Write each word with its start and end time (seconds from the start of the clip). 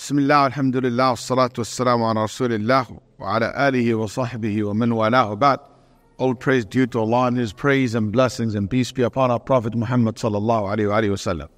بسم 0.00 0.18
الله 0.18 0.42
والحمد 0.42 0.76
لله 0.76 1.10
والصلاة 1.10 1.50
والسلام 1.58 2.02
على 2.02 2.24
رسول 2.24 2.52
الله 2.52 2.86
وعلى 3.18 3.68
آله 3.68 3.94
وصحبه 3.94 4.64
ومن 4.64 4.92
والاه 4.92 5.34
بعد 5.34 5.58
All 6.18 6.34
praise 6.34 6.64
due 6.64 6.86
to 6.86 7.00
Allah 7.00 7.26
and 7.26 7.36
His 7.36 7.52
praise 7.52 7.94
and 7.94 8.10
blessings 8.10 8.54
and 8.54 8.70
peace 8.70 8.90
be 8.90 9.02
upon 9.02 9.30
our 9.30 9.40
Prophet 9.40 9.74
Muhammad 9.74 10.16
sallallahu 10.16 10.74
alayhi 10.74 11.10
wa 11.10 11.16
sallam. 11.16 11.48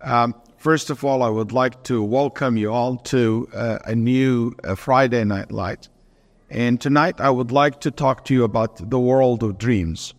Um, 0.00 0.34
first 0.58 0.90
of 0.90 1.04
all, 1.04 1.22
I 1.22 1.28
would 1.28 1.50
like 1.50 1.82
to 1.84 2.02
welcome 2.02 2.56
you 2.56 2.72
all 2.72 2.96
to 2.98 3.48
uh, 3.52 3.78
a 3.84 3.94
new 3.94 4.54
uh, 4.62 4.74
Friday 4.76 5.24
Night 5.24 5.50
Light. 5.50 5.88
And 6.50 6.80
tonight 6.80 7.20
I 7.20 7.30
would 7.30 7.50
like 7.50 7.80
to 7.80 7.90
talk 7.90 8.24
to 8.26 8.34
you 8.34 8.44
about 8.44 8.90
the 8.90 9.00
world 9.00 9.42
of 9.42 9.58
dreams. 9.58 10.14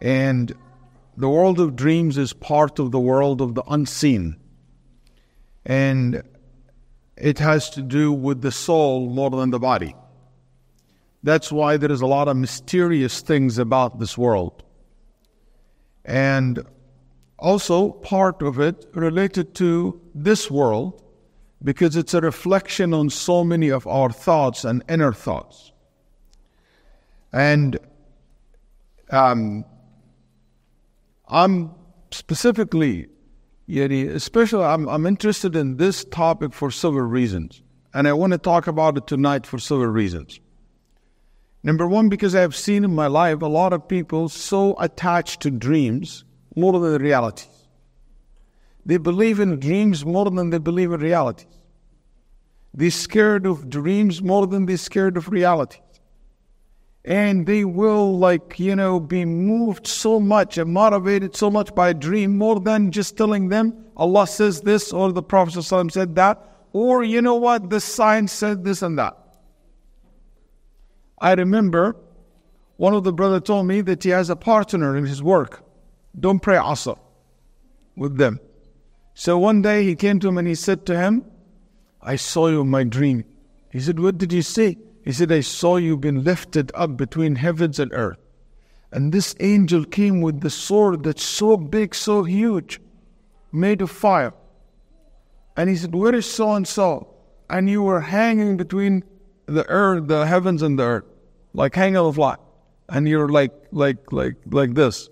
And 0.00 0.54
the 1.16 1.28
world 1.28 1.58
of 1.58 1.74
dreams 1.74 2.18
is 2.18 2.32
part 2.32 2.78
of 2.78 2.92
the 2.92 3.00
world 3.00 3.40
of 3.40 3.54
the 3.54 3.62
unseen. 3.68 4.36
And 5.65 6.23
it 7.17 7.39
has 7.39 7.69
to 7.71 7.81
do 7.81 8.11
with 8.11 8.41
the 8.41 8.51
soul 8.51 9.09
more 9.09 9.29
than 9.29 9.51
the 9.51 9.59
body. 9.59 9.95
That's 11.23 11.51
why 11.51 11.77
there 11.77 11.91
is 11.91 12.01
a 12.01 12.07
lot 12.07 12.27
of 12.27 12.35
mysterious 12.37 13.21
things 13.21 13.59
about 13.59 13.99
this 13.99 14.17
world. 14.17 14.63
And 16.03 16.65
also, 17.37 17.91
part 17.91 18.41
of 18.41 18.59
it 18.59 18.87
related 18.93 19.53
to 19.55 20.01
this 20.15 20.49
world, 20.49 21.03
because 21.63 21.95
it's 21.95 22.15
a 22.15 22.21
reflection 22.21 22.93
on 22.93 23.09
so 23.09 23.43
many 23.43 23.69
of 23.69 23.85
our 23.85 24.09
thoughts 24.11 24.65
and 24.65 24.83
inner 24.89 25.13
thoughts. 25.13 25.71
And 27.31 27.77
um, 29.11 29.63
I'm 31.27 31.71
specifically, 32.11 33.07
yani, 33.67 34.09
especially, 34.09 34.63
I'm, 34.63 34.87
I'm 34.87 35.05
interested 35.05 35.55
in 35.55 35.77
this 35.77 36.05
topic 36.05 36.53
for 36.53 36.71
several 36.71 37.07
reasons. 37.07 37.61
And 37.93 38.07
I 38.07 38.13
want 38.13 38.31
to 38.31 38.37
talk 38.37 38.67
about 38.67 38.97
it 38.97 39.07
tonight 39.07 39.45
for 39.45 39.59
several 39.59 39.89
reasons. 39.89 40.39
Number 41.63 41.87
one, 41.87 42.09
because 42.09 42.33
I 42.33 42.41
have 42.41 42.55
seen 42.55 42.83
in 42.83 42.95
my 42.95 43.07
life 43.07 43.41
a 43.41 43.47
lot 43.47 43.73
of 43.73 43.87
people 43.87 44.29
so 44.29 44.75
attached 44.79 45.41
to 45.41 45.51
dreams 45.51 46.23
more 46.55 46.79
than 46.79 47.01
realities. 47.01 47.67
They 48.85 48.97
believe 48.97 49.39
in 49.39 49.59
dreams 49.59 50.05
more 50.05 50.25
than 50.25 50.49
they 50.49 50.57
believe 50.57 50.91
in 50.91 50.99
realities. 51.01 51.45
They're 52.73 52.89
scared 52.89 53.45
of 53.45 53.69
dreams 53.69 54.21
more 54.21 54.47
than 54.47 54.65
they're 54.65 54.77
scared 54.77 55.17
of 55.17 55.29
realities. 55.29 55.80
And 57.03 57.47
they 57.47 57.65
will, 57.65 58.17
like, 58.17 58.59
you 58.59 58.75
know, 58.75 58.99
be 58.99 59.25
moved 59.25 59.87
so 59.87 60.19
much 60.19 60.57
and 60.57 60.71
motivated 60.71 61.35
so 61.35 61.49
much 61.49 61.73
by 61.73 61.89
a 61.89 61.93
dream 61.93 62.37
more 62.37 62.59
than 62.59 62.91
just 62.91 63.17
telling 63.17 63.49
them 63.49 63.85
Allah 63.97 64.27
says 64.27 64.61
this 64.61 64.93
or 64.93 65.11
the 65.11 65.21
Prophet 65.21 65.61
said 65.63 66.15
that, 66.15 66.65
or 66.73 67.03
you 67.03 67.21
know 67.21 67.35
what, 67.35 67.69
the 67.69 67.79
science 67.79 68.31
said 68.31 68.63
this 68.63 68.81
and 68.81 68.97
that. 68.97 69.17
I 71.19 71.33
remember 71.33 71.95
one 72.77 72.95
of 72.95 73.03
the 73.03 73.13
brother 73.13 73.39
told 73.39 73.67
me 73.67 73.81
that 73.81 74.03
he 74.03 74.09
has 74.09 74.31
a 74.31 74.35
partner 74.35 74.97
in 74.97 75.05
his 75.05 75.21
work. 75.21 75.63
Don't 76.19 76.39
pray 76.39 76.57
Asr 76.57 76.97
with 77.95 78.17
them. 78.17 78.39
So 79.13 79.37
one 79.37 79.61
day 79.61 79.83
he 79.83 79.95
came 79.95 80.19
to 80.19 80.29
him 80.29 80.39
and 80.39 80.47
he 80.47 80.55
said 80.55 80.85
to 80.87 80.97
him, 80.97 81.25
I 82.01 82.15
saw 82.15 82.47
you 82.47 82.61
in 82.61 82.69
my 82.69 82.83
dream. 82.83 83.23
He 83.71 83.79
said, 83.79 83.99
What 83.99 84.17
did 84.17 84.33
you 84.33 84.41
see? 84.41 84.79
He 85.03 85.11
said, 85.11 85.31
I 85.31 85.41
saw 85.41 85.77
you 85.77 85.97
being 85.97 86.23
lifted 86.23 86.71
up 86.75 86.97
between 86.97 87.35
heavens 87.35 87.79
and 87.79 87.91
earth. 87.93 88.17
And 88.91 89.11
this 89.11 89.35
angel 89.39 89.85
came 89.85 90.21
with 90.21 90.41
the 90.41 90.49
sword 90.49 91.03
that's 91.03 91.23
so 91.23 91.57
big, 91.57 91.95
so 91.95 92.23
huge, 92.23 92.79
made 93.51 93.81
of 93.81 93.89
fire. 93.89 94.33
And 95.55 95.69
he 95.69 95.75
said, 95.75 95.95
Where 95.95 96.13
is 96.13 96.25
so 96.25 96.53
and 96.53 96.67
so? 96.67 97.13
And 97.49 97.69
you 97.69 97.81
were 97.83 98.01
hanging 98.01 98.57
between 98.57 99.03
the 99.45 99.67
earth, 99.69 100.07
the 100.07 100.25
heavens 100.25 100.61
and 100.61 100.77
the 100.77 100.83
earth, 100.83 101.05
like 101.53 101.75
hanging 101.75 101.97
on 101.97 102.07
a 102.07 102.13
fly. 102.13 102.35
And 102.89 103.07
you're 103.07 103.29
like, 103.29 103.53
like, 103.71 104.11
like, 104.11 104.35
like 104.49 104.73
this. 104.73 105.09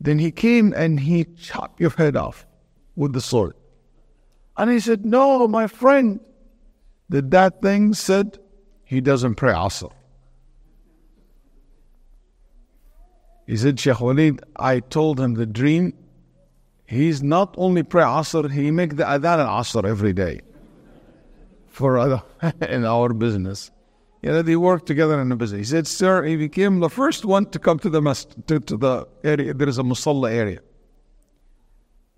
Then 0.00 0.18
he 0.18 0.30
came 0.30 0.72
and 0.74 1.00
he 1.00 1.24
chopped 1.24 1.80
your 1.80 1.90
head 1.90 2.16
off 2.16 2.46
with 2.94 3.12
the 3.12 3.20
sword. 3.20 3.54
And 4.56 4.70
he 4.70 4.80
said, 4.80 5.04
No, 5.04 5.46
my 5.48 5.66
friend. 5.66 6.20
Did 7.10 7.30
that 7.30 7.62
thing 7.62 7.94
said 7.94 8.38
he 8.88 9.02
doesn't 9.02 9.34
pray 9.34 9.52
Asr. 9.52 9.92
He 13.46 13.54
said, 13.58 13.78
Sheikh 13.78 13.96
Waleed, 13.96 14.40
I 14.56 14.80
told 14.80 15.20
him 15.20 15.34
the 15.34 15.44
dream. 15.44 15.92
He's 16.86 17.22
not 17.22 17.54
only 17.58 17.82
pray 17.82 18.02
Asr, 18.02 18.50
he 18.50 18.70
make 18.70 18.96
the 18.96 19.04
adhan 19.04 19.40
al 19.40 19.62
Asr 19.62 19.84
every 19.84 20.14
day 20.14 20.40
for 21.66 21.98
other, 21.98 22.22
in 22.62 22.86
our 22.86 23.12
business. 23.12 23.70
You 24.22 24.30
know, 24.30 24.40
they 24.40 24.56
work 24.56 24.86
together 24.86 25.20
in 25.20 25.28
the 25.28 25.36
business. 25.36 25.58
He 25.58 25.70
said, 25.76 25.86
Sir, 25.86 26.24
he 26.24 26.36
became 26.36 26.80
the 26.80 26.88
first 26.88 27.26
one 27.26 27.44
to 27.50 27.58
come 27.58 27.78
to 27.80 27.90
the 27.90 28.00
to, 28.46 28.58
to 28.58 28.76
the 28.78 29.06
area. 29.22 29.52
There 29.52 29.68
is 29.68 29.78
a 29.78 29.82
musalla 29.82 30.32
area. 30.32 30.60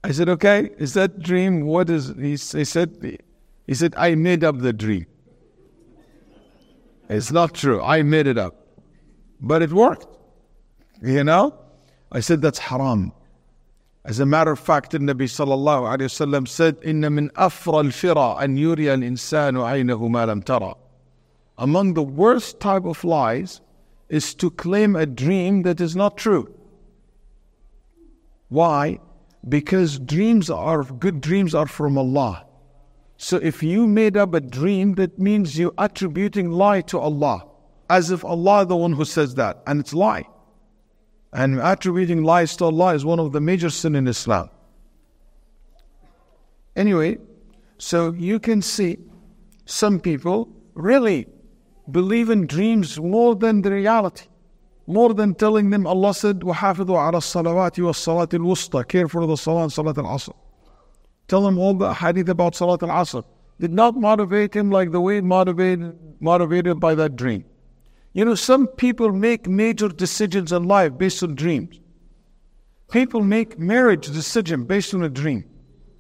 I 0.05 0.13
said, 0.13 0.29
Okay, 0.29 0.71
is 0.79 0.95
that 0.95 1.19
dream? 1.19 1.67
What 1.67 1.91
is 1.91 2.15
he, 2.17 2.31
he 2.31 2.65
said? 2.65 3.19
He 3.67 3.75
said, 3.75 3.93
I 3.97 4.15
made 4.15 4.45
up 4.45 4.59
the 4.59 4.73
dream. 4.73 5.07
It's 7.11 7.33
not 7.33 7.55
true. 7.55 7.83
I 7.83 8.03
made 8.03 8.29
it 8.29 8.39
up. 8.39 8.55
But 9.41 9.63
it 9.63 9.73
worked. 9.73 10.07
You 11.03 11.25
know? 11.25 11.59
I 12.13 12.21
said, 12.21 12.41
That's 12.41 12.61
haram. 12.61 13.13
As 14.05 14.21
a 14.21 14.27
matter 14.27 14.53
of 14.53 14.61
fact, 14.61 14.93
the 14.93 14.99
Nabi 14.99 15.25
sallallahu 15.25 15.99
alayhi 15.99 16.49
said, 16.49 16.79
Inna 16.83 17.11
min 17.11 17.31
afra 17.37 17.79
al-fira 17.79 18.41
an 18.41 18.57
yuri 18.57 18.89
al-insanu 18.89 19.61
aynahu 19.73 20.09
ma 20.09 20.25
lam 20.25 20.41
tara. 20.41 20.75
Among 21.59 21.95
the 21.95 22.03
worst 22.03 22.61
type 22.61 22.85
of 22.85 23.03
lies 23.03 23.61
is 24.09 24.33
to 24.37 24.51
claim 24.51 24.95
a 24.95 25.05
dream 25.05 25.63
that 25.63 25.81
is 25.81 25.97
not 25.97 26.17
true. 26.17 26.55
Why? 28.49 29.01
Because 29.49 29.99
dreams 29.99 30.49
are 30.49 30.85
good 30.85 31.21
dreams 31.21 31.57
are 31.57 31.67
from 31.67 31.99
Allah. 31.99 32.47
So 33.20 33.38
if 33.38 33.64
you 33.64 33.88
made 33.88 34.18
up 34.18 34.34
a 34.34 34.42
dream, 34.42 34.96
that 34.96 35.18
means 35.18 35.58
you're 35.58 35.74
attributing 35.78 36.52
lie 36.52 36.82
to 36.82 37.00
Allah, 37.00 37.48
as 37.90 38.12
if 38.12 38.26
Allah 38.26 38.66
the 38.66 38.76
one 38.76 38.94
who 38.94 39.06
says 39.06 39.36
that, 39.36 39.64
and 39.68 39.80
it's 39.80 39.94
lie. 39.94 40.28
And 41.32 41.60
attributing 41.60 42.24
lies 42.24 42.56
to 42.58 42.66
Allah 42.66 42.94
is 42.96 43.06
one 43.06 43.20
of 43.20 43.32
the 43.32 43.42
major 43.42 43.70
sin 43.70 43.96
in 43.96 44.08
Islam. 44.08 44.50
Anyway, 46.76 47.18
so 47.78 48.12
you 48.14 48.40
can 48.40 48.62
see 48.62 48.98
some 49.66 50.00
people 50.00 50.50
really 50.74 51.28
believe 51.92 52.30
in 52.30 52.48
dreams 52.48 53.00
more 53.00 53.36
than 53.36 53.62
the 53.62 53.72
reality. 53.72 54.28
More 54.88 55.14
than 55.14 55.34
telling 55.34 55.72
them 55.72 55.88
Allah 55.88 56.14
said, 56.14 56.42
وَحَافِظُوا 56.42 56.88
عَلَى 56.88 57.16
الصَّلَوَاتِ 57.16 57.78
وَالصَّلَاةِ 57.84 58.28
الْوُسْطَى 58.28 58.88
Care 58.88 59.08
for 59.08 59.26
the 59.26 59.36
salah 59.36 59.64
and 59.64 59.74
salat 59.74 59.98
al-asr. 59.98 60.34
Tell 61.31 61.47
him 61.47 61.59
all 61.59 61.75
the 61.75 61.95
hadith 61.95 62.29
about 62.29 62.57
salat 62.57 62.83
al-asr. 62.83 63.23
Did 63.61 63.73
not 63.73 63.95
motivate 63.95 64.53
him 64.53 64.69
like 64.69 64.91
the 64.91 65.01
way 65.01 65.21
motivated, 65.21 65.97
motivated 66.19 66.81
by 66.81 66.97
that 66.97 67.15
dream. 67.15 67.45
You 68.15 68.25
know, 68.25 68.35
some 68.35 68.67
people 68.67 69.13
make 69.13 69.47
major 69.47 69.89
decisions 69.89 70.51
in 70.51 70.65
life 70.65 70.99
based 70.99 71.23
on 71.23 71.37
dreams. 71.37 71.79
People 72.91 73.21
make 73.21 73.61
marriage 73.61 74.07
decision 74.09 74.65
based 74.65 74.93
on 74.93 75.05
a 75.05 75.09
dream. 75.09 75.45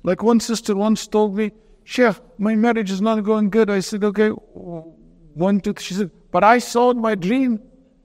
Like 0.02 0.24
one 0.24 0.40
sister 0.40 0.74
once 0.74 1.06
told 1.06 1.36
me, 1.36 1.52
Sheikh, 1.84 2.16
my 2.38 2.56
marriage 2.56 2.90
is 2.90 3.00
not 3.00 3.22
going 3.22 3.50
good. 3.50 3.70
I 3.70 3.78
said, 3.78 4.02
okay, 4.02 4.30
one, 4.30 5.60
two, 5.60 5.74
she 5.78 5.94
said, 5.94 6.10
but 6.32 6.42
I 6.42 6.58
saw 6.58 6.90
in 6.90 7.00
my 7.00 7.14
dream. 7.14 7.60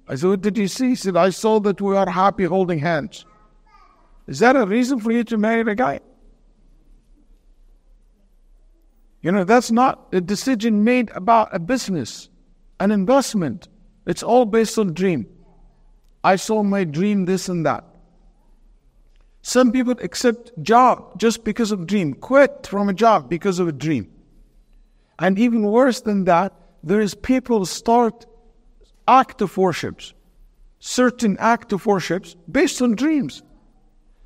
I 0.07 0.13
said, 0.13 0.29
what 0.29 0.41
did 0.41 0.59
you 0.59 0.67
see? 0.67 0.89
She 0.91 1.07
said, 1.07 1.17
I 1.17 1.31
saw 1.31 1.59
that 1.61 1.81
we 1.81 1.97
are 1.97 2.07
happy 2.07 2.43
holding 2.43 2.77
hands. 2.77 3.25
Is 4.27 4.37
that 4.39 4.55
a 4.55 4.67
reason 4.67 4.99
for 4.99 5.11
you 5.11 5.23
to 5.23 5.37
marry 5.37 5.61
a 5.61 5.73
guy? 5.73 6.01
You 9.25 9.31
know, 9.31 9.43
that's 9.43 9.71
not 9.71 10.09
a 10.11 10.21
decision 10.21 10.83
made 10.83 11.09
about 11.15 11.49
a 11.51 11.57
business, 11.57 12.29
an 12.79 12.91
investment. 12.91 13.67
It's 14.05 14.21
all 14.21 14.45
based 14.45 14.77
on 14.77 14.93
dream. 14.93 15.25
I 16.23 16.35
saw 16.35 16.61
my 16.61 16.83
dream 16.83 17.25
this 17.25 17.49
and 17.49 17.65
that. 17.65 17.85
Some 19.41 19.71
people 19.71 19.95
accept 19.99 20.51
job 20.61 21.19
just 21.19 21.43
because 21.43 21.71
of 21.71 21.87
dream, 21.87 22.13
quit 22.13 22.67
from 22.67 22.87
a 22.87 22.93
job 22.93 23.27
because 23.27 23.57
of 23.57 23.67
a 23.67 23.71
dream. 23.71 24.11
And 25.17 25.39
even 25.39 25.63
worse 25.63 26.01
than 26.01 26.25
that, 26.25 26.53
there 26.83 27.01
is 27.01 27.15
people 27.15 27.65
start 27.65 28.27
act 29.07 29.41
of 29.41 29.57
worships, 29.57 30.13
certain 30.77 31.35
act 31.39 31.73
of 31.73 31.87
worships 31.87 32.35
based 32.51 32.79
on 32.79 32.93
dreams. 32.93 33.41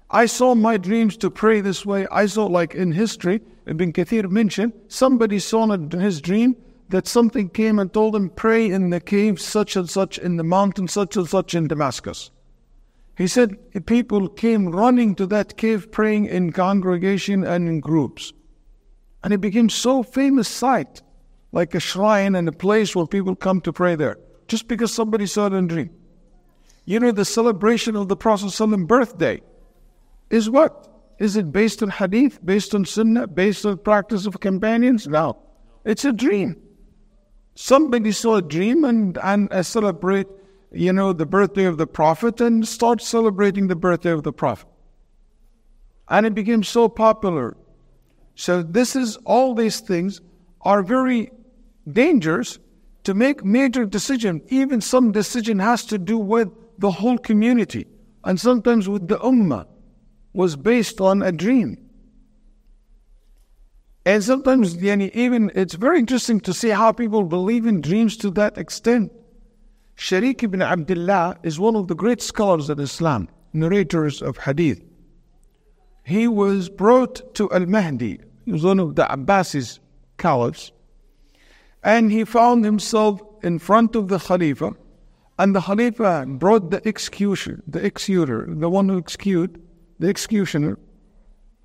I 0.09 0.25
saw 0.25 0.56
my 0.56 0.75
dreams 0.75 1.15
to 1.18 1.31
pray 1.31 1.62
this 1.62 1.85
way. 1.85 2.06
I 2.12 2.25
saw, 2.25 2.47
like 2.47 2.75
in 2.75 2.91
history, 2.91 3.39
Ibn 3.65 3.94
Kathir 3.94 4.29
mentioned, 4.29 4.73
somebody 4.88 5.39
saw 5.39 5.71
in 5.71 5.91
his 5.91 6.21
dream 6.21 6.56
that 6.89 7.07
something 7.07 7.50
came 7.50 7.77
and 7.79 7.94
told 7.94 8.15
him, 8.15 8.29
pray 8.29 8.69
in 8.69 8.89
the 8.89 9.00
cave 9.00 9.39
such 9.39 9.75
and 9.75 9.89
such, 9.89 10.17
in 10.17 10.38
the 10.38 10.44
mountain 10.44 10.88
such 10.88 11.15
and 11.15 11.29
such 11.29 11.53
in 11.53 11.67
Damascus. 11.67 12.31
He 13.15 13.27
said 13.27 13.57
people 13.85 14.29
came 14.29 14.69
running 14.69 15.13
to 15.15 15.25
that 15.27 15.57
cave 15.57 15.91
praying 15.91 16.25
in 16.25 16.51
congregation 16.51 17.44
and 17.44 17.67
in 17.67 17.79
groups. 17.79 18.33
And 19.23 19.33
it 19.33 19.41
became 19.41 19.69
so 19.69 20.01
famous 20.03 20.47
sight, 20.47 21.01
like 21.51 21.75
a 21.75 21.79
shrine 21.79 22.35
and 22.35 22.47
a 22.47 22.53
place 22.53 22.95
where 22.95 23.06
people 23.06 23.35
come 23.35 23.61
to 23.61 23.73
pray 23.73 23.95
there, 23.95 24.17
just 24.47 24.67
because 24.67 24.94
somebody 24.94 25.25
saw 25.25 25.47
it 25.47 25.53
in 25.53 25.65
a 25.65 25.67
dream. 25.67 25.89
You 26.85 27.00
know, 27.00 27.11
the 27.11 27.25
celebration 27.25 27.95
of 27.95 28.07
the 28.07 28.15
Prophet's 28.15 28.59
birthday 28.59 29.41
is 30.29 30.50
what? 30.50 30.88
Is 31.19 31.36
it 31.36 31.51
based 31.51 31.83
on 31.83 31.89
hadith, 31.89 32.44
based 32.44 32.74
on 32.74 32.86
sunnah, 32.86 33.27
based 33.27 33.66
on 33.66 33.77
practice 33.77 34.25
of 34.25 34.39
companions? 34.39 35.07
No. 35.07 35.38
It's 35.83 36.06
a 36.06 36.13
dream. 36.13 36.56
Somebody 37.56 38.13
saw 38.13 38.36
a 38.36 38.42
dream 38.42 38.86
and, 38.86 39.18
and 39.21 39.51
uh, 39.51 39.63
celebrate, 39.63 40.27
you 40.71 40.94
know, 40.94 41.12
the 41.12 41.25
birthday 41.25 41.66
of 41.66 41.77
the 41.77 41.88
Prophet 41.88 42.39
and 42.39 42.66
start 42.66 43.01
celebrating 43.01 43.68
the 43.68 43.75
birthday 43.75 44.12
of 44.12 44.24
the 44.24 44.31
Prophet. 44.31 44.69
And 46.07 46.25
it 46.25 46.33
became 46.33 46.63
so 46.63 46.88
popular. 46.88 47.57
So 48.36 48.63
this 48.63 48.95
is 48.95 49.18
all 49.25 49.54
these 49.54 49.81
things 49.81 50.21
are 50.62 50.81
very 50.81 51.31
dangerous 51.92 52.60
to 53.04 53.13
make 53.13 53.44
major 53.44 53.86
decision. 53.86 54.42
Even 54.48 54.80
some 54.80 55.12
decision 55.12 55.60
has 55.60 55.86
to 55.88 55.98
do 55.98 56.18
with 56.18 56.50
the 56.77 56.92
whole 56.92 57.18
community 57.18 57.88
and 58.24 58.39
sometimes 58.39 58.88
with 58.88 59.07
the 59.10 59.18
ummah 59.19 59.66
was 60.33 60.55
based 60.55 61.01
on 61.01 61.21
a 61.21 61.31
dream. 61.31 61.77
And 64.05 64.23
sometimes, 64.23 64.83
even 64.83 65.51
it's 65.53 65.75
very 65.75 65.99
interesting 65.99 66.39
to 66.41 66.53
see 66.53 66.69
how 66.69 66.91
people 66.91 67.23
believe 67.23 67.65
in 67.65 67.81
dreams 67.81 68.17
to 68.17 68.31
that 68.31 68.57
extent. 68.57 69.11
Sharik 69.97 70.41
ibn 70.43 70.61
Abdullah 70.61 71.37
is 71.43 71.59
one 71.59 71.75
of 71.75 71.89
the 71.89 71.95
great 71.95 72.21
scholars 72.21 72.69
of 72.69 72.79
Islam, 72.79 73.27
narrators 73.53 74.21
of 74.21 74.37
hadith. 74.37 74.81
He 76.03 76.27
was 76.27 76.69
brought 76.69 77.35
to 77.35 77.51
Al 77.51 77.65
Mahdi, 77.65 78.19
he 78.45 78.51
was 78.51 78.63
one 78.63 78.79
of 78.79 78.95
the 78.95 79.03
Abbasid 79.03 79.79
caliphs, 80.17 80.71
and 81.83 82.11
he 82.11 82.23
found 82.23 82.65
himself 82.65 83.21
in 83.43 83.59
front 83.59 83.95
of 83.95 84.07
the 84.07 84.17
Khalifa, 84.17 84.71
and 85.37 85.55
the 85.55 85.61
Khalifa 85.61 86.25
brought 86.27 86.71
the 86.71 86.81
executioner, 86.87 87.61
the 87.67 87.85
executor, 87.85 88.45
the 88.47 88.69
one 88.69 88.89
who 88.89 88.97
executed, 88.97 89.61
the 89.99 90.07
executioner, 90.07 90.79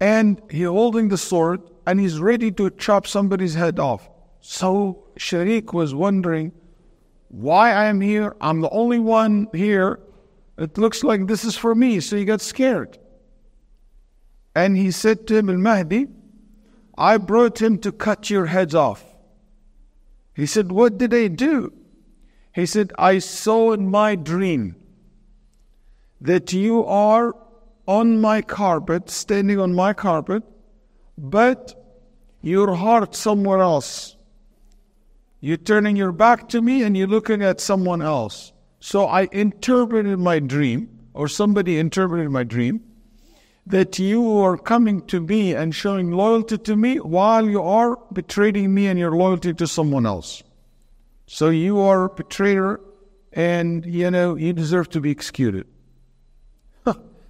and 0.01 0.41
he 0.51 0.63
holding 0.63 1.09
the 1.09 1.17
sword 1.17 1.61
and 1.87 2.01
he's 2.01 2.19
ready 2.19 2.51
to 2.53 2.71
chop 2.71 3.07
somebody's 3.07 3.55
head 3.55 3.79
off. 3.79 4.09
So 4.41 5.07
Sharik 5.19 5.73
was 5.73 5.95
wondering 5.95 6.53
why 7.29 7.73
I 7.73 7.87
am 7.87 8.01
here. 8.01 8.37
I'm 8.41 8.61
the 8.61 8.71
only 8.71 8.99
one 8.99 9.49
here. 9.53 10.01
It 10.59 10.79
looks 10.79 11.03
like 11.03 11.27
this 11.27 11.45
is 11.45 11.57
for 11.57 11.75
me. 11.75 12.01
So 12.01 12.17
he 12.17 12.25
got 12.25 12.41
scared. 12.41 12.99
And 14.55 14.77
he 14.77 14.91
said 14.91 15.27
to 15.27 15.37
him, 15.37 15.51
Al 15.51 15.57
Mahdi, 15.57 16.07
I 16.97 17.17
brought 17.17 17.61
him 17.61 17.79
to 17.79 17.91
cut 17.91 18.31
your 18.31 18.47
heads 18.47 18.75
off. 18.75 19.05
He 20.35 20.47
said, 20.47 20.71
What 20.71 20.97
did 20.99 21.13
I 21.13 21.29
do? 21.29 21.73
He 22.53 22.67
said, 22.67 22.93
I 22.99 23.19
saw 23.19 23.73
in 23.73 23.91
my 23.91 24.15
dream 24.15 24.77
that 26.21 26.53
you 26.53 26.85
are 26.85 27.35
on 27.87 28.21
my 28.21 28.43
carpet, 28.43 29.11
standing 29.11 29.59
on 29.59 29.75
my 29.75 29.93
carpet, 29.93 30.43
but 31.19 31.75
your 32.43 32.75
heart 32.75 33.15
somewhere 33.15 33.61
else. 33.61 34.17
You're 35.41 35.57
turning 35.57 35.97
your 35.97 36.13
back 36.13 36.49
to 36.51 36.63
me 36.63 36.83
and 36.83 36.97
you're 36.97 37.07
looking 37.07 37.43
at 37.43 37.61
someone 37.61 38.01
else. 38.01 38.53
So 38.81 39.07
I 39.07 39.29
interpreted 39.33 40.19
my 40.19 40.39
dream, 40.39 40.89
or 41.15 41.29
somebody 41.29 41.79
interpreted 41.79 42.31
my 42.31 42.45
dream, 42.45 42.83
that 43.67 43.99
you 43.99 44.39
are 44.39 44.59
coming 44.59 45.07
to 45.07 45.21
me 45.21 45.55
and 45.55 45.75
showing 45.75 46.11
loyalty 46.11 46.59
to 46.59 46.77
me 46.77 46.99
while 47.01 47.49
you 47.49 47.63
are 47.63 47.99
betraying 48.13 48.75
me 48.75 48.87
and 48.87 48.99
your 48.99 49.13
loyalty 49.17 49.55
to 49.55 49.67
someone 49.67 50.05
else. 50.05 50.43
So 51.27 51.49
you 51.49 51.79
are 51.81 52.05
a 52.05 52.11
betrayer 52.11 52.81
and 53.33 53.85
you 53.87 54.11
know 54.11 54.35
you 54.35 54.53
deserve 54.53 54.91
to 54.91 55.01
be 55.01 55.11
executed. 55.11 55.67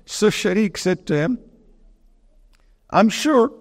So 0.06 0.28
Sharik 0.28 0.76
said 0.76 1.06
to 1.06 1.16
him, 1.16 1.38
I'm 2.90 3.08
sure 3.08 3.52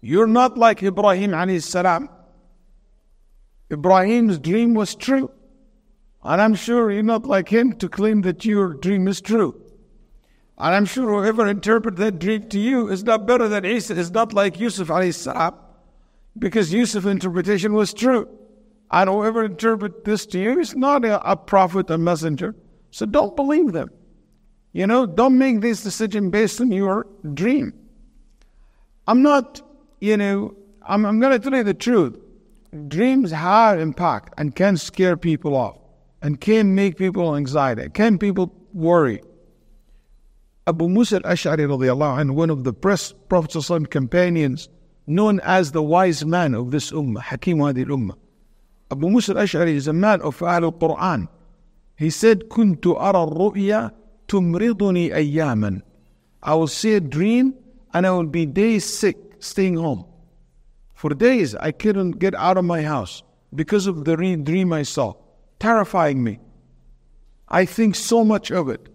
you're 0.00 0.26
not 0.26 0.56
like 0.56 0.82
Ibrahim 0.82 1.30
alayhi 1.30 1.62
salam. 1.62 2.08
Ibrahim's 3.72 4.38
dream 4.38 4.74
was 4.74 4.94
true. 4.94 5.30
And 6.22 6.40
I'm 6.40 6.54
sure 6.54 6.90
you're 6.90 7.02
not 7.02 7.24
like 7.24 7.48
him 7.48 7.72
to 7.74 7.88
claim 7.88 8.22
that 8.22 8.44
your 8.44 8.74
dream 8.74 9.08
is 9.08 9.20
true. 9.20 9.60
And 10.58 10.74
I'm 10.74 10.84
sure 10.84 11.08
whoever 11.08 11.46
interpreted 11.46 11.98
that 11.98 12.18
dream 12.18 12.48
to 12.48 12.58
you 12.58 12.88
is 12.88 13.04
not 13.04 13.26
better 13.26 13.48
than 13.48 13.64
Isa, 13.64 13.94
is 13.94 14.10
not 14.10 14.32
like 14.32 14.58
Yusuf 14.58 14.88
alayhi 14.88 15.14
salam, 15.14 15.54
because 16.38 16.72
Yusuf's 16.72 17.06
interpretation 17.06 17.74
was 17.74 17.92
true. 17.92 18.28
And 18.90 19.10
whoever 19.10 19.44
interpreted 19.44 20.04
this 20.04 20.26
to 20.26 20.38
you 20.38 20.58
is 20.60 20.74
not 20.76 21.04
a, 21.04 21.30
a 21.30 21.36
prophet, 21.36 21.90
a 21.90 21.98
messenger. 21.98 22.54
So 22.90 23.06
don't 23.06 23.34
believe 23.34 23.72
them. 23.72 23.90
You 24.75 24.87
know, 24.87 25.05
don't 25.05 25.37
make 25.37 25.61
this 25.61 25.83
decision 25.83 26.29
based 26.29 26.61
on 26.61 26.71
your 26.71 27.07
dream. 27.33 27.73
I'm 29.07 29.21
not, 29.21 29.61
you 29.99 30.15
know, 30.15 30.55
I'm, 30.83 31.05
I'm 31.05 31.19
going 31.19 31.33
to 31.33 31.39
tell 31.39 31.57
you 31.57 31.63
the 31.63 31.73
truth. 31.73 32.17
Dreams 32.87 33.31
have 33.31 33.79
impact 33.79 34.33
and 34.37 34.55
can 34.55 34.77
scare 34.77 35.17
people 35.17 35.55
off 35.55 35.77
and 36.21 36.39
can 36.39 36.73
make 36.73 36.97
people 36.97 37.35
anxiety, 37.35 37.89
can 37.89 38.17
people 38.17 38.53
worry. 38.73 39.21
Abu 40.67 40.87
Musa 40.87 41.17
al-Ash'ari 41.17 41.67
radiallahu 41.67 42.19
anh, 42.19 42.35
one 42.35 42.49
of 42.49 42.63
the 42.63 42.71
Prophet's 42.71 43.69
companions, 43.89 44.69
known 45.07 45.41
as 45.41 45.71
the 45.71 45.81
wise 45.81 46.23
man 46.23 46.53
of 46.53 46.71
this 46.71 46.91
ummah, 46.91 47.19
Hakim 47.19 47.59
Hadi 47.59 47.83
ummah. 47.85 48.15
Abu 48.89 49.09
Musa 49.09 49.33
al-Ash'ari 49.33 49.73
is 49.73 49.87
a 49.87 49.93
man 49.93 50.21
of 50.21 50.41
Al-Quran. 50.41 51.27
He 51.97 52.09
said, 52.09 52.47
كنت 52.47 52.85
أرى 52.85 53.27
الرؤيا 53.27 53.91
تمرضني 54.27 55.15
أياما 55.15 55.81
I 56.43 56.55
will 56.55 56.67
see 56.67 56.95
a 56.95 56.99
dream 56.99 57.53
and 57.93 58.07
I 58.07 58.11
will 58.11 58.25
be 58.25 58.45
days 58.45 58.85
sick 58.85 59.17
staying 59.39 59.75
home. 59.75 60.05
For 60.95 61.09
days 61.11 61.55
I 61.55 61.71
couldn't 61.71 62.19
get 62.19 62.35
out 62.35 62.57
of 62.57 62.65
my 62.65 62.81
house 62.81 63.23
because 63.53 63.87
of 63.87 64.05
the 64.05 64.15
dream 64.15 64.73
I 64.73 64.83
saw, 64.83 65.13
terrifying 65.59 66.23
me. 66.23 66.39
I 67.47 67.65
think 67.65 67.95
so 67.95 68.23
much 68.23 68.49
of 68.51 68.69
it. 68.69 68.87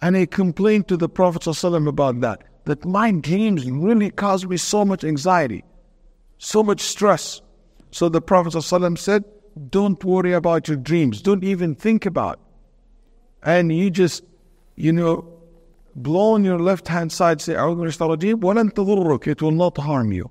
And 0.00 0.16
I 0.16 0.26
complained 0.26 0.88
to 0.88 0.96
the 0.96 1.08
Prophet 1.08 1.42
ﷺ 1.42 1.86
about 1.86 2.20
that, 2.20 2.42
that 2.64 2.84
my 2.84 3.12
dreams 3.12 3.70
really 3.70 4.10
cause 4.10 4.44
me 4.44 4.56
so 4.56 4.84
much 4.84 5.04
anxiety, 5.04 5.62
so 6.38 6.62
much 6.62 6.80
stress. 6.80 7.40
So 7.92 8.08
the 8.08 8.20
Prophet 8.20 8.54
ﷺ 8.54 8.98
said, 8.98 9.24
Don't 9.70 10.02
worry 10.04 10.32
about 10.32 10.66
your 10.66 10.78
dreams, 10.78 11.22
don't 11.22 11.44
even 11.44 11.76
think 11.76 12.04
about. 12.04 12.34
It. 12.34 12.40
And 13.44 13.72
you 13.72 13.90
just 13.90 14.24
you 14.77 14.93
know, 14.93 15.27
blow 15.95 16.33
on 16.33 16.45
your 16.45 16.59
left 16.59 16.87
hand 16.87 17.11
side, 17.11 17.41
say, 17.41 17.55
وَلَن 17.55 18.71
تضرك, 18.71 19.27
it 19.27 19.41
will 19.41 19.51
not 19.51 19.77
harm 19.77 20.13
you. 20.13 20.29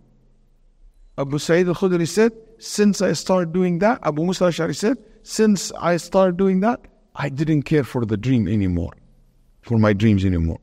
Abu 1.18 1.38
Sayyid 1.38 1.68
al 1.68 1.74
Khudri 1.74 2.06
said, 2.06 2.32
Since 2.58 3.02
I 3.02 3.12
started 3.12 3.52
doing 3.52 3.80
that, 3.80 3.98
Abu 4.02 4.22
Musa 4.22 4.44
al-Ash'ari 4.44 4.76
said, 4.76 4.98
Since 5.24 5.72
I 5.72 5.96
started 5.96 6.36
doing 6.36 6.60
that, 6.60 6.80
I 7.16 7.28
didn't 7.28 7.62
care 7.62 7.84
for 7.84 8.06
the 8.06 8.16
dream 8.16 8.46
anymore, 8.46 8.92
for 9.62 9.78
my 9.78 9.92
dreams 9.92 10.24
anymore. 10.24 10.60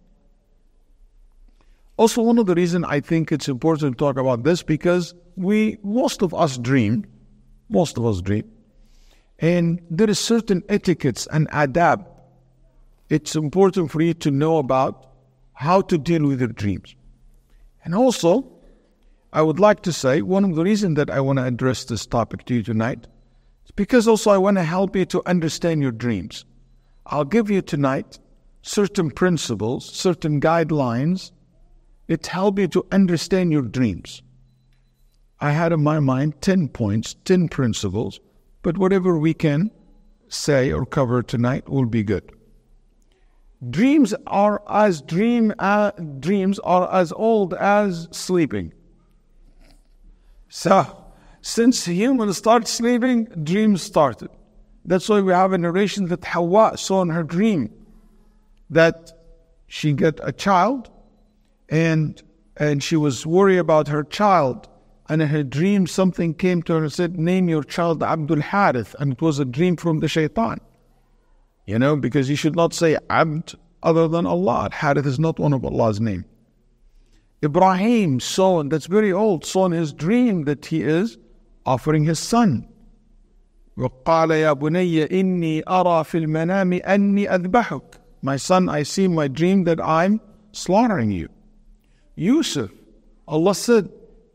Also, 1.97 2.21
one 2.21 2.37
of 2.37 2.45
the 2.45 2.55
reasons 2.55 2.85
I 2.87 3.01
think 3.01 3.31
it's 3.31 3.49
important 3.49 3.93
to 3.93 3.97
talk 3.97 4.17
about 4.17 4.43
this 4.43 4.63
because 4.63 5.13
we, 5.35 5.77
most 5.83 6.21
of 6.21 6.33
us 6.33 6.57
dream, 6.57 7.05
most 7.69 7.97
of 7.97 8.05
us 8.05 8.21
dream, 8.21 8.49
and 9.39 9.81
there 9.89 10.09
is 10.09 10.19
certain 10.19 10.63
etiquettes 10.69 11.27
and 11.31 11.49
adab 11.49 12.05
it's 13.13 13.35
important 13.35 13.91
for 13.91 14.01
you 14.01 14.15
to 14.15 14.31
know 14.31 14.57
about 14.57 15.05
how 15.53 15.81
to 15.81 15.99
deal 15.99 16.25
with 16.25 16.39
your 16.39 16.49
dreams. 16.49 16.95
And 17.85 17.93
also, 17.93 18.51
I 19.31 19.43
would 19.43 19.59
like 19.59 19.83
to 19.83 19.93
say 19.93 20.23
one 20.23 20.43
of 20.43 20.55
the 20.55 20.63
reasons 20.63 20.95
that 20.95 21.11
I 21.11 21.19
want 21.19 21.37
to 21.37 21.45
address 21.45 21.83
this 21.85 22.07
topic 22.07 22.45
to 22.45 22.55
you 22.55 22.63
tonight 22.63 23.05
is 23.65 23.71
because 23.75 24.07
also 24.07 24.31
I 24.31 24.39
want 24.39 24.57
to 24.57 24.63
help 24.63 24.95
you 24.95 25.05
to 25.05 25.21
understand 25.27 25.83
your 25.83 25.91
dreams. 25.91 26.45
I'll 27.05 27.23
give 27.23 27.51
you 27.51 27.61
tonight 27.61 28.17
certain 28.63 29.11
principles, 29.11 29.85
certain 29.93 30.41
guidelines 30.41 31.31
that 32.07 32.25
help 32.25 32.57
you 32.57 32.67
to 32.69 32.83
understand 32.91 33.51
your 33.51 33.61
dreams. 33.61 34.23
I 35.39 35.51
had 35.51 35.71
in 35.71 35.83
my 35.83 35.99
mind 35.99 36.41
10 36.41 36.69
points, 36.69 37.15
10 37.25 37.49
principles, 37.49 38.19
but 38.63 38.79
whatever 38.79 39.19
we 39.19 39.35
can 39.35 39.69
say 40.29 40.71
or 40.71 40.83
cover 40.83 41.21
tonight 41.21 41.69
will 41.69 41.85
be 41.85 42.01
good. 42.01 42.31
Dreams 43.69 44.13
are 44.27 44.61
as 44.69 45.01
dream 45.01 45.53
uh, 45.59 45.91
dreams 46.19 46.59
are 46.59 46.91
as 46.93 47.11
old 47.13 47.53
as 47.53 48.07
sleeping. 48.11 48.73
So, 50.49 51.05
since 51.41 51.85
humans 51.85 52.37
start 52.37 52.67
sleeping, 52.67 53.25
dreams 53.43 53.81
started. 53.81 54.29
That's 54.85 55.07
why 55.07 55.21
we 55.21 55.31
have 55.31 55.53
a 55.53 55.57
narration 55.57 56.07
that 56.07 56.25
Hawa 56.25 56.77
saw 56.77 57.01
in 57.01 57.09
her 57.09 57.23
dream 57.23 57.73
that 58.69 59.11
she 59.67 59.93
got 59.93 60.19
a 60.21 60.31
child 60.31 60.89
and 61.69 62.21
and 62.57 62.83
she 62.83 62.95
was 62.95 63.25
worried 63.25 63.57
about 63.57 63.87
her 63.87 64.03
child 64.03 64.67
and 65.09 65.21
in 65.21 65.27
her 65.29 65.43
dream 65.43 65.85
something 65.87 66.33
came 66.33 66.63
to 66.63 66.73
her 66.73 66.83
and 66.83 66.93
said, 66.93 67.19
Name 67.19 67.49
your 67.49 67.63
child 67.63 68.03
Abdul 68.03 68.41
Harith. 68.41 68.95
And 68.99 69.13
it 69.13 69.21
was 69.21 69.39
a 69.39 69.45
dream 69.45 69.75
from 69.75 69.99
the 69.99 70.07
shaitan. 70.07 70.59
You 71.65 71.79
know, 71.79 71.95
because 71.95 72.29
you 72.29 72.35
should 72.35 72.55
not 72.55 72.73
say 72.73 72.97
abd 73.09 73.55
other 73.81 74.07
than 74.07 74.25
Allah. 74.25 74.69
Harith 74.71 75.05
is 75.05 75.19
not 75.19 75.39
one 75.39 75.53
of 75.53 75.63
Allah's 75.63 76.01
name. 76.01 76.25
Ibrahim, 77.43 78.19
son, 78.19 78.69
that's 78.69 78.85
very 78.85 79.11
old, 79.11 79.45
saw 79.45 79.65
in 79.65 79.73
his 79.73 79.91
dream 79.93 80.45
that 80.45 80.65
he 80.65 80.81
is 80.81 81.17
offering 81.65 82.05
his 82.05 82.19
son. 82.19 82.67
My 83.75 83.87
son, 88.37 88.69
I 88.69 88.83
see 88.83 89.05
in 89.05 89.15
my 89.15 89.27
dream 89.27 89.63
that 89.65 89.81
I'm 89.83 90.21
slaughtering 90.51 91.11
you. 91.11 91.29
Yusuf, 92.15 92.71
Allah 93.27 93.55
said, 93.55 93.89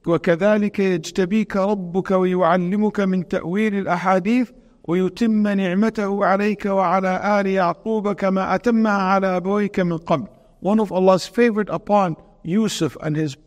وكذلك 0.06 0.78
يجتبيك 0.78 1.56
ربك 1.56 2.10
ويعلمك 2.10 3.00
من 3.00 3.28
تأويل 3.28 3.74
الأحاديث 3.74 4.50
ويتم 4.87 5.47
نعمته 5.47 6.25
عليك 6.25 6.65
وعلى 6.65 7.39
آل 7.39 7.47
يعقوب 7.47 8.13
كما 8.13 8.55
أتمها 8.55 8.91
على 8.91 9.37
أبويك 9.37 9.79
من 9.79 9.97
قبل. 9.97 10.27
One 10.59 10.79
of 10.79 10.91
Allah's 10.91 11.27
favorite 11.27 11.69
upon 11.69 12.15
Yusuf 12.43 12.97
and 13.01 13.15
his 13.15 13.37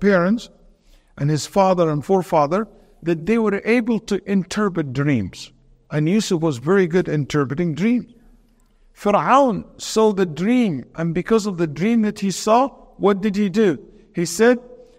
parents 0.00 0.48
and 1.18 1.30
his 1.30 1.46
father 1.46 1.90
and 1.90 2.04
forefather 2.04 2.68
that 3.02 3.26
they 3.26 3.38
were 3.38 3.60
able 3.64 4.00
to 4.00 4.20
interpret 4.30 4.92
dreams. 4.92 5.52
And 5.90 6.08
Yusuf 6.08 6.40
was 6.40 6.58
very 6.58 6.86
good 6.86 7.08
interpreting 7.08 7.74
dreams. 7.74 8.12
Fir'aun 8.94 9.64
saw 9.80 10.12
the 10.12 10.26
dream, 10.26 10.84
and 10.94 11.14
because 11.14 11.46
of 11.46 11.58
the 11.58 11.66
dream 11.66 12.02
that 12.02 12.20
he 12.20 12.30
saw, 12.30 12.68
what 12.96 13.20
did 13.20 13.36
he 13.36 13.48
do? 13.48 13.78
He 14.14 14.24
said 14.24 14.58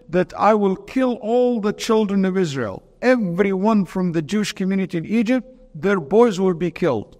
that 0.10 0.34
I 0.38 0.54
will 0.54 0.76
kill 0.76 1.14
all 1.16 1.60
the 1.60 1.74
children 1.74 2.24
of 2.24 2.38
Israel. 2.38 2.84
Everyone 3.02 3.86
from 3.86 4.12
the 4.12 4.22
Jewish 4.22 4.54
community 4.54 5.00
in 5.00 5.06
Egypt, 5.06 5.48
their 5.75 6.01
boys 6.01 6.41
will 6.41 6.55
be 6.55 6.71
killed. 6.71 7.19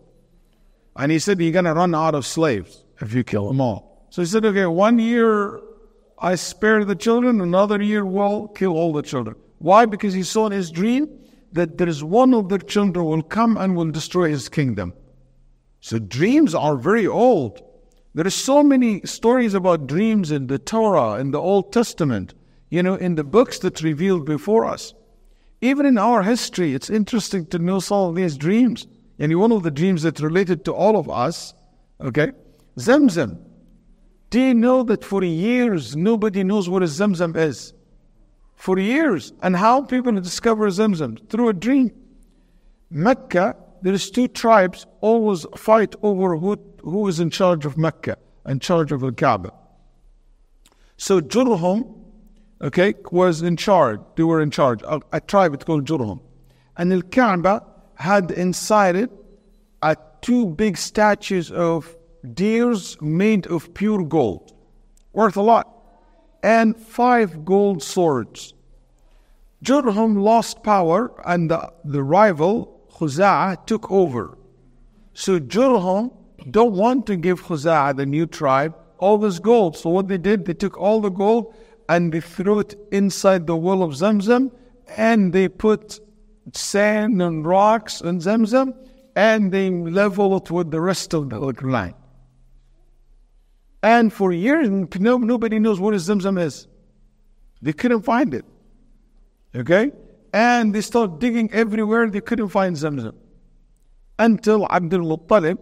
And 0.97 1.11
he 1.11 1.19
said, 1.19 1.41
You're 1.41 1.53
going 1.53 1.65
to 1.65 1.75
run 1.75 1.95
out 1.95 2.15
of 2.15 2.27
slaves 2.27 2.85
if 3.01 3.15
you 3.15 3.25
kill 3.25 3.49
them 3.49 3.61
all. 3.61 4.07
So 4.11 4.23
he 4.23 4.27
said, 4.27 4.45
Okay, 4.45 4.67
one 4.67 4.99
year 4.99 5.61
I 6.19 6.35
spare 6.35 6.85
the 6.85 6.95
children, 6.95 7.41
another 7.41 7.81
year 7.83 8.05
will 8.05 8.49
kill 8.49 8.73
all 8.73 8.93
the 8.93 9.03
children. 9.03 9.37
Why? 9.59 9.87
Because 9.87 10.15
he 10.15 10.23
saw 10.23 10.47
in 10.47 10.53
his 10.53 10.71
dream 10.71 11.09
that 11.53 11.79
there 11.79 11.89
is 11.89 12.03
one 12.03 12.35
of 12.35 12.49
their 12.49 12.59
children 12.59 13.05
will 13.05 13.23
come 13.23 13.57
and 13.57 13.77
will 13.77 13.91
destroy 13.91 14.29
his 14.29 14.49
kingdom. 14.49 14.95
So 15.81 15.99
dreams 15.99 16.55
are 16.55 16.77
very 16.77 17.07
old. 17.07 17.63
There 18.15 18.27
are 18.27 18.31
so 18.31 18.63
many 18.63 19.01
stories 19.03 19.55
about 19.55 19.87
dreams 19.87 20.31
in 20.31 20.47
the 20.47 20.59
Torah, 20.59 21.19
in 21.19 21.31
the 21.31 21.41
Old 21.41 21.73
Testament, 21.73 22.35
you 22.71 22.83
know, 22.83 22.95
in 22.95 23.15
the 23.15 23.25
books 23.25 23.59
that 23.61 23.83
revealed 23.83 24.27
before 24.27 24.65
us. 24.65 24.95
Even 25.63 25.87
in 25.87 25.97
our 25.97 26.23
history, 26.23 26.75
it's 26.75 26.91
interesting 26.91 27.47
to 27.47 27.59
know 27.59 27.81
some 27.81 28.11
of 28.11 28.15
these 28.15 28.37
dreams. 28.37 28.87
And 29.19 29.35
one 29.39 29.53
of 29.53 29.63
the 29.63 29.71
dreams 29.71 30.03
that 30.03 30.21
related 30.21 30.67
to 30.67 30.75
all 30.75 30.99
of 30.99 31.09
us, 31.09 31.55
okay, 32.01 32.33
Zamzam. 32.77 33.39
Do 34.29 34.41
you 34.41 34.55
know 34.55 34.83
that 34.83 35.05
for 35.05 35.25
years 35.25 35.97
nobody 35.97 36.45
knows 36.45 36.69
what 36.69 36.83
a 36.83 36.87
Zamzam 36.87 37.35
is? 37.37 37.73
for 38.63 38.79
years. 38.79 39.33
And 39.43 39.57
how 39.57 39.83
people 39.83 40.13
discover 40.13 40.69
Zamzam? 40.69 41.29
Through 41.29 41.49
a 41.49 41.53
dream. 41.53 41.91
Mecca, 42.91 43.57
there 43.83 43.93
is 43.93 44.09
two 44.09 44.29
tribes 44.29 44.87
always 45.01 45.45
fight 45.57 45.97
over 46.01 46.37
who, 46.37 46.57
who 46.81 47.09
is 47.09 47.19
in 47.19 47.31
charge 47.31 47.67
of 47.67 47.77
Mecca, 47.77 48.17
in 48.47 48.61
charge 48.61 48.93
of 48.93 49.01
the 49.01 49.11
Kaaba. 49.11 49.53
So 50.97 51.21
Jurhum, 51.21 52.02
okay, 52.63 52.95
was 53.11 53.43
in 53.43 53.57
charge. 53.57 54.01
They 54.17 54.23
were 54.23 54.41
in 54.41 54.51
charge. 54.51 54.83
A, 54.83 55.01
a 55.13 55.21
tribe 55.21 55.55
it's 55.55 55.65
called 55.65 55.85
Jurhum. 55.85 56.21
And 56.77 56.91
the 56.91 57.03
Kaaba 57.03 57.65
had 57.97 58.31
inside 58.31 58.97
it 58.97 59.11
uh, 59.83 59.95
two 60.21 60.47
big 60.47 60.77
statues 60.77 61.51
of 61.51 61.97
deers 62.35 62.97
made 63.01 63.47
of 63.49 63.75
pure 63.75 64.05
gold, 64.05 64.53
worth 65.13 65.37
a 65.37 65.43
lot 65.43 65.73
and 66.43 66.77
five 66.77 67.45
gold 67.45 67.83
swords. 67.83 68.55
Jurhum 69.63 70.23
lost 70.23 70.63
power 70.63 71.13
and 71.25 71.51
the, 71.51 71.73
the 71.85 72.03
rival 72.03 72.81
Khuza'a 72.95 73.65
took 73.67 73.91
over. 73.91 74.37
So 75.15 75.39
Jurhum 75.39 76.13
don't 76.51 76.73
want 76.73 77.07
to 77.07 77.17
give 77.17 77.43
Khuza'a, 77.43 77.97
the 77.97 78.07
new 78.07 78.27
tribe, 78.27 78.75
all 78.99 79.19
this 79.19 79.39
gold. 79.39 79.77
So 79.77 79.91
what 79.91 80.09
they 80.09 80.19
did, 80.19 80.45
they 80.47 80.55
took 80.55 80.77
all 80.77 81.01
the 81.01 81.11
gold 81.11 81.55
and 81.89 82.13
they 82.13 82.21
threw 82.21 82.61
it 82.61 82.75
inside 82.91 83.47
the 83.47 83.57
well 83.57 83.83
of 83.83 83.93
Zamzam 83.93 84.51
and 84.97 85.33
they 85.33 85.49
put 85.49 86.01
sand 86.53 87.23
and 87.23 87.47
rocks 87.47 88.01
in 88.01 88.19
Zamzam 88.19 88.75
and 89.15 89.53
they 89.53 89.71
level 89.71 90.37
it 90.37 90.51
with 90.51 90.71
the 90.71 90.81
rest 90.81 91.15
of 91.15 91.31
the 91.31 91.39
land. 91.39 91.95
And 93.83 94.13
for 94.13 94.33
years, 94.33 94.69
no, 94.99 95.19
nobody 95.19 95.59
knows 95.59 95.81
what 95.81 95.95
a 95.95 95.97
Zamzam 95.97 96.41
is. 96.41 96.69
They 97.61 97.73
couldn't 97.73 98.03
find 98.03 98.33
it. 98.33 98.45
Okay? 99.55 99.93
And 100.33 100.75
they 100.75 100.81
started 100.81 101.19
digging 101.19 101.53
everywhere, 101.53 102.09
they 102.09 102.21
couldn't 102.21 102.49
find 102.49 102.77
Zamzam. 102.77 103.15
Until 104.19 104.67
Abdul 104.71 105.01
Muttalib, 105.01 105.59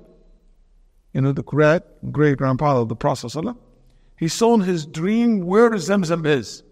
you 1.13 1.21
know, 1.21 1.33
the 1.33 1.43
great 1.43 1.83
great 2.13 2.37
grandfather 2.39 2.81
of 2.81 2.89
the 2.89 2.97
Prophet, 2.97 3.35
he 4.21 4.29
saw 4.29 4.53
in 4.53 4.61
his 4.61 4.85
dream 4.85 5.47
where 5.47 5.71
Zamzam 5.71 6.27
is. 6.27 6.63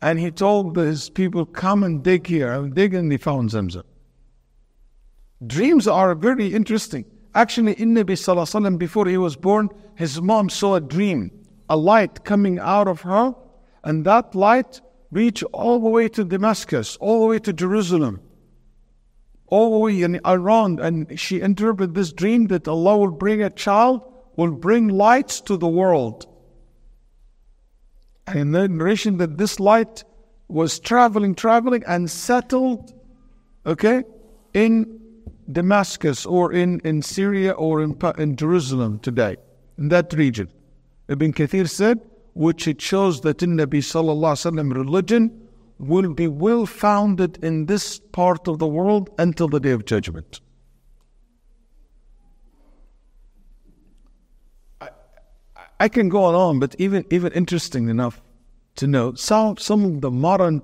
And 0.00 0.20
he 0.20 0.30
told 0.30 0.76
his 0.76 1.10
people, 1.10 1.44
Come 1.44 1.82
and 1.82 2.00
dig 2.00 2.28
here. 2.28 2.52
And 2.52 2.72
dig, 2.72 2.94
and 2.94 3.10
they 3.10 3.16
found 3.16 3.50
Zamzam. 3.50 3.82
Dreams 5.44 5.88
are 5.88 6.14
very 6.14 6.54
interesting. 6.54 7.04
Actually, 7.34 7.72
in 7.74 7.92
Nabi 7.92 8.16
Sallallahu 8.16 8.78
before 8.78 9.06
he 9.06 9.18
was 9.18 9.34
born, 9.34 9.68
his 9.96 10.22
mom 10.22 10.48
saw 10.48 10.76
a 10.76 10.80
dream, 10.80 11.32
a 11.68 11.76
light 11.76 12.24
coming 12.24 12.60
out 12.60 12.86
of 12.86 13.00
her, 13.00 13.34
and 13.82 14.04
that 14.04 14.36
light 14.36 14.80
reached 15.10 15.42
all 15.52 15.80
the 15.80 15.88
way 15.88 16.08
to 16.08 16.24
Damascus, 16.24 16.96
all 16.98 17.20
the 17.20 17.26
way 17.26 17.40
to 17.40 17.52
Jerusalem, 17.52 18.20
all 19.46 19.72
the 19.72 19.78
way 19.78 20.02
and 20.02 20.20
around. 20.24 20.78
And 20.78 21.18
she 21.18 21.40
interpreted 21.40 21.96
this 21.96 22.12
dream 22.12 22.46
that 22.46 22.68
Allah 22.68 22.96
will 22.96 23.10
bring 23.10 23.42
a 23.42 23.50
child, 23.50 24.02
will 24.38 24.52
bring 24.52 24.86
lights 24.86 25.40
to 25.40 25.56
the 25.56 25.66
world. 25.66 26.24
And 28.28 28.38
in 28.38 28.52
the 28.52 28.68
narration 28.68 29.16
that 29.18 29.36
this 29.36 29.58
light 29.58 30.04
was 30.46 30.78
traveling, 30.78 31.34
traveling, 31.34 31.82
and 31.88 32.08
settled, 32.08 32.94
okay, 33.66 34.04
in 34.54 35.00
Damascus 35.50 36.24
or 36.24 36.52
in, 36.52 36.80
in 36.84 37.02
Syria 37.02 37.50
or 37.50 37.82
in, 37.82 37.98
in 38.16 38.36
Jerusalem 38.36 39.00
today, 39.00 39.36
in 39.76 39.88
that 39.88 40.12
region. 40.12 40.48
Ibn 41.08 41.32
Kathir 41.32 41.68
said, 41.68 41.98
which 42.34 42.68
it 42.68 42.80
shows 42.80 43.22
that 43.22 43.42
in 43.42 43.56
Nabi 43.56 43.80
Sallallahu 43.80 44.34
Alaihi 44.34 44.52
Wasallam 44.52 44.72
religion 44.72 45.48
will 45.80 46.14
be 46.14 46.28
well 46.28 46.64
founded 46.64 47.42
in 47.42 47.66
this 47.66 47.98
part 48.12 48.46
of 48.46 48.60
the 48.60 48.68
world 48.68 49.10
until 49.18 49.48
the 49.48 49.58
day 49.58 49.72
of 49.72 49.84
judgment. 49.84 50.40
I 55.80 55.88
can 55.88 56.08
go 56.08 56.24
on, 56.24 56.58
but 56.58 56.74
even 56.78 57.04
even 57.10 57.32
interesting 57.32 57.88
enough 57.88 58.20
to 58.76 58.86
know 58.86 59.14
some 59.14 59.56
some 59.56 59.84
of 59.84 60.00
the 60.00 60.10
modern 60.10 60.62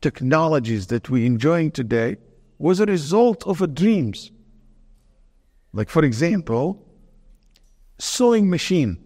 technologies 0.00 0.88
that 0.88 1.08
we're 1.10 1.26
enjoying 1.26 1.70
today 1.70 2.16
was 2.58 2.80
a 2.80 2.86
result 2.86 3.46
of 3.46 3.62
a 3.62 3.66
dreams. 3.66 4.30
Like, 5.72 5.88
for 5.88 6.04
example, 6.04 6.84
sewing 7.98 8.50
machine. 8.50 8.98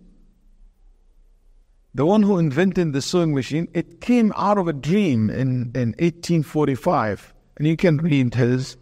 The 1.95 2.04
one 2.04 2.23
who 2.23 2.38
invented 2.38 2.92
the 2.92 3.00
sewing 3.00 3.35
machine, 3.35 3.68
it 3.73 4.00
came 4.00 4.33
out 4.37 4.59
of 4.59 4.68
a 4.68 4.73
dream 4.73 5.30
in, 5.30 5.71
in 5.75 5.95
1845. 5.99 7.33
And 7.56 7.66
you 7.66 7.76
can 7.76 7.97
read 7.99 8.35
his 8.35 8.76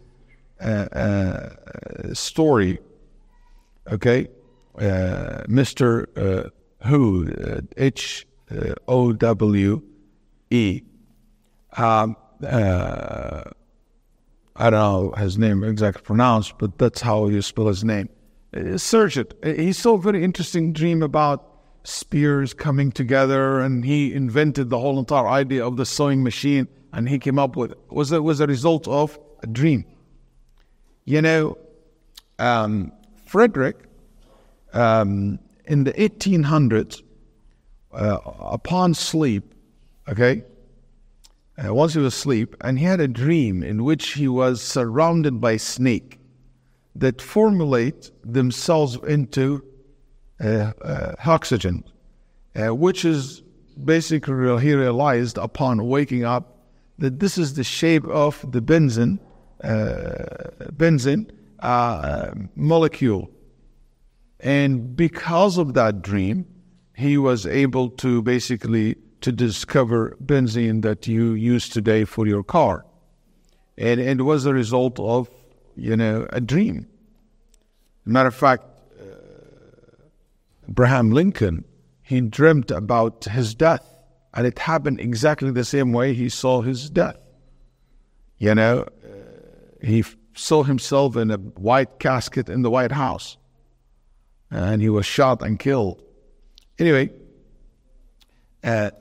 uh, 0.59 0.65
uh, 0.65 2.13
story, 2.13 2.79
okay? 3.89 4.27
Uh, 4.79 5.43
Mr. 5.47 6.05
Uh, 6.17 6.49
Who, 6.87 7.31
uh, 7.31 7.61
H 7.77 8.27
O 8.87 9.13
W 9.13 9.81
E. 10.51 10.81
Um, 11.77 12.15
I 14.57 14.69
don't 14.69 14.71
know 14.71 15.13
his 15.17 15.37
name 15.37 15.63
exactly 15.63 16.01
pronounced, 16.03 16.57
but 16.57 16.77
that's 16.77 17.01
how 17.01 17.27
you 17.27 17.41
spell 17.41 17.67
his 17.67 17.83
name. 17.83 18.09
Search 18.77 19.17
he 19.43 19.73
saw 19.73 19.95
a 19.95 20.01
very 20.01 20.23
interesting 20.23 20.71
dream 20.71 21.03
about 21.03 21.55
spears 21.83 22.53
coming 22.53 22.91
together, 22.91 23.59
and 23.59 23.83
he 23.83 24.13
invented 24.13 24.69
the 24.69 24.79
whole 24.79 24.99
entire 24.99 25.27
idea 25.27 25.65
of 25.65 25.77
the 25.77 25.85
sewing 25.85 26.23
machine, 26.23 26.67
and 26.93 27.09
he 27.09 27.19
came 27.19 27.37
up 27.39 27.55
with 27.55 27.71
it. 27.71 27.79
Was 27.89 28.11
it 28.11 28.23
was 28.23 28.39
a 28.39 28.47
result 28.47 28.87
of 28.87 29.19
a 29.43 29.47
dream. 29.47 29.85
You 31.05 31.21
know, 31.21 31.57
um, 32.39 32.91
Frederick 33.25 33.84
um, 34.75 35.39
in 35.65 35.83
the 35.85 35.93
1800s, 35.93 37.01
uh, 37.93 38.19
upon 38.39 38.93
sleep, 38.93 39.55
okay, 40.09 40.43
uh, 41.57 41.73
once 41.73 41.93
he 41.93 41.99
was 41.99 42.13
asleep, 42.13 42.55
and 42.61 42.77
he 42.77 42.85
had 42.85 42.99
a 42.99 43.07
dream 43.07 43.63
in 43.63 43.83
which 43.83 44.13
he 44.13 44.27
was 44.27 44.61
surrounded 44.61 45.39
by 45.39 45.55
snake 45.57 46.19
that 46.95 47.21
formulate 47.21 48.11
themselves 48.23 48.97
into 49.07 49.63
uh, 50.43 50.73
uh, 50.81 51.15
oxygen, 51.25 51.83
uh, 52.55 52.75
which 52.75 53.05
is 53.05 53.41
basically 53.83 54.61
he 54.61 54.73
realized 54.73 55.37
upon 55.37 55.87
waking 55.87 56.25
up 56.25 56.57
that 56.97 57.19
this 57.19 57.37
is 57.37 57.53
the 57.53 57.63
shape 57.63 58.05
of 58.05 58.45
the 58.51 58.61
benzene, 58.61 59.19
uh, 59.63 60.49
benzene 60.73 61.31
molecule. 62.55 63.29
And 64.39 64.95
because 64.95 65.57
of 65.57 65.73
that 65.73 66.01
dream, 66.01 66.45
he 66.95 67.17
was 67.17 67.45
able 67.45 67.89
to 67.89 68.21
basically 68.21 68.95
to 69.21 69.31
discover 69.31 70.15
benzene 70.23 70.81
that 70.83 71.07
you 71.07 71.33
use 71.33 71.67
today 71.67 72.05
for 72.05 72.27
your 72.27 72.43
car. 72.43 72.85
And, 73.77 73.99
and 73.99 74.19
it 74.19 74.23
was 74.23 74.45
a 74.45 74.53
result 74.53 74.99
of, 74.99 75.29
you 75.75 75.97
know, 75.97 76.27
a 76.31 76.39
dream. 76.39 76.87
matter 78.05 78.27
of 78.27 78.35
fact, 78.35 78.63
uh, 78.99 79.05
Abraham 80.69 81.11
Lincoln, 81.11 81.65
he 82.03 82.21
dreamt 82.21 82.71
about 82.71 83.25
his 83.25 83.55
death. 83.55 83.83
And 84.33 84.45
it 84.45 84.59
happened 84.59 84.99
exactly 84.99 85.49
the 85.51 85.65
same 85.65 85.91
way 85.93 86.13
he 86.13 86.29
saw 86.29 86.61
his 86.61 86.89
death. 86.89 87.17
You 88.37 88.53
know, 88.53 88.81
uh, 88.81 89.07
he 89.81 90.03
saw 90.35 90.63
himself 90.63 91.15
in 91.15 91.31
a 91.31 91.37
white 91.37 91.99
casket 91.99 92.49
in 92.49 92.61
the 92.61 92.69
White 92.69 92.91
House. 92.91 93.37
And 94.55 94.81
he 94.81 94.89
was 94.89 95.05
shot 95.05 95.41
and 95.41 95.59
killed. 95.59 96.01
Anyway, 96.79 97.09
uh, 98.63 98.91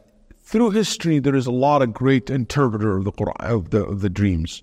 through 0.41 0.71
history, 0.71 1.21
there 1.21 1.37
is 1.37 1.47
a 1.47 1.53
lot 1.53 1.81
of 1.81 1.93
great 1.93 2.29
interpreter 2.29 2.97
of 2.97 3.05
the 3.05 3.13
Quran, 3.13 3.37
of 3.41 3.71
the, 3.71 3.85
of 3.85 4.01
the 4.01 4.11
dreams. 4.11 4.63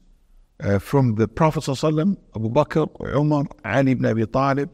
Uh, 0.62 0.80
from 0.80 1.16
the 1.16 1.28
Prophet 1.28 1.68
Abu 1.70 2.50
Bakr, 2.50 2.90
Umar, 3.16 3.46
Ali 3.64 3.92
ibn 3.92 4.06
Abi 4.06 4.26
Talib, 4.26 4.70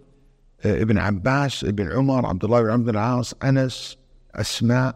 uh, 0.66 0.70
Ibn 0.70 0.98
Abbas, 0.98 1.64
Ibn 1.64 1.92
Umar, 1.92 2.26
Abdullah 2.26 2.62
ibn 2.62 2.72
Abdul 2.72 2.98
As, 2.98 3.34
Anas, 3.42 3.96
Asma, 4.34 4.96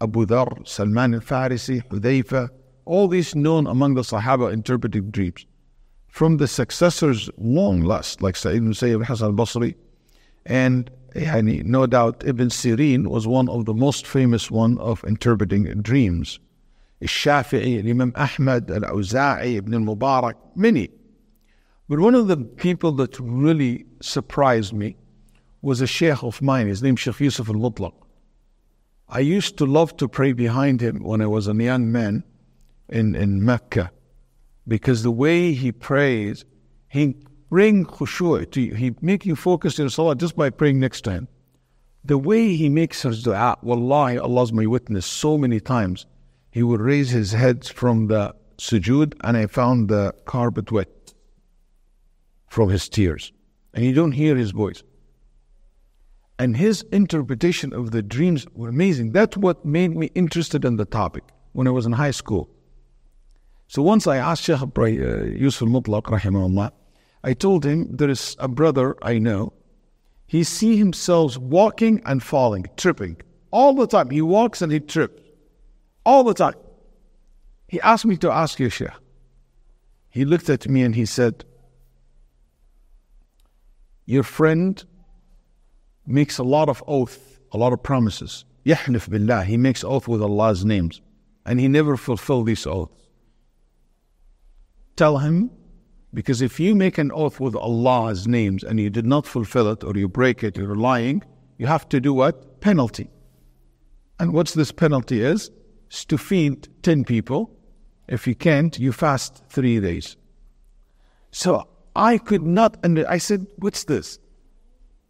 Abu 0.00 0.26
Dhar, 0.26 0.66
Salman 0.66 1.14
al-Farisi, 1.14 1.86
Hudayfa, 1.88 2.48
all 2.86 3.08
these 3.08 3.34
known 3.34 3.66
among 3.66 3.94
the 3.94 4.02
Sahaba 4.02 4.52
interpreting 4.52 5.10
dreams. 5.10 5.46
From 6.08 6.38
the 6.38 6.48
successors, 6.48 7.30
long 7.36 7.82
list, 7.82 8.22
like 8.22 8.36
Sa'id 8.36 8.56
ibn 8.56 8.74
Sayyid 8.74 9.04
Hassan 9.04 9.28
al-Basri, 9.28 9.74
and 10.46 10.90
yani, 11.14 11.64
no 11.64 11.86
doubt 11.86 12.22
Ibn 12.26 12.48
Sirin 12.48 13.06
was 13.08 13.26
one 13.26 13.48
of 13.48 13.64
the 13.64 13.74
most 13.74 14.06
famous 14.06 14.50
one 14.50 14.78
of 14.78 15.04
interpreting 15.04 15.64
dreams. 15.82 16.38
Shafi'i, 17.02 17.88
Imam 17.88 18.12
Ahmad, 18.14 18.70
Al-Awza'i, 18.70 19.56
Ibn 19.56 19.74
al-Mubarak, 19.74 20.34
many. 20.54 20.88
But 21.88 21.98
one 21.98 22.14
of 22.14 22.28
the 22.28 22.36
people 22.36 22.92
that 22.92 23.18
really 23.18 23.86
surprised 24.00 24.72
me 24.72 24.96
was 25.62 25.80
a 25.80 25.86
sheikh 25.86 26.22
of 26.22 26.40
mine. 26.40 26.68
His 26.68 26.82
name 26.82 26.96
Sheikh 26.96 27.20
Yusuf 27.20 27.48
al-Mutlaq. 27.48 27.92
I 29.08 29.20
used 29.20 29.58
to 29.58 29.66
love 29.66 29.96
to 29.98 30.08
pray 30.08 30.32
behind 30.32 30.80
him 30.80 31.02
when 31.02 31.20
I 31.20 31.26
was 31.26 31.48
a 31.48 31.54
young 31.54 31.92
man 31.92 32.24
in, 32.88 33.14
in 33.14 33.44
Mecca 33.44 33.90
because 34.66 35.02
the 35.02 35.10
way 35.10 35.52
he 35.52 35.72
prays, 35.72 36.44
he 36.88 37.16
bring 37.52 37.84
khushu' 37.84 38.50
to 38.50 38.62
you. 38.62 38.74
He 38.74 38.94
you 39.24 39.36
focus 39.36 39.78
in 39.78 39.90
salah 39.90 40.16
just 40.16 40.34
by 40.34 40.48
praying 40.48 40.80
next 40.80 41.02
to 41.02 41.10
him. 41.10 41.28
The 42.02 42.16
way 42.16 42.56
he 42.56 42.70
makes 42.70 43.02
his 43.02 43.22
dua, 43.22 43.58
wallahi, 43.60 44.16
Allah's 44.16 44.54
my 44.54 44.64
witness, 44.64 45.04
so 45.04 45.36
many 45.36 45.60
times, 45.60 46.06
he 46.50 46.62
would 46.62 46.80
raise 46.80 47.10
his 47.10 47.32
head 47.32 47.66
from 47.66 48.06
the 48.06 48.34
sujood 48.56 49.12
and 49.22 49.36
I 49.36 49.44
found 49.48 49.90
the 49.90 50.14
carpet 50.24 50.72
wet 50.72 51.12
from 52.48 52.70
his 52.70 52.88
tears. 52.88 53.32
And 53.74 53.84
you 53.84 53.92
don't 53.92 54.12
hear 54.12 54.34
his 54.34 54.52
voice. 54.52 54.82
And 56.38 56.56
his 56.56 56.80
interpretation 56.90 57.74
of 57.74 57.90
the 57.90 58.02
dreams 58.02 58.46
were 58.54 58.70
amazing. 58.70 59.12
That's 59.12 59.36
what 59.36 59.62
made 59.62 59.94
me 59.94 60.06
interested 60.14 60.64
in 60.64 60.76
the 60.76 60.86
topic 60.86 61.24
when 61.52 61.66
I 61.66 61.70
was 61.70 61.84
in 61.84 61.92
high 61.92 62.16
school. 62.22 62.48
So 63.68 63.82
once 63.82 64.06
I 64.06 64.16
asked 64.16 64.44
Shaykh 64.44 64.62
uh, 64.62 64.84
Yusuf 65.44 65.68
Mutlaq, 65.68 66.04
rahimahullah, 66.04 66.72
I 67.24 67.34
told 67.34 67.64
him 67.64 67.96
there 67.96 68.10
is 68.10 68.36
a 68.38 68.48
brother 68.48 68.96
I 69.02 69.18
know. 69.18 69.52
He 70.26 70.44
see 70.44 70.76
himself 70.76 71.36
walking 71.38 72.02
and 72.04 72.22
falling, 72.22 72.66
tripping 72.76 73.18
all 73.50 73.74
the 73.74 73.86
time. 73.86 74.10
He 74.10 74.22
walks 74.22 74.62
and 74.62 74.72
he 74.72 74.80
trips 74.80 75.22
all 76.04 76.24
the 76.24 76.34
time. 76.34 76.54
He 77.68 77.80
asked 77.80 78.06
me 78.06 78.16
to 78.18 78.30
ask 78.30 78.58
you. 78.58 78.70
He 80.10 80.24
looked 80.24 80.50
at 80.50 80.68
me 80.68 80.82
and 80.82 80.94
he 80.94 81.06
said, 81.06 81.44
Your 84.04 84.22
friend 84.22 84.82
makes 86.06 86.38
a 86.38 86.42
lot 86.42 86.68
of 86.68 86.82
oath, 86.86 87.40
a 87.52 87.56
lot 87.56 87.72
of 87.72 87.82
promises. 87.82 88.44
Yahlif 88.66 89.08
billah, 89.08 89.44
he 89.44 89.56
makes 89.56 89.84
oath 89.84 90.08
with 90.08 90.22
Allah's 90.22 90.64
names, 90.64 91.00
and 91.46 91.58
he 91.58 91.68
never 91.68 91.96
fulfill 91.96 92.42
these 92.42 92.66
oaths. 92.66 93.08
Tell 94.96 95.18
him 95.18 95.50
because 96.14 96.42
if 96.42 96.60
you 96.60 96.74
make 96.74 96.98
an 96.98 97.10
oath 97.12 97.40
with 97.40 97.56
Allah's 97.56 98.28
names 98.28 98.62
and 98.62 98.78
you 98.78 98.90
did 98.90 99.06
not 99.06 99.26
fulfill 99.26 99.68
it 99.68 99.82
or 99.82 99.96
you 99.96 100.08
break 100.08 100.44
it, 100.44 100.56
you're 100.56 100.74
lying, 100.74 101.22
you 101.58 101.66
have 101.66 101.88
to 101.88 102.00
do 102.00 102.12
what? 102.12 102.60
Penalty. 102.60 103.08
And 104.20 104.32
what's 104.32 104.54
this 104.54 104.72
penalty 104.72 105.22
is? 105.22 105.50
To 106.08 106.18
feed 106.18 106.68
10 106.82 107.04
people. 107.04 107.50
If 108.08 108.26
you 108.26 108.34
can't, 108.34 108.78
you 108.78 108.92
fast 108.92 109.42
three 109.48 109.80
days. 109.80 110.16
So 111.30 111.66
I 111.96 112.18
could 112.18 112.42
not, 112.42 112.76
and 112.84 112.98
I 113.06 113.18
said, 113.18 113.46
what's 113.56 113.84
this? 113.84 114.18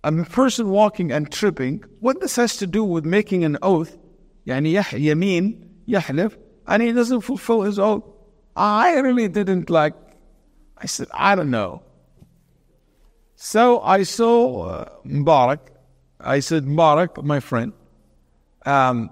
A 0.04 0.12
person 0.24 0.70
walking 0.70 1.10
and 1.10 1.30
tripping, 1.30 1.84
what 2.00 2.20
this 2.20 2.36
has 2.36 2.56
to 2.58 2.66
do 2.66 2.84
with 2.84 3.04
making 3.04 3.44
an 3.44 3.58
oath, 3.62 3.96
yani 4.46 4.74
yameen, 4.74 5.68
yahlif, 5.88 6.36
and 6.66 6.82
he 6.82 6.92
doesn't 6.92 7.22
fulfill 7.22 7.62
his 7.62 7.78
oath. 7.78 8.04
I 8.54 8.94
really 8.98 9.28
didn't 9.28 9.70
like 9.70 9.94
I 10.82 10.86
said, 10.86 11.06
I 11.14 11.36
don't 11.36 11.50
know. 11.50 11.82
So 13.36 13.80
I 13.80 14.02
saw 14.02 14.62
uh, 14.62 14.88
Mubarak. 15.06 15.60
I 16.20 16.40
said, 16.40 16.64
Mubarak, 16.64 17.22
my 17.22 17.38
friend, 17.40 17.72
um, 18.66 19.10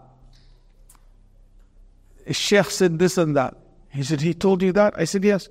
Sheikh 2.31 2.71
said 2.71 2.99
this 2.99 3.19
and 3.19 3.37
that. 3.37 3.57
He 3.91 4.03
said, 4.03 4.21
he 4.21 4.35
told 4.35 4.63
you 4.63 4.73
that? 4.73 4.95
I 4.97 5.05
said, 5.05 5.25
yes. 5.25 5.49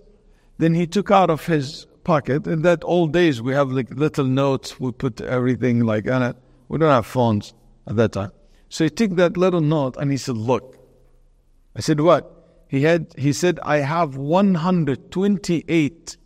Then 0.57 0.73
he 0.73 0.87
took 0.87 1.09
out 1.09 1.29
of 1.29 1.45
his 1.45 1.87
pocket, 2.03 2.47
in 2.47 2.63
that 2.63 2.83
old 2.83 3.13
days 3.13 3.41
we 3.41 3.53
have 3.53 3.71
like 3.71 3.89
little 3.91 4.25
notes, 4.25 4.79
we 4.79 4.91
put 4.91 5.21
everything 5.21 5.81
like 5.81 6.09
on 6.09 6.23
it. 6.23 6.35
We 6.67 6.77
don't 6.77 6.89
have 6.89 7.05
phones 7.05 7.53
at 7.87 7.95
that 7.97 8.13
time. 8.13 8.31
So 8.69 8.83
he 8.83 8.89
took 8.89 9.15
that 9.15 9.37
little 9.37 9.61
note 9.61 9.95
and 9.97 10.11
he 10.11 10.17
said, 10.17 10.37
look. 10.37 10.77
I 11.75 11.81
said, 11.81 11.99
what? 12.01 12.38
He 12.69 12.83
had 12.83 13.13
he 13.17 13.33
said 13.33 13.59
i 13.63 13.77
have 13.77 14.15
128 14.15 16.17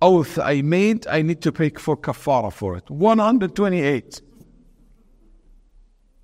oath 0.00 0.38
i 0.38 0.62
made. 0.62 1.06
I 1.06 1.20
need 1.22 1.42
to 1.42 1.52
pay 1.52 1.68
for 1.68 1.96
kafara 1.96 2.50
for 2.50 2.76
it. 2.76 2.90
128 2.90 4.22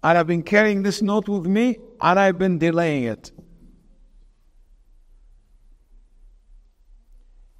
and 0.02 0.18
i've 0.18 0.26
been 0.26 0.42
carrying 0.42 0.82
this 0.82 1.02
note 1.02 1.28
with 1.28 1.46
me 1.46 1.76
and 2.00 2.18
i've 2.18 2.38
been 2.38 2.58
delaying 2.58 3.04
it. 3.04 3.30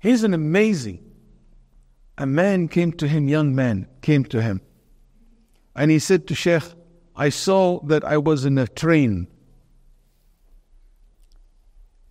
He's 0.01 0.25
an 0.25 0.33
amazing 0.33 1.05
a 2.17 2.25
man 2.25 2.69
came 2.69 2.93
to 2.93 3.07
him 3.07 3.29
young 3.29 3.55
man 3.55 3.87
came 4.01 4.25
to 4.25 4.41
him. 4.41 4.63
And 5.77 5.91
he 5.91 5.99
said 5.99 6.27
to 6.29 6.35
sheikh 6.35 6.63
i 7.15 7.29
saw 7.29 7.81
that 7.81 8.03
i 8.03 8.17
was 8.17 8.47
in 8.47 8.57
a 8.57 8.67
train 8.67 9.29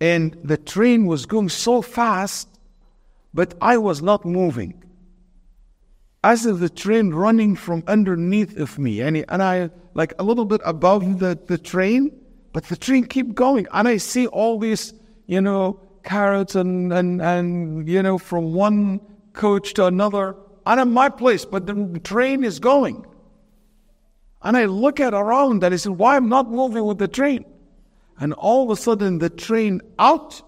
and 0.00 0.36
the 0.44 0.56
train 0.56 1.06
was 1.06 1.26
going 1.26 1.48
so 1.48 1.82
fast, 1.82 2.48
but 3.34 3.54
I 3.60 3.78
was 3.78 4.02
not 4.02 4.24
moving. 4.24 4.82
As 6.24 6.46
if 6.46 6.58
the 6.58 6.68
train 6.68 7.10
running 7.10 7.56
from 7.56 7.84
underneath 7.86 8.56
of 8.58 8.78
me, 8.78 9.00
and, 9.00 9.24
and 9.28 9.42
I 9.42 9.70
like 9.94 10.14
a 10.18 10.24
little 10.24 10.44
bit 10.44 10.60
above 10.64 11.20
the, 11.20 11.38
the 11.46 11.58
train, 11.58 12.12
but 12.52 12.64
the 12.64 12.76
train 12.76 13.04
keep 13.04 13.34
going, 13.34 13.66
and 13.72 13.86
I 13.86 13.98
see 13.98 14.26
all 14.26 14.58
these, 14.58 14.94
you 15.26 15.40
know, 15.40 15.80
carrots 16.04 16.54
and 16.54 16.92
and 16.92 17.20
and 17.20 17.86
you 17.86 18.02
know 18.02 18.18
from 18.18 18.54
one 18.54 19.00
coach 19.34 19.74
to 19.74 19.86
another. 19.86 20.34
I'm 20.64 20.78
in 20.78 20.92
my 20.92 21.08
place, 21.08 21.44
but 21.44 21.66
the 21.66 22.00
train 22.02 22.44
is 22.44 22.58
going. 22.58 23.06
And 24.42 24.56
I 24.56 24.66
look 24.66 25.00
at 25.00 25.14
around 25.14 25.64
and 25.64 25.74
I 25.74 25.76
said, 25.76 25.92
why 25.92 26.16
am 26.16 26.28
not 26.28 26.50
moving 26.50 26.84
with 26.84 26.98
the 26.98 27.08
train? 27.08 27.44
And 28.18 28.32
all 28.34 28.64
of 28.64 28.70
a 28.70 28.80
sudden 28.80 29.18
the 29.18 29.30
train 29.30 29.80
out, 29.98 30.42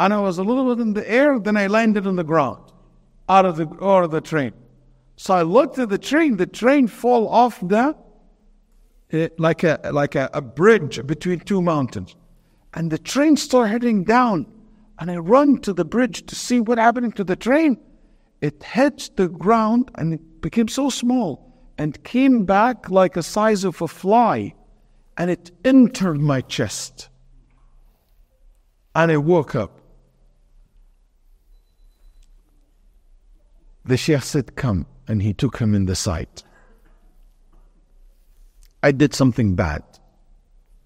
and 0.00 0.12
I 0.12 0.20
was 0.20 0.38
a 0.38 0.42
little 0.42 0.74
bit 0.74 0.82
in 0.82 0.94
the 0.94 1.08
air, 1.10 1.38
then 1.38 1.56
I 1.56 1.66
landed 1.66 2.06
on 2.06 2.16
the 2.16 2.24
ground, 2.24 2.62
out 3.28 3.46
of 3.46 3.56
the 3.56 3.66
out 3.82 4.04
of 4.04 4.10
the 4.10 4.20
train. 4.20 4.52
So 5.16 5.34
I 5.34 5.42
looked 5.42 5.78
at 5.78 5.88
the 5.88 5.98
train, 5.98 6.36
the 6.36 6.46
train 6.46 6.86
fall 6.86 7.28
off 7.28 7.60
the 7.60 7.96
uh, 9.12 9.28
like 9.38 9.64
a 9.64 9.80
like 9.92 10.14
a, 10.14 10.30
a 10.32 10.40
bridge 10.40 11.04
between 11.06 11.40
two 11.40 11.62
mountains, 11.62 12.14
and 12.74 12.90
the 12.90 12.98
train 12.98 13.36
started 13.36 13.70
heading 13.70 14.04
down, 14.04 14.46
and 14.98 15.10
I 15.10 15.16
run 15.16 15.58
to 15.62 15.72
the 15.72 15.84
bridge 15.84 16.26
to 16.26 16.34
see 16.34 16.60
what 16.60 16.78
happening 16.78 17.12
to 17.12 17.24
the 17.24 17.36
train. 17.36 17.78
It 18.40 18.62
hit 18.62 19.10
the 19.16 19.28
ground 19.28 19.90
and 19.96 20.14
it 20.14 20.40
became 20.40 20.68
so 20.68 20.90
small 20.90 21.48
and 21.76 22.02
came 22.04 22.44
back 22.44 22.88
like 22.88 23.16
a 23.16 23.22
size 23.22 23.64
of 23.64 23.82
a 23.82 23.88
fly, 23.88 24.54
and 25.18 25.30
it 25.30 25.50
entered 25.64 26.20
my 26.20 26.40
chest, 26.40 27.08
and 28.94 29.10
I 29.10 29.16
woke 29.16 29.56
up. 29.56 29.80
The 33.84 33.96
Sheikh 33.96 34.22
said, 34.22 34.54
Come. 34.54 34.86
And 35.08 35.22
he 35.22 35.32
took 35.32 35.58
him 35.58 35.74
in 35.74 35.86
the 35.86 35.96
sight. 35.96 36.42
I 38.82 38.92
did 38.92 39.14
something 39.14 39.54
bad. 39.54 39.82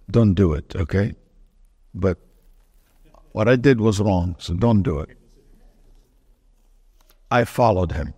Don't 0.09 0.35
do 0.35 0.53
it, 0.53 0.77
okay? 0.77 1.14
But 1.92 2.18
what 3.33 3.49
I 3.49 3.57
did 3.57 3.81
was 3.81 3.99
wrong, 3.99 4.37
so 4.38 4.55
don't 4.55 4.83
do 4.83 5.01
it. 5.01 5.18
I 7.33 7.45
followed 7.45 7.90
him. 7.90 8.14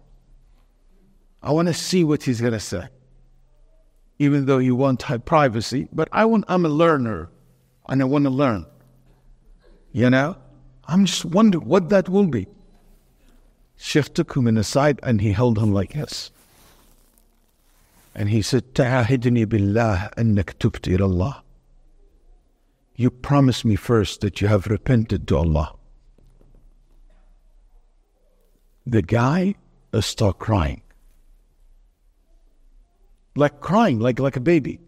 I 1.43 1.53
want 1.53 1.69
to 1.69 1.75
see 1.75 2.05
what 2.05 2.23
he's 2.23 2.41
going 2.43 2.53
to 2.53 2.61
say 2.61 2.89
even 4.19 4.47
though 4.47 4.59
you 4.59 4.77
want 4.77 5.01
to 5.01 5.07
have 5.07 5.25
privacy. 5.25 5.89
But 5.93 6.09
I 6.13 6.25
want, 6.25 6.45
I'm 6.49 6.65
a 6.65 6.69
learner 6.69 7.31
and 7.89 8.01
I 8.01 8.05
want 8.05 8.25
to 8.25 8.31
learn. 8.31 8.67
You 9.93 10.11
know? 10.11 10.37
I'm 10.87 11.07
just 11.07 11.25
wondering 11.25 11.67
what 11.67 11.89
that 11.89 12.09
will 12.09 12.27
be. 12.27 12.47
Sheikh 13.77 14.15
took 14.15 14.37
him 14.37 14.47
in 14.47 14.57
aside 14.57 15.01
and 15.03 15.21
he 15.21 15.33
held 15.33 15.59
him 15.59 15.73
like 15.73 15.95
this. 15.95 16.31
And 18.15 18.29
he 18.29 18.43
said, 18.43 18.75
Ta'ahidni 18.75 19.49
billah 19.49 20.11
annak 20.17 20.59
tubt 20.59 20.89
Allah. 21.01 21.43
You 22.97 23.11
promise 23.11 23.65
me 23.65 23.75
first 23.75 24.21
that 24.21 24.41
you 24.41 24.47
have 24.47 24.69
repented 24.69 25.27
to 25.29 25.37
Allah. 25.37 25.75
The 28.87 29.03
guy 29.03 29.57
uh, 29.93 30.01
started 30.01 30.39
crying. 30.39 30.84
Like 33.37 33.61
crying, 33.61 33.99
like, 33.99 34.19
like 34.19 34.37
a 34.37 34.41
baby. 34.41 34.81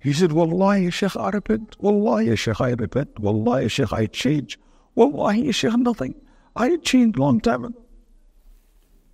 He 0.00 0.12
said, 0.12 0.32
Wallahi, 0.32 0.84
ya 0.84 0.90
Sheikh, 0.90 1.16
I 1.16 1.28
repent. 1.28 1.76
Wallahi, 1.78 2.28
ya 2.28 2.34
Sheikh, 2.34 2.60
I 2.60 2.70
repent. 2.70 3.18
Wallahi, 3.18 3.62
ya 3.64 3.68
Sheikh, 3.68 3.92
I 3.92 4.06
change. 4.06 4.58
Wallahi, 4.94 5.52
Sheikh, 5.52 5.76
nothing. 5.76 6.14
I 6.56 6.76
changed 6.78 7.18
long 7.18 7.40
time 7.40 7.64
ago. 7.66 7.82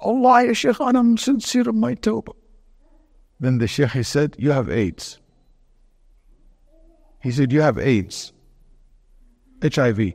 Allah, 0.01 0.55
Sheikh, 0.55 0.81
I'm 0.81 1.17
sincere 1.17 1.69
in 1.69 1.81
my 1.81 1.95
tawbah. 1.95 2.35
Then 3.41 3.59
the 3.59 3.67
Sheikh 3.67 3.91
he 3.91 4.03
said, 4.03 4.37
You 4.39 4.53
have 4.53 4.71
AIDS. 4.71 5.21
He 7.23 7.31
said, 7.31 7.53
You 7.53 7.63
have 7.63 7.79
AIDS. 7.79 8.33
HIV. 9.63 10.15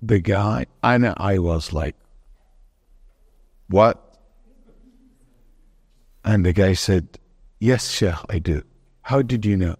The 0.00 0.20
guy, 0.20 0.66
and 0.82 1.14
I 1.16 1.38
was 1.38 1.72
like, 1.72 1.96
What? 3.72 4.18
And 6.26 6.44
the 6.44 6.52
guy 6.52 6.74
said, 6.74 7.18
Yes, 7.58 7.88
Sheikh, 7.88 8.14
I 8.28 8.38
do. 8.38 8.64
How 9.00 9.22
did 9.22 9.46
you 9.46 9.56
know? 9.56 9.76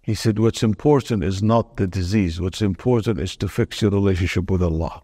He 0.00 0.14
said, 0.14 0.38
What's 0.38 0.62
important 0.62 1.22
is 1.22 1.42
not 1.42 1.76
the 1.76 1.86
disease, 1.86 2.40
what's 2.40 2.62
important 2.62 3.20
is 3.20 3.36
to 3.36 3.48
fix 3.48 3.82
your 3.82 3.90
relationship 3.90 4.50
with 4.50 4.62
Allah. 4.62 5.02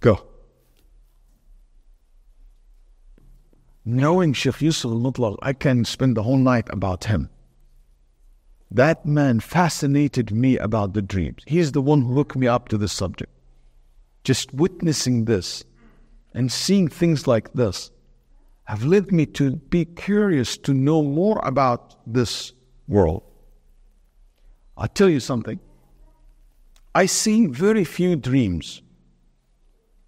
Go. 0.00 0.26
Knowing 3.82 4.34
Sheikh 4.34 4.60
Yusuf 4.60 4.92
al 4.92 4.98
Mutlaq, 4.98 5.38
I 5.40 5.54
can 5.54 5.86
spend 5.86 6.18
the 6.18 6.22
whole 6.22 6.36
night 6.36 6.68
about 6.68 7.04
him. 7.04 7.30
That 8.70 9.06
man 9.06 9.40
fascinated 9.40 10.30
me 10.30 10.58
about 10.58 10.92
the 10.92 11.00
dreams. 11.00 11.44
He's 11.46 11.72
the 11.72 11.80
one 11.80 12.02
who 12.02 12.12
hooked 12.12 12.36
me 12.36 12.46
up 12.46 12.68
to 12.68 12.76
this 12.76 12.92
subject. 12.92 13.32
Just 14.24 14.52
witnessing 14.52 15.24
this 15.24 15.64
and 16.34 16.52
seeing 16.52 16.88
things 16.88 17.26
like 17.26 17.52
this 17.52 17.90
have 18.64 18.84
led 18.84 19.10
me 19.10 19.24
to 19.24 19.56
be 19.56 19.84
curious 19.84 20.58
to 20.58 20.74
know 20.74 21.02
more 21.02 21.40
about 21.42 21.96
this 22.06 22.52
world. 22.86 23.22
I'll 24.76 24.88
tell 24.88 25.08
you 25.08 25.20
something. 25.20 25.58
I 26.94 27.06
see 27.06 27.46
very 27.46 27.84
few 27.84 28.16
dreams. 28.16 28.82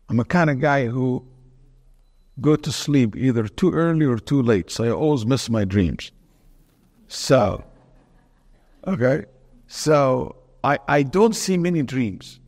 I'm 0.09 0.21
a 0.21 0.25
kind 0.25 0.51
of 0.51 0.61
guy 0.61 0.87
who 0.87 1.25
go 2.41 2.57
to 2.57 2.73
sleep 2.73 3.17
either 3.17 3.47
too 3.49 3.73
early 3.73 4.07
or 4.07 4.19
too 4.19 4.43
late, 4.43 4.71
so 4.71 4.85
I 4.85 4.91
always 4.91 5.25
miss 5.25 5.49
my 5.49 5.65
dreams. 5.65 6.13
So, 7.09 7.65
okay, 8.87 9.25
so 9.67 10.37
I, 10.63 10.79
I 10.89 11.03
don't 11.03 11.35
see 11.35 11.57
many 11.57 11.83
dreams. 11.83 12.41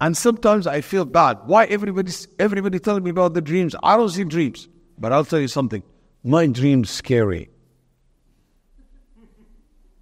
And 0.00 0.16
sometimes 0.16 0.66
I 0.66 0.80
feel 0.80 1.04
bad. 1.04 1.38
Why 1.46 1.64
everybody's 1.64 2.28
everybody 2.38 2.78
telling 2.78 3.02
me 3.02 3.10
about 3.10 3.34
the 3.34 3.40
dreams? 3.40 3.74
I 3.82 3.96
don't 3.96 4.08
see 4.08 4.24
dreams. 4.24 4.68
But 4.98 5.12
I'll 5.12 5.24
tell 5.24 5.40
you 5.40 5.48
something 5.48 5.82
my 6.24 6.46
dream's 6.46 6.90
scary. 6.90 7.48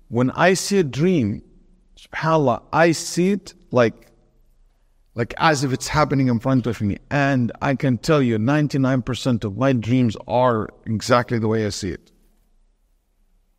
When 0.09 0.31
I 0.31 0.55
see 0.55 0.79
a 0.79 0.85
dream, 0.85 1.43
subhanAllah, 1.99 2.63
I 2.73 2.93
see 2.93 3.33
it 3.33 3.55
like, 3.71 4.13
like 5.15 5.35
as 5.39 5.65
if 5.65 5.73
it's 5.73 5.89
happening 5.89 6.29
in 6.29 6.39
front 6.39 6.67
of 6.67 6.81
me. 6.81 6.99
And 7.11 7.53
I 7.61 7.75
can 7.75 7.99
tell 7.99 8.23
you 8.23 8.39
99% 8.39 9.45
of 9.45 9.57
my 9.57 9.73
dreams 9.73 10.17
are 10.29 10.69
exactly 10.87 11.39
the 11.39 11.49
way 11.49 11.67
I 11.67 11.71
see 11.71 11.91
it 11.91 12.13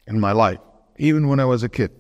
in 0.08 0.20
my 0.20 0.32
life, 0.32 0.60
even 0.98 1.28
when 1.28 1.40
I 1.40 1.46
was 1.46 1.64
a 1.64 1.70
kid. 1.70 1.92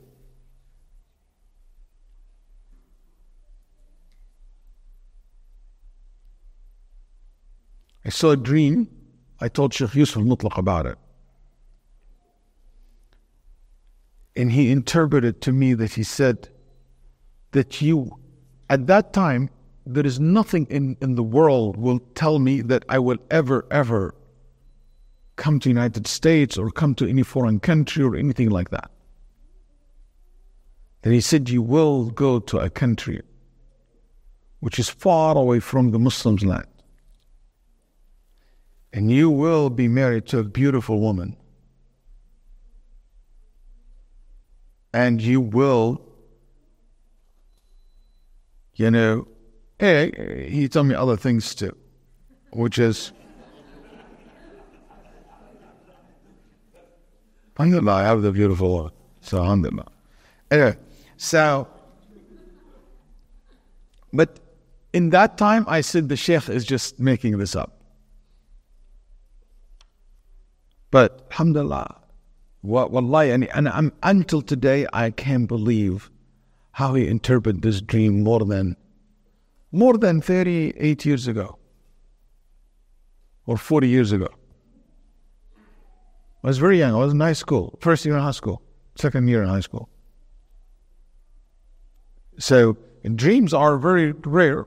I 8.08 8.10
saw 8.10 8.32
a 8.32 8.38
dream 8.38 8.88
I 9.41 9.50
told 9.50 9.74
Sheikh 9.74 9.93
Yusuf 9.93 10.24
Mutlaq 10.24 10.58
about 10.58 10.86
it. 10.86 10.98
And 14.36 14.52
he 14.52 14.72
interpreted 14.72 15.41
to 15.41 15.52
me 15.52 15.74
that 15.74 15.93
he 15.93 16.04
said 16.04 16.48
that 17.52 17.82
you, 17.82 18.17
at 18.70 18.88
that 18.88 19.12
time, 19.12 19.50
there 19.86 20.06
is 20.06 20.20
nothing 20.20 20.67
in, 20.70 20.96
in 21.02 21.15
the 21.15 21.24
world 21.24 21.76
will 21.76 22.00
tell 22.15 22.39
me 22.39 22.62
that 22.62 22.86
I 22.88 22.98
will 23.00 23.17
ever, 23.30 23.65
ever 23.72 24.15
come 25.36 25.60
to 25.60 25.70
United 25.70 26.08
States 26.08 26.58
or 26.58 26.72
come 26.72 26.96
to 26.96 27.08
any 27.08 27.24
foreign 27.24 27.60
country 27.60 28.04
or 28.04 28.15
anything 28.15 28.50
like 28.50 28.70
that. 28.70 28.89
Then 31.02 31.13
he 31.13 31.22
said, 31.22 31.50
You 31.50 31.62
will 31.62 32.10
go 32.10 32.39
to 32.39 32.60
a 32.60 32.70
country 32.70 33.22
which 34.62 34.80
is 34.80 34.89
far 34.89 35.38
away 35.38 35.60
from 35.60 35.91
the 35.91 36.00
Muslims' 36.00 36.46
land 36.46 36.67
and 38.93 39.12
you 39.12 39.30
will 39.30 39.69
be 39.69 39.88
married 39.88 40.26
to 40.28 40.39
a 40.39 40.43
beautiful 40.43 41.00
woman. 41.00 41.36
And 44.93 45.21
you 45.21 45.41
will, 45.41 46.02
you 48.76 48.89
know, 48.89 49.28
hey, 49.80 50.47
he 50.50 50.67
told 50.67 50.88
me 50.88 50.95
other 50.95 51.17
things 51.17 51.54
too, 51.54 51.76
which 52.52 52.80
is, 52.80 53.12
i'm 57.60 57.67
alhamdulillah, 57.67 57.93
I 57.93 58.04
have 58.04 58.21
the 58.21 58.32
beautiful 58.32 58.71
woman. 58.71 58.91
So, 59.21 59.39
alhamdulillah. 59.39 59.88
Anyway, 60.50 60.78
so, 61.17 61.67
but 64.13 64.39
in 64.93 65.10
that 65.10 65.38
time, 65.38 65.65
I 65.67 65.82
said 65.82 66.10
the 66.10 66.15
sheikh 66.15 66.50
is 66.50 66.65
just 66.65 67.00
making 67.00 67.38
this 67.38 67.56
up. 67.56 67.77
But 70.91 71.28
alhamdulillah, 71.32 72.02
wallahi, 72.63 73.32
and, 73.32 73.47
and 73.50 73.69
I'm, 73.69 73.91
until 74.04 74.41
today, 74.41 74.88
I 74.93 75.12
can't 75.12 75.47
believe 75.47 76.10
how 76.71 76.93
he 76.93 77.08
interpreted 77.08 77.62
this 77.62 77.82
dream 77.82 78.23
more 78.23 78.45
than 78.45 78.78
more 79.71 79.97
than 79.97 80.21
38 80.21 81.06
years 81.06 81.28
ago 81.28 81.58
or 83.45 83.58
40 83.58 83.88
years 83.89 84.12
ago. 84.12 84.30
I 86.43 86.47
was 86.47 86.58
very 86.58 86.80
young. 86.80 86.93
I 86.93 86.97
was 86.97 87.13
in 87.13 87.19
high 87.19 87.34
school, 87.34 87.78
first 87.82 88.06
year 88.06 88.15
in 88.15 88.21
high 88.21 88.32
school, 88.32 88.62
second 88.95 89.28
year 89.28 89.43
in 89.43 89.50
high 89.50 89.60
school. 89.60 89.89
So 92.39 92.78
dreams 93.15 93.54
are 93.54 93.78
very 93.78 94.12
rare, 94.12 94.65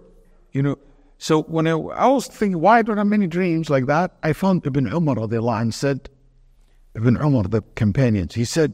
you 0.53 0.63
know. 0.63 0.79
So 1.23 1.43
when 1.43 1.67
I, 1.67 1.73
I 1.73 2.09
was 2.09 2.29
thinking, 2.29 2.63
why 2.63 2.81
don't 2.81 2.97
I 2.97 3.03
have 3.03 3.07
many 3.07 3.27
dreams 3.27 3.69
like 3.69 3.85
that? 3.87 4.17
I 4.23 4.33
found 4.33 4.67
Ibn 4.67 4.87
Umar 4.87 5.19
and 5.21 5.75
said, 5.75 6.09
Ibn 6.95 7.19
Umar, 7.19 7.43
the 7.43 7.61
companions, 7.75 8.35
he 8.35 8.47
said, 8.47 8.73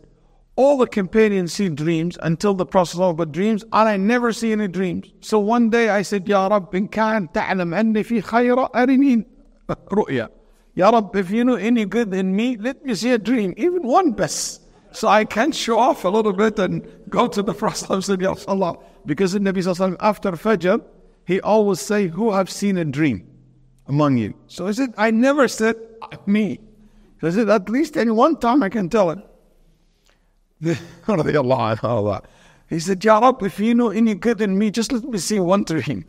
all 0.55 0.79
the 0.79 0.87
companions 0.87 1.55
see 1.55 1.69
dreams 1.69 2.17
until 2.23 2.55
the 2.55 2.65
Prophet 2.65 3.03
about 3.03 3.33
dreams, 3.33 3.65
and 3.65 3.89
I 3.89 3.97
never 3.97 4.33
see 4.33 4.53
any 4.53 4.69
dreams. 4.69 5.13
So 5.23 5.41
one 5.41 5.71
day 5.71 5.89
I 5.89 6.03
said, 6.03 6.29
Ya 6.29 6.47
Rab, 6.47 6.73
in 6.73 6.87
kan 6.87 7.29
ta'lam 7.35 7.75
anni 7.75 8.05
fi 8.05 8.23
khayra 8.23 8.71
arini 8.71 9.25
ru'ya. 9.69 10.29
Ya 10.77 10.91
Rab, 10.91 11.17
if 11.17 11.33
you 11.33 11.45
know 11.45 11.57
any 11.57 11.85
good 11.85 12.15
in 12.15 12.37
me, 12.37 12.57
let 12.59 12.85
me 12.85 12.95
see 12.95 13.11
a 13.11 13.19
dream, 13.19 13.55
even 13.57 13.83
one 13.83 14.13
best. 14.13 14.63
So 14.93 15.09
I 15.09 15.25
can 15.25 15.51
show 15.51 15.81
off 15.81 16.05
a 16.05 16.09
little 16.09 16.33
bit 16.33 16.61
and 16.61 16.87
go 17.11 17.27
to 17.27 17.43
the 17.43 17.53
Prophet 17.53 18.09
and 18.09 18.23
Ya. 18.23 18.35
Because 19.05 19.33
the 19.33 19.41
Nabi 19.41 19.59
Sallallahu 19.59 19.97
after 19.99 20.31
Fajr, 20.31 20.81
he 21.27 21.41
always 21.41 21.81
say, 21.81 22.07
who 22.07 22.33
have 22.33 22.49
seen 22.49 22.79
a 22.79 22.85
dream 22.85 23.27
among 23.89 24.17
you? 24.17 24.35
So 24.47 24.69
I 24.69 24.73
said, 24.73 24.95
I 24.97 25.11
never 25.11 25.49
said 25.49 25.75
me. 26.25 26.61
So 27.21 27.27
I 27.27 27.31
said, 27.31 27.49
at 27.49 27.69
least 27.69 27.97
any 27.97 28.13
one 28.13 28.37
time 28.37 28.63
I 28.63 28.69
can 28.69 28.89
tell 28.89 29.11
it. 29.11 29.19
he 32.71 32.81
said, 32.81 33.05
Ya 33.05 33.19
Rab, 33.19 33.43
if 33.43 33.59
you 33.59 33.75
know 33.75 33.91
any 33.91 34.15
good 34.15 34.41
in 34.41 34.57
me, 34.57 34.71
just 34.71 34.93
let 34.93 35.03
me 35.03 35.19
see 35.19 35.41
one 35.41 35.65
dream. 35.65 36.05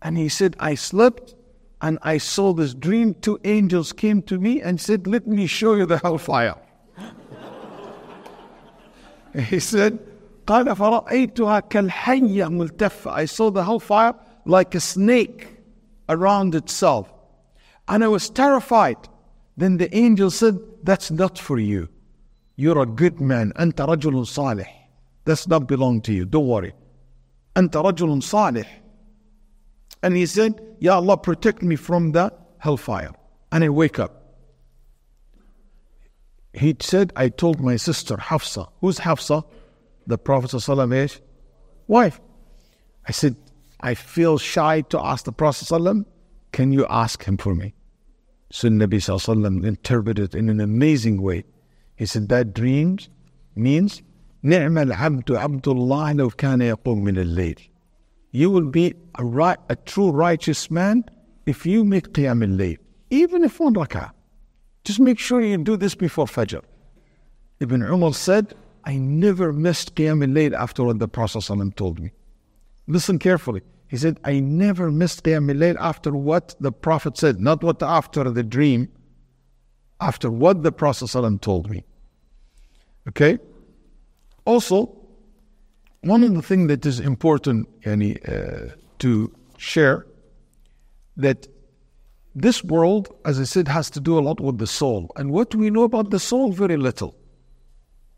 And 0.00 0.16
he 0.16 0.28
said, 0.28 0.54
I 0.60 0.76
slept 0.76 1.34
and 1.82 1.98
I 2.02 2.18
saw 2.18 2.52
this 2.52 2.72
dream. 2.72 3.14
Two 3.14 3.40
angels 3.44 3.92
came 3.92 4.22
to 4.22 4.38
me 4.38 4.62
and 4.62 4.80
said, 4.80 5.08
Let 5.08 5.26
me 5.26 5.48
show 5.48 5.74
you 5.74 5.86
the 5.86 5.98
hellfire. 5.98 6.54
he 9.34 9.58
said, 9.58 9.98
قال 10.47 10.75
فرأيتها 10.75 11.59
كالحية 11.59 12.45
ملتفة. 12.45 13.11
I 13.11 13.25
saw 13.25 13.49
the 13.49 13.63
hellfire 13.63 14.13
like 14.45 14.75
a 14.75 14.79
snake 14.79 15.57
around 16.09 16.55
itself. 16.55 17.11
And 17.87 18.03
I 18.03 18.07
was 18.07 18.29
terrified. 18.29 18.97
Then 19.57 19.77
the 19.77 19.95
angel 19.95 20.29
said, 20.29 20.59
That's 20.83 21.11
not 21.11 21.37
for 21.39 21.57
you. 21.57 21.89
You're 22.55 22.81
a 22.81 22.85
good 22.85 23.19
man. 23.19 23.53
أنت 23.53 23.81
رجل 23.81 24.25
صالح. 24.25 24.67
Does 25.25 25.47
not 25.47 25.67
belong 25.67 26.01
to 26.01 26.13
you. 26.13 26.25
Don't 26.25 26.47
worry. 26.47 26.73
أنت 27.55 27.71
رجل 27.71 28.21
صالح. 28.23 28.67
And 30.03 30.15
he 30.15 30.25
said, 30.25 30.61
Ya 30.79 30.95
Allah, 30.95 31.17
protect 31.17 31.63
me 31.63 31.75
from 31.75 32.11
the 32.11 32.31
hellfire. 32.59 33.11
And 33.51 33.63
I 33.63 33.69
wake 33.69 33.97
up. 33.97 34.21
He 36.53 36.75
said, 36.79 37.11
I 37.15 37.29
told 37.29 37.59
my 37.59 37.75
sister 37.75 38.15
Hafsa. 38.17 38.67
Who's 38.81 38.99
Hafsa? 38.99 39.43
The 40.07 40.17
Prophet 40.17 40.51
ﷺ's 40.51 41.21
wife. 41.87 42.19
I 43.07 43.11
said, 43.11 43.35
I 43.81 43.93
feel 43.93 44.37
shy 44.37 44.81
to 44.81 44.99
ask 44.99 45.25
the 45.25 45.31
Prophet 45.31 45.65
ﷺ, 45.65 46.05
can 46.51 46.71
you 46.71 46.85
ask 46.89 47.23
him 47.23 47.37
for 47.37 47.53
me? 47.53 47.73
So 48.51 48.69
Nabi 48.69 48.95
ﷺ 48.95 49.65
interpreted 49.65 50.35
in 50.35 50.49
an 50.49 50.61
amazing 50.61 51.21
way. 51.21 51.43
He 51.95 52.05
said 52.05 52.29
that 52.29 52.53
dreams 52.53 53.09
means 53.55 54.01
نعم 54.43 54.77
العبد 54.77 55.31
عبد 55.31 55.67
الله 55.67 56.13
لو 56.13 56.29
كان 56.29 56.61
يقوم 56.61 57.03
من 57.03 57.17
الليل. 57.17 57.69
You 58.31 58.51
will 58.51 58.69
be 58.69 58.93
a, 59.15 59.25
right, 59.25 59.57
a 59.69 59.75
true 59.75 60.11
righteous 60.11 60.69
man 60.69 61.05
if 61.45 61.65
you 61.65 61.83
make 61.83 62.09
qiyam 62.13 62.43
al-layl, 62.43 62.77
even 63.09 63.43
if 63.43 63.59
one 63.59 63.73
rak'ah. 63.73 64.11
Just 64.83 64.99
make 64.99 65.17
sure 65.17 65.41
you 65.41 65.57
do 65.57 65.77
this 65.77 65.95
before 65.95 66.25
Fajr. 66.25 66.61
Ibn 67.59 67.81
Umar 67.81 68.13
said, 68.13 68.53
I 68.90 68.96
never 68.96 69.52
missed 69.52 69.94
qiyam 69.94 70.20
al-layl 70.28 70.52
after 70.52 70.82
what 70.82 70.98
the 70.98 71.06
Prophet 71.06 71.38
ﷺ 71.38 71.76
told 71.76 72.00
me. 72.00 72.10
Listen 72.88 73.20
carefully. 73.20 73.62
He 73.86 73.96
said, 73.96 74.18
I 74.24 74.40
never 74.40 74.90
missed 74.90 75.22
qiyam 75.22 75.48
al-layl 75.48 75.76
after 75.78 76.10
what 76.12 76.56
the 76.58 76.72
Prophet 76.72 77.16
said, 77.16 77.38
not 77.38 77.62
what 77.62 77.84
after 77.84 78.28
the 78.28 78.42
dream, 78.42 78.88
after 80.00 80.28
what 80.28 80.64
the 80.64 80.72
Prophet 80.72 81.04
ﷺ 81.04 81.40
told 81.40 81.70
me. 81.70 81.84
Okay? 83.06 83.38
Also, 84.44 84.76
one 86.00 86.24
of 86.24 86.34
the 86.34 86.42
things 86.42 86.66
that 86.66 86.84
is 86.84 86.98
important 86.98 87.68
yani, 87.82 88.12
uh, 88.28 88.74
to 88.98 89.32
share 89.56 90.04
that 91.16 91.46
this 92.34 92.64
world, 92.64 93.14
as 93.24 93.38
I 93.38 93.44
said, 93.44 93.68
has 93.68 93.88
to 93.90 94.00
do 94.00 94.18
a 94.18 94.22
lot 94.28 94.40
with 94.40 94.58
the 94.58 94.66
soul. 94.66 95.12
And 95.14 95.30
what 95.30 95.54
we 95.54 95.70
know 95.70 95.84
about 95.84 96.10
the 96.10 96.18
soul, 96.18 96.50
very 96.50 96.76
little. 96.76 97.14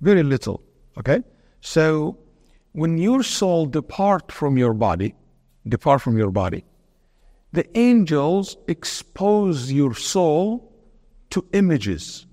Very 0.02 0.22
little. 0.22 0.62
Okay? 0.98 1.22
So 1.60 2.18
when 2.72 2.98
your 2.98 3.22
soul 3.22 3.66
depart 3.66 4.30
from 4.30 4.58
your 4.58 4.74
body, 4.74 5.14
depart 5.66 6.02
from 6.02 6.18
your 6.18 6.30
body, 6.30 6.64
the 7.52 7.66
angels 7.78 8.56
expose 8.68 9.72
your 9.72 9.94
soul 9.94 10.72
to 11.30 11.46
images. 11.52 12.26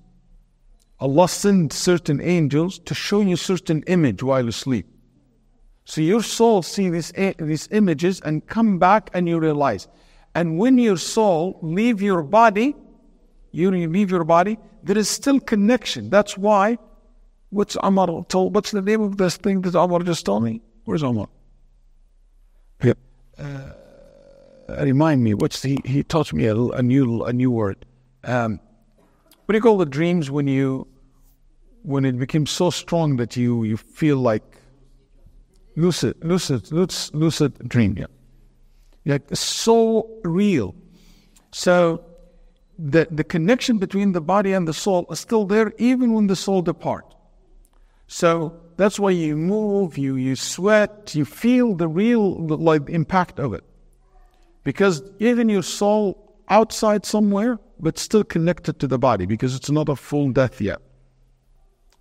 Allah 1.00 1.30
sent 1.30 1.72
certain 1.72 2.20
angels 2.20 2.80
to 2.80 2.94
show 2.94 3.22
you 3.22 3.36
certain 3.36 3.84
image 3.84 4.24
while 4.24 4.44
you 4.44 4.52
sleep. 4.52 4.88
So 5.86 6.02
your 6.02 6.24
soul 6.24 6.62
see 6.62 6.90
these, 6.90 7.12
these 7.38 7.68
images 7.72 8.20
and 8.22 8.46
come 8.46 8.80
back 8.80 9.10
and 9.14 9.28
you 9.28 9.40
realize. 9.40 9.88
And 10.36 10.58
when 10.58 10.78
your 10.78 10.98
soul 10.98 11.60
leave 11.62 12.02
your 12.02 12.22
body, 12.22 12.76
you 13.52 13.72
leave 13.72 14.12
your 14.12 14.24
body, 14.24 14.58
there 14.84 14.98
is 14.98 15.10
still 15.10 15.40
connection. 15.40 16.10
That's 16.10 16.38
why, 16.38 16.78
what's 17.50 17.78
Amar 17.84 18.26
told, 18.30 18.56
what's 18.56 18.72
the 18.72 18.82
name 18.82 19.02
of 19.02 19.18
this 19.18 19.38
thing 19.38 19.62
that 19.62 19.76
Amar 19.76 20.00
just 20.00 20.26
told 20.26 20.44
me? 20.44 20.62
Where's 20.86 21.04
Amar? 21.04 21.28
Yeah. 22.84 22.94
Uh, 23.38 23.72
remind 24.82 25.24
me, 25.24 25.34
what's 25.34 25.62
the, 25.62 25.80
he 25.86 26.04
taught 26.04 26.34
me 26.34 26.46
a, 26.46 26.56
a 26.56 26.82
new, 26.82 27.24
a 27.24 27.34
new 27.34 27.52
word. 27.52 27.86
Um, 28.24 28.60
what 29.46 29.54
do 29.54 29.58
you 29.58 29.62
call 29.62 29.78
the 29.78 29.86
dreams 29.88 30.30
when 30.30 30.48
you 30.48 30.88
when 31.82 32.06
it 32.06 32.20
becomes 32.20 32.52
so 32.52 32.70
strong 32.70 33.18
that 33.18 33.36
you 33.36 33.64
you 33.64 33.78
feel 33.78 34.18
like 34.18 34.44
lucid 35.76 36.16
lucid 36.24 36.72
lucid, 36.72 37.16
lucid 37.16 37.68
dream 37.68 37.98
yeah 37.98 38.06
like 39.06 39.24
so 39.34 40.08
real 40.24 40.76
so 41.52 42.04
the 42.78 43.08
the 43.10 43.24
connection 43.24 43.80
between 43.80 44.12
the 44.12 44.22
body 44.22 44.54
and 44.54 44.68
the 44.68 44.74
soul 44.74 45.08
is 45.10 45.20
still 45.20 45.46
there 45.46 45.74
even 45.80 46.14
when 46.14 46.28
the 46.28 46.36
soul 46.36 46.62
depart 46.62 47.16
so 48.10 48.60
that's 48.76 49.00
why 49.00 49.12
you 49.12 49.38
move 49.38 49.98
you 49.98 50.16
you 50.16 50.36
sweat 50.36 51.16
you 51.16 51.24
feel 51.24 51.76
the 51.76 51.88
real 51.88 52.24
like 52.48 52.90
impact 52.90 53.40
of 53.40 53.54
it 53.54 53.64
because 54.64 55.02
even 55.20 55.48
your 55.48 55.64
soul 55.64 56.30
outside 56.50 57.06
somewhere 57.06 57.58
but 57.80 57.98
still 57.98 58.24
connected 58.24 58.80
to 58.80 58.88
the 58.88 59.00
body 59.00 59.26
because 59.26 59.56
it's 59.56 59.70
not 59.70 59.90
a 59.90 59.96
full 59.96 60.32
death 60.32 60.60
yet. 60.60 60.80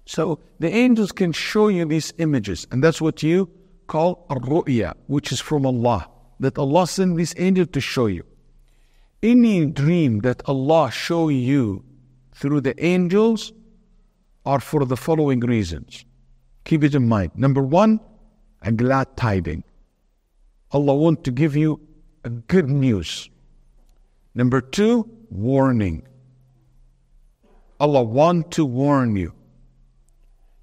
So 0.07 0.41
the 0.59 0.71
angels 0.71 1.13
can 1.13 1.33
show 1.33 1.69
you 1.69 1.85
these 1.85 2.13
images, 2.19 2.67
and 2.71 2.83
that's 2.83 3.01
what 3.01 3.23
you 3.23 3.51
call 3.87 4.27
ru'ya, 4.31 4.95
which 5.07 5.33
is 5.33 5.41
from 5.41 5.67
Allah. 5.67 6.09
That 6.41 6.59
Allah 6.59 6.87
sent 6.87 7.17
these 7.17 7.35
angels 7.37 7.69
to 7.73 7.81
show 7.81 8.07
you. 8.07 8.25
Any 9.23 9.67
dream 9.67 10.21
that 10.21 10.43
Allah 10.47 10.91
show 10.91 11.29
you 11.29 11.85
through 12.33 12.61
the 12.63 12.75
angels 12.85 13.53
are 14.49 14.61
for 14.61 14.87
the 14.87 14.97
following 14.97 15.41
reasons. 15.41 16.07
Keep 16.65 16.83
it 16.85 16.95
in 16.95 17.07
mind. 17.07 17.33
Number 17.35 17.63
one, 17.63 18.01
a 18.63 18.73
glad 18.73 19.15
tiding. 19.15 19.63
Allah 20.73 20.95
want 20.97 21.23
to 21.25 21.31
give 21.31 21.55
you 21.55 21.81
a 22.25 22.31
good 22.31 22.69
news. 22.69 23.29
Number 24.35 24.63
two, 24.63 25.07
warning. 25.29 26.07
Allah 27.79 28.03
want 28.03 28.51
to 28.53 28.65
warn 28.65 29.17
you. 29.17 29.35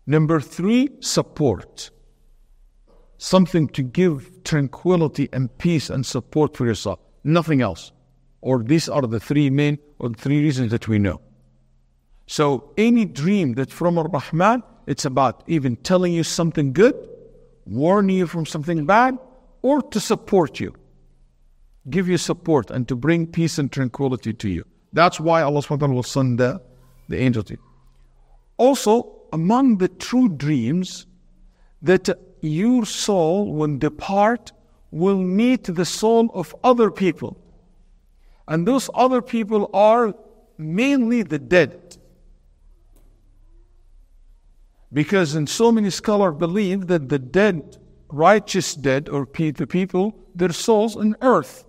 Number 0.08 0.39
three, 0.39 0.89
support. 1.00 1.91
Something 3.19 3.67
to 3.69 3.84
give 3.84 4.43
tranquility 4.43 5.30
and 5.32 5.56
peace 5.60 5.91
and 5.91 6.04
support 6.04 6.58
for 6.58 6.65
yourself. 6.65 7.00
Nothing 7.24 7.62
else. 7.62 7.91
Or 8.41 8.63
these 8.63 8.89
are 8.89 9.04
the 9.04 9.19
three 9.19 9.52
main 9.52 9.78
or 10.00 10.10
three 10.10 10.41
reasons 10.41 10.71
that 10.71 10.88
we 10.88 10.98
know. 10.98 11.21
So 12.28 12.72
any 12.78 13.06
dream 13.06 13.54
that 13.54 13.72
from 13.72 13.98
Ar-Rahman, 13.98 14.64
it's 14.88 15.06
about 15.06 15.44
even 15.48 15.76
telling 15.78 16.14
you 16.14 16.24
something 16.24 16.74
good, 16.74 16.96
warning 17.66 18.18
you 18.18 18.28
from 18.28 18.46
something 18.46 18.86
bad, 18.86 19.18
or 19.62 19.82
to 19.82 20.00
support 20.00 20.60
you 20.60 20.76
give 21.90 22.08
you 22.08 22.18
support 22.18 22.72
and 22.72 22.88
to 22.88 22.96
bring 22.96 23.28
peace 23.28 23.58
and 23.58 23.72
tranquility 23.72 24.34
to 24.34 24.50
you. 24.50 24.66
That's 24.94 25.20
why 25.20 25.42
Allah 25.42 25.62
subhanahu 25.62 25.70
wa 25.70 25.78
ta'ala 25.78 25.94
will 25.94 26.04
send 26.04 26.40
the, 26.40 26.62
the 27.10 27.18
angel 27.20 27.44
to 27.44 27.54
you. 27.54 27.60
Also, 28.58 29.12
among 29.34 29.78
the 29.78 29.88
true 29.88 30.30
dreams, 30.30 31.06
that 31.82 32.10
your 32.42 32.86
soul, 32.86 33.54
when 33.54 33.80
depart, 33.80 34.52
will 34.92 35.18
meet 35.18 35.66
the 35.66 35.86
soul 35.86 36.32
of 36.34 36.56
other 36.64 36.90
people. 36.90 37.38
And 38.48 38.68
those 38.68 38.90
other 38.94 39.22
people 39.22 39.70
are 39.74 40.16
mainly 40.58 41.24
the 41.24 41.40
dead. 41.40 41.98
Because 44.93 45.36
in 45.36 45.48
so 45.48 45.71
many 45.71 45.89
scholars 45.89 46.36
believe 46.38 46.88
that 46.88 47.10
the 47.10 47.19
dead, 47.19 47.78
righteous 48.10 48.76
dead, 48.76 49.10
or 49.10 49.26
the 49.26 49.67
people, 49.67 50.17
their 50.34 50.54
souls 50.54 50.95
in 50.95 51.15
earth. 51.21 51.65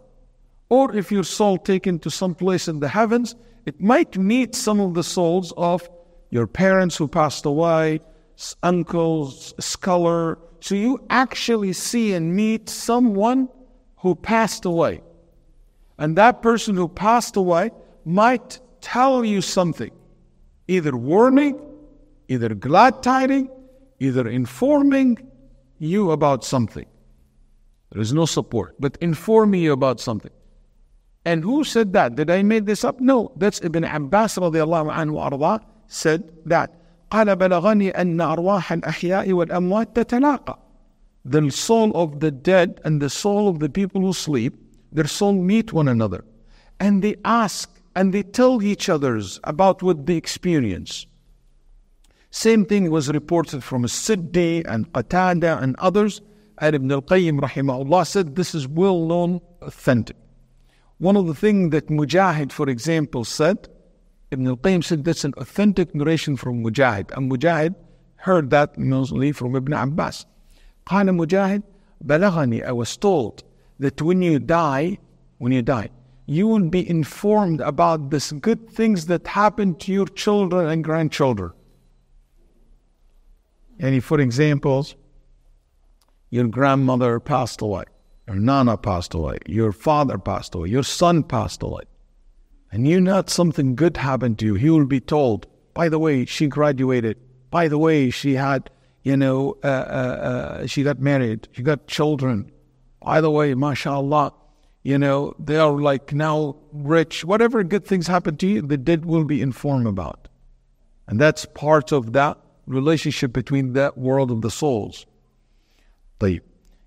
Or 0.69 0.95
if 0.95 1.13
your 1.13 1.25
soul 1.25 1.59
taken 1.59 1.99
to 2.01 2.11
some 2.11 2.35
place 2.35 2.69
in 2.69 2.81
the 2.81 2.89
heavens, 2.89 3.35
it 3.65 3.81
might 3.81 4.17
meet 4.17 4.55
some 4.55 4.81
of 4.81 4.95
the 4.95 5.05
souls 5.05 5.53
of 5.57 5.89
your 6.31 6.47
parents 6.47 6.97
who 6.97 7.09
passed 7.09 7.47
away, 7.47 8.01
uncles, 8.63 9.55
scholar. 9.59 10.39
So 10.61 10.75
you 10.75 11.05
actually 11.11 11.73
see 11.73 12.15
and 12.15 12.35
meet 12.35 12.69
someone 12.69 13.49
who 13.99 14.15
passed 14.15 14.65
away. 14.65 15.03
And 15.99 16.17
that 16.17 16.43
person 16.43 16.77
who 16.77 16.89
passed 16.89 17.37
away 17.37 17.71
might 18.05 18.61
tell 18.81 19.25
you 19.25 19.41
something, 19.41 19.91
either 20.69 20.97
warning, 20.97 21.59
either 22.28 22.56
glad 22.56 23.04
tiding, 23.04 23.50
either 24.00 24.28
informing 24.28 25.18
you 25.80 26.12
about 26.12 26.44
something. 26.44 26.86
There 27.92 28.02
is 28.02 28.14
no 28.14 28.26
support, 28.26 28.76
but 28.80 28.98
informing 29.02 29.62
you 29.62 29.74
about 29.74 30.00
something. 30.00 30.32
And 31.26 31.44
who 31.44 31.64
said 31.64 31.94
that? 31.94 32.16
Did 32.16 32.30
I 32.30 32.42
make 32.42 32.66
this 32.66 32.84
up? 32.84 33.00
No, 33.00 33.32
that's 33.36 33.62
Ibn 33.62 33.84
Abbas 33.84 34.38
radiallahu 34.38 34.92
anhu 34.92 35.20
arda 35.20 35.66
said 35.88 36.32
that. 36.46 36.78
قال 37.12 37.36
بلغني 37.36 37.92
أن 37.92 38.22
أرواح 38.22 38.72
الأحياء 38.72 39.34
والأموات 39.34 39.96
تتلاقى. 39.96 40.58
The 41.26 41.52
soul 41.52 41.92
of 41.94 42.22
the 42.22 42.32
dead 42.32 42.80
and 42.86 43.02
the 43.02 43.10
soul 43.10 43.50
of 43.50 43.60
the 43.60 43.70
people 43.70 44.02
who 44.02 44.14
sleep, 44.14 44.56
their 44.92 45.08
soul 45.08 45.34
meet 45.34 45.74
one 45.74 45.90
another. 45.90 46.24
And 46.80 47.04
they 47.04 47.18
ask 47.26 47.70
and 47.96 48.14
they 48.14 48.24
tell 48.24 48.64
each 48.64 48.90
others 48.90 49.40
about 49.44 49.84
what 49.84 50.06
they 50.06 50.16
experience. 50.16 51.06
Same 52.37 52.67
thing 52.67 52.91
was 52.91 53.09
reported 53.09 53.65
from 53.65 53.85
Suddi 53.85 54.63
and 54.67 54.93
Qatada 54.93 55.63
and 55.63 55.75
others. 55.79 56.21
And 56.59 56.77
Ibn 56.77 56.93
al-Qayyim 56.93 57.41
rahimahullah 57.41 58.07
said 58.07 58.37
this 58.37 58.55
is 58.55 58.69
well 58.69 59.07
known, 59.07 59.41
authentic. 59.63 60.19
One 60.99 61.17
of 61.17 61.27
the 61.27 61.35
things 61.35 61.71
that 61.71 61.87
Mujahid, 61.87 62.53
for 62.53 62.69
example, 62.69 63.25
said, 63.25 63.71
Ibn 64.33 64.49
al-Qayyim 64.49 64.85
said 64.85 65.05
that's 65.05 65.25
an 65.25 65.33
authentic 65.39 65.95
narration 65.95 66.37
from 66.37 66.63
Mujahid. 66.63 67.11
And 67.17 67.33
Mujahid 67.33 67.75
heard 68.17 68.51
that 68.51 68.77
mostly 68.77 69.33
from 69.33 69.57
Ibn 69.57 69.73
Abbas. 69.73 70.27
قال 70.85 71.09
Mujahid 71.17 71.63
بلغني 72.05 72.67
I 72.67 72.73
was 72.73 72.99
told 72.99 73.45
that 73.79 74.03
when 74.03 74.21
you 74.21 74.41
die, 74.41 74.99
when 75.39 75.53
you 75.53 75.63
die, 75.63 75.89
you 76.27 76.49
will 76.49 76.69
be 76.69 76.87
informed 76.87 77.63
about 77.63 78.11
these 78.11 78.33
good 78.33 78.69
things 78.69 79.07
that 79.07 79.27
happened 79.27 79.81
to 79.81 79.91
your 79.91 80.07
children 80.07 80.69
and 80.69 80.85
grandchildren 80.85 81.53
and 83.79 84.03
for 84.03 84.21
examples 84.21 84.95
your 86.31 86.49
grandmother 86.49 87.21
passed 87.21 87.61
away 87.61 87.85
your 88.27 88.37
nana 88.37 88.77
passed 88.77 89.15
away, 89.15 89.39
your 89.47 89.73
father 89.73 90.19
passed 90.19 90.55
away, 90.55 90.69
your 90.69 90.83
son 90.83 91.23
passed 91.23 91.63
away, 91.63 91.83
and 92.73 92.87
you 92.89 93.01
know 93.01 93.23
something 93.27 93.77
good 93.77 93.97
happened 93.97 94.39
to 94.41 94.47
you, 94.47 94.55
he 94.55 94.69
will 94.69 94.87
be 94.87 95.01
told, 95.01 95.47
by 95.75 95.89
the 95.89 95.99
way, 95.99 96.25
she 96.25 96.47
graduated. 96.49 97.17
By 97.51 97.69
the 97.69 97.79
way, 97.79 98.11
she 98.11 98.35
had, 98.35 98.71
you 99.05 99.17
know, 99.17 99.57
uh, 99.63 99.67
uh, 99.67 99.71
uh, 99.71 100.67
she 100.67 100.83
got 100.83 100.99
married, 100.99 101.49
she 101.53 101.63
got 101.63 101.87
children. 101.87 102.51
By 103.01 103.21
the 103.21 103.31
way, 103.31 103.55
mashallah, 103.55 104.33
you 104.83 104.99
know, 104.99 105.35
they 105.39 105.57
are 105.57 105.71
like 105.71 106.13
now 106.13 106.57
rich. 106.73 107.25
Whatever 107.25 107.63
good 107.63 107.85
things 107.85 108.09
happen 108.09 108.37
to 108.39 108.47
you, 108.47 108.63
the 108.63 108.77
dead 108.77 109.05
will 109.05 109.25
be 109.25 109.41
informed 109.41 109.87
about. 109.87 110.29
And 111.07 111.21
that's 111.21 111.45
part 111.45 111.93
of 111.93 112.13
that 112.15 112.39
relationship 112.68 113.34
between 113.34 113.74
that 113.74 113.98
world 113.98 114.32
of 114.32 114.42
the 114.42 114.52
souls. 114.52 115.06
طيب 116.20 116.42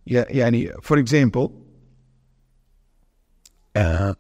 يعني 0.07 0.83
for 0.83 0.97
example 0.99 1.53
uh, 3.75 4.15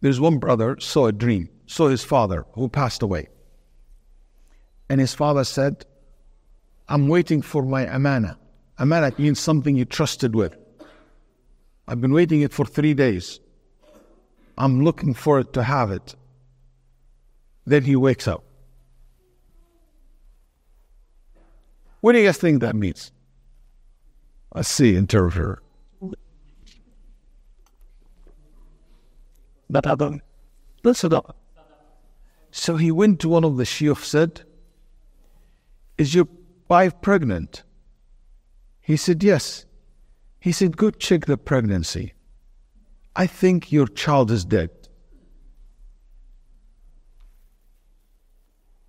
there's 0.00 0.20
one 0.20 0.38
brother 0.38 0.76
saw 0.80 1.06
a 1.06 1.12
dream 1.12 1.48
saw 1.66 1.88
his 1.88 2.04
father 2.04 2.46
who 2.52 2.68
passed 2.68 3.02
away 3.02 3.28
and 4.88 5.00
his 5.00 5.14
father 5.14 5.44
said 5.44 5.84
I'm 6.88 7.08
waiting 7.08 7.42
for 7.42 7.62
my 7.62 7.82
amana 7.86 8.38
amana 8.78 9.12
means 9.18 9.40
something 9.40 9.76
you 9.76 9.84
trusted 9.84 10.34
with 10.34 10.56
I've 11.86 12.00
been 12.00 12.12
waiting 12.12 12.40
it 12.40 12.52
for 12.52 12.64
three 12.64 12.94
days 12.94 13.40
I'm 14.56 14.82
looking 14.82 15.12
for 15.12 15.40
it 15.40 15.52
to 15.54 15.62
have 15.62 15.90
it 15.90 16.14
then 17.66 17.82
he 17.82 17.96
wakes 17.96 18.26
up 18.28 18.44
What 22.01 22.13
do 22.13 22.19
you 22.19 22.25
guys 22.25 22.37
think 22.37 22.61
that 22.61 22.75
means 22.75 23.11
I 24.53 24.61
see 24.61 24.95
interpreter. 24.95 25.61
That 29.69 29.85
other. 29.85 30.19
Listen 30.83 31.13
up. 31.13 31.37
So 32.51 32.77
he 32.77 32.91
went 32.91 33.19
to 33.19 33.29
one 33.29 33.43
of 33.43 33.57
the 33.57 33.63
shuyukh, 33.63 34.03
said, 34.03 34.41
Is 35.99 36.15
your 36.15 36.27
wife 36.67 36.99
pregnant? 37.01 37.63
He 38.81 38.97
said, 38.97 39.23
Yes. 39.23 39.65
He 40.39 40.51
said, 40.51 40.77
Go 40.77 40.89
check 40.89 41.25
the 41.25 41.37
pregnancy. 41.37 42.13
I 43.15 43.27
think 43.27 43.71
your 43.71 43.87
child 43.87 44.31
is 44.31 44.45
dead. 44.45 44.71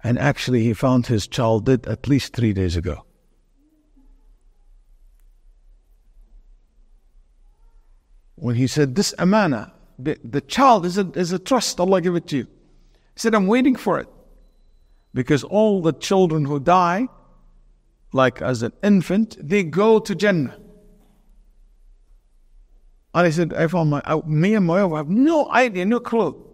And 0.02 0.18
actually, 0.18 0.64
he 0.64 0.72
found 0.72 1.06
his 1.06 1.26
child 1.26 1.66
dead 1.66 1.86
at 1.86 2.08
least 2.08 2.34
three 2.34 2.52
days 2.52 2.76
ago. 2.76 3.04
when 8.40 8.56
he 8.56 8.66
said, 8.66 8.94
This 8.94 9.14
amana, 9.18 9.72
the, 9.98 10.18
the 10.24 10.40
child 10.40 10.84
is 10.86 10.98
a, 10.98 11.08
is 11.12 11.32
a 11.32 11.38
trust, 11.38 11.78
Allah 11.78 12.00
give 12.00 12.16
it 12.16 12.26
to 12.28 12.38
you. 12.38 12.44
He 12.44 13.20
said, 13.20 13.34
I'm 13.34 13.46
waiting 13.46 13.76
for 13.76 14.00
it. 14.00 14.08
Because 15.12 15.44
all 15.44 15.82
the 15.82 15.92
children 15.92 16.44
who 16.46 16.58
die, 16.58 17.08
like 18.12 18.40
as 18.40 18.62
an 18.62 18.72
infant, 18.82 19.36
they 19.40 19.62
go 19.62 19.98
to 19.98 20.14
Jannah. 20.14 20.56
And 23.12 23.26
I 23.26 23.30
said, 23.30 23.52
I 23.52 23.66
found 23.66 23.90
my, 23.90 24.00
I, 24.04 24.20
me 24.24 24.54
and 24.54 24.66
my 24.66 24.84
wife 24.84 24.98
have 24.98 25.10
no 25.10 25.50
idea, 25.50 25.84
no 25.84 26.00
clue. 26.00 26.46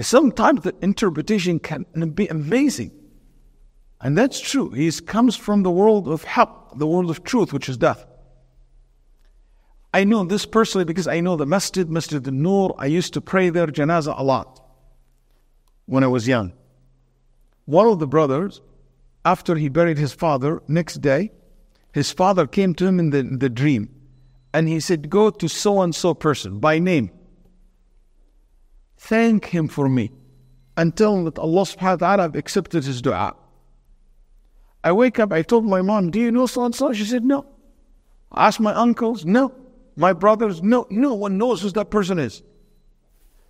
Sometimes 0.00 0.62
the 0.62 0.74
interpretation 0.80 1.58
can 1.58 1.84
be 2.14 2.26
amazing. 2.28 2.92
And 4.00 4.16
that's 4.16 4.40
true. 4.40 4.70
He 4.70 4.90
comes 4.90 5.36
from 5.36 5.62
the 5.62 5.70
world 5.70 6.08
of 6.08 6.24
haqq, 6.24 6.78
the 6.78 6.86
world 6.86 7.10
of 7.10 7.22
truth, 7.22 7.52
which 7.52 7.68
is 7.68 7.76
death. 7.76 8.04
I 9.94 10.04
know 10.04 10.24
this 10.24 10.46
personally 10.46 10.86
because 10.86 11.06
I 11.06 11.20
know 11.20 11.36
the 11.36 11.46
masjid, 11.46 11.88
Masjid 11.88 12.26
al-Nur. 12.26 12.74
I 12.78 12.86
used 12.86 13.12
to 13.14 13.20
pray 13.20 13.50
there 13.50 13.66
janazah 13.66 14.18
a 14.18 14.24
lot 14.24 14.60
when 15.84 16.02
I 16.02 16.06
was 16.06 16.26
young. 16.26 16.52
One 17.66 17.86
of 17.86 17.98
the 17.98 18.06
brothers, 18.06 18.62
after 19.24 19.54
he 19.54 19.68
buried 19.68 19.98
his 19.98 20.12
father, 20.12 20.62
next 20.66 21.02
day, 21.02 21.30
his 21.92 22.10
father 22.10 22.46
came 22.46 22.74
to 22.76 22.86
him 22.86 22.98
in 22.98 23.10
the, 23.10 23.18
in 23.18 23.38
the 23.38 23.50
dream 23.50 23.90
and 24.54 24.66
he 24.66 24.80
said, 24.80 25.10
Go 25.10 25.30
to 25.30 25.48
so 25.48 25.82
and 25.82 25.94
so 25.94 26.14
person 26.14 26.58
by 26.58 26.78
name. 26.78 27.10
Thank 29.10 29.46
him 29.46 29.68
for 29.68 29.88
me 29.88 30.12
and 30.76 30.96
tell 30.96 31.16
him 31.16 31.24
that 31.24 31.38
Allah 31.38 31.62
subhanahu 31.62 32.00
wa 32.00 32.14
ta'ala 32.16 32.24
accepted 32.42 32.84
his 32.84 33.02
dua. 33.02 33.34
I 34.84 34.92
wake 34.92 35.18
up, 35.18 35.32
I 35.32 35.42
told 35.42 35.64
my 35.64 35.82
mom, 35.82 36.10
Do 36.10 36.20
you 36.20 36.30
know 36.30 36.46
so 36.46 36.64
and 36.64 36.74
so? 36.74 36.92
She 36.92 37.04
said, 37.04 37.24
No. 37.24 37.46
I 38.30 38.46
asked 38.48 38.60
my 38.60 38.74
uncles, 38.74 39.24
No 39.24 39.52
my 39.96 40.12
brothers, 40.12 40.62
no, 40.62 40.86
no 40.90 41.14
one 41.14 41.38
knows 41.38 41.62
who 41.62 41.70
that 41.70 41.90
person 41.90 42.18
is. 42.18 42.42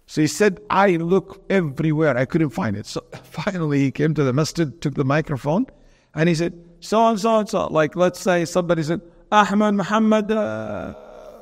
So 0.07 0.21
he 0.21 0.27
said, 0.27 0.61
I 0.69 0.97
look 0.97 1.45
everywhere. 1.49 2.17
I 2.17 2.25
couldn't 2.25 2.51
find 2.51 2.77
it. 2.77 2.87
So 2.87 3.05
finally 3.23 3.81
he 3.81 3.91
came 3.91 4.15
to 4.15 4.25
the 4.25 4.33
masjid, 4.33 4.81
took 4.81 4.95
the 4.95 5.05
microphone, 5.05 5.67
and 6.15 6.29
he 6.29 6.35
said, 6.35 6.53
so 6.81 7.07
and 7.09 7.19
so 7.19 7.39
and 7.39 7.49
so. 7.49 7.69
Like, 7.69 7.97
let's 7.97 8.21
say 8.21 8.45
somebody 8.45 8.83
said, 8.83 9.01
Ahmed 9.31 9.75
Muhammad, 9.75 10.31
uh, 10.31 10.95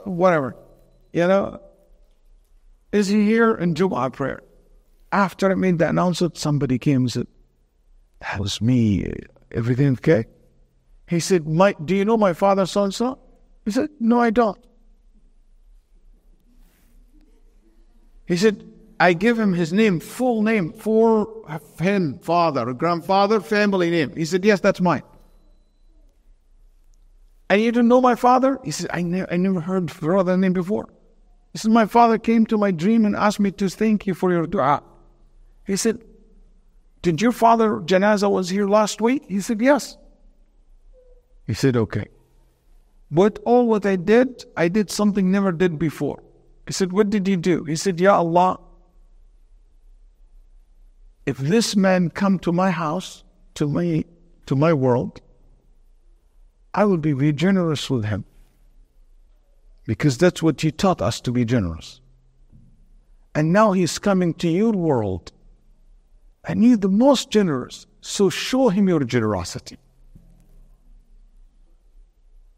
whatever. 0.04 0.54
You 1.12 1.26
know, 1.26 1.60
is 2.92 3.08
he 3.08 3.24
here 3.24 3.54
in 3.54 3.74
Jum'ah 3.74 4.12
prayer? 4.12 4.42
After 5.12 5.50
I 5.50 5.54
made 5.54 5.78
the 5.78 5.88
announcement, 5.88 6.36
somebody 6.36 6.78
came 6.78 7.02
and 7.02 7.12
said, 7.12 7.26
that 8.20 8.38
was 8.38 8.60
me. 8.60 9.12
Everything 9.52 9.92
okay? 9.92 10.26
He 11.08 11.20
said, 11.20 11.48
my, 11.48 11.74
do 11.84 11.96
you 11.96 12.04
know 12.04 12.16
my 12.16 12.32
father 12.32 12.66
so 12.66 12.84
and 12.84 12.94
so? 12.94 13.18
He 13.64 13.70
said, 13.70 13.88
no, 13.98 14.20
I 14.20 14.30
don't. 14.30 14.58
He 18.26 18.36
said, 18.36 18.64
I 19.00 19.14
give 19.14 19.38
him 19.38 19.54
his 19.54 19.72
name, 19.72 19.98
full 19.98 20.42
name, 20.42 20.72
for 20.72 21.26
him, 21.80 22.18
father, 22.20 22.72
grandfather, 22.74 23.40
family 23.40 23.90
name. 23.90 24.14
He 24.14 24.26
said, 24.26 24.44
Yes, 24.44 24.60
that's 24.60 24.80
mine. 24.80 25.02
And 27.48 27.62
you 27.62 27.72
don't 27.72 27.88
know 27.88 28.02
my 28.02 28.14
father? 28.14 28.60
He 28.62 28.70
said, 28.70 28.90
I, 28.92 29.02
ne- 29.02 29.26
I 29.28 29.36
never 29.38 29.60
heard 29.60 29.90
father 29.90 30.36
name 30.36 30.52
before. 30.52 30.90
He 31.52 31.58
said, 31.58 31.70
My 31.70 31.86
father 31.86 32.18
came 32.18 32.46
to 32.46 32.58
my 32.58 32.70
dream 32.70 33.04
and 33.04 33.16
asked 33.16 33.40
me 33.40 33.50
to 33.52 33.68
thank 33.68 34.06
you 34.06 34.14
for 34.14 34.30
your 34.30 34.46
dua. 34.46 34.82
He 35.66 35.76
said, 35.76 36.02
Did 37.02 37.20
your 37.20 37.32
father, 37.32 37.80
Janaza, 37.80 38.30
was 38.30 38.50
here 38.50 38.68
last 38.68 39.00
week? 39.00 39.24
He 39.28 39.40
said, 39.40 39.60
Yes. 39.60 39.96
He 41.46 41.54
said, 41.54 41.76
Okay. 41.76 42.06
But 43.10 43.40
all 43.44 43.66
what 43.66 43.84
I 43.84 43.96
did, 43.96 44.44
I 44.56 44.68
did 44.68 44.90
something 44.90 45.30
never 45.30 45.50
did 45.50 45.78
before. 45.78 46.22
He 46.66 46.72
said, 46.72 46.92
What 46.92 47.10
did 47.10 47.26
you 47.26 47.36
do? 47.36 47.64
He 47.64 47.74
said, 47.74 47.98
Ya 47.98 48.16
Allah, 48.16 48.60
if 51.26 51.38
this 51.38 51.74
man 51.74 52.10
come 52.10 52.38
to 52.40 52.52
my 52.52 52.70
house 52.70 53.24
to 53.54 53.68
my 53.68 54.04
to 54.46 54.56
my 54.56 54.72
world, 54.72 55.20
I 56.74 56.84
will 56.84 56.96
be 56.96 57.12
very 57.12 57.32
generous 57.32 57.90
with 57.90 58.04
him. 58.04 58.24
Because 59.90 60.18
that's 60.18 60.40
what 60.40 60.60
he 60.60 60.70
taught 60.70 61.02
us 61.02 61.20
to 61.22 61.32
be 61.32 61.44
generous. 61.44 62.00
And 63.34 63.52
now 63.52 63.72
he's 63.72 63.98
coming 63.98 64.34
to 64.34 64.48
your 64.48 64.70
world. 64.70 65.32
And 66.44 66.62
you're 66.62 66.76
the 66.76 66.88
most 66.88 67.30
generous. 67.32 67.88
So 68.00 68.30
show 68.30 68.68
him 68.68 68.88
your 68.88 69.02
generosity. 69.02 69.78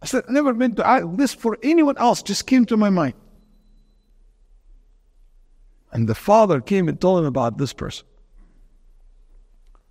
I 0.03 0.05
said, 0.05 0.25
I 0.29 0.33
never 0.33 0.53
meant 0.53 0.77
to 0.77 0.87
ask 0.87 1.07
this 1.15 1.33
for 1.33 1.57
anyone 1.63 1.97
else, 1.97 2.23
just 2.23 2.47
came 2.47 2.67
to 2.67 2.77
my 2.77 2.91
mind. 2.91 3.15
And 5.91 6.07
the 6.07 6.15
father 6.15 6.61
came 6.61 6.87
and 6.87 7.01
told 7.01 7.21
him 7.21 7.25
about 7.25 7.57
this 7.57 7.73
person. 7.73 8.07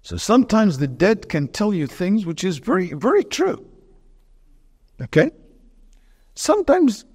So 0.03 0.15
sometimes 0.17 0.77
the 0.77 0.87
dead 0.87 1.27
can 1.27 1.47
tell 1.47 1.73
you 1.73 1.87
things 1.87 2.23
which 2.23 2.43
is 2.43 2.59
very, 2.59 2.93
very 2.93 3.23
true. 3.23 3.65
Okay? 5.01 5.31
Sometimes 6.35 7.05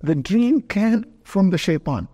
the 0.00 0.14
dream 0.14 0.60
came 0.62 1.04
from 1.24 1.50
the 1.50 1.58
shaitan. 1.58 2.08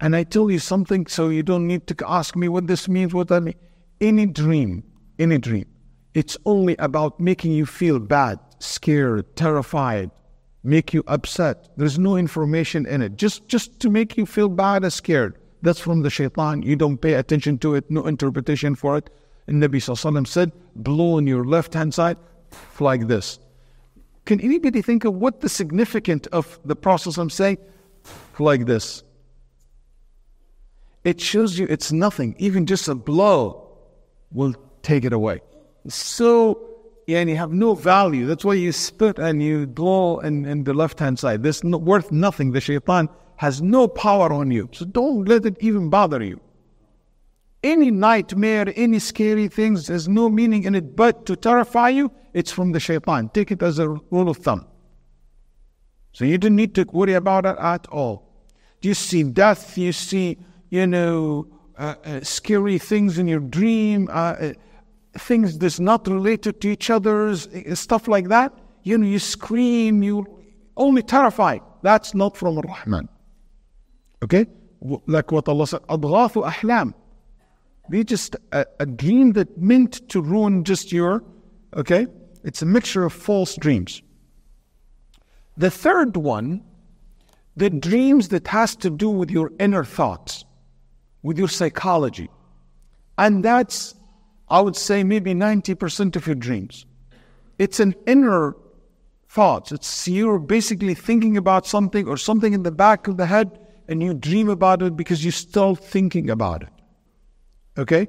And 0.00 0.16
I 0.16 0.24
tell 0.24 0.50
you 0.50 0.58
something 0.58 1.06
so 1.06 1.28
you 1.28 1.42
don't 1.42 1.66
need 1.66 1.86
to 1.86 1.94
ask 2.08 2.34
me 2.34 2.48
what 2.48 2.66
this 2.66 2.88
means, 2.88 3.12
what 3.12 3.28
that 3.28 3.42
means. 3.42 3.58
Any 4.00 4.26
dream, 4.26 4.82
any 5.18 5.38
dream, 5.38 5.66
it's 6.14 6.36
only 6.46 6.74
about 6.78 7.20
making 7.20 7.52
you 7.52 7.66
feel 7.66 7.98
bad, 7.98 8.38
scared, 8.58 9.36
terrified, 9.36 10.10
make 10.64 10.94
you 10.94 11.04
upset. 11.06 11.68
There's 11.76 11.98
no 11.98 12.16
information 12.16 12.86
in 12.86 13.02
it. 13.02 13.16
Just 13.16 13.46
just 13.46 13.78
to 13.80 13.90
make 13.90 14.16
you 14.16 14.26
feel 14.26 14.48
bad 14.48 14.82
and 14.84 14.92
scared. 14.92 15.36
That's 15.62 15.80
from 15.80 16.00
the 16.00 16.10
shaitan. 16.10 16.62
You 16.62 16.76
don't 16.76 16.96
pay 16.96 17.14
attention 17.14 17.58
to 17.58 17.74
it, 17.74 17.90
no 17.90 18.06
interpretation 18.06 18.74
for 18.74 18.96
it. 18.96 19.10
And 19.46 19.62
Nabi 19.62 19.76
Sallallahu 19.76 20.26
said, 20.26 20.52
blow 20.76 21.16
on 21.16 21.26
your 21.26 21.44
left 21.44 21.74
hand 21.74 21.92
side 21.92 22.16
like 22.78 23.06
this. 23.08 23.38
Can 24.24 24.40
anybody 24.40 24.82
think 24.82 25.04
of 25.04 25.14
what 25.14 25.40
the 25.40 25.48
significance 25.48 26.26
of 26.28 26.60
the 26.64 26.76
process 26.76 27.18
I'm 27.18 27.30
saying? 27.30 27.58
Like 28.38 28.66
this. 28.66 29.02
It 31.04 31.20
shows 31.20 31.58
you 31.58 31.66
it's 31.68 31.92
nothing. 31.92 32.34
Even 32.38 32.66
just 32.66 32.88
a 32.88 32.94
blow 32.94 33.68
will 34.32 34.54
take 34.82 35.04
it 35.04 35.12
away. 35.12 35.40
So, 35.88 36.60
yeah, 37.06 37.20
and 37.20 37.30
you 37.30 37.36
have 37.36 37.52
no 37.52 37.74
value. 37.74 38.26
That's 38.26 38.44
why 38.44 38.54
you 38.54 38.72
spit 38.72 39.18
and 39.18 39.42
you 39.42 39.66
blow 39.66 40.20
in, 40.20 40.44
in 40.44 40.64
the 40.64 40.74
left 40.74 40.98
hand 41.00 41.18
side. 41.18 41.42
This 41.42 41.64
no, 41.64 41.78
worth 41.78 42.12
nothing. 42.12 42.52
The 42.52 42.60
shaitan 42.60 43.08
has 43.36 43.62
no 43.62 43.88
power 43.88 44.32
on 44.32 44.50
you. 44.50 44.68
So 44.72 44.84
don't 44.84 45.26
let 45.26 45.46
it 45.46 45.56
even 45.60 45.88
bother 45.88 46.22
you 46.22 46.40
Any 47.63 47.89
nightmare, 47.89 48.71
any 48.75 48.99
scary 48.99 49.47
things, 49.47 49.87
there's 49.87 50.07
no 50.07 50.29
meaning 50.29 50.63
in 50.63 50.75
it 50.75 50.95
but 50.95 51.25
to 51.25 51.35
terrify 51.35 51.89
you, 51.89 52.11
it's 52.33 52.51
from 52.51 52.71
the 52.73 52.79
shaitan. 52.79 53.29
Take 53.29 53.51
it 53.51 53.63
as 53.63 53.79
a 53.79 53.89
rule 53.89 54.29
of 54.29 54.37
thumb. 54.37 54.67
So 56.11 56.25
you 56.25 56.37
don't 56.37 56.55
need 56.55 56.75
to 56.75 56.85
worry 56.91 57.13
about 57.13 57.45
it 57.45 57.57
at 57.57 57.87
all. 57.87 58.31
You 58.81 58.93
see 58.93 59.23
death, 59.23 59.77
you 59.77 59.91
see 59.91 60.37
you 60.69 60.87
know, 60.87 61.47
uh, 61.77 61.95
uh, 62.05 62.21
scary 62.21 62.77
things 62.77 63.17
in 63.17 63.27
your 63.27 63.39
dream, 63.39 64.09
uh, 64.09 64.13
uh 64.13 64.53
things 65.17 65.57
that's 65.57 65.79
not 65.79 66.07
related 66.07 66.59
to 66.61 66.67
each 66.69 66.89
other's, 66.89 67.47
uh, 67.47 67.73
stuff 67.75 68.07
like 68.07 68.27
that, 68.27 68.51
you 68.83 68.97
know, 68.97 69.07
you 69.07 69.19
scream, 69.19 70.03
you 70.03 70.25
only 70.75 71.01
terrified. 71.01 71.61
That's 71.81 72.13
not 72.13 72.35
from 72.35 72.57
Ar-Rahman. 72.57 73.07
Okay? 74.23 74.45
Like 75.07 75.31
what 75.31 75.47
Allah 75.47 75.67
said, 75.67 75.81
أضغاث 75.87 76.33
أحلام. 76.43 76.93
they 77.90 78.04
just 78.04 78.36
a, 78.52 78.64
a 78.78 78.86
dream 78.86 79.32
that 79.32 79.58
meant 79.58 80.08
to 80.10 80.22
ruin 80.22 80.62
just 80.62 80.92
your, 80.92 81.24
okay? 81.76 82.06
It's 82.44 82.62
a 82.62 82.66
mixture 82.66 83.04
of 83.04 83.12
false 83.12 83.56
dreams. 83.56 84.00
The 85.56 85.72
third 85.72 86.16
one, 86.16 86.62
the 87.56 87.68
dreams 87.68 88.28
that 88.28 88.46
has 88.46 88.76
to 88.76 88.90
do 88.90 89.10
with 89.10 89.30
your 89.30 89.52
inner 89.58 89.84
thoughts 89.84 90.44
with 91.22 91.36
your 91.36 91.48
psychology. 91.48 92.30
And 93.18 93.44
that's, 93.44 93.94
I 94.48 94.60
would 94.60 94.76
say, 94.76 95.02
maybe 95.02 95.34
90% 95.34 96.14
of 96.14 96.26
your 96.26 96.36
dreams. 96.36 96.86
It's 97.58 97.80
an 97.80 97.96
inner 98.06 98.56
thoughts. 99.28 99.72
It's 99.72 100.08
you're 100.08 100.38
basically 100.38 100.94
thinking 100.94 101.36
about 101.36 101.66
something 101.66 102.06
or 102.06 102.16
something 102.16 102.52
in 102.52 102.62
the 102.62 102.70
back 102.70 103.08
of 103.08 103.16
the 103.16 103.26
head 103.26 103.58
and 103.88 104.00
you 104.00 104.14
dream 104.14 104.48
about 104.48 104.80
it 104.80 104.96
because 104.96 105.24
you're 105.24 105.32
still 105.32 105.74
thinking 105.74 106.30
about 106.30 106.62
it. 106.62 106.79
Okay? 107.80 108.06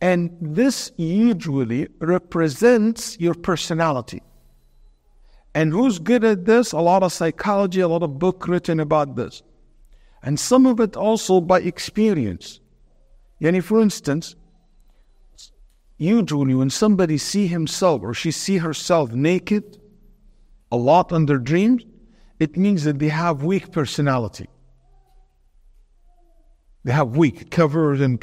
And 0.00 0.36
this 0.40 0.90
usually 0.96 1.88
represents 2.00 3.18
your 3.20 3.34
personality. 3.34 4.22
And 5.54 5.72
who's 5.72 6.00
good 6.00 6.24
at 6.24 6.44
this? 6.44 6.72
A 6.72 6.80
lot 6.80 7.04
of 7.04 7.12
psychology, 7.12 7.80
a 7.80 7.88
lot 7.88 8.02
of 8.02 8.18
book 8.18 8.48
written 8.48 8.80
about 8.80 9.14
this 9.14 9.42
and 10.24 10.40
some 10.40 10.64
of 10.66 10.80
it 10.80 10.96
also 10.96 11.40
by 11.40 11.60
experience. 11.60 12.60
Yani 13.40 13.62
for 13.62 13.80
instance, 13.80 14.34
usually 15.98 16.54
when 16.54 16.70
somebody 16.70 17.18
see 17.18 17.46
himself 17.46 18.02
or 18.02 18.14
she 18.14 18.30
see 18.30 18.56
herself 18.56 19.12
naked 19.12 19.78
a 20.72 20.76
lot 20.76 21.12
in 21.12 21.26
their 21.26 21.38
dreams, 21.38 21.84
it 22.40 22.56
means 22.56 22.84
that 22.84 22.98
they 22.98 23.10
have 23.10 23.44
weak 23.44 23.70
personality. 23.70 24.48
They 26.84 26.92
have 26.92 27.16
weak 27.16 27.50
covered 27.50 28.00
and 28.00 28.18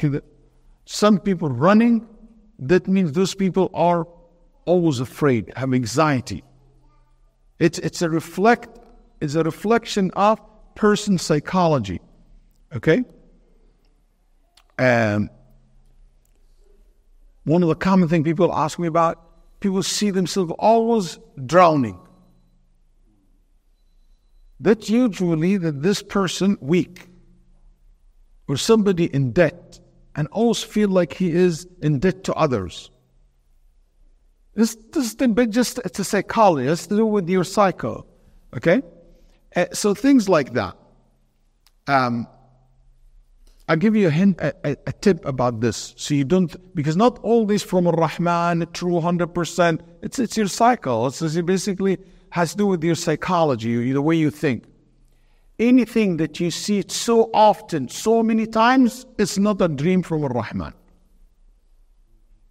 some 0.91 1.19
people 1.19 1.47
running, 1.47 2.05
that 2.59 2.85
means 2.85 3.13
those 3.13 3.33
people 3.33 3.71
are 3.73 4.05
always 4.65 4.99
afraid, 4.99 5.51
have 5.55 5.73
anxiety. 5.73 6.43
It's 7.59 7.79
it's 7.79 8.01
a 8.01 8.09
reflect 8.09 8.77
it's 9.21 9.35
a 9.35 9.43
reflection 9.43 10.11
of 10.17 10.41
person 10.75 11.17
psychology. 11.17 12.01
Okay? 12.75 13.05
And 14.77 15.29
one 17.45 17.63
of 17.63 17.69
the 17.69 17.75
common 17.75 18.09
things 18.09 18.25
people 18.25 18.53
ask 18.53 18.77
me 18.77 18.87
about, 18.87 19.15
people 19.61 19.83
see 19.83 20.11
themselves 20.11 20.51
always 20.59 21.19
drowning. 21.45 21.99
That's 24.59 24.89
usually 24.89 25.55
that 25.57 25.81
this 25.81 26.03
person 26.03 26.57
weak 26.59 27.07
or 28.49 28.57
somebody 28.57 29.05
in 29.05 29.31
debt 29.31 29.80
and 30.15 30.27
always 30.31 30.63
feel 30.63 30.89
like 30.89 31.13
he 31.13 31.31
is 31.31 31.67
in 31.81 31.99
debt 31.99 32.23
to 32.25 32.33
others. 32.33 32.91
This, 34.53 34.75
this 34.91 35.15
is 35.15 35.47
just 35.49 35.79
it's 35.79 35.99
a 35.99 36.03
psychology. 36.03 36.67
It's 36.67 36.87
to 36.87 36.97
do 36.97 37.05
with 37.05 37.29
your 37.29 37.43
psycho. 37.43 38.05
Okay? 38.55 38.81
Uh, 39.55 39.65
so 39.71 39.93
things 39.93 40.27
like 40.27 40.53
that. 40.53 40.75
Um, 41.87 42.27
I'll 43.67 43.77
give 43.77 43.95
you 43.95 44.07
a 44.07 44.11
hint, 44.11 44.39
a, 44.41 44.53
a, 44.65 44.77
a, 44.87 44.91
tip 44.91 45.25
about 45.25 45.61
this, 45.61 45.93
so 45.95 46.13
you 46.13 46.25
don't, 46.25 46.53
because 46.75 46.97
not 46.97 47.19
all 47.19 47.45
this 47.45 47.63
from 47.63 47.87
Rahman, 47.87 48.67
true 48.73 48.93
100%. 48.93 49.79
It's 50.01 50.19
it's 50.19 50.35
your 50.35 50.47
cycle. 50.47 51.07
It's, 51.07 51.21
it 51.21 51.45
basically 51.45 51.97
has 52.31 52.51
to 52.51 52.57
do 52.57 52.67
with 52.67 52.83
your 52.83 52.95
psychology, 52.95 53.93
the 53.93 54.01
way 54.01 54.15
you 54.15 54.29
think. 54.29 54.65
Anything 55.61 56.17
that 56.17 56.39
you 56.39 56.49
see 56.49 56.79
it 56.79 56.91
so 56.91 57.29
often, 57.33 57.87
so 57.87 58.23
many 58.23 58.47
times, 58.47 59.05
it's 59.19 59.37
not 59.37 59.61
a 59.61 59.67
dream 59.67 60.01
from 60.01 60.25
Rahman. 60.25 60.73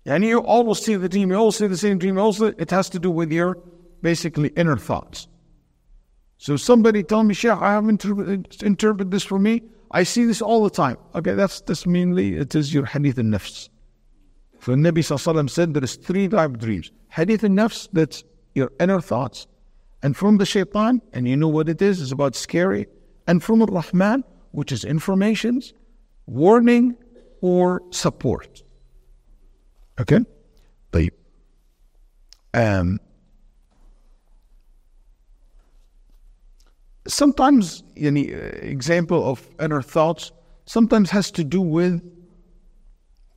And 0.06 0.24
you 0.24 0.38
always 0.38 0.78
see 0.78 0.94
the 0.94 1.08
dream, 1.08 1.30
you 1.30 1.36
always 1.36 1.56
see 1.56 1.66
the 1.66 1.76
same 1.76 1.98
dream, 1.98 2.18
also 2.18 2.46
it 2.46 2.70
has 2.70 2.88
to 2.90 3.00
do 3.00 3.10
with 3.10 3.32
your 3.32 3.58
basically 4.00 4.50
inner 4.50 4.76
thoughts. 4.76 5.26
So 6.38 6.56
somebody 6.56 7.02
tell 7.02 7.24
me, 7.24 7.34
Sheikh, 7.34 7.50
I 7.50 7.72
have 7.72 7.88
interpreted 7.88 8.62
interpret 8.62 9.10
this 9.10 9.24
for 9.24 9.38
me. 9.38 9.62
I 9.90 10.04
see 10.04 10.24
this 10.24 10.40
all 10.40 10.62
the 10.62 10.70
time. 10.70 10.96
Okay, 11.14 11.34
that's 11.34 11.60
that's 11.62 11.86
mainly 11.86 12.36
it 12.36 12.54
is 12.54 12.72
your 12.72 12.86
hadith 12.86 13.18
and 13.18 13.34
nafs. 13.34 13.68
So 14.60 14.72
Nabi 14.72 15.02
Sallallahu 15.02 15.50
said 15.50 15.74
there 15.74 15.84
is 15.84 15.96
three 15.96 16.28
type 16.28 16.50
of 16.50 16.58
dreams. 16.60 16.92
Hadith 17.08 17.42
and 17.42 17.58
nafs, 17.58 17.88
that's 17.92 18.22
your 18.54 18.70
inner 18.78 19.00
thoughts. 19.00 19.48
And 20.02 20.16
from 20.16 20.38
the 20.38 20.46
shaitan, 20.46 21.02
and 21.12 21.28
you 21.28 21.36
know 21.36 21.48
what 21.48 21.68
it 21.68 21.82
is, 21.82 22.00
it's 22.00 22.12
about 22.12 22.36
scary 22.36 22.86
And 23.27 23.43
from 23.43 23.61
Ar-Rahman, 23.61 24.23
which 24.51 24.71
is 24.71 24.83
informations, 24.83 25.73
warning, 26.27 26.95
or 27.41 27.81
support. 27.91 28.63
Okay? 29.99 30.19
طيب. 30.91 31.11
Um, 32.53 32.99
sometimes 37.07 37.83
any 37.97 38.29
example 38.29 39.29
of 39.29 39.47
inner 39.59 39.81
thoughts 39.81 40.31
sometimes 40.65 41.09
has 41.09 41.31
to 41.31 41.43
do 41.43 41.61
with 41.61 42.01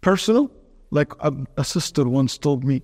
personal 0.01 0.51
like 0.91 1.13
a, 1.21 1.33
a, 1.57 1.65
sister 1.65 2.09
once 2.09 2.39
told 2.39 2.65
me 2.65 2.83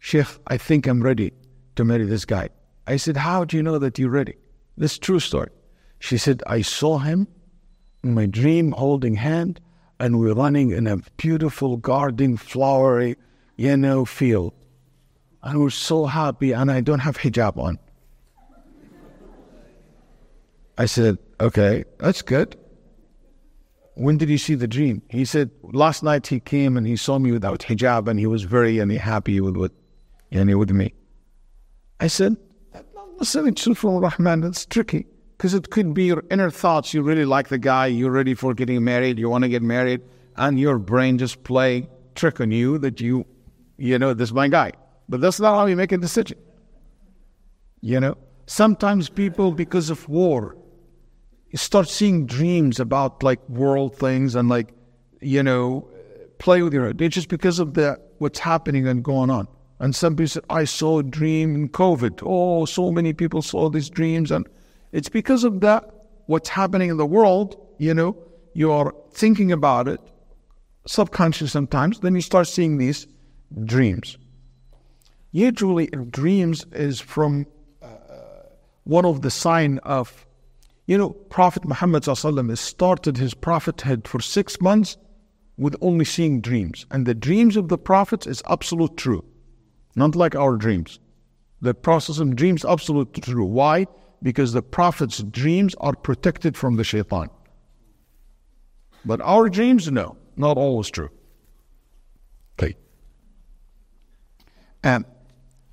sheikh 0.00 0.26
i 0.48 0.56
think 0.56 0.86
i'm 0.86 1.02
ready 1.02 1.32
to 1.76 1.84
marry 1.84 2.04
this 2.04 2.24
guy 2.24 2.48
i 2.86 2.96
said 2.96 3.16
how 3.16 3.44
do 3.44 3.56
you 3.56 3.62
know 3.62 3.78
that 3.78 3.98
you're 3.98 4.10
ready 4.10 4.34
this 4.76 4.98
true 4.98 5.20
story 5.20 5.50
she 6.01 6.17
said 6.17 6.43
i 6.47 6.61
saw 6.61 6.97
him 6.97 7.27
in 8.03 8.13
my 8.13 8.25
dream 8.25 8.71
holding 8.73 9.15
hand 9.15 9.61
and 10.01 10.19
we're 10.19 10.33
running 10.33 10.71
in 10.71 10.87
a 10.87 10.97
beautiful 11.17 11.77
garden, 11.77 12.35
flowery, 12.35 13.17
you 13.55 13.77
know, 13.77 14.03
field. 14.03 14.51
And 15.43 15.61
we're 15.61 15.69
so 15.69 16.07
happy, 16.07 16.53
and 16.53 16.71
I 16.71 16.81
don't 16.81 16.99
have 16.99 17.17
hijab 17.19 17.55
on. 17.57 17.77
I 20.75 20.85
said, 20.87 21.19
okay, 21.39 21.83
that's 21.99 22.23
good. 22.23 22.57
When 23.93 24.17
did 24.17 24.29
you 24.29 24.39
see 24.39 24.55
the 24.55 24.67
dream? 24.67 25.03
He 25.09 25.23
said, 25.23 25.51
last 25.61 26.01
night 26.01 26.25
he 26.25 26.39
came 26.39 26.77
and 26.77 26.87
he 26.87 26.95
saw 26.95 27.19
me 27.19 27.31
without 27.31 27.59
hijab 27.59 28.07
and 28.07 28.17
he 28.19 28.25
was 28.25 28.41
very 28.43 28.79
and 28.79 28.91
happy 28.91 29.39
with 29.39 29.55
what, 29.55 29.71
yani, 30.31 30.57
with 30.57 30.71
me. 30.71 30.93
I 31.99 32.07
said, 32.07 32.37
listen, 33.19 33.47
it's 33.47 33.67
from 33.77 33.97
Rahman, 33.97 34.43
it's 34.43 34.65
tricky 34.65 35.05
because 35.41 35.55
it 35.55 35.71
could 35.71 35.91
be 35.91 36.03
your 36.03 36.23
inner 36.29 36.51
thoughts. 36.51 36.93
You 36.93 37.01
really 37.01 37.25
like 37.25 37.47
the 37.47 37.57
guy, 37.57 37.87
you're 37.87 38.11
ready 38.11 38.35
for 38.35 38.53
getting 38.53 38.83
married, 38.83 39.17
you 39.17 39.27
want 39.27 39.43
to 39.43 39.49
get 39.49 39.63
married, 39.63 40.01
and 40.35 40.59
your 40.59 40.77
brain 40.77 41.17
just 41.17 41.43
play 41.43 41.89
trick 42.13 42.39
on 42.39 42.51
you 42.51 42.77
that 42.77 43.01
you, 43.01 43.25
you 43.75 43.97
know, 43.97 44.13
this 44.13 44.29
is 44.29 44.33
my 44.35 44.47
guy. 44.47 44.73
But 45.09 45.19
that's 45.19 45.39
not 45.39 45.55
how 45.55 45.65
you 45.65 45.75
make 45.75 45.91
a 45.91 45.97
decision. 45.97 46.37
You 47.81 47.99
know, 47.99 48.17
sometimes 48.45 49.09
people, 49.09 49.51
because 49.51 49.89
of 49.89 50.07
war, 50.07 50.57
you 51.49 51.57
start 51.57 51.89
seeing 51.89 52.27
dreams 52.27 52.79
about 52.79 53.23
like 53.23 53.39
world 53.49 53.95
things 53.95 54.35
and 54.35 54.47
like, 54.47 54.75
you 55.21 55.41
know, 55.41 55.89
play 56.37 56.61
with 56.61 56.71
your 56.71 56.85
head. 56.85 57.01
It's 57.01 57.15
just 57.15 57.29
because 57.29 57.57
of 57.57 57.73
the 57.73 57.99
what's 58.19 58.37
happening 58.37 58.87
and 58.87 59.03
going 59.03 59.31
on. 59.31 59.47
And 59.79 59.95
some 59.95 60.15
people 60.15 60.27
said, 60.27 60.43
I 60.51 60.65
saw 60.65 60.99
a 60.99 61.03
dream 61.03 61.55
in 61.55 61.69
COVID. 61.69 62.21
Oh, 62.23 62.65
so 62.65 62.91
many 62.91 63.13
people 63.13 63.41
saw 63.41 63.71
these 63.71 63.89
dreams. 63.89 64.29
And 64.29 64.47
it's 64.91 65.09
because 65.09 65.43
of 65.43 65.61
that, 65.61 65.89
what's 66.25 66.49
happening 66.49 66.89
in 66.89 66.97
the 66.97 67.05
world, 67.05 67.55
you 67.77 67.93
know, 67.93 68.17
you 68.53 68.71
are 68.71 68.93
thinking 69.11 69.51
about 69.51 69.87
it, 69.87 69.99
subconscious 70.85 71.51
sometimes, 71.51 71.99
then 71.99 72.15
you 72.15 72.21
start 72.21 72.47
seeing 72.47 72.77
these 72.77 73.07
dreams. 73.65 74.17
Usually, 75.31 75.87
dreams 75.87 76.65
is 76.73 76.99
from 76.99 77.45
uh, 77.81 77.87
one 78.83 79.05
of 79.05 79.21
the 79.21 79.31
sign 79.31 79.79
of 79.79 80.25
you 80.91 80.97
know, 80.97 81.11
Prophet 81.11 81.63
Muhammad 81.63 82.03
started 82.03 83.17
his 83.17 83.33
prophethood 83.33 84.07
for 84.07 84.19
six 84.19 84.59
months 84.59 84.97
with 85.57 85.75
only 85.79 86.03
seeing 86.03 86.41
dreams. 86.41 86.85
And 86.91 87.05
the 87.05 87.13
dreams 87.13 87.55
of 87.55 87.69
the 87.69 87.77
prophets 87.77 88.27
is 88.27 88.43
absolute 88.49 88.97
true, 88.97 89.23
not 89.95 90.17
like 90.17 90.35
our 90.35 90.57
dreams. 90.57 90.99
The 91.61 91.73
process 91.73 92.19
of 92.19 92.35
dreams 92.35 92.65
absolute 92.65 93.13
true. 93.21 93.45
Why? 93.45 93.87
Because 94.22 94.52
the 94.52 94.62
prophet's 94.62 95.22
dreams 95.22 95.74
are 95.78 95.94
protected 95.94 96.56
from 96.56 96.76
the 96.76 96.84
shaitan. 96.84 97.28
But 99.04 99.20
our 99.20 99.48
dreams, 99.48 99.90
no, 99.90 100.16
not 100.36 100.56
always 100.56 100.90
true. 100.90 101.10
Okay. 102.58 102.74
And 104.82 105.04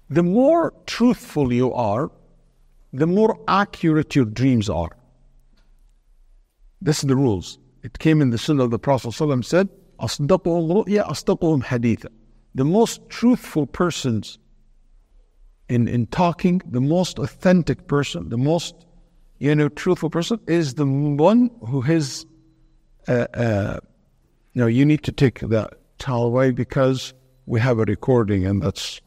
the 0.09 0.23
more 0.23 0.73
truthful 0.85 1.51
you 1.51 1.73
are, 1.73 2.11
the 2.91 3.07
more 3.07 3.39
accurate 3.47 4.15
your 4.15 4.25
dreams 4.25 4.69
are. 4.69 4.95
This 6.81 6.99
is 6.99 7.07
the 7.07 7.15
rules. 7.15 7.57
It 7.81 7.97
came 7.97 8.21
in 8.21 8.29
the 8.29 8.37
Sunnah 8.37 8.65
of 8.65 8.71
the 8.71 8.79
Prophet 8.79 9.09
ﷺ 9.09 9.45
said, 9.45 9.69
أصدقهم 9.99 10.85
رؤيا 10.85 11.09
أصدقهم 11.09 11.63
حديثا. 11.63 12.07
The 12.55 12.65
most 12.65 13.09
truthful 13.09 13.65
persons 13.65 14.37
in, 15.68 15.88
in 15.88 16.06
talking, 16.06 16.62
the 16.66 16.80
most 16.80 17.18
authentic 17.18 17.86
person, 17.86 18.28
the 18.28 18.38
most 18.38 18.74
you 19.38 19.54
know 19.54 19.68
truthful 19.68 20.10
person 20.10 20.40
is 20.48 20.74
the 20.74 20.86
one 20.86 21.50
who 21.66 21.80
has 21.80 22.26
uh, 23.06 23.26
uh, 23.34 23.78
know 24.54 24.66
you 24.66 24.84
need 24.84 25.04
to 25.04 25.12
take 25.12 25.40
that 25.40 25.74
towel 25.98 26.24
away 26.24 26.50
because 26.50 27.14
we 27.46 27.60
have 27.60 27.78
a 27.78 27.84
recording 27.84 28.44
and 28.44 28.62
that's 28.62 29.00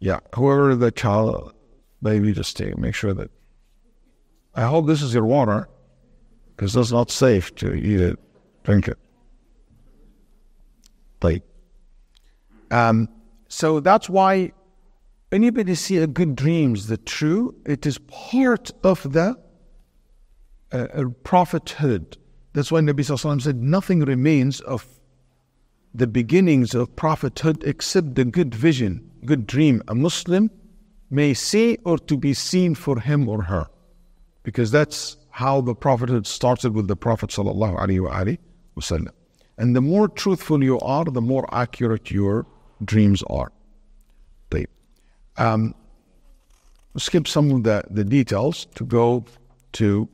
yeah 0.00 0.18
whoever 0.34 0.74
the 0.74 0.90
child 0.90 1.54
maybe 2.02 2.32
just 2.32 2.56
take 2.56 2.76
make 2.76 2.94
sure 2.94 3.14
that 3.14 3.30
I 4.54 4.62
hope 4.66 4.86
this 4.86 5.02
is 5.02 5.12
your 5.12 5.24
water 5.24 5.68
because 6.56 6.76
it's 6.76 6.92
not 6.92 7.10
safe 7.10 7.54
to 7.56 7.74
eat 7.74 8.00
it, 8.00 8.18
drink 8.62 8.86
it. 8.86 8.98
Like, 11.22 11.42
um, 12.70 13.08
so 13.54 13.78
that's 13.78 14.10
why 14.10 14.50
anybody 15.30 15.76
see 15.76 15.98
a 15.98 16.08
good 16.08 16.34
dreams, 16.34 16.88
the 16.88 16.96
true, 16.96 17.54
it 17.64 17.86
is 17.86 17.98
part 17.98 18.72
of 18.82 19.12
the 19.12 19.38
uh, 20.72 21.04
prophethood. 21.22 22.18
That's 22.52 22.72
why 22.72 22.80
Nabi 22.80 23.04
Sallallahu 23.06 23.42
said, 23.42 23.62
nothing 23.62 24.00
remains 24.00 24.60
of 24.62 24.84
the 25.94 26.08
beginnings 26.08 26.74
of 26.74 26.96
prophethood 26.96 27.62
except 27.62 28.16
the 28.16 28.24
good 28.24 28.52
vision, 28.52 29.08
good 29.24 29.46
dream 29.46 29.84
a 29.86 29.94
Muslim 29.94 30.50
may 31.08 31.32
see 31.32 31.78
or 31.84 31.96
to 31.98 32.16
be 32.16 32.34
seen 32.34 32.74
for 32.74 32.98
him 32.98 33.28
or 33.28 33.42
her 33.44 33.68
because 34.42 34.72
that's 34.72 35.16
how 35.30 35.60
the 35.60 35.76
prophethood 35.76 36.26
started 36.26 36.74
with 36.74 36.88
the 36.88 36.96
Prophet 36.96 37.30
sallallahu 37.30 37.78
alaihi 37.78 38.38
wasallam. 38.76 39.12
And 39.58 39.76
the 39.76 39.80
more 39.80 40.08
truthful 40.08 40.64
you 40.64 40.80
are, 40.80 41.04
the 41.04 41.20
more 41.20 41.48
accurate 41.54 42.10
your 42.10 42.46
dreams 42.82 43.22
are. 43.24 43.52
Um, 45.36 45.74
skip 46.96 47.26
some 47.26 47.50
of 47.50 47.64
the, 47.64 47.82
the 47.90 48.04
details 48.04 48.66
to 48.76 48.84
go 48.84 49.24
to 49.72 50.08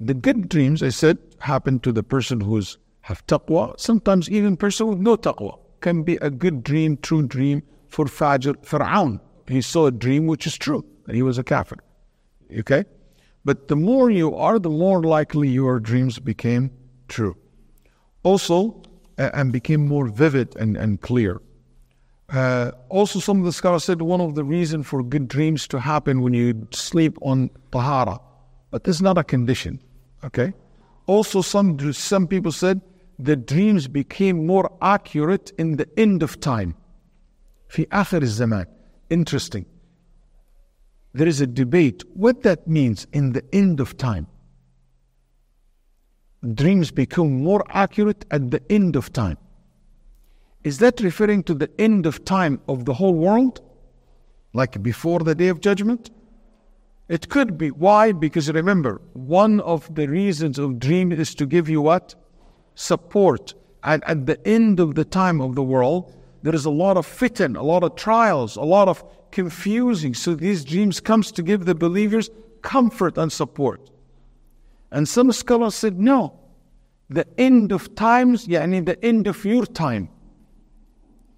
the 0.00 0.14
good 0.14 0.48
dreams. 0.48 0.82
I 0.82 0.88
said 0.88 1.18
happen 1.40 1.80
to 1.80 1.92
the 1.92 2.02
person 2.02 2.40
who's 2.40 2.78
have 3.02 3.26
taqwa. 3.26 3.78
Sometimes 3.78 4.30
even 4.30 4.56
person 4.56 4.86
with 4.86 4.98
no 4.98 5.16
taqwa 5.16 5.58
can 5.80 6.02
be 6.02 6.16
a 6.16 6.30
good 6.30 6.62
dream, 6.62 6.96
true 6.96 7.26
dream 7.26 7.62
for 7.88 8.06
Fajr 8.06 8.54
Fir'aun. 8.64 9.20
He 9.48 9.60
saw 9.60 9.86
a 9.86 9.90
dream 9.90 10.26
which 10.26 10.46
is 10.46 10.56
true, 10.56 10.84
and 11.06 11.16
he 11.16 11.22
was 11.22 11.36
a 11.36 11.44
kafir. 11.44 11.78
Okay? 12.60 12.84
But 13.44 13.66
the 13.66 13.76
more 13.76 14.08
you 14.08 14.36
are, 14.36 14.58
the 14.60 14.70
more 14.70 15.02
likely 15.02 15.48
your 15.48 15.80
dreams 15.80 16.20
became 16.20 16.70
true. 17.08 17.36
Also, 18.22 18.82
and 19.17 19.51
became 19.51 19.87
more 19.87 20.07
vivid 20.07 20.55
and, 20.55 20.77
and 20.77 21.01
clear. 21.01 21.41
Uh, 22.29 22.71
also, 22.89 23.19
some 23.19 23.39
of 23.39 23.45
the 23.45 23.53
scholars 23.53 23.85
said 23.85 24.01
one 24.01 24.19
of 24.19 24.35
the 24.35 24.43
reasons 24.43 24.85
for 24.85 25.01
good 25.01 25.27
dreams 25.27 25.67
to 25.69 25.79
happen 25.79 26.21
when 26.21 26.33
you 26.33 26.67
sleep 26.71 27.17
on 27.21 27.49
tahara, 27.71 28.19
but 28.69 28.83
this 28.83 28.97
is 28.97 29.01
not 29.01 29.17
a 29.17 29.23
condition. 29.23 29.79
Okay. 30.23 30.53
Also, 31.05 31.41
some 31.41 31.93
some 31.93 32.27
people 32.27 32.51
said 32.51 32.81
the 33.17 33.37
dreams 33.37 33.87
became 33.87 34.45
more 34.45 34.69
accurate 34.81 35.53
in 35.57 35.77
the 35.77 35.87
end 35.97 36.21
of 36.21 36.39
time. 36.39 36.75
في 37.69 37.87
آخر 37.87 38.21
الزمان. 38.21 38.65
Interesting 39.09 39.65
there 41.17 41.27
is 41.27 41.41
a 41.41 41.47
debate 41.47 42.03
what 42.13 42.43
that 42.43 42.67
means 42.67 43.07
in 43.11 43.33
the 43.33 43.43
end 43.51 43.79
of 43.79 43.97
time. 43.97 44.27
Dreams 46.42 46.90
become 46.90 47.42
more 47.42 47.64
accurate 47.68 48.24
at 48.32 48.50
the 48.50 48.60
end 48.70 48.96
of 48.96 49.12
time. 49.12 49.38
Is 50.64 50.78
that 50.78 51.00
referring 51.00 51.44
to 51.44 51.54
the 51.54 51.70
end 51.78 52.04
of 52.04 52.24
time 52.24 52.60
of 52.66 52.84
the 52.84 52.94
whole 52.94 53.14
world? 53.14 53.60
Like 54.52 54.82
before 54.82 55.20
the 55.20 55.34
day 55.34 55.48
of 55.48 55.60
judgment? 55.60 56.10
It 57.08 57.28
could 57.28 57.58
be. 57.58 57.70
Why? 57.70 58.12
Because 58.12 58.50
remember, 58.50 59.00
one 59.12 59.60
of 59.60 59.94
the 59.94 60.08
reasons 60.08 60.58
of 60.58 60.80
dream 60.80 61.12
is 61.12 61.34
to 61.36 61.46
give 61.46 61.68
you 61.68 61.80
what? 61.80 62.14
Support. 62.74 63.54
And 63.84 64.02
at 64.06 64.26
the 64.26 64.44
end 64.46 64.80
of 64.80 64.94
the 64.96 65.04
time 65.04 65.40
of 65.40 65.54
the 65.54 65.62
world, 65.62 66.12
there 66.42 66.54
is 66.54 66.64
a 66.64 66.70
lot 66.70 66.96
of 66.96 67.06
fitan, 67.06 67.56
a 67.56 67.62
lot 67.62 67.84
of 67.84 67.94
trials, 67.94 68.56
a 68.56 68.62
lot 68.62 68.88
of 68.88 69.04
confusing. 69.30 70.12
So 70.12 70.34
these 70.34 70.64
dreams 70.64 70.98
comes 70.98 71.30
to 71.32 71.42
give 71.42 71.66
the 71.66 71.74
believers 71.74 72.30
comfort 72.62 73.16
and 73.16 73.30
support. 73.32 73.91
And 74.92 75.08
some 75.08 75.32
scholars 75.32 75.74
said, 75.74 75.98
no, 75.98 76.38
the 77.08 77.26
end 77.36 77.72
of 77.72 77.94
times, 77.96 78.46
yani 78.46 78.84
the 78.86 79.04
end 79.04 79.26
of 79.26 79.44
your 79.44 79.66
time. 79.66 80.08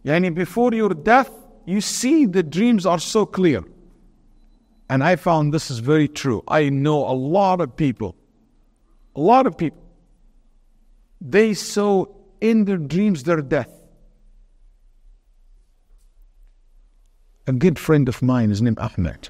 Yani 0.05 0.35
before 0.35 0.75
your 0.75 0.91
death, 0.91 1.31
you 1.65 1.81
see 1.81 2.27
the 2.27 2.43
dreams 2.43 2.85
are 2.85 2.99
so 2.99 3.25
clear. 3.25 3.65
And 4.91 5.03
I 5.03 5.17
found 5.17 5.55
this 5.55 5.71
is 5.71 5.79
very 5.79 6.09
true. 6.09 6.43
I 6.47 6.69
know 6.69 7.09
a 7.09 7.17
lot 7.17 7.63
of 7.63 7.75
people, 7.75 8.15
a 9.17 9.21
lot 9.21 9.47
of 9.47 9.57
people, 9.57 9.81
they 11.21 11.55
saw 11.55 12.05
in 12.43 12.67
their 12.67 12.77
dreams 12.77 13.23
their 13.23 13.41
death. 13.41 13.71
a 17.47 17.53
good 17.53 17.79
friend 17.79 18.09
of 18.09 18.23
mine, 18.23 18.51
his 18.51 18.63
name 18.63 18.77
Ahmed. 18.79 19.29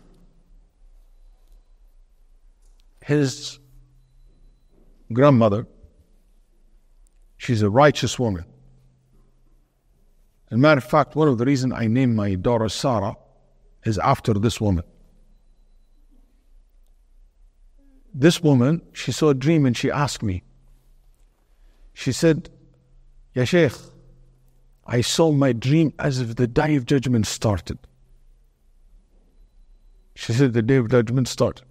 His 3.05 3.59
grandmother, 5.15 5.67
she's 7.37 7.63
a 7.63 7.71
righteous 7.71 8.19
woman. 8.19 8.45
As 10.51 10.57
a 10.57 10.59
matter 10.59 10.79
of 10.79 10.85
fact, 10.85 11.17
one 11.17 11.29
of 11.29 11.39
the 11.39 11.45
reasons 11.45 11.73
I 11.75 11.87
named 11.87 12.15
my 12.15 12.35
daughter 12.35 12.69
Sarah 12.69 13.17
is 13.85 13.99
after 13.99 14.35
this 14.35 14.61
woman. 14.61 14.85
this 18.15 18.41
woman, 18.41 18.81
she 18.93 19.11
saw 19.11 19.31
a 19.31 19.35
dream 19.35 19.67
and 19.67 19.77
she 19.77 19.91
asked 19.91 20.23
me. 20.23 20.45
She 21.93 22.13
said, 22.13 22.49
Ya 23.35 23.45
Sheikh, 23.45 23.73
I 24.87 25.01
saw 25.01 25.33
my 25.33 25.53
dream 25.53 25.93
as 25.99 26.21
if 26.21 26.37
the 26.37 26.47
day 26.47 26.77
of 26.77 26.87
judgment 26.87 27.27
started. 27.27 27.79
She 30.15 30.33
said, 30.33 30.53
The 30.53 30.63
day 30.63 30.77
of 30.77 30.91
judgment 30.91 31.27
started. 31.27 31.67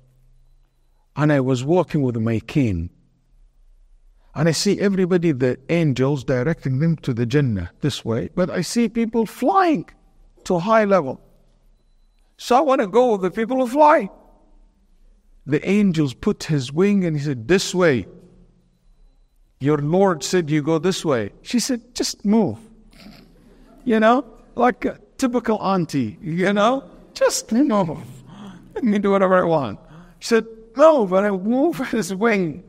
And 1.16 1.32
I 1.32 1.40
was 1.40 1.64
walking 1.64 2.02
with 2.02 2.18
my 2.18 2.40
cane. 2.40 2.90
And 4.36 4.50
I 4.50 4.52
see 4.52 4.80
everybody, 4.80 5.32
the 5.32 5.60
angels, 5.70 6.24
directing 6.24 6.80
them 6.80 6.98
to 6.98 7.14
the 7.14 7.26
Jannah 7.26 7.72
this 7.82 8.04
way. 8.04 8.30
But 8.34 8.50
I 8.50 8.62
see 8.62 8.90
people 8.90 9.26
flying 9.26 9.90
to 10.46 10.56
a 10.56 10.60
high 10.60 10.86
level. 10.86 11.22
So 12.38 12.56
I 12.56 12.62
want 12.62 12.82
to 12.82 12.88
go 12.88 13.12
with 13.12 13.22
the 13.22 13.32
people 13.32 13.58
who 13.58 13.68
fly. 13.68 14.10
The 15.46 15.68
angels 15.70 16.14
put 16.14 16.46
his 16.46 16.72
wing 16.72 17.06
and 17.06 17.16
he 17.16 17.24
said, 17.24 17.48
This 17.48 17.76
way. 17.76 18.08
Your 19.60 19.78
Lord 19.78 20.24
said 20.24 20.50
you 20.50 20.62
go 20.62 20.78
this 20.78 21.06
way. 21.06 21.32
She 21.42 21.60
said, 21.60 21.94
Just 21.94 22.26
move. 22.26 22.58
You 23.86 24.00
know, 24.00 24.26
like 24.56 24.86
a 24.86 25.00
typical 25.18 25.58
auntie, 25.62 26.18
you 26.22 26.52
know, 26.54 26.84
just 27.14 27.52
move. 27.52 28.00
Let 28.74 28.84
me 28.84 28.98
do 28.98 29.12
whatever 29.12 29.38
I 29.38 29.44
want. 29.44 29.80
She 30.20 30.30
said, 30.30 30.48
No, 30.76 31.06
but 31.06 31.24
I 31.24 31.32
move 31.32 31.78
his 31.90 32.16
wing. 32.16 32.64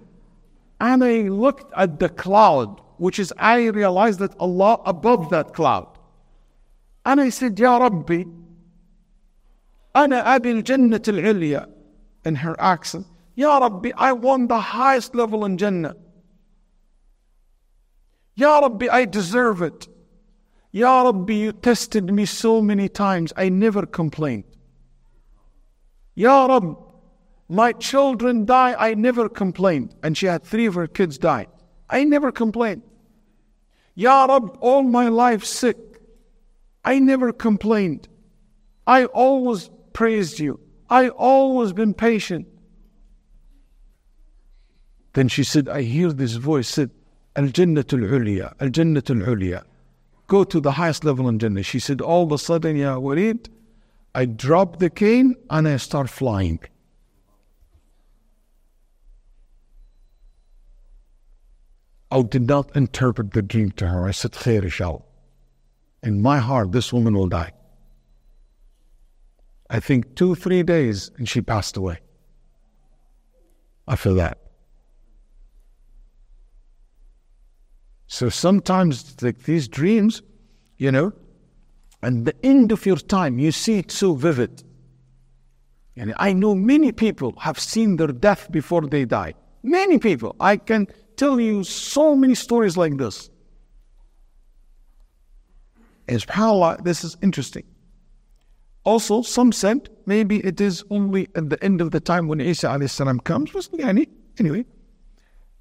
And 0.84 1.04
I 1.04 1.22
looked 1.24 1.72
at 1.76 2.00
the 2.00 2.10
cloud, 2.10 2.82
which 2.98 3.20
is, 3.20 3.34
I 3.38 3.68
realized 3.68 4.20
that 4.20 4.36
Allah 4.40 4.82
above 4.86 5.30
that 5.30 5.54
cloud. 5.54 5.98
And 7.06 7.20
I 7.20 7.30
said, 7.30 7.60
Ya 7.60 7.78
Rabbi, 7.78 8.24
أنا 9.96 10.36
أبي 10.38 10.64
الجنة 10.64 11.02
العليا 11.08 11.68
in 12.26 12.36
her 12.36 12.56
accent. 12.60 13.06
Ya 13.36 13.58
Rabbi, 13.58 13.92
I 13.98 14.12
want 14.14 14.50
the 14.50 14.60
highest 14.60 15.16
level 15.16 15.46
in 15.46 15.58
Jannah. 15.58 15.96
Ya 18.36 18.60
Rabbi, 18.60 18.88
I 18.92 19.06
deserve 19.06 19.62
it. 19.62 19.88
Ya 20.72 21.04
Rabbi, 21.04 21.34
you 21.34 21.52
tested 21.52 22.12
me 22.14 22.26
so 22.26 22.62
many 22.62 22.88
times, 22.88 23.34
I 23.36 23.50
never 23.50 23.86
complained. 23.86 24.44
Ya 26.16 26.46
Rabbi, 26.46 26.74
my 27.49 27.73
children 27.73 28.45
die, 28.45 28.75
I 28.79 28.95
never 28.95 29.29
complained. 29.29 29.95
And 30.03 30.17
she 30.17 30.27
had 30.27 30.43
three 30.43 30.67
of 30.67 30.75
her 30.75 30.87
kids 30.87 31.19
die. 31.19 31.47
I 31.91 32.05
never 32.05 32.33
complained. 32.33 32.83
Ya 33.95 34.25
Rabbi, 34.25 34.49
all 34.61 34.83
my 34.83 35.09
life 35.09 35.45
sick. 35.45 35.77
I 36.85 36.99
never 36.99 37.33
complained. 37.33 38.09
I 38.87 39.05
always 39.07 39.71
praised 39.93 40.39
you. 40.39 40.61
I 40.91 41.09
always 41.09 41.73
been 41.73 41.95
patient. 41.95 42.47
Then 45.15 45.29
she 45.29 45.45
said, 45.45 45.69
I 45.69 45.83
hear 45.83 46.13
this 46.13 46.35
voice 46.35 46.69
said, 46.69 46.91
Al 47.37 47.45
Jannatul 47.45 48.09
Uliya, 48.09 48.55
Al 48.61 48.69
Jannatul 48.69 49.25
Uliya. 49.27 49.63
Go 50.27 50.45
to 50.45 50.61
the 50.61 50.73
highest 50.73 51.05
level 51.05 51.29
in 51.29 51.39
Jannah. 51.39 51.63
She 51.63 51.79
said, 51.79 52.01
all 52.01 52.25
of 52.25 52.33
a 52.33 52.39
sudden, 52.39 52.77
Ya 52.77 52.97
Waleed, 52.97 53.49
I 54.15 54.25
drop 54.25 54.79
the 54.79 54.91
cane 54.91 55.35
and 55.51 55.69
I 55.69 55.77
start 55.77 56.09
flying. 56.09 56.61
I 62.15 62.23
did 62.23 62.47
not 62.47 62.77
interpret 62.77 63.33
the 63.33 63.43
dream 63.43 63.73
to 63.73 63.89
her. 63.89 64.07
I 64.07 64.12
said, 64.12 64.33
Khair 64.33 64.62
inshallah. 64.62 65.03
In 66.05 66.23
my 66.23 66.39
heart, 66.39 66.71
this 66.71 66.93
woman 66.93 67.15
will 67.15 67.27
die. 67.27 67.53
I 69.69 69.81
think 69.81 70.15
two, 70.15 70.37
three 70.37 70.62
days, 70.62 71.11
and 71.17 71.29
she 71.29 71.41
passed 71.41 71.77
away. 71.77 71.99
After 73.89 74.15
that. 74.15 74.39
So 78.07 78.29
sometimes 78.29 79.21
like 79.21 79.43
these 79.43 79.67
dreams, 79.67 80.23
you 80.77 80.93
know, 80.93 81.12
and 82.01 82.27
the 82.27 82.37
end 82.47 82.71
of 82.71 82.87
your 82.87 82.97
time, 82.97 83.41
you 83.41 83.51
see 83.51 83.79
it 83.79 83.91
so 83.91 84.15
vivid. 84.15 84.62
And 85.97 86.15
I 86.19 86.33
know 86.33 86.55
many 86.55 86.93
people 86.93 87.35
have 87.41 87.59
seen 87.59 87.97
their 87.97 88.09
death 88.09 88.53
before 88.53 88.83
they 88.83 89.05
die. 89.05 89.35
Many 89.65 89.99
people. 89.99 90.37
I 90.39 90.59
can 90.59 90.87
tell 91.17 91.41
you 91.41 91.65
so 91.65 92.15
many 92.15 92.35
stories 92.35 92.77
like 92.77 92.97
this. 92.97 93.31
And 96.09 96.21
subhanAllah, 96.21 96.85
this 96.85 97.05
is 97.05 97.17
interesting. 97.23 97.65
Also, 98.85 99.23
some 99.23 99.51
said 99.51 99.89
maybe 100.05 100.45
it 100.45 100.61
is 100.61 100.85
only 100.91 101.29
at 101.35 101.49
the 101.49 101.62
end 101.65 101.81
of 101.81 101.91
the 101.91 102.01
time 102.01 102.29
when 102.29 102.41
Isa 102.41 102.79
salam 102.89 103.19
comes. 103.21 103.51
Anyway, 104.39 104.67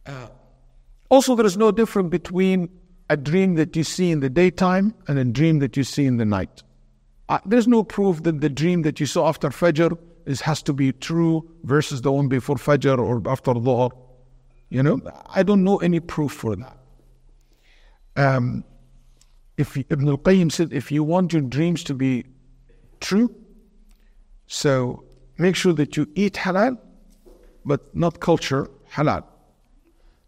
uh, 0.06 0.28
also 1.10 1.36
there 1.36 1.45
is 1.45 1.56
no 1.56 1.72
difference 1.72 2.10
between 2.10 2.70
a 3.10 3.16
dream 3.16 3.56
that 3.56 3.76
you 3.76 3.84
see 3.84 4.12
in 4.12 4.20
the 4.20 4.30
daytime 4.30 4.93
and 5.08 5.18
a 5.20 5.24
dream 5.24 5.60
that 5.60 5.78
you 5.78 5.84
see 5.84 6.06
in 6.06 6.18
the 6.18 6.26
night. 6.26 6.64
Uh, 7.30 7.39
there's 7.45 7.68
no 7.68 7.84
proof 7.84 8.24
that 8.24 8.41
the 8.41 8.49
dream 8.49 8.82
that 8.82 8.99
you 8.99 9.06
saw 9.06 9.30
after 9.30 9.49
Fajr 9.49 9.97
is, 10.26 10.41
has 10.41 10.62
to 10.64 10.74
be 10.74 10.91
true 10.91 11.49
versus 11.64 12.01
the 12.01 12.12
one 12.12 12.28
before 12.28 12.56
Fajr 12.56 12.97
or 12.97 13.22
after 13.32 13.54
Dhuhr. 13.54 13.91
You 14.74 14.82
know, 14.82 14.99
I 15.30 15.43
don't 15.43 15.63
know 15.63 15.78
any 15.78 15.99
proof 15.99 16.32
for 16.32 16.55
that. 16.55 16.78
Um, 18.15 18.63
if 19.55 19.78
Ibn 19.78 20.07
al-Qayyim 20.09 20.51
said, 20.51 20.74
if 20.74 20.91
you 20.91 21.03
want 21.03 21.32
your 21.32 21.43
dreams 21.43 21.84
to 21.84 21.93
be 21.93 22.26
true. 22.99 23.30
So 24.47 25.03
make 25.38 25.55
sure 25.55 25.74
that 25.74 25.95
you 25.95 26.07
eat 26.15 26.34
halal, 26.34 26.80
but 27.63 27.95
not 27.95 28.19
culture 28.19 28.67
halal. 28.91 29.24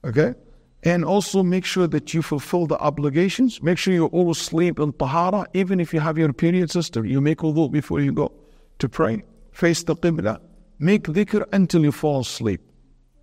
Okay? 0.03 0.35
And 0.83 1.03
also 1.03 1.41
make 1.41 1.65
sure 1.65 1.87
that 1.87 2.13
you 2.13 2.21
fulfill 2.21 2.67
the 2.67 2.77
obligations. 2.77 3.63
Make 3.63 3.79
sure 3.79 3.95
you 3.95 4.05
always 4.07 4.37
sleep 4.37 4.79
in 4.79 4.93
tahara, 4.93 5.47
even 5.55 5.79
if 5.79 5.91
you 5.91 6.01
have 6.01 6.19
your 6.19 6.31
period 6.33 6.69
sister. 6.69 7.03
You 7.03 7.19
make 7.19 7.39
wudu 7.39 7.71
before 7.71 7.99
you 7.99 8.11
go 8.11 8.31
to 8.77 8.87
pray. 8.87 9.23
Face 9.53 9.81
the 9.81 9.95
qibla. 9.95 10.39
Make 10.77 11.05
dhikr 11.05 11.45
until 11.51 11.81
you 11.83 11.91
fall 11.91 12.19
asleep. 12.19 12.61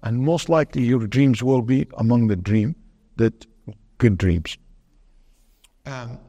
And 0.04 0.20
most 0.20 0.50
likely 0.50 0.84
your 0.84 1.06
dreams 1.08 1.44
will 1.44 1.62
be 1.62 1.88
among 1.98 2.28
the 2.28 2.36
dream 2.36 2.76
that 3.18 3.46
good 3.98 4.18
dreams. 4.18 4.58
Um, 5.86 6.20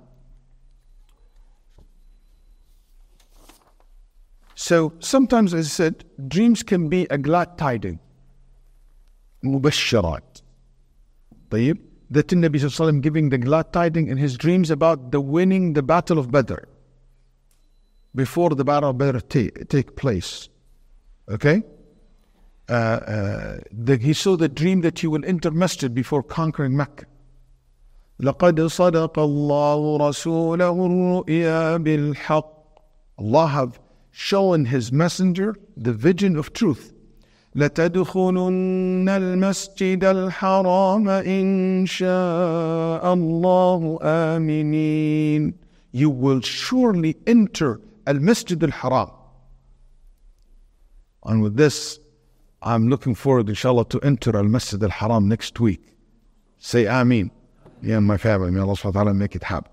So 4.61 4.93
sometimes, 4.99 5.55
as 5.55 5.67
I 5.67 5.69
said, 5.69 6.05
dreams 6.27 6.65
can 6.65 6.89
be 6.89 7.07
a 7.11 7.17
glad 7.17 7.57
tiding. 7.57 8.01
مبشرات. 9.45 10.41
طيب? 11.51 11.79
That 12.11 12.27
the 12.27 12.35
Nabi 12.35 12.57
Sallallahu 12.57 13.01
giving 13.01 13.29
the 13.29 13.39
glad 13.39 13.73
tiding 13.73 14.09
in 14.09 14.17
his 14.17 14.37
dreams 14.37 14.69
about 14.73 15.13
the 15.13 15.21
winning 15.21 15.75
the 15.75 15.83
battle 15.83 16.19
of 16.19 16.33
Badr. 16.33 16.65
Before 18.17 18.51
the 18.51 18.65
battle 18.65 18.91
of 18.91 18.99
Badr 18.99 19.21
take, 19.21 19.69
take 19.69 19.95
place. 19.95 20.49
Okay? 21.29 21.63
Uh, 22.69 22.73
uh, 22.73 23.59
the, 23.73 23.97
he 23.97 24.13
saw 24.13 24.37
the 24.37 24.49
dream 24.49 24.83
that 24.83 24.99
he 24.99 25.07
will 25.07 25.25
enter 25.25 25.51
masjid 25.51 25.95
before 25.95 26.23
conquering 26.23 26.77
Mecca. 26.77 27.07
لقد 28.21 28.61
صدق 28.61 29.19
الله 29.19 30.09
رسوله 30.09 30.87
الرؤيا 30.87 31.77
بالحق 31.77 32.59
Allah 33.21 33.47
have 33.49 33.81
showing 34.11 34.65
his 34.67 34.93
messenger 34.93 35.57
the 35.77 35.93
vision 35.93 36.37
of 36.37 36.53
truth. 36.53 36.93
لتدخلن 37.55 39.09
المسجد 39.09 40.05
الحرام 40.05 41.09
إن 41.09 41.87
شاء 41.87 43.15
الله 43.15 43.99
آمنين 44.03 45.55
You 45.93 46.11
will 46.11 46.41
surely 46.43 47.17
enter 47.27 47.81
al-Masjid 48.07 48.63
al-Haram. 48.63 49.11
And 51.25 51.43
with 51.43 51.57
this, 51.57 51.99
I'm 52.63 52.89
looking 52.89 53.15
forward, 53.15 53.49
inshallah, 53.49 53.87
to 53.87 54.01
enter 54.01 54.37
al-Masjid 54.37 54.83
al-Haram 54.83 55.29
next 55.29 55.61
week. 55.61 55.95
Say 56.59 56.87
Ameen. 56.87 57.31
Yeah, 57.83 58.01
my 58.01 58.17
family, 58.17 58.51
may 58.51 58.61
Allah 58.61 58.75
subhanahu 58.75 58.95
wa 58.95 59.03
ta'ala 59.05 59.15
make 59.15 59.37
it 59.37 59.45
happen. 59.45 59.71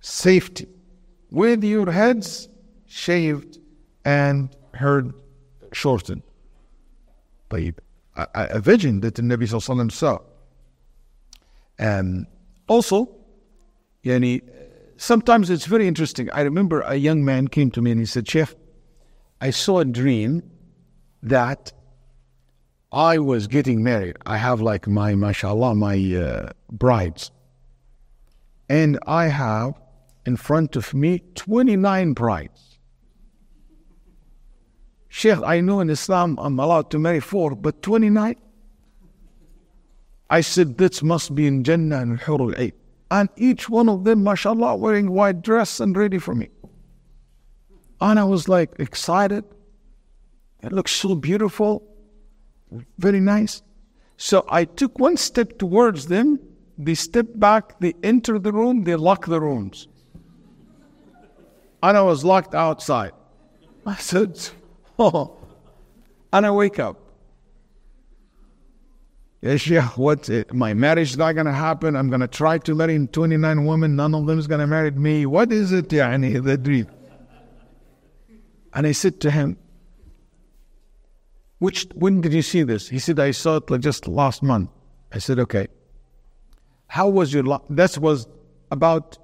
Safety. 0.00 0.66
With 1.30 1.62
your 1.62 1.90
heads 1.90 2.48
shaved 2.86 3.58
and 4.04 4.48
heard 4.74 5.12
shortened. 5.72 6.22
طيب 7.50 7.74
a, 8.16 8.26
a 8.34 8.60
vision 8.60 9.00
that 9.00 9.14
the 9.14 9.22
Nabi 9.22 9.42
Sallallahu 9.42 9.92
saw. 9.92 10.18
And 11.78 12.26
also, 12.68 13.08
yani, 14.04 14.42
sometimes 14.96 15.50
it's 15.50 15.66
very 15.66 15.86
interesting. 15.86 16.30
I 16.30 16.42
remember 16.42 16.80
a 16.82 16.96
young 16.96 17.24
man 17.24 17.48
came 17.48 17.70
to 17.72 17.82
me 17.82 17.90
and 17.90 18.00
he 18.00 18.06
said, 18.06 18.28
Chef, 18.28 18.54
I 19.40 19.50
saw 19.50 19.78
a 19.78 19.84
dream 19.84 20.42
that 21.23 21.73
I 22.91 23.17
was 23.17 23.47
getting 23.47 23.83
married. 23.83 24.17
I 24.25 24.37
have 24.37 24.61
like 24.61 24.87
my, 24.87 25.15
mashallah, 25.15 25.75
my 25.75 25.97
uh, 26.15 26.51
brides. 26.71 27.31
And 28.69 28.97
I 29.05 29.27
have 29.27 29.73
in 30.25 30.37
front 30.37 30.75
of 30.75 30.93
me 30.93 31.21
29 31.35 32.13
brides. 32.13 32.79
Sheikh, 35.09 35.39
I 35.45 35.61
know 35.61 35.79
in 35.79 35.89
Islam 35.89 36.37
I'm 36.41 36.59
allowed 36.59 36.91
to 36.91 36.99
marry 36.99 37.19
four, 37.19 37.55
but 37.55 37.81
29? 37.81 38.35
I 40.29 40.41
said, 40.41 40.77
this 40.77 41.03
must 41.03 41.35
be 41.35 41.47
in 41.47 41.63
Jannah 41.63 41.99
and 41.99 42.19
Hurul 42.19 42.57
Ain. 42.57 42.73
And 43.11 43.29
each 43.37 43.69
one 43.69 43.87
of 43.87 44.03
them, 44.03 44.23
mashallah, 44.23 44.75
wearing 44.75 45.11
white 45.11 45.41
dress 45.41 45.79
and 45.79 45.95
ready 45.95 46.17
for 46.17 46.33
me. 46.33 46.49
And 48.01 48.19
I 48.19 48.23
was 48.23 48.49
like 48.49 48.73
excited. 48.79 49.45
It 50.65 50.73
looks 50.73 50.91
so 50.91 51.13
beautiful, 51.13 51.83
very 52.97 53.19
nice. 53.19 53.61
So 54.17 54.45
I 54.49 54.65
took 54.65 54.97
one 54.97 55.15
step 55.15 55.59
towards 55.59 56.07
them. 56.07 56.39
They 56.77 56.95
step 56.95 57.27
back, 57.35 57.79
they 57.79 57.93
enter 58.03 58.39
the 58.39 58.51
room, 58.51 58.83
they 58.83 58.95
lock 58.95 59.27
the 59.27 59.39
rooms. 59.39 59.87
And 61.83 61.95
I 61.95 62.01
was 62.01 62.25
locked 62.25 62.55
outside. 62.55 63.11
I 63.85 63.95
said, 63.95 64.39
Oh. 64.97 65.37
And 66.33 66.45
I 66.45 66.51
wake 66.51 66.79
up. 66.79 66.97
Yes, 69.41 69.67
yeah, 69.67 69.89
what? 69.89 70.27
Eh, 70.29 70.43
my 70.51 70.73
marriage 70.73 71.11
is 71.11 71.17
not 71.17 71.33
going 71.33 71.45
to 71.45 71.53
happen. 71.53 71.95
I'm 71.95 72.09
going 72.09 72.21
to 72.21 72.27
try 72.27 72.57
to 72.57 72.73
marry 72.73 73.05
29 73.05 73.65
women. 73.65 73.95
None 73.95 74.15
of 74.15 74.25
them 74.25 74.39
is 74.39 74.47
going 74.47 74.61
to 74.61 74.67
marry 74.67 74.89
me. 74.89 75.27
What 75.27 75.51
is 75.51 75.71
it, 75.71 75.89
yani, 75.89 76.43
the 76.43 76.57
dream? 76.57 76.87
And 78.73 78.87
I 78.87 78.91
said 78.91 79.21
to 79.21 79.29
him, 79.29 79.57
which, 81.59 81.87
when 81.95 82.21
did 82.21 82.33
you 82.33 82.41
see 82.41 82.63
this? 82.63 82.89
He 82.89 82.99
said, 82.99 83.19
I 83.19 83.31
saw 83.31 83.57
it 83.57 83.69
like 83.69 83.81
just 83.81 84.07
last 84.07 84.43
month. 84.43 84.69
I 85.13 85.19
said, 85.19 85.39
okay. 85.39 85.67
How 86.87 87.07
was 87.07 87.33
your, 87.33 87.43
life? 87.43 87.61
that 87.69 87.97
was 87.97 88.27
about 88.71 89.17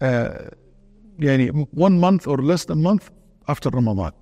uh, 0.00 0.50
one 1.70 1.98
month 1.98 2.26
or 2.26 2.38
less 2.38 2.64
than 2.66 2.78
a 2.78 2.82
month 2.82 3.10
after 3.48 3.70
Ramadan. 3.70 4.12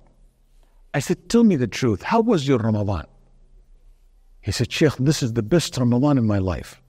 I 0.93 0.99
said, 0.99 1.29
Tell 1.29 1.43
me 1.43 1.55
the 1.55 1.67
truth. 1.67 2.01
How 2.01 2.21
was 2.21 2.47
your 2.47 2.57
Ramadan? 2.57 3.05
He 4.41 4.51
said, 4.51 4.71
Sheikh, 4.71 4.95
this 4.97 5.21
is 5.21 5.33
the 5.33 5.43
best 5.43 5.77
Ramadan 5.77 6.17
in 6.17 6.25
my 6.25 6.39
life. 6.39 6.81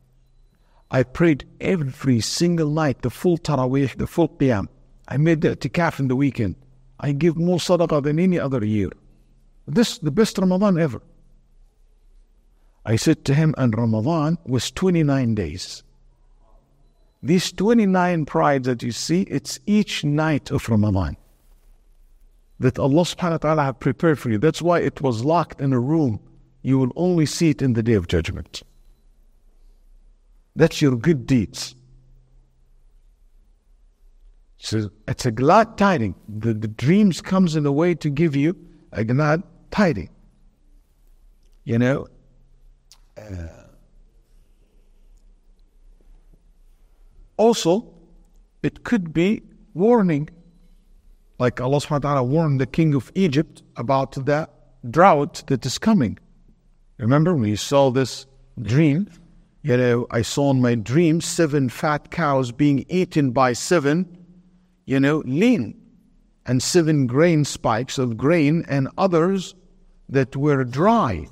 I 0.90 1.02
prayed 1.02 1.44
every 1.60 2.20
single 2.20 2.70
night, 2.70 3.02
the 3.02 3.10
full 3.10 3.36
Taraweeh, 3.36 3.96
the 3.96 4.06
full 4.06 4.28
Qiyam. 4.28 4.68
I 5.08 5.16
made 5.16 5.42
the 5.42 5.56
itikaf 5.56 6.00
in 6.00 6.08
the 6.08 6.16
weekend. 6.16 6.54
I 7.00 7.12
give 7.12 7.36
more 7.36 7.58
sadaqah 7.58 8.02
than 8.02 8.18
any 8.18 8.38
other 8.38 8.64
year. 8.64 8.90
This 9.68 9.98
the 9.98 10.10
best 10.10 10.38
Ramadan 10.38 10.78
ever. 10.78 11.02
I 12.86 12.96
said 12.96 13.24
to 13.26 13.34
him, 13.34 13.54
and 13.58 13.76
Ramadan 13.76 14.38
was 14.46 14.70
29 14.70 15.34
days. 15.34 15.82
These 17.22 17.52
29 17.52 18.24
prides 18.24 18.66
that 18.66 18.82
you 18.82 18.92
see, 18.92 19.22
it's 19.22 19.60
each 19.66 20.04
night 20.04 20.50
of 20.50 20.68
Ramadan 20.68 21.16
that 22.60 22.78
Allah 22.78 23.02
subhanahu 23.02 23.30
wa 23.30 23.36
ta'ala 23.38 23.62
have 23.64 23.78
prepared 23.78 24.18
for 24.18 24.30
you. 24.30 24.38
That's 24.38 24.62
why 24.62 24.80
it 24.80 25.00
was 25.02 25.24
locked 25.24 25.60
in 25.60 25.72
a 25.72 25.78
room. 25.78 26.18
You 26.62 26.78
will 26.78 26.92
only 26.96 27.26
see 27.26 27.50
it 27.50 27.62
in 27.62 27.74
the 27.74 27.82
day 27.82 27.92
of 27.92 28.08
judgment. 28.08 28.62
That's 30.56 30.82
your 30.82 30.96
good 30.96 31.26
deeds. 31.26 31.76
So 34.56 34.90
it's 35.06 35.24
a 35.24 35.30
glad 35.30 35.78
tiding. 35.78 36.16
The, 36.28 36.52
the 36.52 36.68
dreams 36.68 37.20
comes 37.20 37.54
in 37.54 37.64
a 37.64 37.70
way 37.70 37.94
to 37.96 38.10
give 38.10 38.34
you 38.34 38.56
a 38.92 39.04
glad 39.04 39.42
tiding. 39.70 40.10
You 41.64 41.78
know, 41.78 42.06
uh, 43.16 43.66
also, 47.36 47.86
it 48.62 48.84
could 48.84 49.12
be 49.12 49.42
warning 49.74 50.28
like 51.38 51.60
Allah 51.60 51.78
subhanahu 51.78 51.90
wa 51.90 51.98
ta'ala 51.98 52.22
warned 52.24 52.60
the 52.60 52.66
king 52.66 52.94
of 52.94 53.12
Egypt 53.14 53.62
about 53.76 54.12
the 54.12 54.48
drought 54.90 55.44
that 55.46 55.64
is 55.64 55.78
coming. 55.78 56.18
Remember, 56.98 57.34
we 57.34 57.54
saw 57.54 57.90
this 57.90 58.26
dream. 58.60 59.08
You 59.62 59.76
know, 59.76 60.06
I 60.10 60.22
saw 60.22 60.50
in 60.50 60.60
my 60.60 60.74
dream 60.74 61.20
seven 61.20 61.68
fat 61.68 62.10
cows 62.10 62.50
being 62.50 62.84
eaten 62.88 63.30
by 63.30 63.52
seven, 63.52 64.26
you 64.84 64.98
know, 64.98 65.18
lean, 65.18 65.77
and 66.48 66.62
seven 66.62 67.06
grain 67.06 67.44
spikes 67.44 67.98
of 67.98 68.16
grain, 68.16 68.64
and 68.68 68.88
others 68.96 69.54
that 70.08 70.34
were 70.34 70.64
dry. 70.64 71.28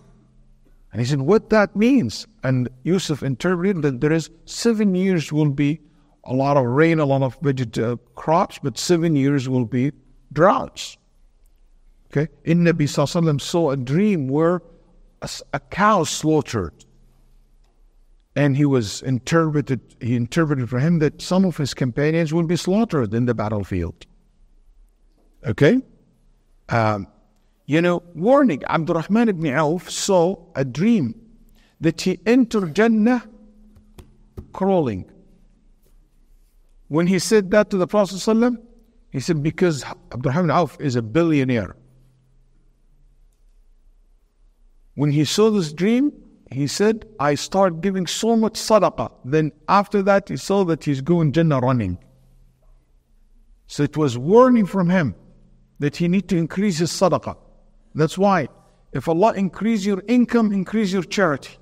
And 0.92 1.00
he 1.00 1.06
said, 1.06 1.22
What 1.22 1.50
that 1.50 1.74
means? 1.74 2.26
And 2.44 2.68
Yusuf 2.84 3.22
interpreted 3.22 3.82
that 3.82 4.00
there 4.00 4.12
is 4.12 4.30
seven 4.44 4.94
years 4.94 5.32
will 5.32 5.50
be 5.50 5.80
a 6.24 6.34
lot 6.34 6.56
of 6.56 6.66
rain, 6.66 6.98
a 6.98 7.06
lot 7.06 7.22
of 7.22 7.38
vegetable 7.40 7.96
crops, 8.14 8.58
but 8.62 8.76
seven 8.76 9.16
years 9.16 9.48
will 9.48 9.64
be 9.64 9.92
droughts. 10.32 10.98
Okay? 12.10 12.30
In 12.44 12.60
Nabi 12.60 12.82
Sallallahu 12.82 13.40
saw 13.40 13.70
a 13.70 13.76
dream 13.76 14.28
where 14.28 14.60
a, 15.22 15.30
a 15.54 15.60
cow 15.60 16.04
slaughtered. 16.04 16.72
And 18.34 18.54
he 18.54 18.66
was 18.66 19.00
interpreted, 19.02 19.80
he 19.98 20.14
interpreted 20.14 20.68
for 20.68 20.78
him 20.78 20.98
that 20.98 21.22
some 21.22 21.46
of 21.46 21.56
his 21.56 21.72
companions 21.72 22.34
would 22.34 22.46
be 22.46 22.56
slaughtered 22.56 23.14
in 23.14 23.24
the 23.24 23.34
battlefield. 23.34 24.04
Okay? 25.46 25.80
Um, 26.68 27.06
you 27.66 27.80
know, 27.80 28.02
warning, 28.14 28.62
Abdurrahman 28.64 29.28
ibn 29.28 29.52
Auf 29.56 29.90
saw 29.90 30.36
a 30.54 30.64
dream 30.64 31.14
that 31.80 32.00
he 32.00 32.18
entered 32.26 32.74
Jannah 32.74 33.24
crawling. 34.52 35.10
When 36.88 37.06
he 37.06 37.18
said 37.18 37.50
that 37.50 37.70
to 37.70 37.76
the 37.76 37.86
Prophet, 37.86 38.54
he 39.10 39.20
said, 39.20 39.42
because 39.42 39.84
Abdurrahman 40.12 40.50
Auf 40.50 40.80
is 40.80 40.96
a 40.96 41.02
billionaire. 41.02 41.76
When 44.94 45.10
he 45.10 45.24
saw 45.24 45.50
this 45.50 45.72
dream, 45.72 46.12
he 46.50 46.66
said, 46.66 47.06
I 47.18 47.34
start 47.34 47.80
giving 47.80 48.06
so 48.06 48.36
much 48.36 48.54
sadaqah. 48.54 49.12
Then 49.24 49.52
after 49.68 50.02
that, 50.02 50.28
he 50.28 50.36
saw 50.36 50.64
that 50.64 50.84
he's 50.84 51.00
going 51.00 51.32
Jannah 51.32 51.58
running. 51.58 51.98
So 53.66 53.82
it 53.82 53.96
was 53.96 54.16
warning 54.16 54.64
from 54.64 54.88
him 54.88 55.16
that 55.78 55.96
he 55.96 56.08
need 56.08 56.28
to 56.28 56.36
increase 56.36 56.78
his 56.78 56.90
sadaqah. 56.90 57.36
That's 57.94 58.16
why 58.18 58.48
if 58.92 59.08
Allah 59.08 59.34
increase 59.34 59.84
your 59.84 60.02
income, 60.08 60.52
increase 60.52 60.92
your 60.92 61.02
charity. 61.02 61.56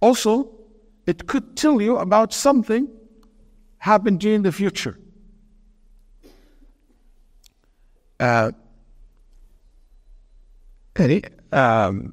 Also, 0.00 0.50
it 1.06 1.26
could 1.26 1.56
tell 1.56 1.80
you 1.80 1.96
about 1.98 2.32
something 2.32 2.88
happened 3.78 4.24
in 4.24 4.42
the 4.42 4.52
future. 4.52 4.98
Uh, 8.18 8.52
um, 11.52 12.12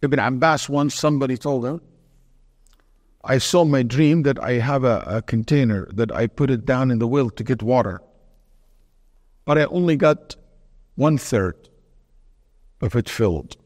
Ibn 0.00 0.18
Abbas 0.18 0.68
once 0.68 0.94
somebody 0.94 1.36
told 1.36 1.66
him, 1.66 1.80
I 3.28 3.38
saw 3.38 3.64
my 3.64 3.82
dream 3.82 4.22
that 4.22 4.38
I 4.42 4.52
have 4.52 4.84
a, 4.84 5.02
a, 5.04 5.20
container 5.20 5.88
that 5.92 6.12
I 6.12 6.28
put 6.28 6.48
it 6.48 6.64
down 6.64 6.92
in 6.92 7.00
the 7.00 7.08
well 7.08 7.28
to 7.30 7.42
get 7.42 7.60
water. 7.60 8.00
But 9.44 9.58
I 9.58 9.64
only 9.64 9.96
got 9.96 10.36
one 10.94 11.18
third 11.18 11.68
of 12.80 12.94
it 12.94 13.08
filled. 13.08 13.56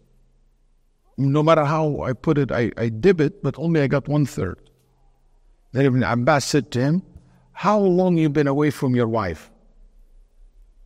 No 1.19 1.43
matter 1.43 1.67
how 1.67 2.01
I 2.01 2.15
put 2.15 2.39
it, 2.39 2.51
I, 2.51 2.73
I 2.79 2.89
dip 2.89 3.21
it, 3.21 3.43
but 3.43 3.59
only 3.59 3.83
I 3.83 3.87
got 3.87 4.09
one 4.09 4.25
third. 4.25 4.59
Then 5.73 5.85
Ibn 5.85 6.03
Abbas 6.05 6.47
said 6.47 6.71
to 6.73 6.81
him, 6.81 7.03
How 7.53 7.79
long 7.79 8.17
you 8.17 8.31
been 8.31 8.47
away 8.47 8.71
from 8.71 8.97
your 8.97 9.09
wife? 9.09 9.51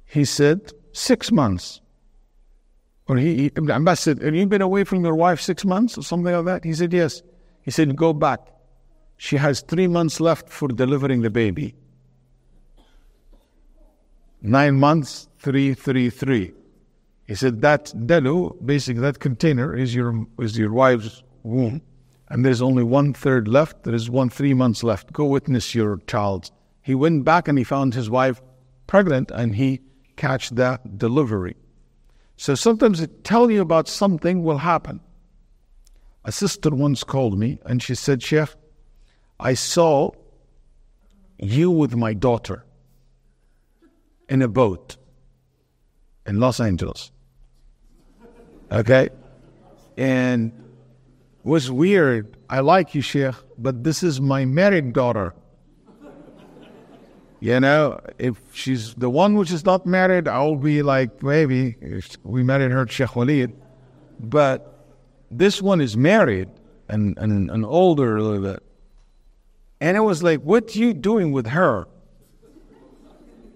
He 0.05 0.25
said, 0.25 0.72
Six 0.93 1.31
months. 1.31 1.81
Or 3.07 3.16
he, 3.18 3.53
Ibn 3.55 3.70
Abbas 3.70 4.01
said, 4.01 4.22
Have 4.22 4.35
you 4.35 4.47
been 4.47 4.62
away 4.62 4.83
from 4.83 5.05
your 5.05 5.14
wife 5.14 5.41
six 5.41 5.64
months 5.64 5.97
or 5.97 6.03
something 6.03 6.35
like 6.35 6.45
that? 6.47 6.64
He 6.64 6.75
said, 6.75 6.93
Yes. 6.93 7.22
He 7.62 7.70
said, 7.70 7.95
Go 7.95 8.12
back. 8.12 8.41
She 9.17 9.37
has 9.37 9.61
three 9.61 9.87
months 9.87 10.21
left 10.21 10.49
for 10.49 10.69
delivering 10.69 11.23
the 11.23 11.31
baby. 11.31 11.75
Nine 14.43 14.79
months, 14.79 15.29
three, 15.39 15.75
three, 15.75 16.11
three. 16.11 16.53
He 17.27 17.35
said 17.35 17.62
that 17.62 17.87
dalu, 17.97 18.65
basically 18.65 19.01
that 19.01 19.19
container, 19.19 19.75
is 19.75 19.95
your 19.95 20.27
is 20.39 20.59
your 20.59 20.73
wife's 20.73 21.23
womb, 21.43 21.81
and 22.29 22.45
there's 22.45 22.61
only 22.61 22.83
one 22.83 23.15
third 23.15 23.49
left. 23.49 23.85
There 23.85 23.95
is 23.95 24.11
one 24.11 24.29
three 24.29 24.53
months 24.53 24.83
left. 24.83 25.12
Go 25.12 25.25
witness 25.25 25.75
your 25.75 25.99
child. 26.07 26.51
He 26.83 26.95
went 26.95 27.25
back 27.25 27.49
and 27.49 27.57
he 27.57 27.65
found 27.65 27.95
his 27.95 28.11
wife 28.11 28.43
pregnant, 28.87 29.31
and 29.31 29.55
he 29.55 29.81
catched 30.17 30.57
that 30.57 30.99
delivery. 30.99 31.57
So 32.37 32.55
sometimes 32.55 33.01
it 33.01 33.25
tell 33.25 33.51
you 33.51 33.62
about 33.62 33.89
something 33.89 34.43
will 34.43 34.59
happen. 34.59 35.01
A 36.25 36.33
sister 36.33 36.71
once 36.71 37.05
called 37.05 37.39
me 37.39 37.59
and 37.65 37.83
she 37.83 37.95
said, 37.95 38.23
Sheikh, 38.23 38.49
I 39.39 39.55
saw 39.55 40.11
you 41.39 41.70
with 41.70 41.95
my 41.97 42.14
daughter 42.14 42.64
in 44.28 44.43
a 44.43 44.49
boat 44.49 44.97
in 46.26 46.41
Los 46.41 46.61
Angeles. 46.61 47.11
Okay? 48.70 49.11
And 49.97 50.53
it 51.45 51.47
was 51.47 51.70
weird. 51.70 52.37
I 52.49 52.61
like 52.61 52.95
you, 52.95 53.03
Sheikh, 53.03 53.35
but 53.59 53.85
this 53.85 54.03
is 54.03 54.20
my 54.20 54.45
married 54.45 54.93
daughter. 54.93 55.35
You 57.41 57.61
know, 57.61 58.01
if 58.18 58.41
she's 58.55 58.95
the 58.95 59.11
one 59.11 59.35
which 59.35 59.53
is 59.53 59.66
not 59.66 59.85
married, 59.85 60.28
I'll 60.28 60.57
be 60.57 60.82
like, 60.82 61.22
maybe 61.22 61.76
we 62.22 62.43
married 62.43 62.70
her 62.70 62.87
Sheikh 62.89 63.11
Waleed. 63.11 63.53
But 64.18 64.89
this 65.30 65.61
one 65.61 65.82
is 65.82 65.97
married 65.97 66.49
and, 66.89 67.18
and, 67.18 67.51
and 67.51 67.66
older 67.66 68.16
a 68.16 68.22
little 68.22 68.53
bit. 68.53 68.62
And 69.81 69.97
it 69.97 70.01
was 70.01 70.22
like, 70.22 70.41
what 70.41 70.75
you 70.77 70.95
doing 70.95 71.33
with 71.33 71.49
her? 71.49 71.87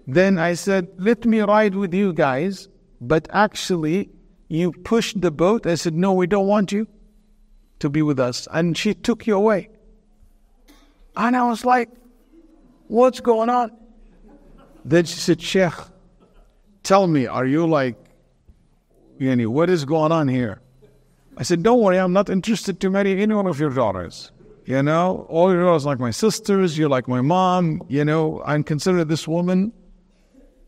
Then 0.05 0.37
I 0.39 0.53
said, 0.53 0.87
let 0.97 1.25
me 1.25 1.39
ride 1.41 1.75
with 1.75 1.93
you 1.93 2.13
guys. 2.13 2.67
But 3.01 3.27
actually, 3.31 4.09
you 4.47 4.71
pushed 4.71 5.21
the 5.21 5.31
boat. 5.31 5.65
I 5.65 5.75
said, 5.75 5.93
no, 5.93 6.13
we 6.13 6.27
don't 6.27 6.47
want 6.47 6.71
you 6.71 6.87
to 7.79 7.89
be 7.89 8.01
with 8.01 8.19
us. 8.19 8.47
And 8.51 8.77
she 8.77 8.93
took 8.93 9.27
you 9.27 9.35
away. 9.35 9.69
And 11.15 11.35
I 11.35 11.47
was 11.47 11.65
like, 11.65 11.89
what's 12.87 13.19
going 13.19 13.49
on? 13.49 13.71
Then 14.83 15.05
she 15.05 15.19
said, 15.19 15.41
Sheikh, 15.41 15.73
tell 16.83 17.07
me, 17.07 17.27
are 17.27 17.45
you 17.45 17.67
like, 17.67 17.95
yani, 19.19 19.45
what 19.47 19.69
is 19.69 19.85
going 19.85 20.11
on 20.11 20.27
here? 20.27 20.61
I 21.37 21.43
said, 21.43 21.63
don't 21.63 21.79
worry, 21.81 21.97
I'm 21.97 22.13
not 22.13 22.29
interested 22.29 22.79
to 22.81 22.89
marry 22.89 23.21
any 23.21 23.33
one 23.33 23.47
of 23.47 23.59
your 23.59 23.69
daughters. 23.69 24.31
You 24.69 24.83
know, 24.83 25.25
all 25.29 25.51
your 25.51 25.63
daughters 25.63 25.83
like 25.83 25.99
my 25.99 26.11
sisters, 26.11 26.77
you're 26.77 26.89
like 26.89 27.07
my 27.07 27.21
mom, 27.21 27.81
you 27.87 28.05
know, 28.05 28.43
I 28.45 28.61
consider 28.61 29.03
this 29.03 29.27
woman 29.27 29.73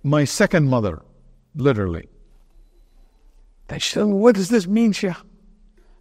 my 0.01 0.23
second 0.25 0.67
mother, 0.67 1.03
literally. 1.55 2.09
Then 3.67 3.77
she 3.77 3.91
said, 3.91 4.05
what 4.05 4.33
does 4.33 4.49
this 4.49 4.65
mean, 4.65 4.91
Sheikh? 4.91 5.13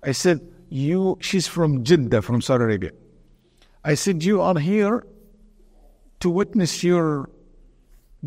I 0.02 0.12
said, 0.12 0.40
you, 0.70 1.18
she's 1.20 1.46
from 1.46 1.84
Jeddah, 1.84 2.22
from 2.22 2.40
Saudi 2.40 2.64
Arabia. 2.64 2.92
I 3.84 3.96
said, 3.96 4.24
you 4.24 4.40
are 4.40 4.58
here 4.58 5.04
to 6.20 6.30
witness 6.30 6.82
your 6.82 7.28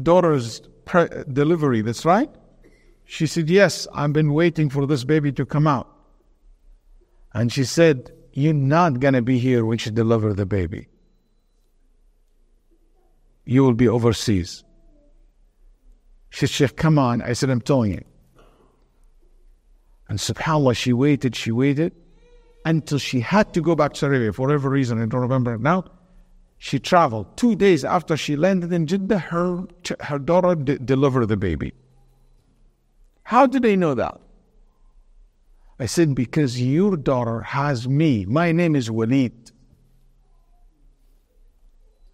daughter's 0.04 0.62
pre- 0.86 1.10
delivery, 1.32 1.82
that's 1.82 2.06
right? 2.06 2.30
She 3.06 3.26
said, 3.26 3.50
Yes, 3.50 3.88
I've 3.92 4.14
been 4.14 4.34
waiting 4.34 4.70
for 4.70 4.86
this 4.86 5.04
baby 5.04 5.32
to 5.32 5.48
come 5.48 5.66
out. 5.66 5.90
And 7.34 7.52
she 7.52 7.64
said, 7.64 8.12
You're 8.34 8.54
not 8.54 9.00
going 9.00 9.14
to 9.14 9.22
be 9.22 9.38
here 9.38 9.64
when 9.64 9.78
she 9.78 9.92
delivers 9.92 10.36
the 10.36 10.46
baby. 10.46 10.88
You 13.46 13.64
will 13.64 13.74
be 13.74 13.88
overseas. 13.88 14.64
She 16.32 16.48
said, 16.48 16.76
come 16.76 16.98
on. 16.98 17.22
I 17.22 17.34
said, 17.34 17.52
I'm 17.52 17.62
telling 17.62 17.92
you. 17.92 18.04
And 20.10 20.18
subhanAllah, 20.18 20.76
she 20.76 20.94
waited, 20.94 21.36
she 21.36 21.52
waited 21.52 21.94
until 22.66 22.98
she 22.98 23.20
had 23.20 23.54
to 23.54 23.62
go 23.62 23.76
back 23.76 23.94
to 23.94 24.06
Arabia 24.08 24.34
for 24.34 24.44
whatever 24.44 24.70
reason, 24.70 25.02
I 25.02 25.06
don't 25.06 25.22
remember 25.22 25.58
now. 25.58 25.86
She 26.58 26.80
traveled. 26.80 27.36
Two 27.36 27.56
days 27.56 27.84
after 27.84 28.16
she 28.16 28.36
landed 28.36 28.72
in 28.72 28.88
Jeddah, 28.88 29.20
her, 29.20 29.66
her 30.00 30.18
daughter 30.18 30.56
d- 30.56 30.78
delivered 30.84 31.26
the 31.26 31.36
baby. 31.36 31.74
How 33.24 33.46
did 33.46 33.64
they 33.64 33.76
know 33.76 33.94
that? 33.96 34.20
I 35.84 35.86
said, 35.86 36.16
because 36.16 36.62
your 36.62 36.96
daughter 36.96 37.42
has 37.42 37.90
me. 37.90 38.24
My 38.24 38.54
name 38.54 38.74
is 38.74 38.88
Waleed. 38.88 39.52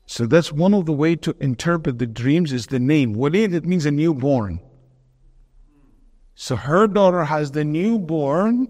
So 0.07 0.25
that's 0.25 0.51
one 0.51 0.73
of 0.73 0.87
the 0.87 0.91
way 0.91 1.15
to 1.17 1.35
interpret 1.39 1.99
the 1.99 2.07
dreams 2.07 2.51
is 2.51 2.65
the 2.65 2.79
name. 2.79 3.13
Waleed, 3.13 3.53
it 3.53 3.67
means 3.67 3.85
a 3.85 3.91
newborn. 3.91 4.59
So 6.33 6.55
her 6.55 6.87
daughter 6.87 7.25
has 7.25 7.51
the 7.51 7.63
newborn 7.63 8.69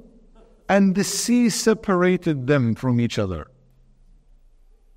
and 0.67 0.95
the 0.95 1.05
sea 1.05 1.49
separated 1.49 2.47
them 2.47 2.75
from 2.75 2.99
each 2.99 3.17
other. 3.17 3.47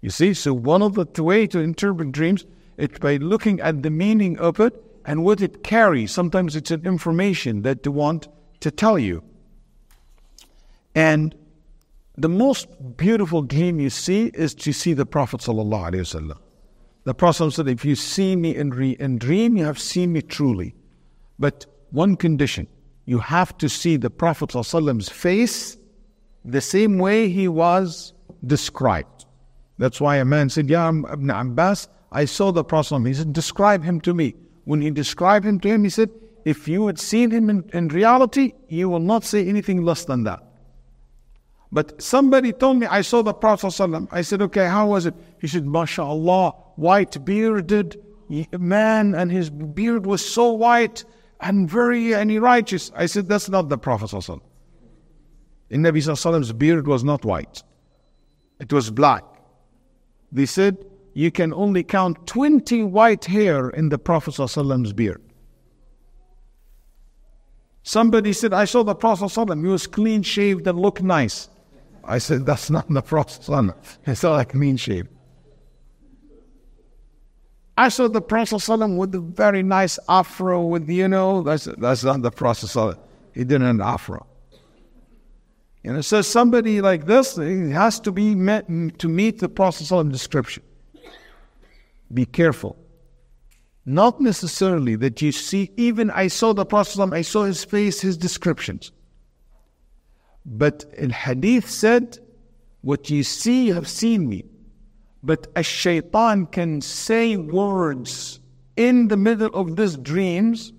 You 0.01 0.11
see, 0.11 0.35
so 0.35 0.53
one 0.53 0.83
of 0.83 0.95
the 0.97 1.23
way 1.23 1.47
to 1.47 1.61
interpret 1.61 2.11
dreams 2.11 2.45
is 2.77 2.89
by 3.01 3.19
looking 3.19 3.61
at 3.61 3.85
the 3.85 3.91
meaning 3.91 4.37
of 4.41 4.59
it 4.59 4.75
and 5.05 5.23
what 5.23 5.41
it 5.41 5.63
carries. 5.63 6.11
Sometimes 6.11 6.57
it's 6.57 6.73
an 6.73 6.85
information 6.85 7.63
that 7.63 7.85
they 7.85 7.91
want 7.91 8.27
to 8.59 8.73
tell 8.73 8.99
you. 8.99 9.23
And 10.95 11.35
the 12.17 12.29
most 12.29 12.97
beautiful 12.97 13.43
dream 13.43 13.81
you 13.81 13.91
see 13.91 14.27
is 14.35 14.55
to 14.57 14.73
see 14.73 14.93
the 14.93 15.07
Prophet 15.07 15.41
ﷺ. 15.41 16.37
The 17.05 17.15
Prophet 17.15 17.51
said, 17.53 17.69
if 17.69 17.85
you 17.85 17.97
see 17.97 18.37
me 18.37 18.55
in, 18.55 18.71
re- 18.71 18.97
in 19.01 19.19
dream, 19.19 19.57
you 19.57 19.65
have 19.65 19.79
seen 19.79 20.13
me 20.13 20.23
truly. 20.23 20.75
But 21.39 21.67
one 21.91 22.17
condition, 22.17 22.69
you 23.07 23.19
have 23.19 23.57
to 23.59 23.69
see 23.69 23.97
the 23.97 24.11
Prophet 24.11 24.53
face 25.11 25.77
the 26.45 26.61
same 26.61 26.99
way 26.99 27.29
he 27.29 27.49
was 27.49 28.13
described. 28.47 29.27
That's 29.79 30.01
why 30.01 30.17
a 30.17 30.25
man 30.25 30.51
said, 30.51 30.69
Ya 30.69 30.89
Ibn 30.89 31.31
Abbas, 31.31 31.89
I 32.13 32.27
saw 32.27 32.53
the 32.53 32.63
Prophet. 32.63 33.05
He 33.07 33.15
said, 33.15 33.33
Describe 33.33 33.83
him 33.83 34.01
to 34.03 34.15
me. 34.15 34.35
When 34.65 34.81
he 34.81 34.91
described 34.91 35.45
him 35.45 35.59
to 35.61 35.69
him, 35.69 35.85
he 35.85 35.91
said, 35.91 36.11
If 36.45 36.69
you 36.69 36.87
had 36.87 36.99
seen 36.99 37.31
him 37.31 37.51
in, 37.51 37.69
in 37.73 37.89
reality, 37.89 38.53
you 38.69 38.89
will 38.89 39.01
not 39.01 39.25
say 39.25 39.49
anything 39.49 39.83
less 39.83 40.05
than 40.05 40.25
that. 40.25 40.41
But 41.73 42.03
somebody 42.03 42.53
told 42.53 42.79
me 42.79 42.87
I 42.87 43.01
saw 43.01 43.23
the 43.23 43.33
Prophet. 43.33 43.81
I 44.13 44.21
said, 44.21 44.43
Okay, 44.43 44.67
how 44.67 44.89
was 44.89 45.07
it? 45.07 45.15
He 45.41 45.49
said, 45.49 45.65
MashaAllah, 45.65 46.55
white 46.77 47.25
bearded 47.25 47.99
man, 48.59 49.15
and 49.15 49.33
his 49.33 49.49
beard 49.49 50.05
was 50.05 50.27
so 50.27 50.53
white 50.53 51.05
and 51.41 51.69
very 51.69 52.15
and 52.15 52.41
righteous. 52.43 52.93
I 52.95 53.07
said, 53.07 53.27
That's 53.27 53.49
not 53.49 53.71
the 53.71 53.79
Prophet. 53.79 54.13
In 55.71 55.81
Nabi's 55.83 56.53
beard 56.53 56.87
was 56.87 57.03
not 57.03 57.25
white, 57.25 57.63
it 58.61 58.71
was 58.71 58.91
black. 58.91 59.25
They 60.31 60.47
said 60.47 60.85
you 61.15 61.31
can 61.31 61.53
only 61.55 61.83
count 61.83 62.27
20 62.27 62.85
white 62.85 63.25
hair 63.27 63.71
in 63.71 63.89
the 63.89 63.99
Prophet 63.99 64.35
ﷺ's 64.35 64.93
beard. 64.93 65.23
Somebody 67.83 68.33
said, 68.33 68.53
I 68.53 68.65
saw 68.65 68.83
the 68.83 68.95
Prophet 68.95 69.25
ﷺ, 69.25 69.61
he 69.63 69.69
was 69.69 69.87
clean 69.87 70.23
shaved 70.23 70.67
and 70.67 70.79
looked 70.79 71.03
nice. 71.03 71.49
I 72.05 72.19
said, 72.19 72.47
that's 72.47 72.71
not 72.71 72.89
the 72.89 73.03
process 73.03 73.47
son. 73.47 73.75
It's 74.07 74.23
not 74.23 74.33
like 74.33 74.55
mean 74.55 74.77
shape. 74.77 75.07
I 77.77 77.89
saw 77.89 78.09
the 78.09 78.21
Prophet 78.21 78.63
with 78.69 79.15
a 79.15 79.21
very 79.21 79.63
nice 79.63 79.99
afro 80.09 80.63
with, 80.63 80.89
you 80.89 81.09
know, 81.09 81.43
that's, 81.43 81.65
that's 81.65 82.05
not 82.05 82.23
the 82.23 82.31
Prophet 82.31 82.99
He 83.35 83.45
didn't 83.45 83.81
afro. 83.81 84.27
You 85.83 85.95
know, 85.95 86.01
so 86.01 86.23
somebody 86.23 86.81
like 86.81 87.07
this 87.07 87.37
has 87.37 87.99
to 88.01 88.13
be 88.13 88.35
met 88.35 88.67
to 88.99 89.09
meet 89.09 89.41
the 89.41 89.49
Prophet 89.49 90.11
description. 90.11 90.63
Be 92.13 92.27
careful. 92.27 92.77
Not 93.85 94.21
necessarily 94.21 94.95
that 94.97 95.21
you 95.23 95.33
see, 95.33 95.73
even 95.77 96.11
I 96.11 96.29
saw 96.29 96.53
the 96.53 96.65
Prophet, 96.65 97.13
I 97.13 97.23
saw 97.23 97.45
his 97.45 97.65
face, 97.65 98.01
his 98.01 98.17
descriptions. 98.17 98.93
But 100.45 100.85
in 100.97 101.11
hadith 101.11 101.69
said, 101.69 102.19
What 102.81 103.11
you 103.11 103.23
see, 103.23 103.67
you 103.67 103.75
have 103.75 103.89
seen 103.89 104.29
me. 104.29 104.45
But 105.23 105.47
a 105.55 105.63
shaitan 105.63 106.47
can 106.47 106.81
say 106.81 107.37
words 107.37 108.41
in 108.77 109.09
the 109.09 109.17
middle 109.17 109.55
of 109.55 109.77
these 109.77 109.97
dreams 109.97 110.73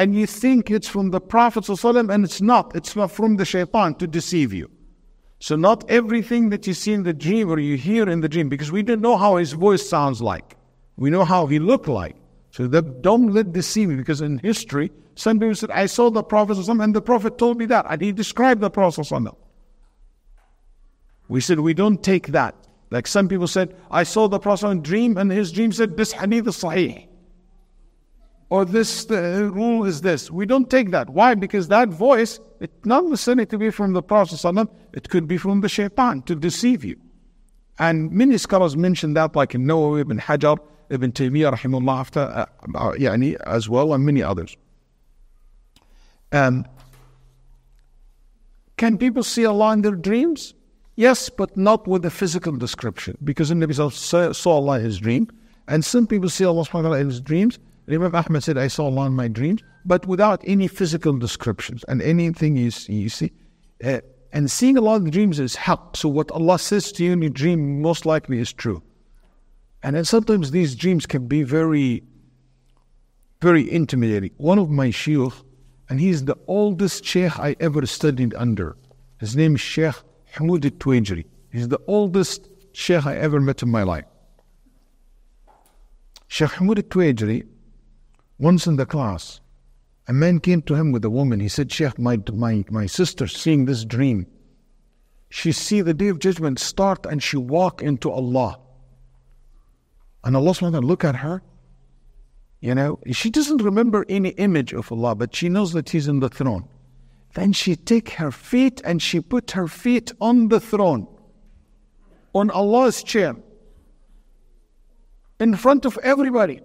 and 0.00 0.14
you 0.14 0.26
think 0.26 0.70
it's 0.70 0.88
from 0.88 1.10
the 1.10 1.20
Prophet 1.20 1.68
and 1.68 2.24
it's 2.24 2.40
not. 2.40 2.74
It's 2.74 2.90
from 2.94 3.36
the 3.36 3.44
shaitan 3.44 3.96
to 3.96 4.06
deceive 4.06 4.50
you. 4.50 4.70
So 5.40 5.56
not 5.56 5.84
everything 5.90 6.48
that 6.50 6.66
you 6.66 6.72
see 6.72 6.94
in 6.94 7.02
the 7.02 7.12
dream 7.12 7.50
or 7.50 7.58
you 7.58 7.76
hear 7.76 8.08
in 8.08 8.22
the 8.22 8.28
dream, 8.28 8.48
because 8.48 8.72
we 8.72 8.82
don't 8.82 9.02
know 9.02 9.18
how 9.18 9.36
his 9.36 9.52
voice 9.52 9.86
sounds 9.86 10.22
like. 10.22 10.56
We 10.96 11.10
know 11.10 11.26
how 11.26 11.46
he 11.46 11.58
looked 11.58 11.88
like. 11.88 12.16
So 12.50 12.66
don't 12.66 13.34
let 13.34 13.52
deceive 13.52 13.90
you, 13.90 13.98
because 13.98 14.22
in 14.22 14.38
history, 14.38 14.90
some 15.20 15.38
people 15.38 15.54
said, 15.54 15.70
I 15.70 15.86
saw 15.86 16.10
the 16.10 16.22
Prophet 16.22 16.56
and 16.68 16.94
the 16.94 17.02
Prophet 17.02 17.38
told 17.38 17.58
me 17.58 17.66
that, 17.66 17.86
and 17.88 18.00
he 18.00 18.12
described 18.12 18.60
the 18.60 18.70
Prophet. 18.70 19.08
We 21.28 21.40
said, 21.40 21.60
we 21.60 21.74
don't 21.74 22.02
take 22.02 22.28
that. 22.28 22.54
Like 22.90 23.06
some 23.06 23.28
people 23.28 23.46
said, 23.46 23.76
I 23.90 24.02
saw 24.02 24.28
the 24.28 24.38
Prophet 24.38 24.68
in 24.68 24.82
dream, 24.82 25.16
and 25.16 25.30
his 25.30 25.52
dream 25.52 25.72
said, 25.72 25.96
this 25.96 26.12
hadith 26.12 26.48
is 26.48 26.56
sahih 26.56 27.06
or 28.50 28.64
this 28.64 29.06
rule 29.08 29.84
is 29.84 30.00
this. 30.00 30.30
We 30.30 30.44
don't 30.44 30.68
take 30.68 30.90
that. 30.90 31.08
Why? 31.08 31.34
Because 31.34 31.68
that 31.68 31.88
voice, 31.88 32.40
it's 32.58 32.84
not 32.84 33.04
necessarily 33.04 33.46
to 33.46 33.56
be 33.56 33.70
from 33.70 33.92
the 33.92 34.02
Prophet, 34.02 34.44
it 34.92 35.08
could 35.08 35.28
be 35.28 35.38
from 35.38 35.60
the 35.60 35.68
shaitan 35.68 36.22
to 36.22 36.34
deceive 36.34 36.84
you. 36.84 36.96
And 37.78 38.10
many 38.10 38.36
scholars 38.36 38.76
mention 38.76 39.14
that, 39.14 39.36
like 39.36 39.54
in 39.54 39.64
Nawawi, 39.64 40.00
Ibn 40.00 40.18
Hajar, 40.18 40.58
Ibn 40.90 41.12
Taymiyyah, 41.12 41.54
rahimullah, 41.54 42.00
after, 42.00 42.20
uh, 42.20 42.46
uh, 42.74 42.92
yani, 42.92 43.36
as 43.46 43.68
well, 43.68 43.94
and 43.94 44.04
many 44.04 44.22
others. 44.22 44.56
Um, 46.32 46.64
can 48.76 48.98
people 48.98 49.22
see 49.22 49.44
Allah 49.44 49.72
in 49.72 49.82
their 49.82 49.96
dreams? 49.96 50.54
Yes, 50.96 51.28
but 51.28 51.56
not 51.56 51.86
with 51.86 52.04
a 52.04 52.10
physical 52.10 52.56
description, 52.56 53.16
because 53.24 53.50
Nabi 53.50 54.34
saw 54.34 54.50
Allah 54.50 54.78
in 54.78 54.84
his 54.84 54.98
dream, 54.98 55.28
and 55.68 55.84
some 55.84 56.06
people 56.06 56.28
see 56.28 56.44
Allah 56.44 56.64
in 56.98 57.06
his 57.06 57.20
dreams, 57.20 57.58
Imam 57.88 58.14
Ahmed 58.14 58.42
said, 58.42 58.56
I 58.56 58.68
saw 58.68 58.84
Allah 58.84 59.06
in 59.06 59.14
my 59.14 59.28
dreams, 59.28 59.62
but 59.84 60.06
without 60.06 60.42
any 60.44 60.68
physical 60.68 61.16
descriptions 61.18 61.84
and 61.88 62.00
anything 62.02 62.56
you 62.56 62.70
see. 62.70 62.94
You 62.94 63.08
see. 63.08 63.32
Uh, 63.82 64.00
and 64.32 64.50
seeing 64.50 64.78
Allah 64.78 64.96
in 64.96 65.04
the 65.04 65.10
dreams 65.10 65.40
is 65.40 65.56
help. 65.56 65.96
So 65.96 66.08
what 66.08 66.30
Allah 66.30 66.58
says 66.58 66.92
to 66.92 67.04
you 67.04 67.12
in 67.12 67.22
your 67.22 67.30
dream 67.30 67.82
most 67.82 68.06
likely 68.06 68.38
is 68.38 68.52
true. 68.52 68.82
And 69.82 69.96
then 69.96 70.04
sometimes 70.04 70.50
these 70.50 70.76
dreams 70.76 71.06
can 71.06 71.26
be 71.26 71.42
very, 71.42 72.04
very 73.40 73.70
intimidating. 73.70 74.30
One 74.36 74.58
of 74.58 74.70
my 74.70 74.88
shuyukh, 74.88 75.34
and 75.90 76.00
he's 76.00 76.24
the 76.24 76.38
oldest 76.46 77.04
sheikh 77.04 77.36
I 77.38 77.56
ever 77.58 77.84
studied 77.84 78.32
under. 78.34 78.76
His 79.18 79.34
name 79.34 79.56
is 79.56 79.60
Sheikh 79.60 79.96
Hamoud 80.36 80.64
al 80.64 81.24
He's 81.50 81.68
the 81.68 81.80
oldest 81.88 82.48
sheikh 82.72 83.04
I 83.04 83.16
ever 83.16 83.40
met 83.40 83.62
in 83.64 83.70
my 83.70 83.82
life. 83.82 84.04
Sheikh 86.28 86.50
Hamoud 86.50 86.78
al 86.96 87.48
once 88.38 88.68
in 88.68 88.76
the 88.76 88.86
class, 88.86 89.40
a 90.06 90.12
man 90.12 90.38
came 90.38 90.62
to 90.62 90.76
him 90.76 90.92
with 90.92 91.04
a 91.04 91.10
woman. 91.10 91.40
He 91.40 91.48
said, 91.48 91.72
Sheikh, 91.72 91.98
my, 91.98 92.20
my, 92.32 92.64
my 92.70 92.86
sister 92.86 93.26
seeing 93.26 93.64
this 93.64 93.84
dream. 93.84 94.26
She 95.28 95.50
see 95.50 95.80
the 95.80 95.92
day 95.92 96.08
of 96.08 96.20
judgment 96.20 96.60
start 96.60 97.04
and 97.04 97.20
she 97.20 97.36
walk 97.36 97.82
into 97.82 98.10
Allah. 98.10 98.60
And 100.22 100.36
Allah 100.36 100.52
subhanahu 100.52 100.84
look 100.84 101.04
at 101.04 101.16
her. 101.16 101.42
You 102.60 102.74
know, 102.74 102.98
she 103.10 103.30
doesn't 103.30 103.62
remember 103.62 104.04
any 104.08 104.30
image 104.30 104.74
of 104.74 104.92
Allah, 104.92 105.14
but 105.14 105.34
she 105.34 105.48
knows 105.48 105.72
that 105.72 105.90
He's 105.90 106.08
in 106.08 106.20
the 106.20 106.28
throne. 106.28 106.68
Then 107.34 107.52
she 107.52 107.76
take 107.76 108.10
her 108.10 108.30
feet 108.30 108.80
and 108.84 109.00
she 109.00 109.20
put 109.20 109.52
her 109.52 109.68
feet 109.68 110.12
on 110.20 110.48
the 110.48 110.60
throne, 110.60 111.06
on 112.34 112.50
Allah's 112.50 113.02
chair, 113.02 113.36
in 115.38 115.54
front 115.56 115.86
of 115.86 115.98
everybody, 116.02 116.60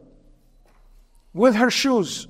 with 1.34 1.56
her 1.56 1.70
shoes. 1.70 2.28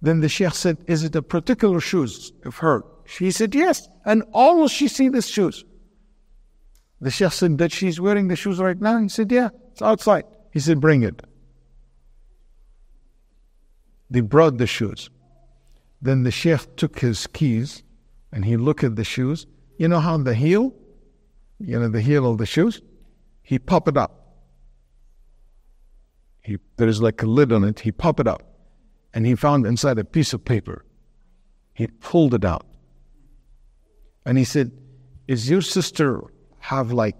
Then 0.00 0.20
the 0.20 0.28
Sheikh 0.28 0.54
said, 0.54 0.78
Is 0.86 1.04
it 1.04 1.16
a 1.16 1.22
particular 1.22 1.80
shoes 1.80 2.32
of 2.44 2.56
her? 2.58 2.84
She 3.04 3.30
said, 3.30 3.54
Yes. 3.54 3.88
And 4.04 4.22
almost 4.32 4.74
she 4.74 4.88
see 4.88 5.08
the 5.08 5.22
shoes. 5.22 5.64
The 7.00 7.10
Sheikh 7.10 7.32
said, 7.32 7.58
That 7.58 7.72
she's 7.72 8.00
wearing 8.00 8.28
the 8.28 8.36
shoes 8.36 8.60
right 8.60 8.80
now? 8.80 8.98
He 9.00 9.08
said, 9.08 9.32
Yeah, 9.32 9.48
it's 9.72 9.82
outside. 9.82 10.24
He 10.52 10.60
said, 10.60 10.80
Bring 10.80 11.02
it. 11.02 11.20
They 14.10 14.20
brought 14.20 14.58
the 14.58 14.66
shoes. 14.66 15.10
Then 16.00 16.22
the 16.22 16.30
Sheikh 16.30 16.76
took 16.76 17.00
his 17.00 17.26
keys 17.26 17.82
and 18.32 18.44
he 18.44 18.56
looked 18.56 18.84
at 18.84 18.96
the 18.96 19.04
shoes. 19.04 19.46
You 19.78 19.88
know 19.88 20.00
how 20.00 20.16
the 20.18 20.34
heel, 20.34 20.74
you 21.58 21.78
know, 21.78 21.88
the 21.88 22.00
heel 22.00 22.30
of 22.30 22.38
the 22.38 22.46
shoes, 22.46 22.80
he 23.42 23.58
popped 23.58 23.88
it 23.88 23.96
up. 23.96 24.12
He, 26.42 26.58
there 26.76 26.88
is 26.88 27.02
like 27.02 27.22
a 27.22 27.26
lid 27.26 27.52
on 27.52 27.64
it. 27.64 27.80
He 27.80 27.90
popped 27.90 28.20
it 28.20 28.28
up 28.28 28.42
and 29.12 29.26
he 29.26 29.34
found 29.34 29.66
inside 29.66 29.98
a 29.98 30.04
piece 30.04 30.32
of 30.32 30.44
paper. 30.44 30.84
He 31.74 31.86
pulled 31.86 32.34
it 32.34 32.44
out. 32.44 32.66
And 34.24 34.38
he 34.38 34.44
said, 34.44 34.72
Is 35.26 35.50
your 35.50 35.62
sister 35.62 36.22
have 36.58 36.92
like 36.92 37.16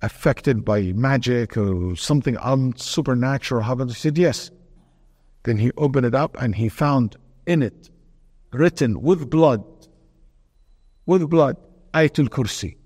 affected 0.00 0.64
by 0.64 0.92
magic 0.92 1.56
or 1.56 1.96
something 1.96 2.36
supernatural 2.76 3.62
happened? 3.62 3.90
He 3.90 3.96
said, 3.96 4.16
Yes. 4.16 4.50
Then 5.44 5.58
he 5.58 5.72
opened 5.76 6.06
it 6.06 6.14
up 6.14 6.36
and 6.40 6.54
he 6.54 6.68
found 6.68 7.16
in 7.46 7.62
it 7.62 7.90
written 8.52 9.02
with 9.02 9.28
blood, 9.28 9.64
with 11.06 11.28
blood, 11.28 11.56
Ayatul 11.94 12.28
Kursi. 12.28 12.76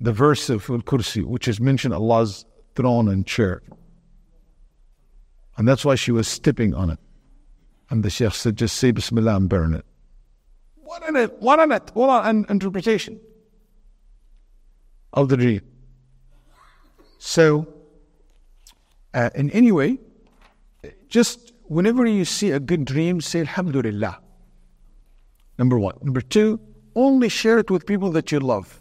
The 0.00 0.12
verse 0.12 0.48
of 0.50 0.68
Al 0.70 0.78
Kursi, 0.78 1.24
which 1.24 1.46
is 1.46 1.60
mentioned 1.60 1.94
Allah's 1.94 2.44
throne 2.74 3.08
and 3.08 3.26
chair. 3.26 3.62
And 5.56 5.68
that's 5.68 5.84
why 5.84 5.94
she 5.94 6.10
was 6.10 6.26
stepping 6.26 6.74
on 6.74 6.90
it. 6.90 6.98
And 7.90 8.02
the 8.02 8.10
Sheikh 8.10 8.32
said, 8.32 8.56
just 8.56 8.76
say 8.76 8.90
Bismillah 8.90 9.36
and 9.36 9.48
burn 9.48 9.74
it. 9.74 9.84
What 10.76 11.06
in 11.08 11.16
it? 11.16 11.40
What 11.40 11.58
in 11.60 11.72
it? 11.72 11.90
What 11.94 12.24
an 12.26 12.46
interpretation 12.48 13.20
of 15.12 15.28
the 15.28 15.36
dream. 15.36 15.60
So, 17.18 17.68
uh, 19.14 19.30
in 19.34 19.50
any 19.50 19.70
way, 19.72 19.98
just 21.08 21.52
whenever 21.64 22.06
you 22.06 22.24
see 22.24 22.50
a 22.50 22.60
good 22.60 22.84
dream, 22.84 23.20
say 23.20 23.40
Alhamdulillah. 23.40 24.18
Number 25.58 25.78
one. 25.78 25.96
Number 26.02 26.20
two, 26.20 26.60
only 26.94 27.28
share 27.28 27.58
it 27.58 27.70
with 27.70 27.86
people 27.86 28.10
that 28.12 28.32
you 28.32 28.40
love. 28.40 28.80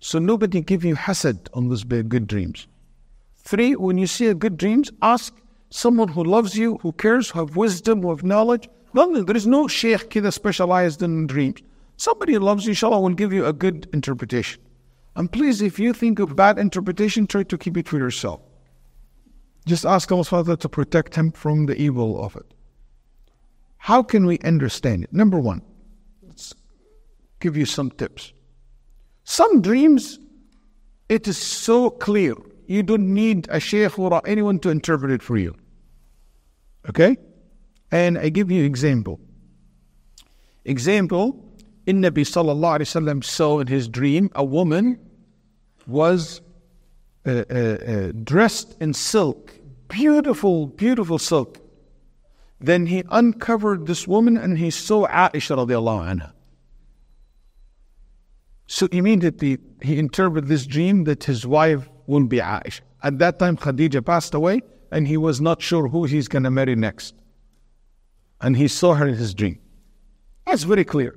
So 0.00 0.18
nobody 0.18 0.60
give 0.60 0.84
you 0.84 0.94
hasad 0.94 1.48
on 1.54 1.68
those 1.68 1.84
good 1.84 2.26
dreams. 2.26 2.66
Three, 3.36 3.74
when 3.76 3.98
you 3.98 4.06
see 4.06 4.26
a 4.26 4.34
good 4.34 4.56
dreams, 4.56 4.90
ask 5.02 5.34
someone 5.70 6.08
who 6.08 6.24
loves 6.24 6.56
you, 6.56 6.78
who 6.82 6.92
cares, 6.92 7.30
who 7.30 7.40
have 7.40 7.56
wisdom, 7.56 8.02
who 8.02 8.10
have 8.10 8.22
knowledge. 8.22 8.68
No, 8.94 9.22
there 9.22 9.36
is 9.36 9.46
no 9.46 9.68
sheikh 9.68 10.10
kida 10.10 10.32
specialized 10.32 11.02
in 11.02 11.26
dreams. 11.26 11.60
Somebody 11.96 12.34
who 12.34 12.40
loves 12.40 12.64
you, 12.64 12.70
inshallah, 12.70 13.00
will 13.00 13.14
give 13.14 13.32
you 13.32 13.44
a 13.44 13.52
good 13.52 13.88
interpretation. 13.92 14.62
And 15.16 15.30
please, 15.30 15.62
if 15.62 15.78
you 15.78 15.92
think 15.92 16.20
of 16.20 16.36
bad 16.36 16.58
interpretation, 16.58 17.26
try 17.26 17.42
to 17.42 17.58
keep 17.58 17.76
it 17.76 17.88
for 17.88 17.98
yourself. 17.98 18.40
Just 19.68 19.84
ask 19.84 20.10
Allah 20.10 20.24
Father 20.24 20.56
to 20.56 20.68
protect 20.68 21.14
him 21.14 21.30
from 21.30 21.66
the 21.66 21.78
evil 21.78 22.24
of 22.24 22.34
it. 22.36 22.54
How 23.76 24.02
can 24.02 24.24
we 24.24 24.38
understand 24.38 25.04
it? 25.04 25.12
Number 25.12 25.38
one, 25.38 25.60
let's 26.26 26.54
give 27.38 27.54
you 27.54 27.66
some 27.66 27.90
tips. 27.90 28.32
Some 29.24 29.60
dreams, 29.60 30.20
it 31.10 31.28
is 31.28 31.36
so 31.36 31.90
clear. 31.90 32.34
You 32.66 32.82
don't 32.82 33.12
need 33.12 33.46
a 33.50 33.60
sheikh 33.60 33.98
or 33.98 34.22
anyone 34.26 34.58
to 34.60 34.70
interpret 34.70 35.10
it 35.10 35.22
for 35.22 35.36
you. 35.36 35.54
Okay? 36.88 37.18
And 37.92 38.16
I 38.16 38.30
give 38.30 38.50
you 38.50 38.64
example. 38.64 39.20
Example, 40.64 41.44
in 41.84 42.00
Nabi 42.00 42.24
sallallahu 42.24 42.78
alayhi 42.78 42.88
wasallam 42.88 43.22
saw 43.22 43.60
in 43.60 43.66
his 43.66 43.86
dream 43.86 44.30
a 44.34 44.44
woman 44.44 44.98
was 45.86 46.40
uh, 47.26 47.44
uh, 47.50 47.54
uh, 47.54 48.12
dressed 48.24 48.74
in 48.80 48.94
silk 48.94 49.57
beautiful, 49.88 50.66
beautiful 50.66 51.18
silk. 51.18 51.58
Then 52.60 52.86
he 52.86 53.04
uncovered 53.10 53.86
this 53.86 54.06
woman 54.06 54.36
and 54.36 54.58
he 54.58 54.70
saw 54.70 55.06
Aisha 55.06 55.56
radiallahu 55.56 56.14
anha. 56.14 56.32
So 58.66 58.88
immediately 58.92 59.58
he 59.82 59.98
interpreted 59.98 60.48
this 60.48 60.66
dream 60.66 61.04
that 61.04 61.24
his 61.24 61.46
wife 61.46 61.88
will 62.06 62.24
be 62.24 62.38
Aisha. 62.38 62.80
At 63.02 63.18
that 63.18 63.38
time, 63.38 63.56
Khadija 63.56 64.04
passed 64.04 64.34
away 64.34 64.60
and 64.90 65.06
he 65.06 65.16
was 65.16 65.40
not 65.40 65.62
sure 65.62 65.88
who 65.88 66.04
he's 66.04 66.28
going 66.28 66.42
to 66.42 66.50
marry 66.50 66.74
next. 66.74 67.14
And 68.40 68.56
he 68.56 68.68
saw 68.68 68.94
her 68.94 69.06
in 69.06 69.14
his 69.14 69.34
dream. 69.34 69.58
That's 70.46 70.64
very 70.64 70.84
clear. 70.84 71.16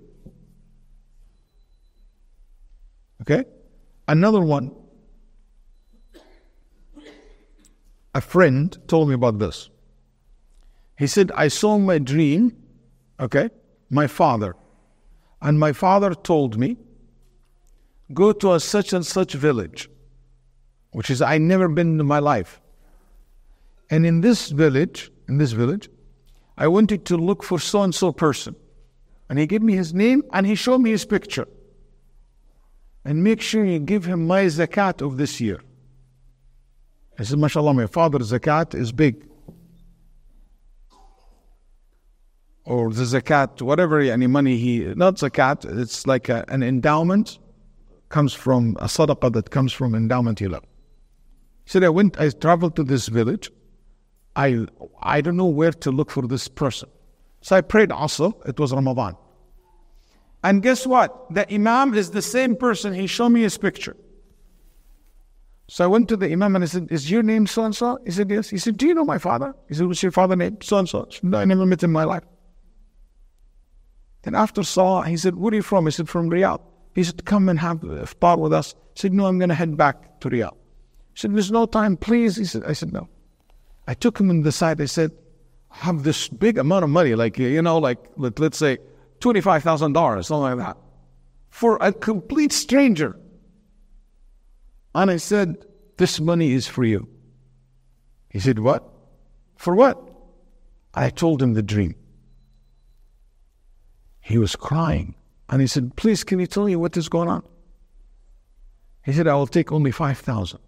Okay? 3.22 3.46
Another 4.08 4.42
one 4.42 4.72
a 8.14 8.22
friend 8.22 8.78
told 8.88 9.08
me 9.08 9.16
about 9.16 9.40
this. 9.40 9.70
He 10.98 11.08
said, 11.08 11.32
I 11.36 11.48
saw 11.48 11.78
my 11.78 11.98
dream, 11.98 12.56
okay, 13.20 13.50
my 13.90 14.08
father. 14.08 14.56
And 15.42 15.60
my 15.60 15.74
father 15.74 16.14
told 16.14 16.58
me, 16.58 16.78
go 18.14 18.32
to 18.34 18.54
a 18.54 18.60
such 18.60 18.94
and 18.94 19.06
such 19.06 19.34
village, 19.34 19.90
which 20.92 21.10
is 21.10 21.22
I 21.22 21.38
never 21.38 21.68
been 21.68 22.00
in 22.00 22.06
my 22.06 22.20
life. 22.20 22.62
And 23.90 24.06
in 24.06 24.22
this 24.22 24.50
village, 24.50 25.12
in 25.28 25.38
this 25.38 25.54
village, 25.54 25.90
I 26.58 26.68
wanted 26.68 27.06
to 27.06 27.18
look 27.18 27.44
for 27.44 27.60
so 27.60 27.82
and 27.82 27.96
so 27.96 28.12
person. 28.12 28.56
And 29.30 29.40
he 29.40 29.48
gave 29.48 29.62
me 29.62 29.76
his 29.76 29.94
name 29.94 30.24
and 30.34 30.46
he 30.46 30.56
showed 30.56 30.80
me 30.80 30.92
his 30.92 31.06
picture. 31.06 31.48
And 33.04 33.24
make 33.24 33.42
sure 33.42 33.66
you 33.66 33.80
give 33.80 34.06
him 34.06 34.28
my 34.28 34.44
zakat 34.46 35.02
of 35.02 35.18
this 35.18 35.42
year. 35.42 35.62
I 37.22 37.24
said, 37.24 37.38
MashaAllah, 37.38 37.76
my 37.76 37.86
father's 37.86 38.32
zakat 38.32 38.74
is 38.74 38.92
big. 38.92 39.28
Or 42.66 42.92
the 42.92 43.04
zakat, 43.04 43.62
whatever 43.62 44.00
any 44.00 44.26
money 44.26 44.58
he, 44.58 44.80
not 44.96 45.18
zakat, 45.18 45.64
it's 45.80 46.08
like 46.08 46.30
a, 46.30 46.44
an 46.48 46.64
endowment, 46.64 47.38
comes 48.10 48.34
from 48.34 48.76
a 48.80 48.86
sadaqah 48.86 49.34
that 49.34 49.52
comes 49.52 49.72
from 49.72 49.94
endowment 49.94 50.40
he 50.40 50.48
left. 50.48 50.66
He 51.66 51.70
said, 51.70 51.84
I 51.84 51.90
went, 51.90 52.20
I 52.20 52.30
traveled 52.30 52.76
to 52.78 52.84
this 52.84 53.08
village. 53.08 53.52
I, 54.36 54.66
I 55.04 55.22
don't 55.22 55.38
know 55.38 55.46
where 55.46 55.74
to 55.74 55.92
look 55.92 56.10
for 56.10 56.26
this 56.26 56.48
person. 56.48 56.90
So 57.42 57.56
I 57.56 57.62
prayed 57.62 57.92
also, 57.92 58.42
it 58.48 58.60
was 58.60 58.74
Ramadan. 58.74 59.16
And 60.44 60.64
guess 60.64 60.88
what? 60.88 61.32
The 61.32 61.54
Imam 61.54 61.94
is 61.94 62.10
the 62.10 62.24
same 62.24 62.56
person. 62.56 62.96
He 62.96 63.06
showed 63.06 63.30
me 63.30 63.44
his 63.44 63.60
picture. 63.60 63.96
So 65.72 65.86
I 65.86 65.88
went 65.88 66.10
to 66.10 66.18
the 66.18 66.30
Imam 66.30 66.58
and 66.58 66.66
I 66.66 66.68
said, 66.68 66.90
Is 66.92 67.10
your 67.10 67.24
name 67.24 67.48
so 67.48 67.64
and 67.64 67.74
so? 67.74 67.98
He 68.04 68.12
said, 68.12 68.30
Yes. 68.30 68.50
He 68.50 68.58
said, 68.58 68.76
Do 68.76 68.86
you 68.86 68.94
know 68.94 69.06
my 69.06 69.18
father? 69.18 69.56
He 69.70 69.74
said, 69.74 69.88
What's 69.88 70.04
your 70.04 70.12
father's 70.12 70.38
name? 70.38 70.58
So 70.62 70.80
and 70.80 70.90
so. 70.90 71.08
No, 71.24 71.38
I 71.38 71.46
never 71.46 71.66
met 71.66 71.82
him 71.82 71.92
in 71.92 71.94
my 71.94 72.04
life. 72.04 72.24
Then 74.24 74.36
after 74.36 74.64
Salah, 74.64 75.08
he 75.08 75.16
said, 75.16 75.38
Where 75.38 75.54
are 75.54 75.56
you 75.56 75.62
from? 75.62 75.86
He 75.86 75.92
said, 75.92 76.10
From 76.10 76.30
Riyadh. 76.30 76.60
He 76.94 77.06
said, 77.06 77.24
Come 77.24 77.48
and 77.48 77.58
have 77.58 77.80
iftar 77.80 78.38
with 78.38 78.52
us. 78.52 78.76
He 78.96 79.00
said, 79.00 79.14
No, 79.14 79.28
I'm 79.28 79.40
going 79.40 79.48
to 79.48 79.56
head 79.56 79.78
back 79.78 80.20
to 80.20 80.30
Riyadh. 80.30 80.52
He 81.14 81.22
said, 81.22 81.34
There's 81.34 81.52
no 81.52 81.66
time, 81.66 81.96
please. 81.96 82.36
He 82.36 82.44
said, 82.44 82.66
I 82.66 82.74
said, 82.74 82.92
No. 82.92 83.08
I 83.88 83.94
took 83.94 84.20
him 84.20 84.30
in 84.30 84.42
the 84.42 84.52
side. 84.52 84.82
I 84.82 84.86
said, 84.88 85.12
I 85.72 85.78
have 85.86 86.04
this 86.04 86.28
big 86.28 86.58
amount 86.58 86.84
of 86.84 86.90
money, 86.90 87.16
like, 87.16 87.38
you 87.38 87.62
know, 87.62 87.78
like, 87.78 87.98
let, 88.18 88.38
let's 88.40 88.58
say 88.58 88.80
$25,000, 89.22 90.26
something 90.26 90.42
like 90.42 90.58
that, 90.58 90.76
for 91.50 91.78
a 91.80 91.94
complete 91.94 92.52
stranger. 92.52 93.18
And 94.94 95.10
I 95.10 95.18
said, 95.18 95.66
This 95.98 96.20
money 96.20 96.52
is 96.52 96.68
for 96.68 96.84
you. 96.84 97.08
He 98.30 98.40
said, 98.40 98.60
What? 98.60 98.88
For 99.58 99.76
what? 99.76 99.98
I 100.94 101.10
told 101.10 101.42
him 101.42 101.54
the 101.54 101.64
dream. 101.64 101.96
He 104.20 104.38
was 104.38 104.56
crying. 104.56 105.16
And 105.50 105.62
he 105.62 105.68
said, 105.68 105.96
Please, 105.96 106.24
can 106.24 106.40
you 106.40 106.48
tell 106.48 106.66
me 106.66 106.76
what 106.76 106.98
is 106.98 107.10
going 107.10 107.30
on? 107.30 107.44
He 109.04 109.14
said, 109.14 109.28
I 109.28 109.36
will 109.36 109.48
take 109.48 109.72
only 109.72 109.92
5,000. 109.92 110.60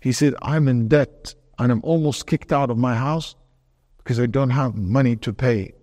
He 0.00 0.12
said, 0.12 0.34
I'm 0.42 0.66
in 0.66 0.88
debt 0.88 1.34
and 1.58 1.70
I'm 1.70 1.80
almost 1.84 2.26
kicked 2.26 2.52
out 2.52 2.70
of 2.70 2.78
my 2.78 2.96
house 2.96 3.36
because 3.98 4.18
I 4.18 4.26
don't 4.26 4.50
have 4.50 4.74
money 4.74 5.14
to 5.16 5.32
pay, 5.32 5.74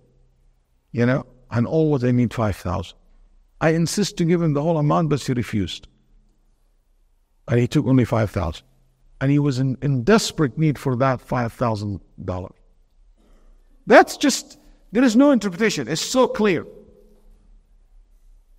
you 0.91 1.05
know, 1.05 1.25
and 1.51 1.65
always 1.65 2.03
I 2.03 2.11
need 2.11 2.33
5,000. 2.33 2.97
I 3.61 3.69
insist 3.69 4.17
to 4.17 4.25
give 4.25 4.41
him 4.41 4.53
the 4.53 4.61
whole 4.61 4.77
amount, 4.77 5.09
but 5.09 5.21
he 5.21 5.33
refused. 5.33 5.87
And 7.49 7.59
he 7.59 7.67
took 7.67 7.87
only 7.87 8.05
5,000. 8.05 8.63
And 9.21 9.31
he 9.31 9.39
was 9.39 9.59
in, 9.59 9.77
in 9.81 10.03
desperate 10.03 10.57
need 10.57 10.77
for 10.77 10.95
that 10.97 11.19
$5,000. 11.19 12.51
That's 13.87 14.17
just, 14.17 14.59
there 14.91 15.03
is 15.03 15.15
no 15.15 15.31
interpretation. 15.31 15.87
It's 15.87 15.99
so 15.99 16.27
clear. 16.27 16.65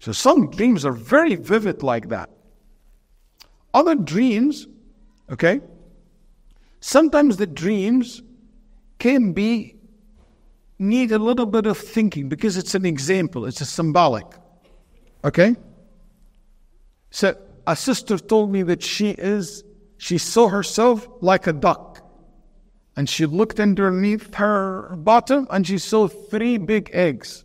So 0.01 0.13
some 0.13 0.51
dreams 0.51 0.85
are 0.85 0.93
very 0.93 1.37
vivid 1.37 1.83
like 1.83 2.09
that. 2.09 2.31
Other 3.73 3.95
dreams, 3.95 4.67
okay, 5.31 5.61
sometimes 6.81 7.37
the 7.37 7.47
dreams 7.47 8.23
can 8.99 9.33
be 9.33 9.77
need 10.81 11.13
a 11.13 11.19
little 11.19 11.47
bit 11.47 11.67
of 11.67 11.79
thinking 11.79 12.29
because 12.29 12.57
it's 12.57 12.75
an 12.75 12.85
example, 12.85 13.47
it's 13.47 13.61
a 13.61 13.67
symbolic. 13.67 14.27
Okay? 15.25 15.55
So 17.11 17.37
a 17.70 17.76
sister 17.76 18.18
told 18.18 18.52
me 18.52 18.64
that 18.64 18.84
she 18.84 19.10
is, 19.12 19.64
she 19.98 20.18
saw 20.18 20.50
herself 20.50 21.08
like 21.22 21.48
a 21.48 21.54
duck. 21.54 22.02
And 22.98 23.10
she 23.10 23.26
looked 23.26 23.60
underneath 23.60 24.34
her 24.36 24.96
bottom 24.96 25.48
and 25.50 25.68
she 25.68 25.78
saw 25.78 26.08
three 26.08 26.58
big 26.58 26.90
eggs. 26.94 27.44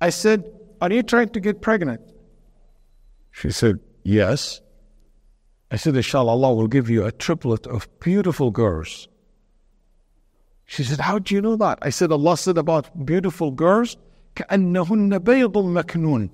I 0.00 0.10
said, 0.10 0.44
Are 0.80 0.92
you 0.92 1.02
trying 1.02 1.30
to 1.30 1.40
get 1.40 1.60
pregnant? 1.60 2.00
She 3.32 3.50
said, 3.50 3.80
Yes. 4.04 4.60
I 5.70 5.76
said, 5.76 5.96
Inshallah, 5.96 6.30
Allah 6.32 6.54
will 6.54 6.68
give 6.68 6.88
you 6.88 7.04
a 7.04 7.12
triplet 7.12 7.66
of 7.66 7.88
beautiful 8.00 8.50
girls. 8.50 9.08
She 10.66 10.84
said, 10.84 11.00
How 11.00 11.18
do 11.18 11.34
you 11.34 11.42
know 11.42 11.56
that? 11.56 11.78
I 11.82 11.90
said, 11.90 12.12
Allah 12.12 12.36
said 12.36 12.56
about 12.56 13.04
beautiful 13.04 13.50
girls, 13.50 13.96
كأنهن 14.36 15.18
بيض 15.18 15.56
مكنون. 15.56 16.30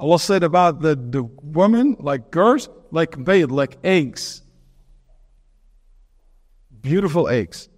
Allah 0.00 0.18
said 0.18 0.42
about 0.42 0.80
the, 0.80 0.94
the 0.94 1.22
women, 1.42 1.96
like 1.98 2.30
girls, 2.30 2.68
like 2.90 3.22
bayd, 3.24 3.50
like 3.50 3.78
eggs. 3.82 4.42
Beautiful 6.82 7.28
eggs. 7.28 7.68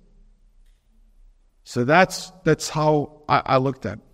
So 1.64 1.85
that's 1.85 2.33
that's 2.45 2.68
how 2.68 3.22
I, 3.29 3.43
I 3.45 3.57
looked 3.59 3.87
at 3.87 3.99
it. 3.99 4.05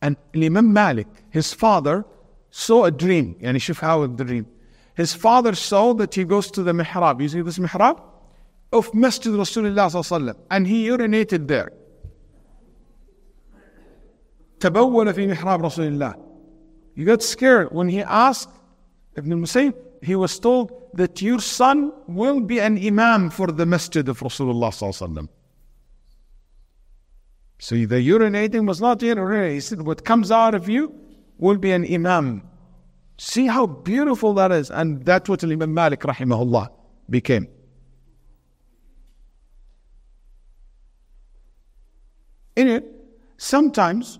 And 0.00 0.16
Imam 0.34 0.72
Malik, 0.72 1.08
his 1.30 1.52
father, 1.52 2.04
saw 2.50 2.84
a 2.84 2.90
dream. 2.90 3.36
يعني 3.40 3.58
شوف 3.58 3.80
how 3.80 4.06
the 4.06 4.24
dream. 4.24 4.46
His 4.94 5.14
father 5.14 5.54
saw 5.54 5.94
that 5.94 6.14
he 6.14 6.24
goes 6.24 6.50
to 6.52 6.62
the 6.62 6.72
mihrab. 6.72 7.20
You 7.20 7.28
see 7.28 7.42
this 7.42 7.58
mihrab? 7.58 8.00
Of 8.72 8.94
Masjid 8.94 9.32
Rasulullah 9.32 9.90
sallallahu 9.90 10.36
and 10.50 10.66
he 10.66 10.86
urinated 10.88 11.48
there. 11.48 11.72
تبول 14.60 15.14
في 15.14 15.26
محراب 15.26 15.62
رسول 15.62 15.86
الله. 15.86 16.14
he 16.95 17.03
got 17.03 17.23
scared 17.23 17.71
when 17.71 17.89
he 17.89 18.01
asked 18.01 18.49
Ibn 19.15 19.31
al-Musayyib, 19.31 19.75
he 20.01 20.15
was 20.15 20.39
told 20.39 20.71
that 20.93 21.21
your 21.21 21.39
son 21.39 21.91
will 22.07 22.39
be 22.39 22.59
an 22.59 22.77
imam 22.77 23.29
for 23.29 23.47
the 23.47 23.65
masjid 23.65 24.07
of 24.07 24.19
Rasulullah 24.19 24.71
sallallahu 24.71 25.27
so 27.63 27.75
the 27.75 27.95
urinating 27.95 28.67
was 28.67 28.81
not 28.81 28.99
urinating. 28.99 29.53
He 29.53 29.59
said, 29.61 29.83
What 29.83 30.03
comes 30.03 30.31
out 30.31 30.53
of 30.53 30.67
you 30.67 30.93
will 31.37 31.57
be 31.57 31.71
an 31.71 31.85
imam. 31.89 32.43
See 33.17 33.47
how 33.47 33.67
beautiful 33.67 34.33
that 34.33 34.51
is. 34.51 34.69
And 34.69 35.05
that's 35.05 35.29
what 35.29 35.45
Imam 35.45 35.73
Malik 35.73 36.01
rahimahullah 36.01 36.67
became. 37.09 37.47
In 42.57 42.67
it, 42.67 42.85
sometimes 43.37 44.19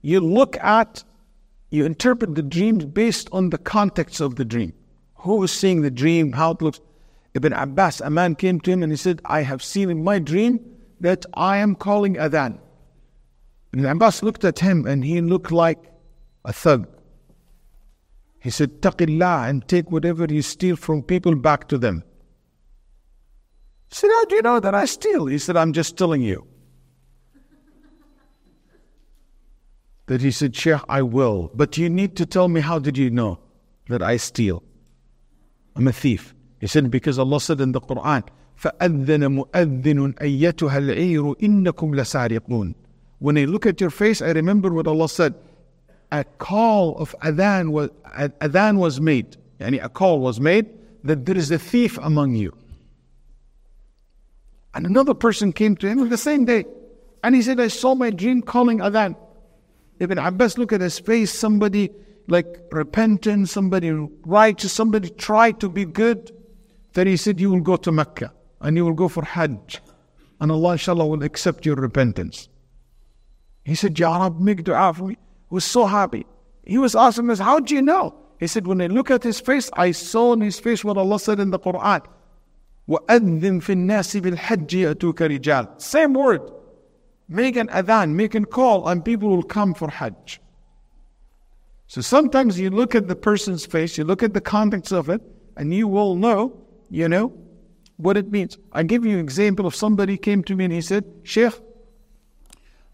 you 0.00 0.20
look 0.20 0.56
at, 0.56 1.04
you 1.70 1.84
interpret 1.84 2.34
the 2.34 2.42
dreams 2.42 2.84
based 2.84 3.28
on 3.32 3.50
the 3.50 3.58
context 3.58 4.20
of 4.20 4.36
the 4.36 4.44
dream. 4.44 4.72
Who 5.14 5.42
is 5.42 5.52
seeing 5.52 5.82
the 5.82 5.90
dream, 5.90 6.32
how 6.32 6.52
it 6.52 6.62
looks. 6.62 6.80
Ibn 7.34 7.52
Abbas, 7.52 8.00
a 8.00 8.10
man 8.10 8.34
came 8.34 8.60
to 8.60 8.72
him 8.72 8.82
and 8.82 8.90
he 8.90 8.96
said, 8.96 9.20
I 9.24 9.42
have 9.42 9.62
seen 9.62 9.88
in 9.88 10.02
my 10.02 10.18
dream 10.18 10.58
that 10.98 11.24
I 11.34 11.58
am 11.58 11.76
calling 11.76 12.16
adhan. 12.16 12.58
Ibn 13.72 13.86
Abbas 13.86 14.24
looked 14.24 14.44
at 14.44 14.58
him 14.58 14.84
and 14.84 15.04
he 15.04 15.20
looked 15.20 15.52
like 15.52 15.78
a 16.44 16.52
thug. 16.52 16.88
He 18.40 18.50
said, 18.50 18.80
Taqillah 18.80 19.48
and 19.48 19.66
take 19.68 19.92
whatever 19.92 20.24
you 20.24 20.42
steal 20.42 20.74
from 20.74 21.02
people 21.02 21.36
back 21.36 21.68
to 21.68 21.78
them. 21.78 22.02
He 23.90 23.94
said, 23.94 24.10
How 24.10 24.24
do 24.24 24.34
you 24.34 24.42
know 24.42 24.58
that 24.58 24.74
I 24.74 24.86
steal? 24.86 25.26
He 25.26 25.38
said, 25.38 25.56
I'm 25.56 25.72
just 25.72 25.96
telling 25.96 26.22
you. 26.22 26.46
That 30.09 30.21
he 30.21 30.31
said, 30.31 30.55
Sheikh, 30.55 30.81
I 30.87 31.01
will. 31.01 31.51
But 31.53 31.77
you 31.77 31.89
need 31.89 32.15
to 32.17 32.25
tell 32.25 32.47
me 32.47 32.61
how 32.61 32.79
did 32.79 32.97
you 32.97 33.09
know 33.09 33.39
that 33.89 34.03
I 34.03 34.17
steal? 34.17 34.63
I'm 35.75 35.87
a 35.87 35.91
thief. 35.91 36.33
He 36.59 36.67
said, 36.67 36.91
Because 36.91 37.17
Allah 37.17 37.39
said 37.39 37.59
in 37.59 37.71
the 37.71 37.81
Quran, 37.81 38.23
فأذن 38.57 39.43
مؤذن 39.51 40.13
أيتها 40.21 40.77
العير 40.77 41.33
إنكم 41.43 41.95
لسارقون 41.95 42.75
when 43.19 43.37
I 43.37 43.45
look 43.45 43.65
at 43.65 43.79
your 43.81 43.89
face, 43.89 44.21
I 44.21 44.31
remember 44.31 44.71
what 44.71 44.87
Allah 44.87 45.09
said. 45.09 45.35
A 46.11 46.23
call 46.23 46.97
of 46.97 47.15
adhan 47.23 47.71
was, 47.71 47.89
adhan 48.15 48.77
was 48.77 49.01
made. 49.01 49.37
Yani 49.59 49.83
a 49.83 49.89
call 49.89 50.19
was 50.19 50.39
made 50.39 50.69
that 51.03 51.25
there 51.25 51.37
is 51.37 51.49
a 51.51 51.57
thief 51.57 51.97
among 52.01 52.35
you. 52.35 52.55
And 54.73 54.85
another 54.85 55.13
person 55.13 55.53
came 55.53 55.75
to 55.77 55.87
him 55.87 56.07
the 56.09 56.17
same 56.17 56.45
day. 56.45 56.65
And 57.23 57.33
he 57.33 57.41
said, 57.41 57.59
I 57.59 57.69
saw 57.69 57.95
my 57.95 58.11
dream 58.11 58.41
calling 58.41 58.79
adhan. 58.79 59.15
Ibn 59.99 60.17
Abbas 60.17 60.57
look 60.57 60.73
at 60.73 60.81
his 60.81 60.99
face, 60.99 61.31
somebody 61.31 61.89
like 62.27 62.45
repentant, 62.71 63.49
somebody 63.49 63.91
righteous, 64.25 64.73
somebody 64.73 65.09
tried 65.09 65.59
to 65.59 65.69
be 65.69 65.85
good. 65.85 66.31
Then 66.93 67.07
he 67.07 67.17
said, 67.17 67.39
You 67.39 67.51
will 67.51 67.61
go 67.61 67.75
to 67.77 67.91
Mecca 67.91 68.33
and 68.61 68.75
you 68.75 68.85
will 68.85 68.93
go 68.93 69.07
for 69.07 69.23
Hajj. 69.23 69.81
And 70.39 70.51
Allah 70.51 70.73
inshallah 70.73 71.05
will 71.05 71.23
accept 71.23 71.65
your 71.65 71.75
repentance. 71.75 72.49
He 73.63 73.75
said, 73.75 73.97
Ya 73.97 74.17
Rab, 74.17 74.39
make 74.39 74.63
dua 74.63 74.93
for 74.93 75.05
me. 75.05 75.17
He 75.49 75.55
was 75.55 75.65
so 75.65 75.85
happy. 75.85 76.25
He 76.65 76.77
was 76.77 76.95
asking 76.95 77.29
us, 77.29 77.39
How 77.39 77.59
do 77.59 77.73
you 77.73 77.81
know? 77.81 78.15
He 78.39 78.47
said, 78.47 78.67
When 78.67 78.81
I 78.81 78.87
look 78.87 79.11
at 79.11 79.23
his 79.23 79.39
face, 79.39 79.69
I 79.73 79.91
saw 79.91 80.33
in 80.33 80.41
his 80.41 80.59
face 80.59 80.83
what 80.83 80.97
Allah 80.97 81.19
said 81.19 81.39
in 81.39 81.51
the 81.51 81.59
Quran. 81.59 82.05
وَأَذِّن 82.89 83.61
فِي 83.61 83.73
النَّاسِ 83.75 84.21
بِالْحَجِّ 84.21 84.67
يَأْتُوكَ 84.67 85.39
رِجَالٍ 85.39 85.81
Same 85.81 86.13
word. 86.13 86.41
Make 87.32 87.54
an 87.54 87.68
adhan, 87.68 88.14
make 88.14 88.34
a 88.34 88.44
call, 88.44 88.88
and 88.88 89.04
people 89.04 89.28
will 89.28 89.44
come 89.44 89.72
for 89.72 89.88
Hajj. 89.88 90.40
So 91.86 92.00
sometimes 92.00 92.58
you 92.58 92.70
look 92.70 92.96
at 92.96 93.06
the 93.06 93.14
person's 93.14 93.64
face, 93.64 93.96
you 93.96 94.02
look 94.04 94.24
at 94.24 94.34
the 94.34 94.40
context 94.40 94.92
of 94.92 95.08
it, 95.08 95.22
and 95.56 95.72
you 95.72 95.86
will 95.86 96.16
know, 96.16 96.60
you 96.90 97.08
know, 97.08 97.32
what 97.98 98.16
it 98.16 98.32
means. 98.32 98.58
I 98.72 98.82
give 98.82 99.04
you 99.04 99.14
an 99.14 99.20
example 99.20 99.64
of 99.64 99.76
somebody 99.76 100.16
came 100.16 100.42
to 100.44 100.56
me 100.56 100.64
and 100.64 100.72
he 100.72 100.80
said, 100.80 101.04
Sheikh, 101.22 101.52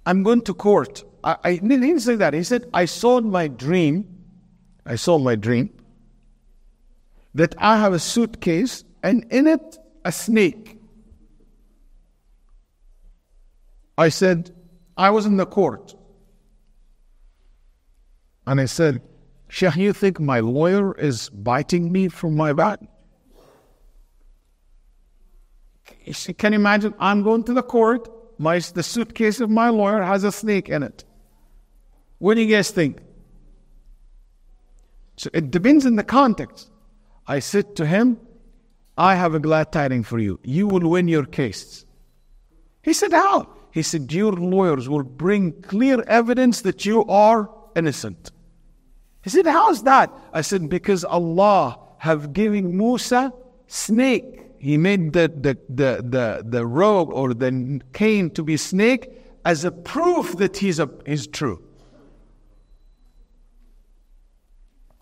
I'm 0.05 0.23
going 0.23 0.43
to 0.43 0.53
court. 0.55 1.05
I, 1.25 1.37
I 1.43 1.57
didn't 1.57 2.01
say 2.01 2.17
that. 2.17 2.35
He 2.35 2.43
said, 2.43 2.69
I 2.75 2.85
saw 2.85 3.21
my 3.21 3.49
dream, 3.49 4.07
I 4.85 4.97
saw 4.97 5.19
my 5.19 5.35
dream, 5.35 5.71
that 7.35 7.55
I 7.59 7.79
have 7.79 7.93
a 7.93 7.99
suitcase 7.99 8.85
and 9.03 9.25
in 9.31 9.47
it 9.47 9.79
a 10.05 10.13
snake. 10.13 10.66
I 13.99 14.09
said, 14.09 14.55
I 14.97 15.11
was 15.11 15.27
in 15.27 15.37
the 15.37 15.47
court. 15.47 15.95
And 18.47 18.61
I 18.61 18.67
said, 18.67 19.03
Sheikh, 19.49 19.77
you 19.77 19.93
think 19.93 20.21
my 20.21 20.41
lawyer 20.41 20.97
is 20.99 21.29
biting 21.31 21.91
me 21.91 22.09
from 22.09 22.37
my 22.37 22.53
back? 22.53 22.81
Can 26.39 26.53
you 26.53 26.59
imagine? 26.59 26.95
I'm 26.99 27.23
going 27.23 27.45
to 27.45 27.53
the 27.53 27.63
court 27.63 28.09
my, 28.39 28.59
the 28.59 28.83
suitcase 28.83 29.41
of 29.41 29.51
my 29.51 29.69
lawyer 29.71 30.03
has 30.03 30.25
a 30.25 30.33
snake 30.33 30.69
in 30.69 30.83
it. 30.83 31.05
What 32.19 32.35
do 32.35 32.43
you 32.43 32.55
guys 32.55 32.71
think? 32.71 33.01
So 35.17 35.31
it 35.33 35.51
depends 35.51 35.87
on 35.87 35.97
the 35.97 36.05
context. 36.05 36.71
I 37.27 37.39
said 37.39 37.77
to 37.77 37.87
him, 37.87 38.21
I 38.99 39.15
have 39.15 39.35
a 39.35 39.41
glad 39.41 39.73
tiding 39.73 40.03
for 40.03 40.19
you. 40.19 40.39
You 40.43 40.67
will 40.67 40.89
win 40.89 41.09
your 41.09 41.25
case. 41.25 41.85
He 42.83 42.93
said, 42.93 43.13
How? 43.13 43.49
He 43.77 43.83
said, 43.83 44.11
Your 44.11 44.33
lawyers 44.33 44.89
will 44.89 45.03
bring 45.03 45.53
clear 45.61 46.03
evidence 46.05 46.63
that 46.63 46.87
you 46.87 47.05
are 47.05 47.51
innocent. 47.75 48.31
He 49.23 49.29
said, 49.29 49.47
How's 49.47 49.83
that? 49.83 50.11
I 50.33 50.41
said, 50.41 50.71
Because 50.71 51.05
Allah 51.05 51.79
have 51.99 52.33
given 52.33 52.75
Musa 52.75 53.35
snake. 53.67 54.47
He 54.59 54.79
made 54.79 55.13
the, 55.13 55.29
the, 55.29 55.59
the, 55.69 56.03
the, 56.03 56.43
the 56.43 56.67
robe 56.67 57.11
or 57.13 57.35
the 57.35 57.83
cane 57.93 58.31
to 58.31 58.43
be 58.43 58.57
snake 58.57 59.11
as 59.45 59.67
a 59.67 59.71
proof 59.71 60.39
that 60.39 60.57
he's, 60.57 60.79
a, 60.79 60.89
he's 61.05 61.27
true. 61.27 61.63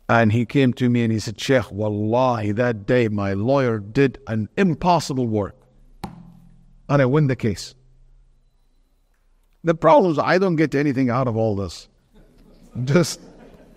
And 0.09 0.33
he 0.33 0.45
came 0.45 0.73
to 0.73 0.91
me 0.91 1.05
and 1.05 1.13
he 1.13 1.21
said, 1.21 1.41
Sheikh, 1.41 1.71
wallahi, 1.71 2.51
that 2.51 2.87
day 2.87 3.07
my 3.07 3.35
lawyer 3.35 3.79
did 3.79 4.19
an 4.27 4.49
impossible 4.57 5.29
work. 5.29 5.55
And 6.89 7.01
I 7.01 7.05
win 7.05 7.29
the 7.29 7.37
case. 7.37 7.77
The 9.64 9.76
problem 9.76 10.12
is 10.12 10.20
I 10.20 10.38
don't 10.38 10.56
get 10.56 10.76
anything 10.76 11.10
out 11.10 11.28
of 11.28 11.36
all 11.36 11.56
this. 11.56 11.88
Just 12.86 13.20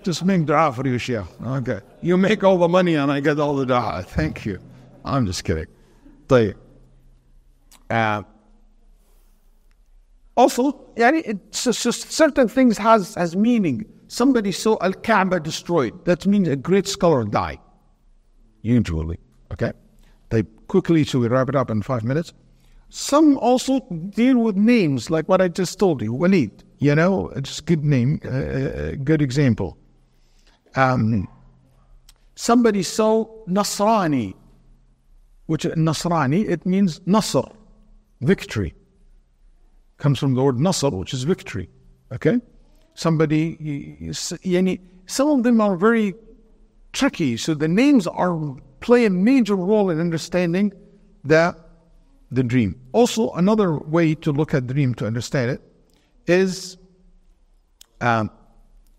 just 0.03 0.25
make 0.25 0.47
dua 0.47 0.73
for 0.73 0.87
you, 0.87 0.99
Sheikh. 0.99 1.25
Okay. 1.45 1.81
You 2.01 2.17
make 2.17 2.43
all 2.45 2.59
the 2.59 2.69
money 2.69 2.95
and 2.95 3.11
I 3.11 3.21
get 3.21 3.39
all 3.39 3.57
the 3.57 3.67
dua. 3.67 4.05
Thank 4.07 4.45
you. 4.45 4.59
I'm 5.05 5.27
just 5.27 5.45
kidding. 5.45 5.67
طيب. 6.29 6.55
Uh, 7.91 8.23
also, 10.37 10.73
yani, 10.97 11.23
it's 11.25 11.65
just 11.65 12.11
certain 12.11 12.49
things 12.49 12.79
has, 12.79 13.15
has 13.15 13.37
meaning. 13.37 13.85
Somebody 14.09 14.53
saw 14.53 14.77
Al 14.81 14.93
Kaaba 14.93 15.41
destroyed. 15.41 16.05
That 16.05 16.27
means 16.27 16.49
a 16.49 16.57
great 16.57 16.87
scholar 16.87 17.25
died. 17.25 17.59
Usually. 18.63 19.19
Okay? 19.53 19.73
They 20.31 20.45
quickly, 20.69 21.05
so 21.05 21.19
we 21.19 21.29
wrap 21.29 21.49
it 21.49 21.55
up 21.55 21.71
in 21.71 21.83
five 21.83 22.05
minutes. 22.05 22.33
Some 22.90 23.38
also 23.40 23.82
deal 24.10 24.38
with 24.38 24.56
names, 24.56 25.10
like 25.10 25.28
what 25.28 25.42
I 25.42 25.50
just 25.50 25.78
told 25.78 26.02
you, 26.02 26.14
Waleed. 26.14 26.52
You 26.80 26.96
know, 26.96 27.30
it's 27.36 27.60
a 27.60 27.64
good 27.64 27.84
name, 27.84 28.20
a 28.24 28.30
uh, 28.92 28.96
good 29.04 29.22
example. 29.22 29.78
Um, 30.76 31.28
somebody 32.36 32.84
saw 32.84 33.26
Nasrani, 33.48 34.36
which 35.48 35.64
Nasrani, 35.64 36.48
it 36.48 36.66
means 36.66 37.02
Nasr, 37.06 37.50
victory. 38.22 38.74
Comes 39.98 40.20
from 40.20 40.36
the 40.36 40.44
word 40.44 40.60
Nasr, 40.60 40.90
which 40.90 41.14
is 41.14 41.24
victory. 41.24 41.70
Okay? 42.12 42.40
Somebody, 42.94 44.12
some 44.14 45.30
of 45.30 45.44
them 45.44 45.62
are 45.62 45.76
very 45.76 46.14
tricky, 46.94 47.38
so 47.38 47.54
the 47.54 47.68
names 47.68 48.08
are 48.08 48.56
play 48.80 49.06
a 49.06 49.10
major 49.10 49.56
role 49.56 49.90
in 49.90 50.00
understanding 50.00 50.72
the, 51.24 51.56
the 52.32 52.44
dream. 52.44 52.80
Also, 52.92 53.32
another 53.32 53.78
way 53.78 54.16
to 54.16 54.32
look 54.32 54.54
at 54.54 54.68
dream 54.68 54.94
to 54.96 55.06
understand 55.06 55.52
it 55.52 55.62
is 56.28 56.78
um, 58.02 58.30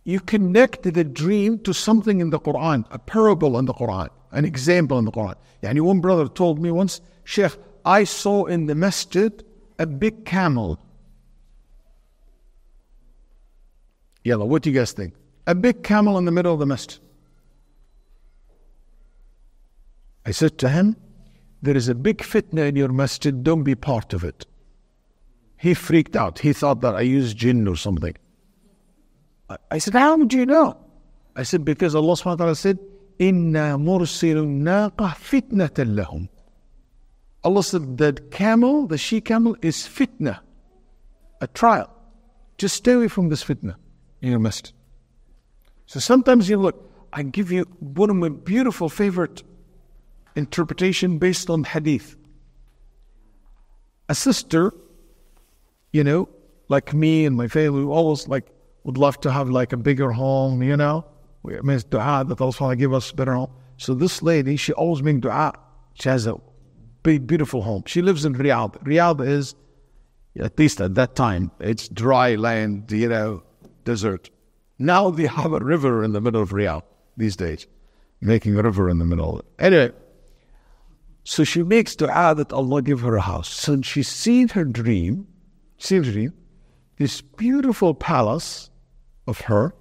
you 0.05 0.21
connect 0.21 0.83
the 0.83 1.05
dream 1.05 1.59
to 1.61 1.75
something 1.75 2.21
in 2.21 2.31
the 2.31 2.41
Quran, 2.41 2.87
a 2.91 2.99
parable 2.99 3.59
in 3.59 3.67
the 3.67 3.75
Quran, 3.75 4.09
an 4.33 4.45
example 4.45 4.99
in 4.99 5.05
the 5.05 5.13
Quran. 5.13 5.35
Yani 5.63 5.81
one 5.81 6.01
brother 6.01 6.29
told 6.29 6.59
me 6.61 6.71
once, 6.71 7.01
Sheikh, 7.25 7.53
I 7.85 8.05
saw 8.05 8.47
in 8.47 8.67
the 8.67 8.75
masjid 8.75 9.45
a 9.79 9.87
big 9.87 10.25
camel. 10.25 10.79
Yellow, 14.25 14.47
what 14.47 14.63
do 14.63 14.71
you 14.71 14.79
guys 14.79 14.93
think? 14.93 15.15
A 15.47 15.55
big 15.55 15.83
camel 15.83 16.19
in 16.19 16.25
the 16.25 16.33
middle 16.33 16.53
of 16.53 16.59
the 16.59 16.67
masjid. 16.67 16.99
I 20.27 20.31
said 20.31 20.59
to 20.59 20.69
him, 20.69 20.97
There 21.63 21.77
is 21.77 21.89
a 21.89 21.95
big 21.95 22.19
fitna 22.19 22.69
in 22.69 22.77
your 22.77 22.89
masjid, 22.89 23.43
don't 23.43 23.65
be 23.65 23.75
part 23.75 24.13
of 24.13 24.25
it. 24.25 24.47
He 25.57 25.75
freaked 25.75 26.15
out. 26.15 26.39
He 26.39 26.53
thought 26.53 26.81
that 26.83 26.95
I 26.95 27.01
used 27.01 27.37
jinn 27.37 27.67
or 27.67 27.75
something. 27.75 28.15
I 29.71 29.79
said, 29.79 29.95
How 29.95 30.17
do 30.17 30.37
you 30.37 30.47
know? 30.47 30.77
I 31.35 31.43
said, 31.43 31.65
Because 31.65 31.95
Allah 31.95 32.13
subhanahu 32.13 32.27
wa 32.27 32.37
ta'ala 32.37 32.55
said, 32.55 32.79
Inna 33.19 33.77
mursilun 33.77 34.63
naqa 34.63 35.15
fitnatan 35.17 35.97
lahum. 35.97 36.29
Allah 37.43 37.63
said, 37.65 37.99
That 37.99 38.31
camel, 38.31 38.87
the 38.87 38.99
she 38.99 39.21
camel, 39.21 39.57
is 39.61 39.79
fitna, 39.79 40.41
a 41.41 41.47
trial. 41.49 41.91
Just 42.57 42.77
stay 42.77 42.93
away 42.93 43.09
from 43.09 43.29
this 43.29 43.43
fitna 43.43 43.75
in 44.21 44.31
your 44.31 44.41
masjid. 44.41 44.73
So 45.87 45.99
sometimes 45.99 46.49
you 46.49 46.59
look, 46.59 46.93
I 47.13 47.23
give 47.23 47.51
you 47.51 47.65
one 47.81 48.11
of 48.11 48.17
my 48.17 48.29
beautiful 48.29 48.89
favorite 48.89 49.43
interpretation 50.37 51.19
based 51.19 51.51
on 51.51 51.65
hadith. 51.65 52.17
A 54.09 54.15
sister, 54.15 54.73
you 55.93 56.05
know, 56.05 56.29
like 56.69 56.95
me 56.95 57.27
and 57.27 57.37
my 57.37 57.49
family, 57.49 57.83
always 57.85 58.29
like 58.29 58.47
would 58.85 58.99
love 58.99 59.21
to 59.21 59.31
have 59.31 59.51
like 59.51 59.73
a 59.73 59.77
bigger 59.77 60.11
home, 60.13 60.63
you 60.63 60.77
know. 60.77 61.05
We 61.43 61.61
make 61.63 61.89
dua 61.91 62.25
that 62.27 62.41
Allah 62.41 62.77
give 62.77 62.93
us 62.95 63.13
better 63.13 63.35
home. 63.35 63.51
So 63.77 63.95
this 63.95 64.23
lady, 64.23 64.57
she 64.57 64.73
always 64.73 65.03
makes 65.03 65.21
dua. 65.21 65.53
She 65.95 66.09
has 66.09 66.27
a 66.27 66.37
big, 67.03 67.27
beautiful 67.27 67.63
home. 67.63 67.85
She 67.87 68.03
lives 68.03 68.25
in 68.25 68.35
Riyadh. 68.35 68.83
Riyadh 68.85 69.27
is, 69.27 69.55
at 70.39 70.59
least 70.59 70.81
at 70.81 70.95
that 70.95 71.15
time, 71.17 71.51
it's 71.61 71.89
dry 71.89 72.35
land, 72.35 72.91
you 72.91 73.09
know, 73.09 73.43
desert. 73.85 74.31
Now 74.79 75.11
they 75.11 75.27
have 75.27 75.53
a 75.53 75.61
river 75.61 76.05
in 76.05 76.13
the 76.13 76.21
middle 76.21 76.43
of 76.43 76.51
Riyadh 76.51 76.83
these 77.17 77.37
days, 77.37 77.67
making 78.21 78.59
a 78.59 78.63
river 78.63 78.89
in 78.89 78.99
the 78.99 79.05
middle. 79.05 79.43
Anyway, 79.59 79.93
so 81.29 81.45
she 81.45 81.63
makes 81.63 81.95
dua 81.95 82.35
that 82.35 82.55
Allah 82.55 82.81
give 82.81 83.01
her 83.01 83.15
a 83.17 83.21
house. 83.21 83.51
So 83.51 83.83
she 83.83 84.03
seen 84.03 84.49
her 84.49 84.65
dream, 84.65 85.27
seen 85.77 86.03
her 86.03 86.11
dream, 86.11 86.33
this 86.97 87.21
beautiful 87.21 87.93
palace 87.93 88.71
of 89.27 89.43
her. 89.43 89.75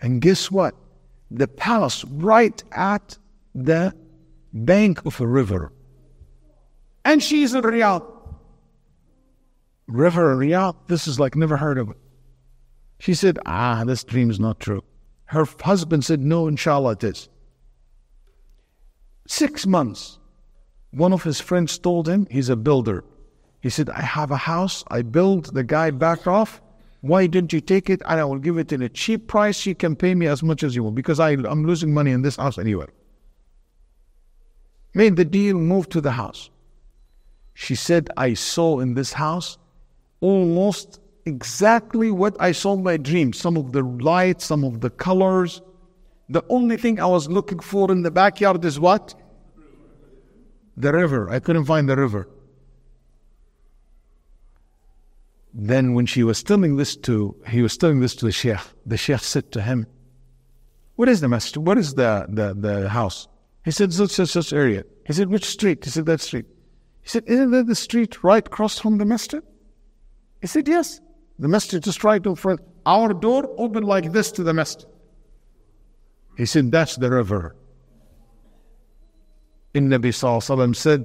And 0.00 0.20
guess 0.20 0.50
what? 0.50 0.74
The 1.30 1.46
palace 1.46 2.04
right 2.06 2.60
at 2.72 3.16
the 3.54 3.94
bank 4.52 5.06
of 5.06 5.20
a 5.20 5.28
river. 5.28 5.72
And 7.04 7.22
she's 7.22 7.54
in 7.54 7.62
Riyadh. 7.62 8.04
River 9.86 10.34
Riyadh, 10.34 10.74
this 10.88 11.06
is 11.06 11.20
like 11.20 11.36
never 11.36 11.56
heard 11.56 11.78
of 11.78 11.90
it. 11.90 11.98
She 12.98 13.14
said, 13.14 13.38
Ah, 13.46 13.84
this 13.86 14.02
dream 14.02 14.28
is 14.28 14.40
not 14.40 14.58
true. 14.58 14.82
Her 15.26 15.46
husband 15.62 16.04
said, 16.04 16.18
No, 16.18 16.48
inshallah 16.48 16.94
it 16.94 17.04
is. 17.04 17.28
Six 19.28 19.66
months. 19.66 20.18
One 20.94 21.12
of 21.12 21.24
his 21.24 21.40
friends 21.40 21.76
told 21.76 22.08
him 22.08 22.26
he's 22.30 22.48
a 22.48 22.56
builder. 22.56 23.04
He 23.60 23.68
said, 23.68 23.90
I 23.90 24.02
have 24.02 24.30
a 24.30 24.36
house. 24.36 24.84
I 24.88 25.02
build. 25.02 25.52
The 25.52 25.64
guy 25.64 25.90
backed 25.90 26.28
off. 26.28 26.62
Why 27.00 27.26
didn't 27.26 27.52
you 27.52 27.60
take 27.60 27.90
it? 27.90 28.00
And 28.06 28.20
I 28.20 28.24
will 28.24 28.38
give 28.38 28.58
it 28.58 28.72
in 28.72 28.80
a 28.80 28.88
cheap 28.88 29.26
price. 29.26 29.66
You 29.66 29.74
can 29.74 29.96
pay 29.96 30.14
me 30.14 30.26
as 30.28 30.42
much 30.42 30.62
as 30.62 30.76
you 30.76 30.84
want 30.84 30.94
because 30.94 31.18
I, 31.18 31.30
I'm 31.30 31.66
losing 31.66 31.92
money 31.92 32.12
in 32.12 32.22
this 32.22 32.36
house 32.36 32.58
anyway. 32.58 32.86
Made 34.94 35.16
the 35.16 35.24
deal, 35.24 35.58
moved 35.58 35.90
to 35.92 36.00
the 36.00 36.12
house. 36.12 36.50
She 37.54 37.74
said, 37.74 38.10
I 38.16 38.34
saw 38.34 38.78
in 38.78 38.94
this 38.94 39.12
house 39.12 39.58
almost 40.20 41.00
exactly 41.26 42.12
what 42.12 42.36
I 42.38 42.52
saw 42.52 42.74
in 42.74 42.84
my 42.84 42.98
dream. 42.98 43.32
Some 43.32 43.56
of 43.56 43.72
the 43.72 43.82
lights, 43.82 44.44
some 44.44 44.62
of 44.62 44.80
the 44.80 44.90
colors. 44.90 45.60
The 46.28 46.44
only 46.48 46.76
thing 46.76 47.00
I 47.00 47.06
was 47.06 47.28
looking 47.28 47.58
for 47.58 47.90
in 47.90 48.02
the 48.02 48.12
backyard 48.12 48.64
is 48.64 48.78
what? 48.78 49.14
The 50.76 50.92
river. 50.92 51.30
I 51.30 51.38
couldn't 51.38 51.66
find 51.66 51.88
the 51.88 51.96
river. 51.96 52.28
Then 55.52 55.94
when 55.94 56.06
she 56.06 56.24
was 56.24 56.42
telling 56.42 56.76
this 56.76 56.96
to, 56.96 57.36
he 57.46 57.62
was 57.62 57.76
telling 57.76 58.00
this 58.00 58.16
to 58.16 58.24
the 58.24 58.32
sheikh, 58.32 58.58
the 58.84 58.96
sheikh 58.96 59.20
said 59.20 59.52
to 59.52 59.62
him, 59.62 59.86
what 60.96 61.08
is 61.08 61.20
the 61.20 61.28
masjid? 61.28 61.58
What 61.58 61.78
is 61.78 61.94
the, 61.94 62.26
the, 62.28 62.54
the 62.54 62.88
house? 62.88 63.28
He 63.64 63.70
said, 63.70 63.92
such, 63.92 64.10
such, 64.10 64.28
such 64.30 64.52
area. 64.52 64.84
He 65.06 65.12
said, 65.12 65.28
which 65.28 65.44
street? 65.44 65.84
He 65.84 65.90
said, 65.90 66.06
that 66.06 66.20
street. 66.20 66.46
He 67.02 67.08
said, 67.08 67.24
isn't 67.26 67.50
that 67.52 67.66
the 67.66 67.74
street 67.74 68.22
right 68.22 68.46
across 68.46 68.78
from 68.78 68.98
the 68.98 69.04
masjid? 69.04 69.42
He 70.40 70.46
said, 70.46 70.68
yes. 70.68 71.00
The 71.38 71.48
masjid 71.48 71.82
just 71.82 72.04
right 72.04 72.24
in 72.24 72.34
front. 72.34 72.60
Our 72.86 73.12
door 73.14 73.48
opened 73.58 73.86
like 73.86 74.12
this 74.12 74.30
to 74.32 74.42
the 74.42 74.54
masjid. 74.54 74.88
He 76.36 76.46
said, 76.46 76.70
that's 76.70 76.96
the 76.96 77.10
river. 77.10 77.56
In 79.74 79.88
Nabi 79.88 80.12
Sallallahu 80.12 80.74
said, 80.74 81.04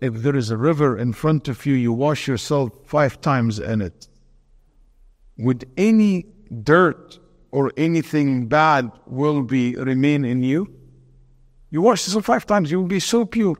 if 0.00 0.14
there 0.14 0.36
is 0.36 0.50
a 0.50 0.56
river 0.56 0.96
in 0.96 1.12
front 1.12 1.48
of 1.48 1.66
you, 1.66 1.74
you 1.74 1.92
wash 1.92 2.28
yourself 2.28 2.70
five 2.84 3.20
times 3.20 3.58
in 3.58 3.80
it. 3.80 4.08
Would 5.38 5.68
any 5.76 6.26
dirt 6.62 7.18
or 7.50 7.72
anything 7.76 8.46
bad 8.46 8.90
will 9.06 9.42
be 9.42 9.74
remain 9.76 10.24
in 10.24 10.42
you? 10.42 10.72
You 11.70 11.82
wash 11.82 12.06
yourself 12.06 12.26
five 12.26 12.46
times, 12.46 12.70
you 12.70 12.78
will 12.78 12.86
be 12.86 13.00
so 13.00 13.24
pure. 13.24 13.56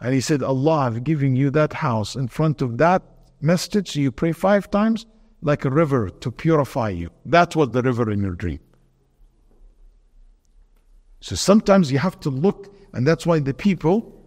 And 0.00 0.14
he 0.14 0.20
said, 0.20 0.42
Allah 0.42 0.84
have 0.84 1.04
given 1.04 1.34
you 1.34 1.50
that 1.50 1.72
house 1.72 2.14
in 2.14 2.28
front 2.28 2.62
of 2.62 2.78
that 2.78 3.02
masjid, 3.40 3.94
you 3.94 4.12
pray 4.12 4.32
five 4.32 4.70
times 4.70 5.06
like 5.42 5.64
a 5.64 5.70
river 5.70 6.08
to 6.10 6.30
purify 6.30 6.90
you. 6.90 7.10
That's 7.24 7.56
what 7.56 7.72
the 7.72 7.82
river 7.82 8.10
in 8.10 8.20
your 8.20 8.34
dream. 8.34 8.60
So 11.20 11.34
sometimes 11.34 11.90
you 11.90 11.98
have 11.98 12.18
to 12.20 12.30
look, 12.30 12.72
and 12.92 13.06
that's 13.06 13.26
why 13.26 13.38
the 13.38 13.54
people 13.54 14.18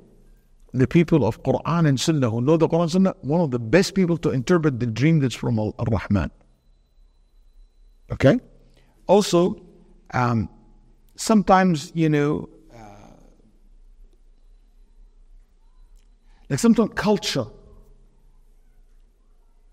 the 0.74 0.88
people 0.88 1.26
of 1.26 1.44
Quran 1.44 1.88
and 1.88 2.00
Sunnah 2.00 2.30
who 2.30 2.42
know 2.42 2.58
the 2.58 2.68
Quran 2.68 2.84
and 2.84 2.92
Sunnah, 2.92 3.16
one 3.22 3.42
of 3.42 3.52
the 3.52 3.60
best 3.60 3.94
people 3.94 4.18
to 4.18 4.32
interpret 4.32 4.80
the 4.80 4.86
dream 4.86 5.20
that's 5.20 5.36
from 5.36 5.60
Al 5.60 5.74
Rahman. 5.80 6.32
Okay? 8.12 8.40
Also, 9.08 9.62
um, 10.14 10.50
sometimes, 11.16 11.92
you 11.94 12.10
know, 12.10 12.50
uh, 12.74 13.18
like 16.50 16.60
sometimes 16.60 16.92
culture. 16.96 17.46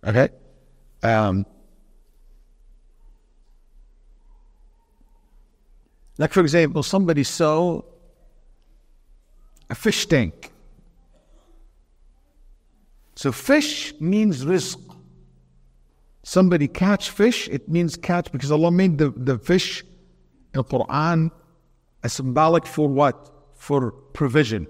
Okay? 0.04 0.28
Um, 1.02 1.46
like, 6.16 6.32
for 6.32 6.40
example, 6.40 6.82
somebody 6.82 7.22
saw 7.22 7.82
a 9.70 9.74
fish 9.74 10.06
tank. 10.06 10.52
So, 13.14 13.32
fish 13.32 13.94
means 14.00 14.44
rizq. 14.44 14.78
Somebody 16.22 16.68
catch 16.68 17.10
fish, 17.10 17.48
it 17.48 17.68
means 17.68 17.96
catch 17.96 18.30
because 18.30 18.52
Allah 18.52 18.70
made 18.70 18.98
the, 18.98 19.10
the 19.10 19.38
fish 19.38 19.82
in 19.82 19.88
the 20.52 20.64
Quran 20.64 21.30
a 22.02 22.08
symbolic 22.08 22.66
for 22.66 22.88
what? 22.88 23.30
For 23.56 23.90
provision. 23.90 24.66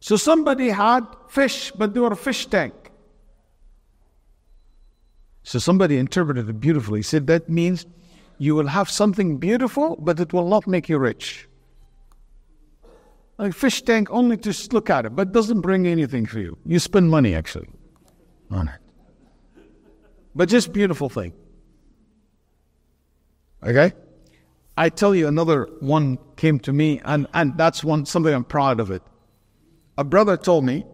So 0.00 0.16
somebody 0.16 0.68
had 0.68 1.02
fish, 1.28 1.72
but 1.72 1.94
they 1.94 2.00
were 2.00 2.12
a 2.12 2.16
fish 2.16 2.46
tank. 2.46 2.74
So 5.42 5.58
somebody 5.58 5.98
interpreted 5.98 6.48
it 6.48 6.60
beautifully. 6.60 7.00
He 7.00 7.02
said 7.02 7.26
that 7.26 7.48
means 7.48 7.86
you 8.38 8.54
will 8.54 8.68
have 8.68 8.88
something 8.88 9.38
beautiful, 9.38 9.96
but 10.00 10.20
it 10.20 10.32
will 10.32 10.48
not 10.48 10.66
make 10.66 10.88
you 10.88 10.98
rich. 10.98 11.48
Like 13.40 13.54
fish 13.54 13.80
tank, 13.80 14.10
only 14.10 14.36
to 14.36 14.68
look 14.70 14.90
at 14.90 15.06
it, 15.06 15.16
but 15.16 15.32
doesn't 15.32 15.62
bring 15.62 15.86
anything 15.86 16.26
for 16.26 16.38
you. 16.40 16.58
You 16.66 16.78
spend 16.78 17.08
money 17.08 17.34
actually 17.34 17.70
on 18.50 18.68
it. 18.68 18.80
But 20.34 20.50
just 20.50 20.74
beautiful 20.74 21.08
thing. 21.08 21.32
Okay? 23.64 23.94
I 24.76 24.90
tell 24.90 25.14
you 25.14 25.26
another 25.26 25.70
one 25.80 26.18
came 26.36 26.58
to 26.60 26.72
me, 26.74 27.00
and, 27.02 27.26
and 27.32 27.56
that's 27.56 27.82
one 27.82 28.04
something 28.04 28.34
I'm 28.34 28.44
proud 28.44 28.78
of 28.78 28.90
it. 28.90 29.02
A 29.96 30.04
brother 30.04 30.36
told 30.36 30.66
me, 30.66 30.84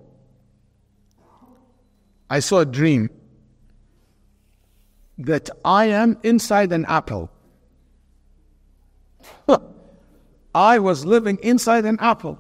I 2.31 2.39
saw 2.39 2.61
a 2.61 2.65
dream 2.65 3.11
that 5.19 5.51
I 5.65 5.87
am 5.87 6.17
inside 6.23 6.71
an 6.71 6.85
apple. 6.85 7.29
I 10.57 10.79
was 10.79 11.05
living 11.05 11.39
inside 11.43 11.85
an 11.85 11.99
apple. 12.01 12.39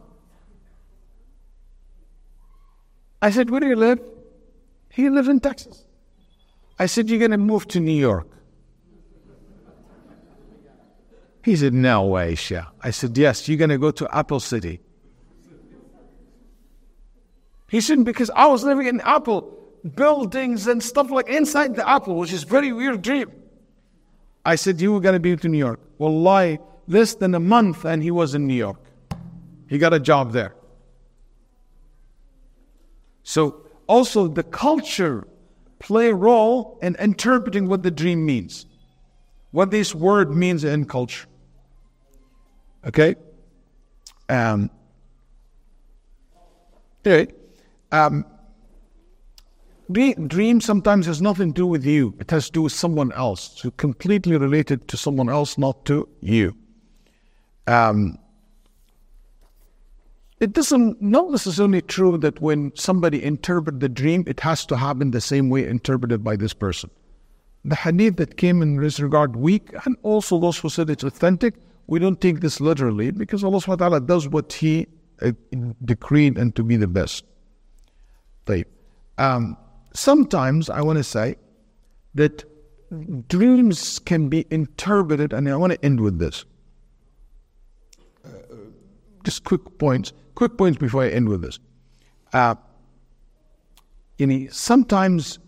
I 3.21 3.29
said, 3.31 3.51
Where 3.51 3.61
do 3.61 3.69
you 3.69 3.77
live? 3.77 4.01
He 4.89 5.11
lives 5.11 5.29
in 5.29 5.39
Texas. 5.39 5.85
I 6.79 6.87
said, 6.87 7.11
You're 7.11 7.19
going 7.19 7.33
to 7.33 7.37
move 7.37 7.69
to 7.69 7.79
New 7.79 7.93
York. 7.93 8.27
He 11.45 11.57
said, 11.57 11.75
No 11.75 12.07
way, 12.07 12.35
Shah. 12.37 12.69
I 12.83 12.91
said, 12.91 13.19
Yes, 13.19 13.51
you're 13.51 13.59
going 13.59 13.69
to 13.69 13.77
go 13.77 13.91
to 13.91 14.09
Apple 14.17 14.41
City. 14.41 14.81
He 17.69 17.83
said, 17.83 18.03
Because 18.03 18.31
I 18.31 18.47
was 18.47 18.65
living 18.65 18.87
in 18.87 19.03
Apple 19.03 19.53
buildings 19.95 20.67
and 20.67 20.83
stuff 20.83 21.11
like 21.11 21.29
inside 21.29 21.77
the 21.77 21.87
Apple, 21.87 22.17
which 22.17 22.33
is 22.33 22.45
very 22.45 22.73
weird 22.73 23.03
dream. 23.03 23.31
I 24.47 24.55
said, 24.55 24.81
You 24.81 24.95
were 24.95 25.01
going 25.01 25.13
to 25.13 25.21
be 25.21 25.37
to 25.37 25.49
New 25.51 25.59
York. 25.59 25.81
Well, 25.99 26.13
Wallahi, 26.13 26.61
less 26.87 27.15
than 27.15 27.35
a 27.35 27.41
month, 27.41 27.85
and 27.85 28.03
he 28.03 28.11
was 28.11 28.35
in 28.35 28.47
New 28.47 28.55
York. 28.55 28.81
He 29.69 29.79
got 29.79 29.93
a 29.93 30.01
job 30.01 30.33
there. 30.33 30.55
So, 33.23 33.67
also 33.89 34.29
the 34.29 34.43
culture 34.43 35.27
play 35.79 36.09
a 36.09 36.15
role 36.15 36.79
in 36.83 36.97
interpreting 36.97 37.69
what 37.69 37.83
the 37.83 37.91
dream 37.91 38.25
means, 38.25 38.67
what 39.51 39.71
this 39.71 39.95
word 39.95 40.31
means 40.35 40.65
in 40.65 40.85
culture. 40.85 41.27
Okay? 42.87 43.17
Um, 44.29 44.71
anyway, 47.05 47.33
um, 47.91 48.25
dream 49.91 50.61
sometimes 50.61 51.07
has 51.07 51.21
nothing 51.21 51.53
to 51.53 51.61
do 51.63 51.67
with 51.67 51.85
you. 51.85 52.15
It 52.21 52.31
has 52.31 52.47
to 52.47 52.53
do 52.53 52.63
with 52.63 52.73
someone 52.73 53.13
else. 53.13 53.53
So 53.57 53.71
completely 53.73 54.37
related 54.37 54.89
to 54.89 54.97
someone 54.97 55.29
else, 55.29 55.59
not 55.59 55.85
to 55.87 56.09
you. 56.21 56.57
Um, 57.67 58.19
it 60.39 60.53
doesn't 60.53 61.01
not 61.01 61.31
necessarily 61.31 61.81
true 61.81 62.19
that 62.19 62.41
when 62.41 62.73
somebody 62.77 63.23
interpret 63.23 63.81
the 63.81 63.89
dream, 63.89 64.25
it 64.27 64.41
has 64.41 64.67
to 64.67 64.77
happen 64.77 65.11
the 65.11 65.21
same 65.21 65.49
way 65.49 65.67
interpreted 65.67 66.23
by 66.23 66.37
this 66.37 66.53
person. 66.53 66.91
The 67.65 67.75
hadith 67.75 68.17
that 68.17 68.37
came 68.37 68.63
in 68.63 68.77
this 68.77 69.01
regard 69.01 69.35
weak, 69.35 69.71
and 69.85 69.97
also 70.03 70.39
those 70.39 70.59
who 70.59 70.69
said 70.69 70.91
it's 70.91 71.03
authentic, 71.05 71.55
we 71.87 71.99
don't 71.99 72.21
take 72.21 72.41
this 72.41 72.61
literally 72.61 73.11
because 73.11 73.43
Allah 73.43 73.59
subhanahu 73.59 73.69
wa 73.69 73.77
ta'ala 73.77 74.01
does 74.01 74.29
what 74.29 74.53
He 74.53 74.87
uh, 75.23 75.33
decreed 75.85 76.37
and 76.37 76.55
to 76.55 76.63
be 76.63 76.77
the 76.77 76.87
best. 76.87 77.25
Um, 79.19 79.57
sometimes 79.95 80.69
I 80.69 80.83
want 80.83 80.99
to 80.99 81.05
say 81.05 81.37
that 82.15 82.45
dreams 83.29 83.99
can 83.99 84.29
be 84.29 84.47
interpreted, 84.51 85.33
and 85.33 85.49
I 85.49 85.57
want 85.57 85.73
to 85.73 85.85
end 85.85 86.01
with 86.01 86.19
this. 86.19 86.45
Uh, 89.27 89.31
just 89.31 89.45
quick 89.45 89.79
points, 89.79 90.13
quick 90.35 90.57
points 90.57 90.79
before 90.79 91.03
I 91.03 91.09
end 91.09 91.29
with 91.29 91.43
this. 91.43 91.59
Uh, 92.33 92.55
you 94.19 94.27
know, 94.27 94.49
sometimes 94.51 95.41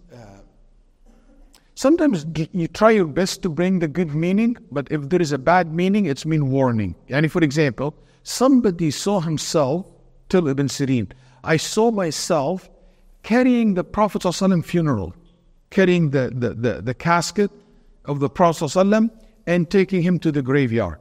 Sometimes 1.74 2.26
you 2.52 2.66
try 2.66 2.90
your 2.90 3.06
best 3.06 3.40
to 3.42 3.48
bring 3.48 3.78
the 3.78 3.86
good 3.86 4.12
meaning, 4.12 4.56
but 4.72 4.88
if 4.90 5.08
there 5.10 5.22
is 5.22 5.30
a 5.30 5.38
bad 5.38 5.72
meaning, 5.72 6.06
it's 6.06 6.26
mean 6.26 6.50
warning. 6.50 6.96
And 7.08 7.30
for 7.30 7.40
example, 7.44 7.94
somebody 8.24 8.90
saw 8.90 9.20
himself, 9.20 9.86
till 10.28 10.48
Ibn 10.48 10.66
Sirin, 10.66 11.12
I 11.44 11.56
saw 11.56 11.92
myself 11.92 12.68
carrying 13.22 13.74
the 13.74 13.84
Prophet 13.84 14.24
funeral, 14.64 15.14
carrying 15.70 16.10
the, 16.10 16.32
the, 16.34 16.54
the, 16.54 16.82
the 16.82 16.94
casket 16.94 17.52
of 18.06 18.18
the 18.18 18.28
Prophet 18.28 18.76
and 19.46 19.70
taking 19.70 20.02
him 20.02 20.18
to 20.18 20.32
the 20.32 20.42
graveyard. 20.42 20.98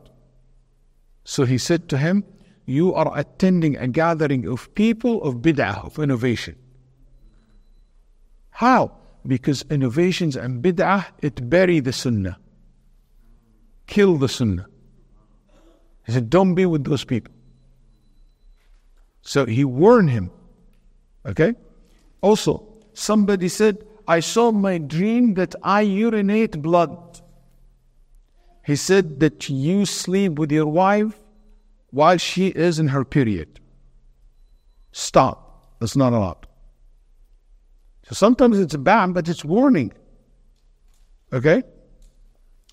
So 1.24 1.46
he 1.46 1.58
said 1.58 1.90
to 1.90 1.98
him, 1.98 2.24
You 2.68 2.94
are 2.94 3.12
attending 3.18 3.76
a 3.78 3.88
gathering 3.88 4.48
of 4.48 4.74
people 4.76 5.24
of 5.24 5.38
bid'ah, 5.38 5.84
of 5.84 5.98
innovation. 5.98 6.56
How? 8.52 8.98
because 9.28 9.66
innovations 9.70 10.36
and 10.36 10.64
bid'ah, 10.64 11.06
it 11.22 11.50
bury 11.50 11.80
the 11.80 11.94
sunnah. 11.94 12.40
Kill 13.86 14.18
the 14.18 14.30
sunnah. 14.30 14.68
He 16.06 16.14
said, 16.14 16.30
don't 16.30 16.56
be 16.56 16.66
with 16.66 16.86
those 16.86 17.04
people. 17.04 17.34
So 19.22 19.46
he 19.46 19.66
warned 19.66 20.10
him. 20.10 20.32
Okay? 21.26 21.54
Also, 22.22 22.64
somebody 22.94 23.50
said, 23.50 23.86
I 24.08 24.22
saw 24.22 24.52
my 24.54 24.78
dream 24.78 25.34
that 25.34 25.54
I 25.62 25.82
urinate 25.82 26.62
blood. 26.62 27.22
He 28.66 28.78
said 28.78 29.20
that 29.20 29.50
you 29.50 29.86
sleep 29.86 30.40
with 30.40 30.52
your 30.52 30.68
wife 30.68 31.20
while 31.92 32.18
she 32.18 32.48
is 32.48 32.80
in 32.80 32.90
her 32.90 33.06
period. 33.06 33.60
Stop. 34.92 35.78
That's 35.80 35.96
not 35.96 36.14
allowed. 36.14 36.48
So 38.08 38.16
sometimes 38.16 38.60
it's 38.60 38.74
a 38.74 38.80
ban, 38.80 39.14
but 39.14 39.28
it's 39.28 39.46
warning. 39.46 39.92
Okay? 41.34 41.64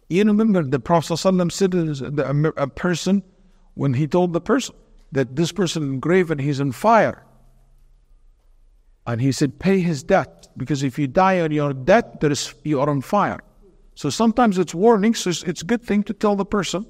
You 0.08 0.24
remember 0.24 0.62
the 0.62 0.78
Prophet 0.78 1.14
ﷺ 1.14 1.52
said 1.52 2.54
a 2.56 2.66
person, 2.68 3.22
when 3.74 3.94
he 3.94 4.06
told 4.06 4.32
the 4.32 4.40
person 4.40 4.74
that 5.12 5.34
this 5.36 5.52
person 5.52 5.82
in 5.82 6.00
grave 6.00 6.30
and 6.30 6.40
he's 6.40 6.60
on 6.60 6.72
fire. 6.72 7.24
And 9.06 9.20
he 9.20 9.32
said, 9.32 9.58
pay 9.58 9.80
his 9.80 10.02
debt, 10.02 10.48
because 10.56 10.82
if 10.82 10.98
you 10.98 11.06
die 11.06 11.40
on 11.40 11.50
your 11.50 11.72
debt, 11.72 12.20
there 12.20 12.30
is, 12.30 12.54
you 12.64 12.80
are 12.80 12.88
on 12.88 13.00
fire. 13.00 13.40
So 13.96 14.08
sometimes 14.10 14.58
it's 14.58 14.74
warning, 14.74 15.14
so 15.14 15.30
it's, 15.30 15.42
it's 15.42 15.62
a 15.62 15.66
good 15.66 15.82
thing 15.82 16.02
to 16.04 16.14
tell 16.14 16.36
the 16.36 16.44
person. 16.44 16.86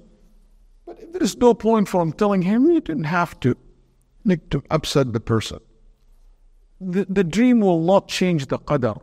But 0.86 1.12
there 1.12 1.22
is 1.22 1.36
no 1.36 1.54
point 1.54 1.88
for 1.88 2.02
him 2.02 2.12
telling 2.12 2.42
him, 2.42 2.70
you 2.70 2.80
didn't 2.80 3.04
have 3.04 3.38
to, 3.40 3.56
like, 4.24 4.48
to 4.50 4.62
upset 4.70 5.12
the 5.12 5.20
person 5.20 5.60
the, 6.80 7.06
the 7.08 7.24
dream 7.24 7.60
will 7.60 7.80
not 7.80 8.08
change 8.08 8.46
the 8.46 8.58
qadr 8.58 9.00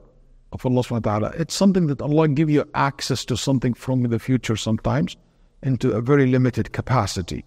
of 0.51 0.65
Allah 0.65 0.81
subhanahu 0.81 1.05
wa 1.05 1.19
ta'ala. 1.19 1.33
It's 1.37 1.53
something 1.53 1.87
that 1.87 2.01
Allah 2.01 2.27
give 2.27 2.49
you 2.49 2.65
access 2.73 3.23
to 3.25 3.37
something 3.37 3.73
from 3.73 4.03
the 4.03 4.19
future 4.19 4.55
sometimes 4.55 5.15
into 5.63 5.91
a 5.91 6.01
very 6.01 6.27
limited 6.27 6.73
capacity. 6.73 7.45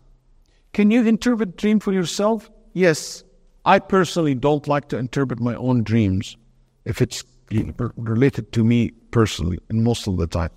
Can 0.72 0.90
you 0.90 1.06
interpret 1.06 1.56
dream 1.56 1.80
for 1.80 1.92
yourself? 1.92 2.50
Yes. 2.72 3.22
I 3.66 3.78
personally 3.78 4.34
don't 4.34 4.66
like 4.66 4.88
to 4.88 4.98
interpret 4.98 5.40
my 5.40 5.54
own 5.54 5.84
dreams 5.84 6.36
if 6.84 7.00
it's 7.00 7.24
related 7.50 8.52
to 8.52 8.64
me 8.64 8.90
personally, 9.10 9.58
and 9.68 9.84
most 9.84 10.06
of 10.06 10.16
the 10.16 10.26
time. 10.26 10.50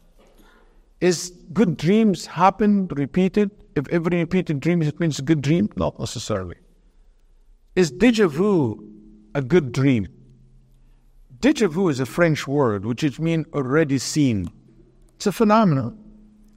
Is 1.00 1.32
good 1.54 1.78
dreams 1.78 2.26
happen 2.26 2.88
repeated? 2.88 3.52
If 3.76 3.88
every 3.90 4.18
repeated 4.18 4.60
dream 4.60 4.82
it 4.82 5.00
means 5.00 5.20
a 5.20 5.22
good 5.22 5.42
dream? 5.42 5.70
Not 5.76 6.00
necessarily. 6.00 6.56
Is 7.76 7.92
deja 7.92 8.28
vu 8.28 8.84
a 9.36 9.42
good 9.42 9.72
dream. 9.72 10.08
Deja 11.40 11.68
vu 11.68 11.90
is 11.90 12.00
a 12.00 12.06
French 12.08 12.48
word 12.48 12.86
which 12.86 13.20
means 13.20 13.46
already 13.54 14.00
seen. 14.00 14.50
It's 15.16 15.28
a 15.28 15.32
phenomenon 15.32 15.98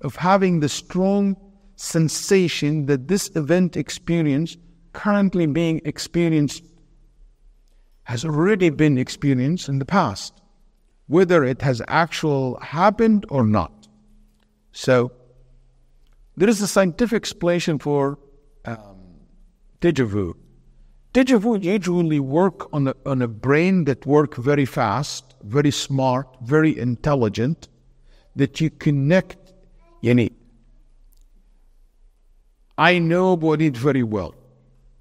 of 0.01 0.17
having 0.17 0.61
the 0.61 0.69
strong 0.71 1.37
sensation 1.77 2.87
that 2.87 3.09
this 3.09 3.31
event 3.37 3.77
experience 3.77 4.57
currently 4.95 5.47
being 5.47 5.83
experienced 5.85 6.65
has 8.05 8.25
already 8.25 8.71
been 8.71 8.97
experienced 8.97 9.69
in 9.69 9.79
the 9.79 9.85
past, 9.85 10.41
whether 11.07 11.45
it 11.45 11.61
has 11.61 11.83
actually 11.89 12.57
happened 12.63 13.27
or 13.29 13.45
not. 13.45 13.80
So, 14.73 15.13
there 16.37 16.49
is 16.49 16.63
a 16.63 16.67
scientific 16.67 17.17
explanation 17.17 17.79
for 17.79 18.19
um, 18.65 18.99
deja 19.81 20.05
vu. 20.05 20.37
Deja 21.13 21.39
vu 21.39 21.57
usually 21.57 22.21
work 22.21 22.73
on 22.73 22.89
a, 22.89 22.95
on 23.05 23.21
a 23.21 23.29
brain 23.29 23.85
that 23.85 24.07
work 24.07 24.37
very 24.37 24.65
fast, 24.65 25.35
very 25.43 25.71
smart, 25.71 26.29
very 26.43 26.79
intelligent, 26.79 27.69
that 28.37 28.61
you 28.61 28.71
connect. 28.71 29.53
Yani, 30.03 30.33
I 32.79 32.99
know 32.99 33.35
it 33.55 33.77
very 33.77 34.03
well. 34.03 34.35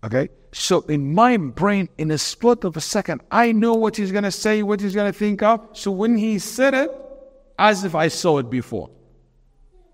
Okay? 0.03 0.29
So 0.51 0.81
in 0.81 1.13
my 1.13 1.37
brain, 1.37 1.89
in 1.97 2.09
a 2.11 2.17
split 2.17 2.63
of 2.63 2.75
a 2.75 2.81
second, 2.81 3.21
I 3.31 3.51
know 3.51 3.75
what 3.75 3.95
he's 3.95 4.11
going 4.11 4.23
to 4.23 4.31
say, 4.31 4.63
what 4.63 4.81
he's 4.81 4.95
going 4.95 5.11
to 5.11 5.17
think 5.17 5.43
of. 5.43 5.65
So 5.73 5.91
when 5.91 6.17
he 6.17 6.39
said 6.39 6.73
it, 6.73 6.91
as 7.57 7.83
if 7.83 7.93
I 7.93 8.07
saw 8.07 8.39
it 8.39 8.49
before. 8.49 8.89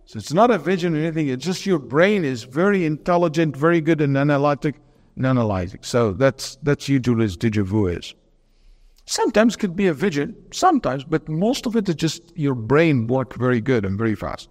So 0.06 0.18
it's 0.18 0.34
not 0.34 0.52
a 0.52 0.58
vision 0.58 0.96
or 0.96 1.00
anything. 1.00 1.30
It's 1.30 1.46
just 1.46 1.66
your 1.66 1.80
brain 1.80 2.24
is 2.24 2.44
very 2.44 2.86
intelligent, 2.86 3.56
very 3.58 3.82
good 3.82 4.02
in 4.02 4.16
analytic, 4.16 4.76
and 5.16 5.26
analyzing. 5.26 5.80
So 5.82 6.12
that's 6.12 6.58
that's 6.64 6.88
usually 6.88 7.26
as 7.26 7.38
deja 7.38 7.64
vu 7.64 7.88
is. 7.88 8.14
Sometimes 9.08 9.56
could 9.56 9.76
be 9.76 9.88
a 9.88 9.94
vision, 9.94 10.36
sometimes, 10.52 11.04
but 11.04 11.30
most 11.30 11.68
of 11.68 11.76
it 11.76 11.88
is 11.88 11.96
just 11.96 12.36
your 12.36 12.56
brain 12.56 13.06
work 13.08 13.36
very 13.36 13.62
good 13.62 13.86
and 13.86 13.98
very 13.98 14.16
fast. 14.16 14.50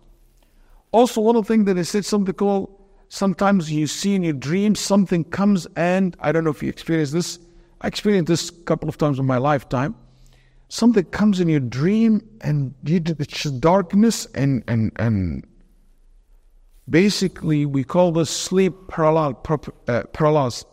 Also, 0.93 1.21
one 1.21 1.35
of 1.35 1.45
the 1.45 1.49
things 1.53 1.67
that 1.67 1.77
I 1.77 1.83
said 1.83 2.05
something 2.05 2.35
called 2.35 2.71
Sometimes 3.15 3.71
you 3.71 3.87
see 3.87 4.17
in 4.17 4.25
your 4.25 4.33
dreams 4.33 4.81
something 4.81 5.23
comes 5.23 5.69
and 5.77 6.17
I 6.19 6.33
don't 6.33 6.43
know 6.43 6.51
if 6.51 6.65
you 6.65 6.69
experience 6.69 7.13
this. 7.13 7.39
I 7.81 7.87
experienced 7.87 8.29
this 8.29 8.51
a 8.51 8.53
couple 8.65 8.89
of 8.89 8.99
times 8.99 9.21
in 9.21 9.25
my 9.25 9.37
lifetime. 9.37 9.95
Something 10.69 11.05
comes 11.05 11.41
in 11.41 11.49
your 11.49 11.61
dream 11.61 12.27
and 12.41 12.75
you, 12.85 13.01
it's 13.19 13.45
darkness 13.45 14.27
and, 14.35 14.65
and, 14.67 14.93
and 14.97 15.47
basically 16.89 17.67
we 17.67 17.85
call 17.85 18.13
this 18.13 18.31
sleep 18.31 18.75
paralysis. 18.89 19.71
Uh, 19.89 20.03
paralysis. 20.13 20.65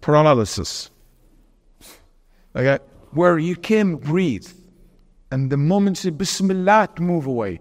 Paralysis. 0.00 0.90
Okay? 2.54 2.78
Where 3.12 3.38
you 3.38 3.56
can't 3.56 4.00
breathe. 4.00 4.48
And 5.30 5.50
the 5.50 5.56
moment 5.56 6.04
you 6.04 6.10
say 6.10 6.16
Bismillah 6.16 6.90
move 7.00 7.26
away. 7.26 7.60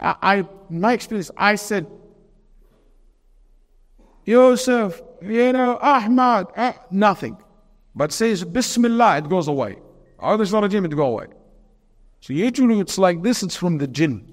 I, 0.00 0.14
I 0.22 0.48
my 0.70 0.92
experience, 0.92 1.30
I 1.36 1.54
said, 1.56 1.86
Yusuf, 4.24 5.00
you 5.22 5.52
know, 5.52 5.78
Ahmad, 5.80 6.48
eh, 6.56 6.72
nothing. 6.90 7.36
But 7.96 8.12
says 8.12 8.44
Bismillah, 8.44 9.18
it 9.18 9.28
goes 9.30 9.48
away. 9.48 9.78
Oh, 10.20 10.36
there's 10.36 10.52
not 10.52 10.64
a 10.64 10.68
jinn, 10.68 10.84
it 10.84 10.94
go 10.94 11.06
away. 11.06 11.26
So 12.20 12.34
usually 12.34 12.78
it's 12.78 12.98
like 12.98 13.22
this, 13.22 13.42
it's 13.42 13.56
from 13.56 13.78
the 13.78 13.86
jinn. 13.86 14.32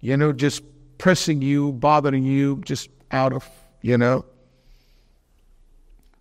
You 0.00 0.18
know, 0.18 0.32
just 0.32 0.62
pressing 0.98 1.40
you, 1.40 1.72
bothering 1.72 2.24
you, 2.24 2.60
just 2.64 2.90
out 3.10 3.32
of, 3.32 3.48
you 3.80 3.96
know. 3.96 4.24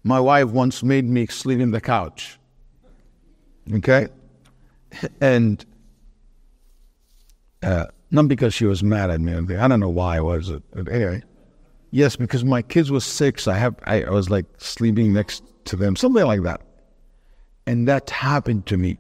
My 0.06 0.19
wife 0.19 0.49
once 0.49 0.84
made 0.84 1.06
me 1.06 1.27
sleep 1.27 1.60
in 1.60 1.72
the 1.72 1.81
couch. 1.81 2.40
Okay? 3.73 4.07
And 5.22 5.65
uh, 7.61 7.85
not 8.11 8.27
because 8.27 8.53
she 8.53 8.65
was 8.65 8.84
mad 8.84 9.10
at 9.10 9.19
me. 9.19 9.56
I 9.56 9.68
don't 9.68 9.80
know 9.80 9.90
why 9.90 10.19
was 10.19 10.49
it. 10.49 10.61
But 10.72 10.90
anyway, 10.90 11.23
yes, 11.91 12.15
because 12.15 12.45
my 12.45 12.61
kids 12.61 12.91
were 12.91 12.99
six. 12.99 13.48
I 13.48 13.57
have 13.57 13.76
I, 13.85 14.03
I 14.03 14.10
was 14.10 14.30
like 14.30 14.45
sleeping 14.57 15.14
next 15.14 15.44
to 15.65 15.76
them, 15.76 15.95
something 15.95 16.26
like 16.26 16.44
that. 16.44 16.61
And 17.65 17.88
that 17.88 18.10
happened 18.10 18.65
to 18.68 18.77
me. 18.77 18.98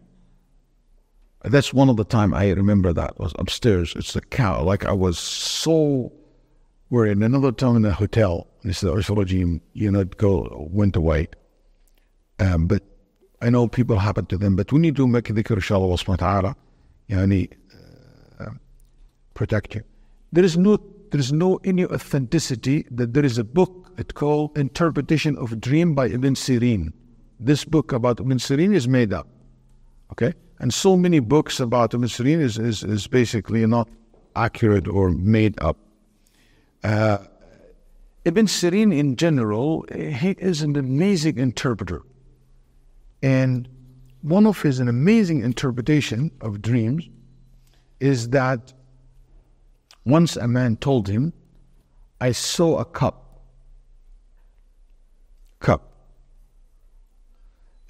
That's 1.43 1.73
one 1.73 1.89
of 1.89 1.97
the 1.97 2.05
time 2.05 2.33
I 2.33 2.51
remember 2.51 2.93
that 2.93 3.19
was 3.19 3.33
upstairs. 3.37 3.93
It's 3.97 4.13
the 4.13 4.21
cow. 4.21 4.63
Like 4.63 4.85
I 4.85 4.93
was 4.93 5.19
so 5.19 6.13
worried. 6.89 7.11
in 7.11 7.23
another 7.23 7.51
time 7.51 7.75
in 7.75 7.81
the 7.81 7.93
hotel, 7.93 8.47
this 8.63 8.81
is 8.81 8.89
the 8.89 8.95
Ursulogy 8.95 9.59
unit 9.73 10.17
go 10.17 10.67
went 10.71 10.95
away. 10.95 11.27
Um, 12.39 12.67
but 12.67 12.83
I 13.41 13.49
know 13.49 13.67
people 13.67 13.99
happen 13.99 14.25
to 14.27 14.37
them, 14.37 14.55
but 14.55 14.71
we 14.71 14.79
need 14.79 14.95
to 14.95 15.07
make 15.07 15.27
the 15.27 15.53
inshallah 15.53 15.87
wa 15.87 15.97
subhanahu 15.97 16.43
wa 16.43 16.53
yani, 17.09 17.51
uh, 17.73 18.45
um, 18.45 18.59
protect 19.33 19.75
you. 19.75 19.83
There 20.31 20.45
is 20.45 20.57
no 20.57 20.77
there 21.11 21.19
is 21.19 21.31
no 21.31 21.59
any 21.63 21.85
authenticity 21.85 22.87
that 22.89 23.13
there 23.13 23.25
is 23.25 23.37
a 23.37 23.43
book 23.43 23.82
it's 23.97 24.13
called 24.13 24.57
Interpretation 24.57 25.37
of 25.37 25.59
Dream 25.59 25.95
by 25.95 26.07
Ibn 26.07 26.35
Sirin. 26.35 26.93
This 27.39 27.65
book 27.65 27.91
about 27.91 28.19
Ibn 28.19 28.37
Sirin 28.37 28.73
is 28.73 28.87
made 28.87 29.13
up. 29.13 29.27
Okay? 30.11 30.33
And 30.59 30.73
so 30.73 30.95
many 30.95 31.19
books 31.19 31.59
about 31.59 31.93
Ibn 31.93 32.07
Sirin 32.07 32.39
is, 32.39 32.57
is, 32.57 32.83
is 32.83 33.07
basically 33.07 33.65
not 33.65 33.89
accurate 34.35 34.87
or 34.87 35.09
made 35.09 35.61
up. 35.61 35.77
Uh, 36.83 37.19
Ibn 38.25 38.45
Sirin 38.45 38.97
in 38.97 39.15
general, 39.15 39.85
he 39.91 40.31
is 40.31 40.61
an 40.61 40.75
amazing 40.75 41.37
interpreter. 41.37 42.01
And 43.21 43.67
one 44.21 44.47
of 44.47 44.61
his 44.61 44.79
an 44.79 44.87
amazing 44.87 45.43
interpretation 45.43 46.31
of 46.41 46.61
dreams 46.61 47.09
is 47.99 48.29
that 48.29 48.73
once 50.05 50.35
a 50.35 50.47
man 50.47 50.77
told 50.77 51.07
him, 51.07 51.33
I 52.21 52.31
saw 52.31 52.77
a 52.79 52.85
cup. 52.85 52.95
Cup. 52.95 53.22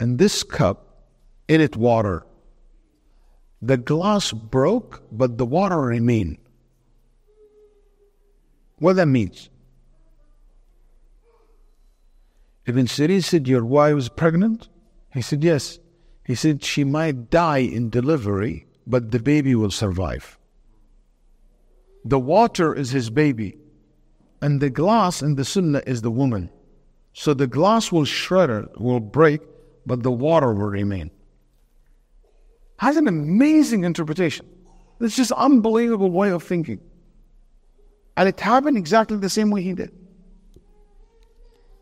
And 0.04 0.18
this 0.20 0.44
cup, 0.44 1.06
in 1.48 1.62
it 1.62 1.78
water. 1.78 2.26
The 3.62 3.78
glass 3.78 4.34
broke, 4.34 5.02
but 5.10 5.38
the 5.38 5.46
water 5.46 5.80
remained. 5.80 6.40
What 8.80 8.98
that 8.98 9.06
means? 9.08 9.50
Ibn 12.66 12.86
Sirin 12.86 13.24
said, 13.24 13.48
Your 13.48 13.64
wife 13.64 13.96
was 13.96 14.10
pregnant? 14.10 14.68
He 15.14 15.22
said, 15.22 15.42
Yes. 15.42 15.80
He 16.26 16.36
said, 16.36 16.66
She 16.66 16.84
might 16.84 17.30
die 17.30 17.60
in 17.60 17.90
delivery, 17.90 18.66
but 18.86 19.12
the 19.12 19.20
baby 19.20 19.56
will 19.56 19.72
survive. 19.72 20.38
The 22.04 22.20
water 22.20 22.76
is 22.76 22.92
his 22.92 23.10
baby, 23.10 23.56
and 24.42 24.60
the 24.60 24.70
glass 24.70 25.22
in 25.22 25.36
the 25.36 25.46
sunnah 25.46 25.84
is 25.88 26.02
the 26.02 26.12
woman. 26.12 26.50
So 27.14 27.34
the 27.34 27.48
glass 27.48 27.90
will 27.90 28.04
shredder, 28.04 28.68
will 28.78 29.00
break, 29.00 29.40
but 29.85 30.03
the 30.03 30.11
water 30.11 30.53
will 30.53 30.68
remain. 30.68 31.11
Has 32.77 32.97
an 32.97 33.07
amazing 33.07 33.84
interpretation. 33.84 34.47
It's 34.99 35.15
just 35.15 35.31
unbelievable 35.31 36.11
way 36.11 36.30
of 36.30 36.43
thinking. 36.43 36.80
And 38.15 38.30
it 38.30 38.39
happened 38.39 38.77
exactly 38.77 39.18
the 39.18 39.30
same 39.30 39.49
way 39.49 39.61
he 39.64 39.73
did. 39.73 39.91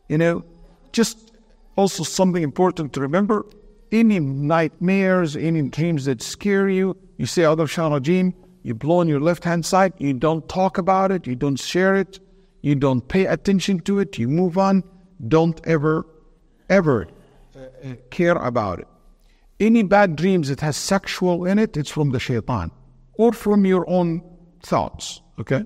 You 0.10 0.18
know, 0.18 0.46
just 0.92 1.32
also 1.76 2.04
something 2.04 2.44
important 2.44 2.94
to 2.94 3.02
remember 3.02 3.46
any 3.92 4.20
nightmares, 4.20 5.36
any 5.36 5.64
dreams 5.70 6.06
that 6.06 6.22
scare 6.22 6.70
you, 6.70 6.96
you 7.18 7.26
say, 7.26 7.44
Adar 7.44 7.68
Shah 7.68 7.90
Rajim, 7.90 8.34
you 8.64 8.74
blow 8.74 9.00
on 9.00 9.08
your 9.08 9.20
left 9.20 9.44
hand 9.44 9.66
side, 9.66 9.94
you 9.98 10.14
don't 10.14 10.48
talk 10.48 10.78
about 10.78 11.12
it, 11.12 11.28
you 11.28 11.36
don't 11.36 11.58
share 11.58 11.96
it, 11.96 12.20
you 12.62 12.76
don't 12.76 13.02
pay 13.08 13.26
attention 13.26 13.80
to 13.82 14.00
it, 14.00 14.18
you 14.18 14.28
move 14.28 14.58
on. 14.58 14.84
Don't 15.28 15.60
ever, 15.66 16.06
ever 16.70 17.08
care 18.10 18.36
about 18.36 18.80
it. 18.80 18.88
Any 19.60 19.84
bad 19.84 20.16
dreams 20.16 20.50
that 20.50 20.60
has 20.62 20.76
sexual 20.76 21.46
in 21.46 21.60
it, 21.60 21.78
it's 21.78 21.90
from 21.90 22.12
the 22.12 22.20
shaitan 22.20 22.72
or 23.14 23.32
from 23.32 23.66
your 23.66 23.88
own 23.90 24.24
thoughts. 24.64 25.22
Okay? 25.40 25.64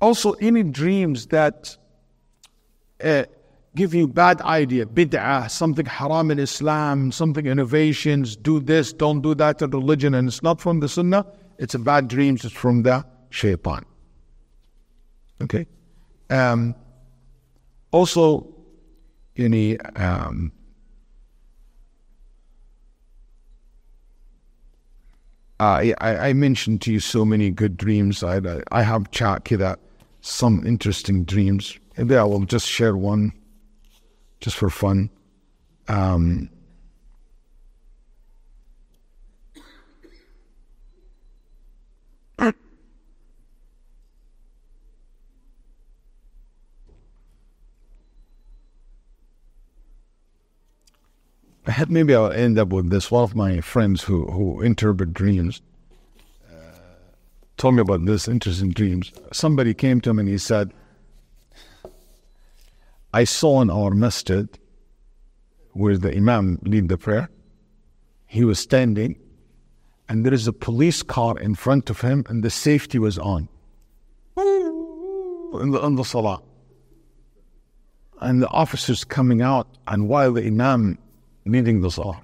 Also, 0.00 0.32
any 0.34 0.62
dreams 0.62 1.26
that 1.26 1.76
uh, 3.02 3.24
give 3.74 3.94
you 3.94 4.06
bad 4.06 4.40
idea, 4.42 4.86
bid'ah, 4.86 5.50
something 5.50 5.86
haram 5.86 6.30
in 6.30 6.38
Islam, 6.38 7.10
something 7.12 7.46
innovations, 7.46 8.36
do 8.36 8.60
this, 8.60 8.92
don't 8.92 9.20
do 9.20 9.34
that 9.34 9.62
in 9.62 9.70
religion, 9.70 10.14
and 10.14 10.28
it's 10.28 10.42
not 10.42 10.60
from 10.60 10.80
the 10.80 10.88
sunnah, 10.88 11.26
it's 11.58 11.74
a 11.74 11.78
bad 11.78 12.08
dreams. 12.08 12.44
It's 12.44 12.54
from 12.54 12.82
the 12.82 13.04
shaitan. 13.30 13.84
Okay. 15.42 15.66
Um, 16.30 16.74
also, 17.90 18.54
any 19.36 19.78
um, 19.80 20.52
I, 25.58 25.94
I 26.00 26.32
mentioned 26.32 26.82
to 26.82 26.92
you 26.92 27.00
so 27.00 27.24
many 27.24 27.50
good 27.50 27.76
dreams. 27.76 28.22
I 28.22 28.40
I 28.70 28.82
have 28.82 29.10
chat 29.10 29.44
kid 29.44 29.58
that 29.60 29.78
some 30.20 30.66
interesting 30.66 31.24
dreams. 31.24 31.78
Maybe 31.96 32.16
I 32.16 32.24
will 32.24 32.44
just 32.44 32.66
share 32.66 32.96
one, 32.96 33.32
just 34.40 34.56
for 34.56 34.68
fun. 34.68 35.08
Um, 35.88 36.50
maybe 51.88 52.14
I'll 52.14 52.32
end 52.32 52.58
up 52.58 52.68
with 52.68 52.90
this. 52.90 53.10
One 53.10 53.24
of 53.24 53.34
my 53.34 53.60
friends 53.60 54.02
who, 54.02 54.26
who 54.26 54.60
interpret 54.62 55.12
dreams 55.12 55.60
uh, 56.48 56.54
told 57.56 57.74
me 57.74 57.80
about 57.80 58.04
this 58.04 58.28
interesting 58.28 58.70
dreams. 58.70 59.12
Somebody 59.32 59.74
came 59.74 60.00
to 60.02 60.10
him 60.10 60.18
and 60.18 60.28
he 60.28 60.38
said, 60.38 60.72
I 63.12 63.24
saw 63.24 63.62
in 63.62 63.70
our 63.70 63.90
masjid 63.90 64.48
where 65.72 65.96
the 65.96 66.14
Imam 66.14 66.58
lead 66.62 66.88
the 66.88 66.98
prayer, 66.98 67.28
he 68.26 68.44
was 68.44 68.58
standing 68.58 69.16
and 70.08 70.24
there 70.24 70.34
is 70.34 70.46
a 70.46 70.52
police 70.52 71.02
car 71.02 71.38
in 71.38 71.54
front 71.54 71.90
of 71.90 72.00
him 72.00 72.24
and 72.28 72.42
the 72.42 72.50
safety 72.50 72.98
was 72.98 73.18
on 73.18 73.48
in 74.36 75.70
the, 75.70 75.80
in 75.84 75.94
the 75.96 76.04
salah. 76.04 76.42
And 78.20 78.42
the 78.42 78.48
officers 78.48 79.04
coming 79.04 79.42
out 79.42 79.68
and 79.86 80.08
while 80.08 80.32
the 80.32 80.46
Imam 80.46 80.98
leading 81.46 81.80
the 81.80 81.90
salah. 81.90 82.20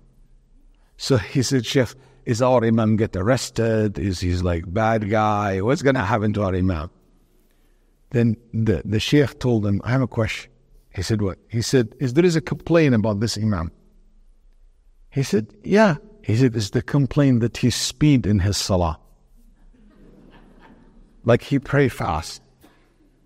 So 0.96 1.16
he 1.16 1.42
said, 1.42 1.64
Sheikh, 1.64 1.94
is 2.24 2.42
our 2.42 2.64
Imam 2.64 2.96
get 2.96 3.16
arrested? 3.16 3.98
Is 3.98 4.20
he 4.20 4.34
like 4.36 4.72
bad 4.72 5.10
guy? 5.10 5.60
What's 5.60 5.82
going 5.82 5.94
to 5.94 6.02
happen 6.02 6.32
to 6.34 6.42
our 6.42 6.54
Imam? 6.54 6.90
Then 8.10 8.36
the, 8.52 8.82
the 8.84 9.00
Sheikh 9.00 9.38
told 9.38 9.66
him, 9.66 9.80
I 9.84 9.90
have 9.90 10.02
a 10.02 10.06
question. 10.06 10.50
He 10.94 11.02
said, 11.02 11.22
What? 11.22 11.38
He 11.48 11.62
said, 11.62 11.94
Is 11.98 12.14
there 12.14 12.24
is 12.24 12.36
a 12.36 12.40
complaint 12.40 12.94
about 12.94 13.20
this 13.20 13.38
Imam? 13.38 13.72
He 15.10 15.22
said, 15.22 15.46
Yeah. 15.64 15.96
He 16.22 16.36
said, 16.36 16.54
It's 16.54 16.70
the 16.70 16.82
complaint 16.82 17.40
that 17.40 17.56
he 17.56 17.70
speed 17.70 18.26
in 18.26 18.40
his 18.40 18.56
salah. 18.56 18.98
like 21.24 21.42
he 21.42 21.58
pray 21.58 21.88
fast. 21.88 22.41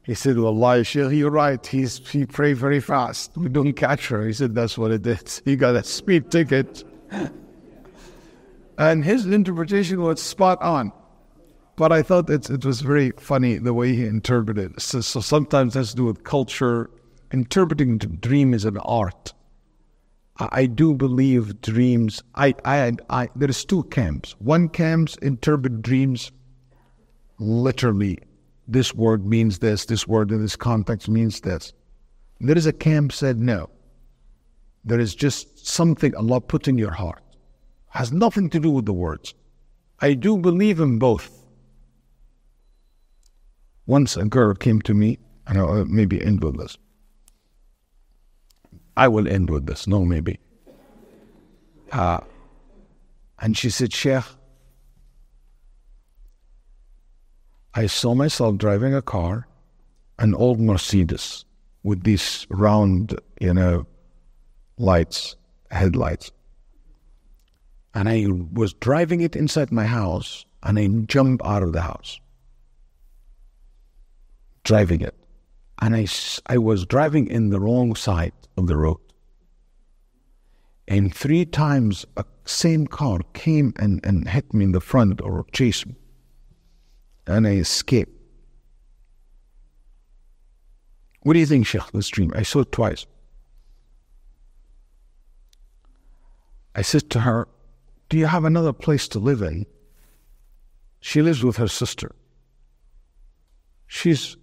He 0.07 0.15
said, 0.15 0.39
Well, 0.39 0.85
Sheikh, 0.85 1.11
you're 1.13 1.31
right. 1.33 1.67
He's, 1.67 1.99
he 2.09 2.27
pray 2.27 2.53
very 2.53 2.79
fast. 2.79 3.37
We 3.37 3.49
don't 3.49 3.73
catch 3.73 4.07
her. 4.07 4.25
He 4.25 4.33
said, 4.33 4.55
That's 4.55 4.79
what 4.79 4.93
it 4.93 5.05
is. 5.05 5.43
He 5.45 5.57
got 5.57 5.75
a 5.75 5.83
speed 5.83 6.31
ticket. 6.31 6.85
and 8.79 9.05
his 9.05 9.27
interpretation 9.27 10.01
was 10.01 10.23
spot 10.23 10.63
on. 10.63 10.93
But 11.75 11.91
I 11.91 12.03
thought 12.03 12.31
it, 12.31 12.49
it 12.49 12.65
was 12.65 12.83
very 12.83 13.11
funny 13.19 13.59
the 13.59 13.75
way 13.75 13.97
he 13.97 14.07
interpreted 14.07 14.73
it. 14.73 14.81
So, 14.81 15.01
so 15.01 15.21
sometimes 15.21 15.75
has 15.75 15.91
to 15.91 15.97
do 15.97 16.05
with 16.05 16.23
culture. 16.23 16.89
Interpreting 17.33 17.99
the 17.99 18.07
dream 18.07 18.55
is 18.55 18.65
an 18.65 18.79
art. 18.79 19.35
I, 20.39 20.49
I 20.53 20.67
do 20.67 20.95
believe 20.95 21.61
dreams. 21.61 22.23
I, 22.37 22.55
I, 22.65 22.93
I, 23.11 23.29
there's 23.35 23.65
two 23.65 23.83
camps. 23.85 24.37
One 24.39 24.69
camps 24.69 25.17
interpret 25.17 25.83
dreams 25.83 26.31
literally. 27.41 28.21
This 28.69 28.95
word 28.95 29.27
means 29.27 29.59
this. 29.59 29.85
This 29.85 30.07
word 30.09 30.31
in 30.31 30.43
this 30.43 30.57
context 30.57 31.09
means 31.09 31.41
this. 31.41 31.73
There 32.41 32.57
is 32.57 32.67
a 32.67 32.73
camp 32.73 33.13
said 33.13 33.39
no. 33.39 33.71
There 34.85 35.01
is 35.01 35.15
just 35.15 35.67
something 35.67 36.15
Allah 36.15 36.41
put 36.41 36.69
in 36.69 36.79
your 36.79 36.93
heart. 36.93 37.23
Has 37.89 38.13
nothing 38.13 38.51
to 38.51 38.61
do 38.61 38.71
with 38.71 38.87
the 38.87 38.93
words. 38.93 39.35
I 40.01 40.15
do 40.15 40.37
believe 40.37 40.81
in 40.81 40.99
both. 40.99 41.45
Once 43.87 44.17
a 44.17 44.25
girl 44.25 44.55
came 44.55 44.83
to 44.83 44.95
me, 44.95 45.19
and 45.47 45.59
I'll 45.59 45.85
maybe 45.85 46.23
end 46.23 46.43
with 46.43 46.59
this. 46.59 46.77
I 48.97 49.09
will 49.09 49.29
end 49.29 49.49
with 49.51 49.67
this. 49.67 49.87
No, 49.87 50.05
maybe. 50.05 50.39
Uh, 51.93 52.21
and 53.39 53.57
she 53.57 53.71
said, 53.71 53.93
Sheikh, 53.93 54.25
I 57.79 57.89
saw 57.89 58.15
myself 58.15 58.57
driving 58.57 58.95
a 58.95 59.03
car, 59.03 59.47
an 60.19 60.35
old 60.35 60.59
Mercedes 60.59 61.45
with 61.83 62.05
these 62.05 62.47
round, 62.49 63.21
you 63.39 63.53
know, 63.53 63.87
lights, 64.79 65.37
headlights. 65.71 66.33
And 67.95 68.09
I 68.09 68.29
was 68.51 68.73
driving 68.73 69.21
it 69.21 69.37
inside 69.37 69.71
my 69.73 69.85
house 69.85 70.47
and 70.63 70.79
I 70.79 70.87
jumped 71.07 71.45
out 71.45 71.63
of 71.63 71.75
the 71.75 71.83
house. 71.83 72.19
Driving 74.65 75.03
it. 75.03 75.15
And 75.83 75.95
I, 75.95 76.07
I 76.47 76.57
was 76.57 76.87
driving 76.87 77.27
in 77.27 77.51
the 77.51 77.61
wrong 77.61 77.95
side 77.95 78.33
of 78.57 78.69
the 78.69 78.77
road. 78.79 79.01
And 80.89 81.15
three 81.15 81.45
times 81.45 82.07
a 82.17 82.25
same 82.47 82.87
car 82.87 83.21
came 83.35 83.75
and, 83.77 84.01
and 84.03 84.27
hit 84.27 84.55
me 84.55 84.65
in 84.65 84.73
the 84.73 84.81
front 84.81 85.21
or 85.21 85.45
chased 85.53 85.87
me. 85.87 85.97
And 87.27 87.47
I 87.47 87.53
escaped. 87.53 88.13
What 91.23 91.33
do 91.33 91.41
you 91.41 91.47
think, 91.47 91.67
Sheikh, 91.67 91.91
this 91.93 92.09
dream? 92.09 92.33
I 92.37 92.43
saw 92.43 92.61
it 92.61 92.71
twice. 92.71 93.05
I 96.77 96.83
said 96.83 97.11
to 97.11 97.21
her, 97.21 97.49
Do 98.09 98.17
you 98.17 98.27
have 98.27 98.45
another 98.45 98.73
place 98.73 99.09
to 99.09 99.19
live 99.19 99.43
in? 99.43 99.67
She 101.01 101.23
lives 101.23 101.43
with 101.43 101.57
her 101.57 101.69
sister. 101.69 102.15
She's 103.87 104.37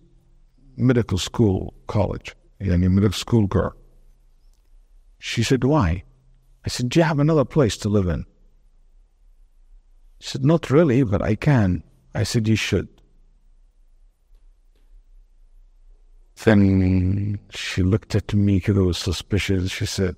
medical 0.76 1.18
school, 1.18 1.73
college, 1.88 2.35
yani 2.60 2.89
medical 2.89 3.14
school 3.14 3.47
girl. 3.47 3.73
She 5.19 5.43
said, 5.43 5.64
Why? 5.64 6.03
I 6.65 6.69
said, 6.69 6.89
Do 6.89 6.99
you 6.99 7.05
have 7.05 7.19
another 7.19 7.45
place 7.45 7.77
to 7.77 7.89
live 7.89 8.07
in? 8.07 8.26
She 10.19 10.31
said, 10.31 10.43
Not 10.43 10.69
really, 10.69 11.03
but 11.03 11.22
I 11.22 11.35
can. 11.35 11.84
I 12.15 12.23
said, 12.23 12.48
You 12.48 12.56
should. 12.56 12.88
Then 16.44 17.40
she 17.49 17.84
looked 17.84 18.15
at 18.15 18.34
me 18.34 18.57
because 18.57 18.77
was 18.77 18.98
suspicious. 18.98 19.72
She 19.72 19.85
said, 19.85 20.15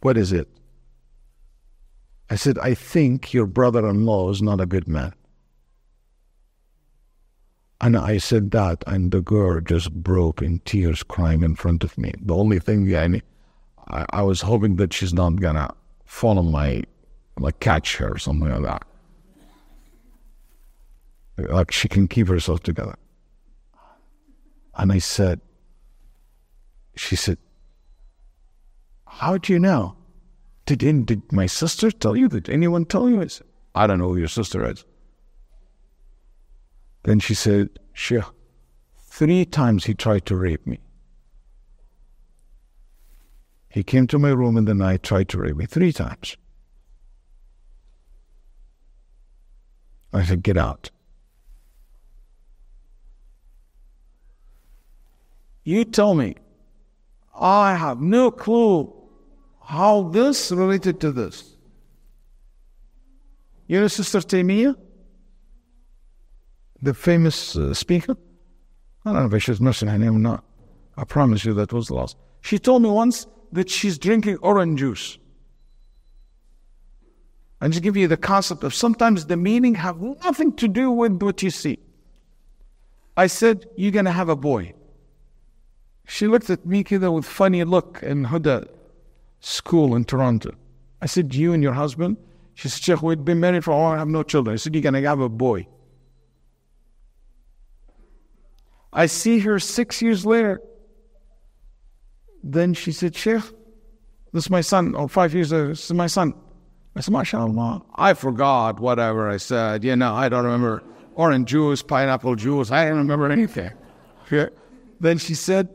What 0.00 0.16
is 0.16 0.32
it? 0.32 0.48
I 2.30 2.36
said, 2.36 2.58
I 2.58 2.74
think 2.74 3.34
your 3.34 3.46
brother 3.46 3.86
in 3.88 4.06
law 4.06 4.30
is 4.30 4.40
not 4.40 4.60
a 4.60 4.66
good 4.66 4.88
man. 4.88 5.12
And 7.80 7.96
I 7.96 8.18
said 8.18 8.52
that, 8.52 8.84
and 8.86 9.10
the 9.10 9.20
girl 9.20 9.60
just 9.60 9.92
broke 9.92 10.40
in 10.40 10.60
tears, 10.60 11.02
crying 11.02 11.42
in 11.42 11.56
front 11.56 11.82
of 11.82 11.98
me. 11.98 12.12
The 12.22 12.34
only 12.34 12.60
thing 12.60 12.86
yeah, 12.86 13.08
I, 13.88 14.06
I 14.10 14.22
was 14.22 14.40
hoping 14.40 14.76
that 14.76 14.92
she's 14.92 15.12
not 15.12 15.36
gonna 15.36 15.74
follow 16.04 16.42
my, 16.42 16.84
like, 17.38 17.58
catch 17.58 17.96
her 17.96 18.14
or 18.14 18.18
something 18.18 18.48
like 18.48 18.62
that. 18.62 18.84
Like, 21.36 21.70
she 21.72 21.88
can 21.88 22.08
keep 22.08 22.28
herself 22.28 22.62
together. 22.62 22.94
And 24.76 24.92
I 24.92 24.98
said, 24.98 25.40
she 26.96 27.16
said, 27.16 27.38
How 29.06 29.38
do 29.38 29.52
you 29.52 29.58
know? 29.58 29.96
Did, 30.66 31.06
did 31.06 31.32
my 31.32 31.46
sister 31.46 31.90
tell 31.90 32.16
you? 32.16 32.28
Did 32.28 32.48
anyone 32.48 32.84
tell 32.84 33.08
you? 33.08 33.20
I 33.20 33.26
said, 33.26 33.46
I 33.74 33.86
don't 33.86 33.98
know 33.98 34.08
who 34.08 34.18
your 34.18 34.28
sister 34.28 34.68
is. 34.70 34.84
Then 37.04 37.18
she 37.18 37.34
said, 37.34 37.70
Sheikh, 37.92 38.24
three 38.96 39.44
times 39.44 39.84
he 39.84 39.94
tried 39.94 40.24
to 40.26 40.36
rape 40.36 40.66
me. 40.66 40.78
He 43.68 43.82
came 43.82 44.06
to 44.08 44.18
my 44.18 44.30
room 44.30 44.56
in 44.56 44.66
the 44.66 44.74
night, 44.74 45.02
tried 45.02 45.28
to 45.30 45.38
rape 45.38 45.56
me 45.56 45.66
three 45.66 45.92
times. 45.92 46.36
I 50.12 50.24
said, 50.24 50.42
Get 50.42 50.58
out. 50.58 50.90
You 55.64 55.84
tell 55.84 56.14
me. 56.14 56.36
I 57.34 57.74
have 57.74 58.00
no 58.00 58.30
clue 58.30 58.92
how 59.64 60.02
this 60.08 60.50
related 60.52 61.00
to 61.00 61.12
this. 61.12 61.56
You 63.66 63.80
know 63.80 63.88
Sister 63.88 64.18
Taimiyyah, 64.18 64.76
The 66.82 66.94
famous 66.94 67.56
uh, 67.56 67.72
speaker? 67.72 68.16
I 69.04 69.12
don't 69.12 69.30
know 69.30 69.36
if 69.36 69.42
she's 69.42 69.60
mention 69.60 69.88
her 69.88 69.98
name 69.98 70.16
or 70.16 70.18
not. 70.18 70.44
I 70.96 71.04
promise 71.04 71.44
you 71.44 71.54
that 71.54 71.72
was 71.72 71.90
lost. 71.90 72.16
She 72.42 72.58
told 72.58 72.82
me 72.82 72.90
once 72.90 73.26
that 73.52 73.70
she's 73.70 73.98
drinking 73.98 74.38
orange 74.38 74.78
juice. 74.80 75.18
And 77.60 77.72
just 77.72 77.82
give 77.82 77.96
you 77.96 78.08
the 78.08 78.16
concept 78.16 78.64
of 78.64 78.74
sometimes 78.74 79.26
the 79.26 79.36
meaning 79.36 79.76
have 79.76 80.00
nothing 80.00 80.52
to 80.54 80.68
do 80.68 80.90
with 80.90 81.22
what 81.22 81.42
you 81.42 81.50
see. 81.50 81.78
I 83.16 83.28
said, 83.28 83.66
You're 83.76 83.92
gonna 83.92 84.12
have 84.12 84.28
a 84.28 84.36
boy. 84.36 84.74
She 86.06 86.26
looked 86.26 86.50
at 86.50 86.66
me 86.66 86.84
kida 86.84 87.12
with 87.12 87.24
funny 87.24 87.64
look 87.64 88.00
in 88.02 88.26
Huda 88.26 88.68
school 89.40 89.94
in 89.94 90.04
Toronto. 90.04 90.54
I 91.00 91.06
said, 91.06 91.34
You 91.34 91.52
and 91.52 91.62
your 91.62 91.72
husband? 91.72 92.16
She 92.54 92.68
said, 92.68 92.82
Sheikh, 92.82 93.02
we've 93.02 93.24
been 93.24 93.40
married 93.40 93.64
for 93.64 93.72
a 93.72 93.76
while, 93.76 93.92
I 93.92 93.98
have 93.98 94.08
no 94.08 94.22
children. 94.22 94.54
I 94.54 94.56
said, 94.56 94.74
You're 94.74 94.82
gonna 94.82 95.00
have 95.02 95.20
a 95.20 95.28
boy. 95.28 95.66
I 98.92 99.06
see 99.06 99.38
her 99.40 99.58
six 99.58 100.02
years 100.02 100.26
later. 100.26 100.60
Then 102.44 102.74
she 102.74 102.92
said, 102.92 103.16
Sheikh, 103.16 103.42
this 104.32 104.44
is 104.44 104.50
my 104.50 104.60
son, 104.60 104.94
or 104.94 105.08
five 105.08 105.34
years 105.34 105.52
later, 105.52 105.68
this 105.68 105.84
is 105.84 105.92
my 105.92 106.06
son. 106.06 106.34
I 106.94 107.00
said, 107.00 107.14
MashaAllah. 107.14 107.84
I 107.94 108.14
forgot 108.14 108.80
whatever 108.80 109.28
I 109.28 109.38
said. 109.38 109.82
You 109.82 109.96
know, 109.96 110.14
I 110.14 110.28
don't 110.28 110.44
remember 110.44 110.82
orange 111.14 111.48
juice, 111.48 111.82
pineapple 111.82 112.36
juice. 112.36 112.70
I 112.70 112.86
don't 112.86 112.98
remember 112.98 113.30
anything. 113.30 113.70
Then 115.00 115.18
she 115.18 115.34
said, 115.34 115.68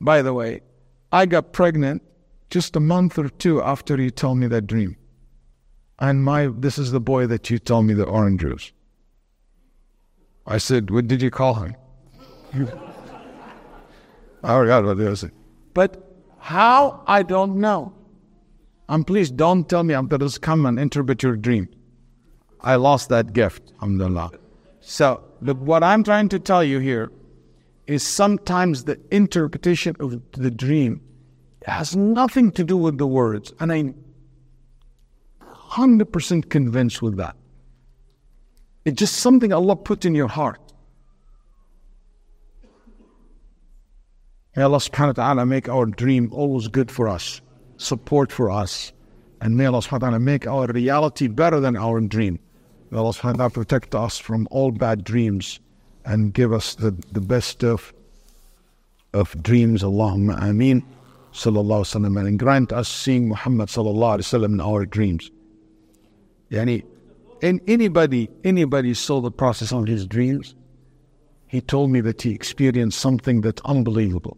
by 0.00 0.22
the 0.22 0.34
way, 0.34 0.62
I 1.12 1.26
got 1.26 1.52
pregnant 1.52 2.02
just 2.50 2.76
a 2.76 2.80
month 2.80 3.18
or 3.18 3.28
two 3.28 3.62
after 3.62 4.00
you 4.00 4.10
told 4.10 4.38
me 4.38 4.46
that 4.48 4.66
dream. 4.66 4.96
And 5.98 6.24
my 6.24 6.48
this 6.48 6.78
is 6.78 6.90
the 6.90 7.00
boy 7.00 7.26
that 7.28 7.50
you 7.50 7.58
told 7.58 7.86
me 7.86 7.94
the 7.94 8.04
orange 8.04 8.40
juice. 8.40 8.72
I 10.46 10.58
said, 10.58 10.90
What 10.90 11.06
did 11.06 11.22
you 11.22 11.30
call 11.30 11.54
him? 11.54 11.76
I 14.42 14.54
forgot 14.58 14.84
what 14.84 15.00
it 15.00 15.08
was. 15.08 15.24
But 15.72 16.04
how 16.38 17.02
I 17.06 17.22
don't 17.22 17.56
know. 17.56 17.94
And 18.88 19.06
please 19.06 19.30
don't 19.30 19.68
tell 19.68 19.82
me 19.82 19.94
after 19.94 20.18
this 20.18 20.36
come 20.36 20.66
and 20.66 20.78
interpret 20.78 21.22
your 21.22 21.36
dream. 21.36 21.68
I 22.60 22.76
lost 22.76 23.08
that 23.08 23.32
gift, 23.32 23.72
alhamdulillah. 23.74 24.32
So 24.80 25.22
look, 25.40 25.58
what 25.58 25.82
I'm 25.82 26.04
trying 26.04 26.28
to 26.30 26.38
tell 26.38 26.62
you 26.62 26.78
here 26.78 27.10
is 27.86 28.02
sometimes 28.02 28.84
the 28.84 28.98
interpretation 29.10 29.96
of 30.00 30.20
the 30.32 30.50
dream 30.50 31.00
has 31.66 31.96
nothing 31.96 32.50
to 32.52 32.64
do 32.64 32.76
with 32.76 32.98
the 32.98 33.06
words. 33.06 33.52
And 33.60 33.72
I'm 33.72 33.94
100% 35.42 36.48
convinced 36.48 37.02
with 37.02 37.16
that. 37.16 37.36
It's 38.84 38.98
just 38.98 39.16
something 39.16 39.52
Allah 39.52 39.76
put 39.76 40.04
in 40.04 40.14
your 40.14 40.28
heart. 40.28 40.60
May 44.56 44.62
Allah 44.62 44.78
subhanahu 44.78 45.18
wa 45.18 45.24
ta'ala 45.24 45.46
make 45.46 45.68
our 45.68 45.86
dream 45.86 46.28
always 46.32 46.68
good 46.68 46.90
for 46.90 47.08
us, 47.08 47.40
support 47.76 48.30
for 48.30 48.50
us. 48.50 48.92
And 49.40 49.56
may 49.56 49.66
Allah 49.66 49.78
subhanahu 49.78 49.92
wa 49.92 49.98
ta'ala 50.10 50.20
make 50.20 50.46
our 50.46 50.66
reality 50.66 51.26
better 51.26 51.60
than 51.60 51.76
our 51.76 52.00
dream. 52.00 52.38
May 52.90 52.98
Allah 52.98 53.10
subhanahu 53.10 53.32
wa 53.32 53.48
ta'ala 53.48 53.50
protect 53.50 53.94
us 53.94 54.18
from 54.18 54.46
all 54.50 54.70
bad 54.70 55.02
dreams 55.02 55.58
and 56.04 56.32
give 56.32 56.52
us 56.52 56.74
the, 56.74 56.90
the 57.12 57.20
best 57.20 57.64
of, 57.64 57.92
of 59.12 59.40
dreams. 59.42 59.82
Allahumma 59.82 60.40
ameen. 60.42 60.84
Sallallahu 61.32 61.82
sallam. 61.82 62.26
And 62.26 62.38
grant 62.38 62.72
us 62.72 62.88
seeing 62.88 63.28
Muhammad 63.28 63.68
sallallahu 63.68 64.18
alayhi 64.18 64.38
wa 64.38 64.44
in 64.44 64.60
our 64.60 64.86
dreams. 64.86 65.30
Yani, 66.50 66.84
and 67.42 67.60
anybody, 67.66 68.30
anybody 68.44 68.94
saw 68.94 69.20
the 69.20 69.30
Prophet 69.30 69.72
of 69.72 69.86
his 69.86 70.06
dreams, 70.06 70.54
he 71.46 71.60
told 71.60 71.90
me 71.90 72.00
that 72.00 72.22
he 72.22 72.30
experienced 72.30 72.98
something 72.98 73.40
that's 73.40 73.60
unbelievable. 73.64 74.36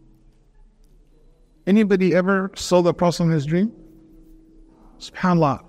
Anybody 1.67 2.15
ever 2.15 2.51
saw 2.55 2.81
the 2.81 2.93
Prophet 2.93 3.23
in 3.23 3.31
his 3.31 3.45
dream? 3.45 3.71
SubhanAllah. 4.99 5.63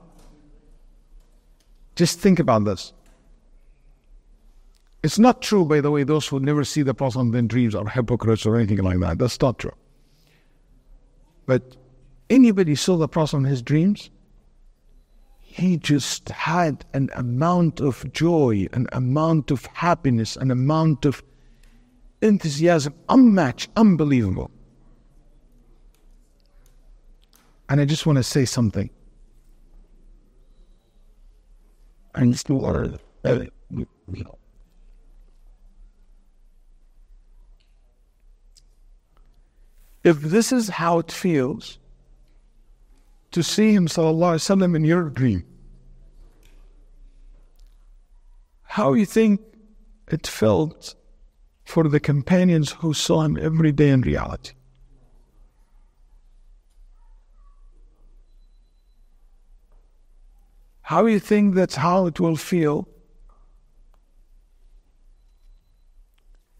Just 1.96 2.20
think 2.20 2.38
about 2.38 2.64
this. 2.64 2.92
It's 5.02 5.18
not 5.18 5.42
true, 5.42 5.64
by 5.64 5.80
the 5.80 5.90
way, 5.90 6.02
those 6.02 6.26
who 6.26 6.40
never 6.40 6.64
see 6.64 6.82
the 6.82 6.94
Prophet 6.94 7.20
in 7.20 7.46
dreams 7.46 7.74
are 7.74 7.88
hypocrites 7.88 8.44
or 8.44 8.56
anything 8.56 8.78
like 8.78 8.98
that. 9.00 9.18
That's 9.18 9.40
not 9.40 9.58
true. 9.58 9.74
But 11.46 11.76
anybody 12.28 12.74
saw 12.74 12.96
the 12.96 13.08
Prophet 13.08 13.36
in 13.38 13.44
his 13.44 13.62
dreams? 13.62 14.10
He 15.40 15.76
just 15.76 16.28
had 16.28 16.84
an 16.94 17.10
amount 17.14 17.80
of 17.80 18.12
joy, 18.12 18.66
an 18.72 18.86
amount 18.92 19.50
of 19.50 19.66
happiness, 19.66 20.36
an 20.36 20.50
amount 20.50 21.04
of 21.04 21.22
enthusiasm 22.20 22.94
unmatched, 23.08 23.70
unbelievable. 23.76 24.50
And 27.68 27.80
I 27.80 27.84
just 27.84 28.06
want 28.06 28.16
to 28.16 28.22
say 28.22 28.44
something. 28.44 28.90
And 32.14 32.34
uh, 33.24 33.44
if 40.04 40.20
this 40.20 40.52
is 40.52 40.68
how 40.68 40.98
it 40.98 41.10
feels 41.10 41.78
to 43.30 43.42
see 43.42 43.72
him 43.72 43.86
wasallam 43.86 44.74
in 44.76 44.84
your 44.84 45.10
dream, 45.10 45.44
how 48.62 48.94
you 48.94 49.04
think 49.04 49.40
it 50.08 50.26
felt 50.26 50.94
for 51.64 51.88
the 51.88 52.00
companions 52.00 52.72
who 52.72 52.94
saw 52.94 53.22
him 53.22 53.36
every 53.40 53.72
day 53.72 53.90
in 53.90 54.00
reality? 54.00 54.52
How 60.82 61.04
you 61.04 61.20
think 61.20 61.54
that's 61.54 61.74
how 61.76 62.06
it 62.06 62.18
will 62.18 62.36
feel 62.36 62.88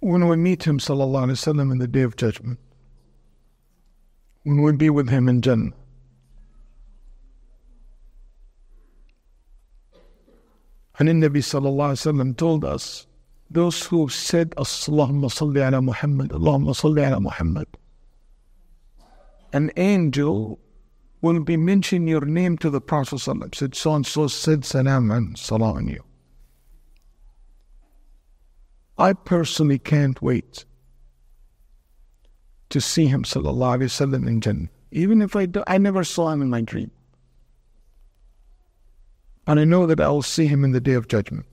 when 0.01 0.29
we 0.29 0.37
meet 0.37 0.65
him, 0.65 0.79
wasallam, 0.79 1.73
in 1.73 1.79
the 1.79 1.89
day 1.89 2.03
of 2.03 2.17
judgment? 2.17 2.59
We 4.45 4.73
be 4.73 4.91
with 4.91 5.09
him 5.09 5.29
in 5.29 5.43
Jannah. 5.43 5.73
And 10.99 11.09
in 11.09 11.21
Nabi 11.21 11.39
sallallahu 11.39 11.93
alaihi 11.93 12.13
wasallam 12.13 12.37
told 12.37 12.65
us, 12.65 13.07
those 13.51 13.85
who 13.85 14.09
said, 14.09 14.51
Allahumma 14.57 15.31
salli 15.31 15.67
ala 15.67 15.81
Muhammad, 15.81 16.31
Allahumma 16.31 16.75
salli 16.75 17.07
ala 17.07 17.21
Muhammad. 17.21 17.67
An 19.53 19.71
angel 19.77 20.59
will 21.23 21.41
be 21.41 21.57
mentioning 21.57 22.09
your 22.09 22.25
name 22.25 22.59
to 22.59 22.69
the 22.69 22.81
Prophet 22.81 23.21
said 23.55 23.75
so 23.75 23.95
and 23.95 24.07
so 24.07 24.27
said 24.27 24.65
salam 24.65 25.11
and 25.11 25.39
salam 25.39 25.77
on 25.77 25.89
you. 25.89 26.03
I 28.99 29.13
personally 29.13 29.79
can't 29.79 30.21
wait 30.21 30.65
to 32.71 32.81
see 32.81 33.07
him 33.07 33.25
sallallahu 33.25 33.79
alaihi 33.79 33.85
wasallam 33.85 34.27
in 34.27 34.41
Jannah. 34.41 34.69
Even 34.91 35.23
if 35.23 35.37
I 35.37 35.47
do, 35.47 35.63
I 35.67 35.79
never 35.79 36.05
saw 36.05 36.31
him 36.31 36.43
in 36.43 36.51
my 36.51 36.61
dream. 36.61 36.91
And 39.47 39.59
I 39.59 39.65
know 39.65 39.87
that 39.87 40.01
I 40.01 40.09
will 40.09 40.23
see 40.23 40.47
him 40.47 40.65
in 40.65 40.73
the 40.73 40.81
day 40.81 40.93
of 40.93 41.09
judgment. 41.09 41.47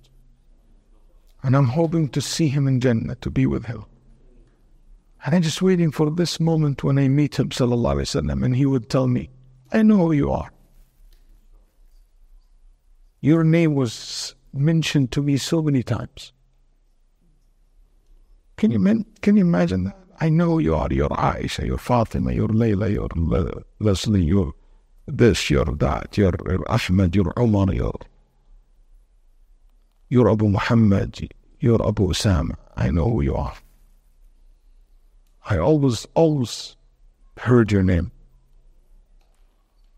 And 1.44 1.56
I'm 1.56 1.68
hoping 1.68 2.10
to 2.10 2.22
see 2.22 2.48
him 2.48 2.68
in 2.68 2.82
Jannah, 2.82 3.16
to 3.16 3.30
be 3.30 3.46
with 3.46 3.66
him. 3.66 3.86
And 5.26 5.36
I'm 5.36 5.42
just 5.42 5.62
waiting 5.62 5.92
for 5.92 6.10
this 6.12 6.40
moment 6.40 6.84
when 6.84 7.00
I 7.00 7.08
meet 7.08 7.40
him, 7.40 7.50
sallallahu 7.50 7.96
alaihi 7.96 8.22
wasallam, 8.22 8.44
and 8.44 8.56
he 8.56 8.66
would 8.66 8.90
tell 8.90 9.08
me, 9.08 9.30
I 9.72 9.82
know 9.82 9.98
who 9.98 10.12
you 10.12 10.32
are. 10.32 10.52
Your 13.22 13.44
name 13.44 13.76
was 13.76 14.36
mentioned 14.54 15.12
to 15.14 15.22
me 15.22 15.38
so 15.38 15.62
many 15.62 15.82
times. 15.84 16.32
Can 18.58 18.72
you, 18.72 19.06
can 19.22 19.36
you 19.36 19.42
imagine 19.42 19.86
that? 19.86 19.98
I 20.20 20.30
know 20.30 20.60
you 20.60 20.76
are. 20.76 20.88
You're 20.92 21.10
Aisha, 21.10 21.66
you're 21.66 21.78
Fatima, 21.78 22.32
you're 22.32 22.48
Layla, 22.48 22.92
you're 22.92 23.64
Leslie, 23.80 24.24
you're 24.24 24.54
this, 25.08 25.50
you're 25.50 25.66
that, 25.66 26.18
you're 26.18 26.34
Ahmed, 26.68 27.16
you're 27.16 27.34
Umar, 27.38 27.74
you're, 27.74 28.00
you're 30.10 30.30
Abu 30.30 30.48
Muhammad, 30.50 31.30
you're 31.60 31.86
Abu 31.88 32.08
Osama. 32.08 32.56
I 32.76 32.92
know 32.92 33.10
who 33.10 33.22
you 33.22 33.36
are. 33.36 33.56
I 35.48 35.58
always, 35.58 36.08
always 36.16 36.76
heard 37.38 37.72
your 37.72 37.84
name. 37.84 38.12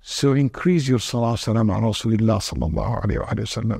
So 0.01 0.33
increase 0.33 0.87
your 0.87 0.99
salah 0.99 1.37
salam 1.37 1.69
ala 1.69 1.81
Rasulullah 1.81 2.39
sallallahu 2.39 3.05
alayhi 3.05 3.65
wa. 3.69 3.79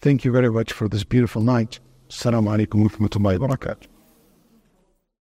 Thank 0.00 0.24
you 0.24 0.32
very 0.32 0.50
much 0.50 0.72
for 0.72 0.88
this 0.88 1.04
beautiful 1.04 1.42
night. 1.42 1.78
Assalamu 2.08 2.66
alaikum 2.66 2.82
wa 2.82 2.88
rahmatullahi 2.88 3.38
wa 3.38 3.48
barakatuh. 3.48 3.93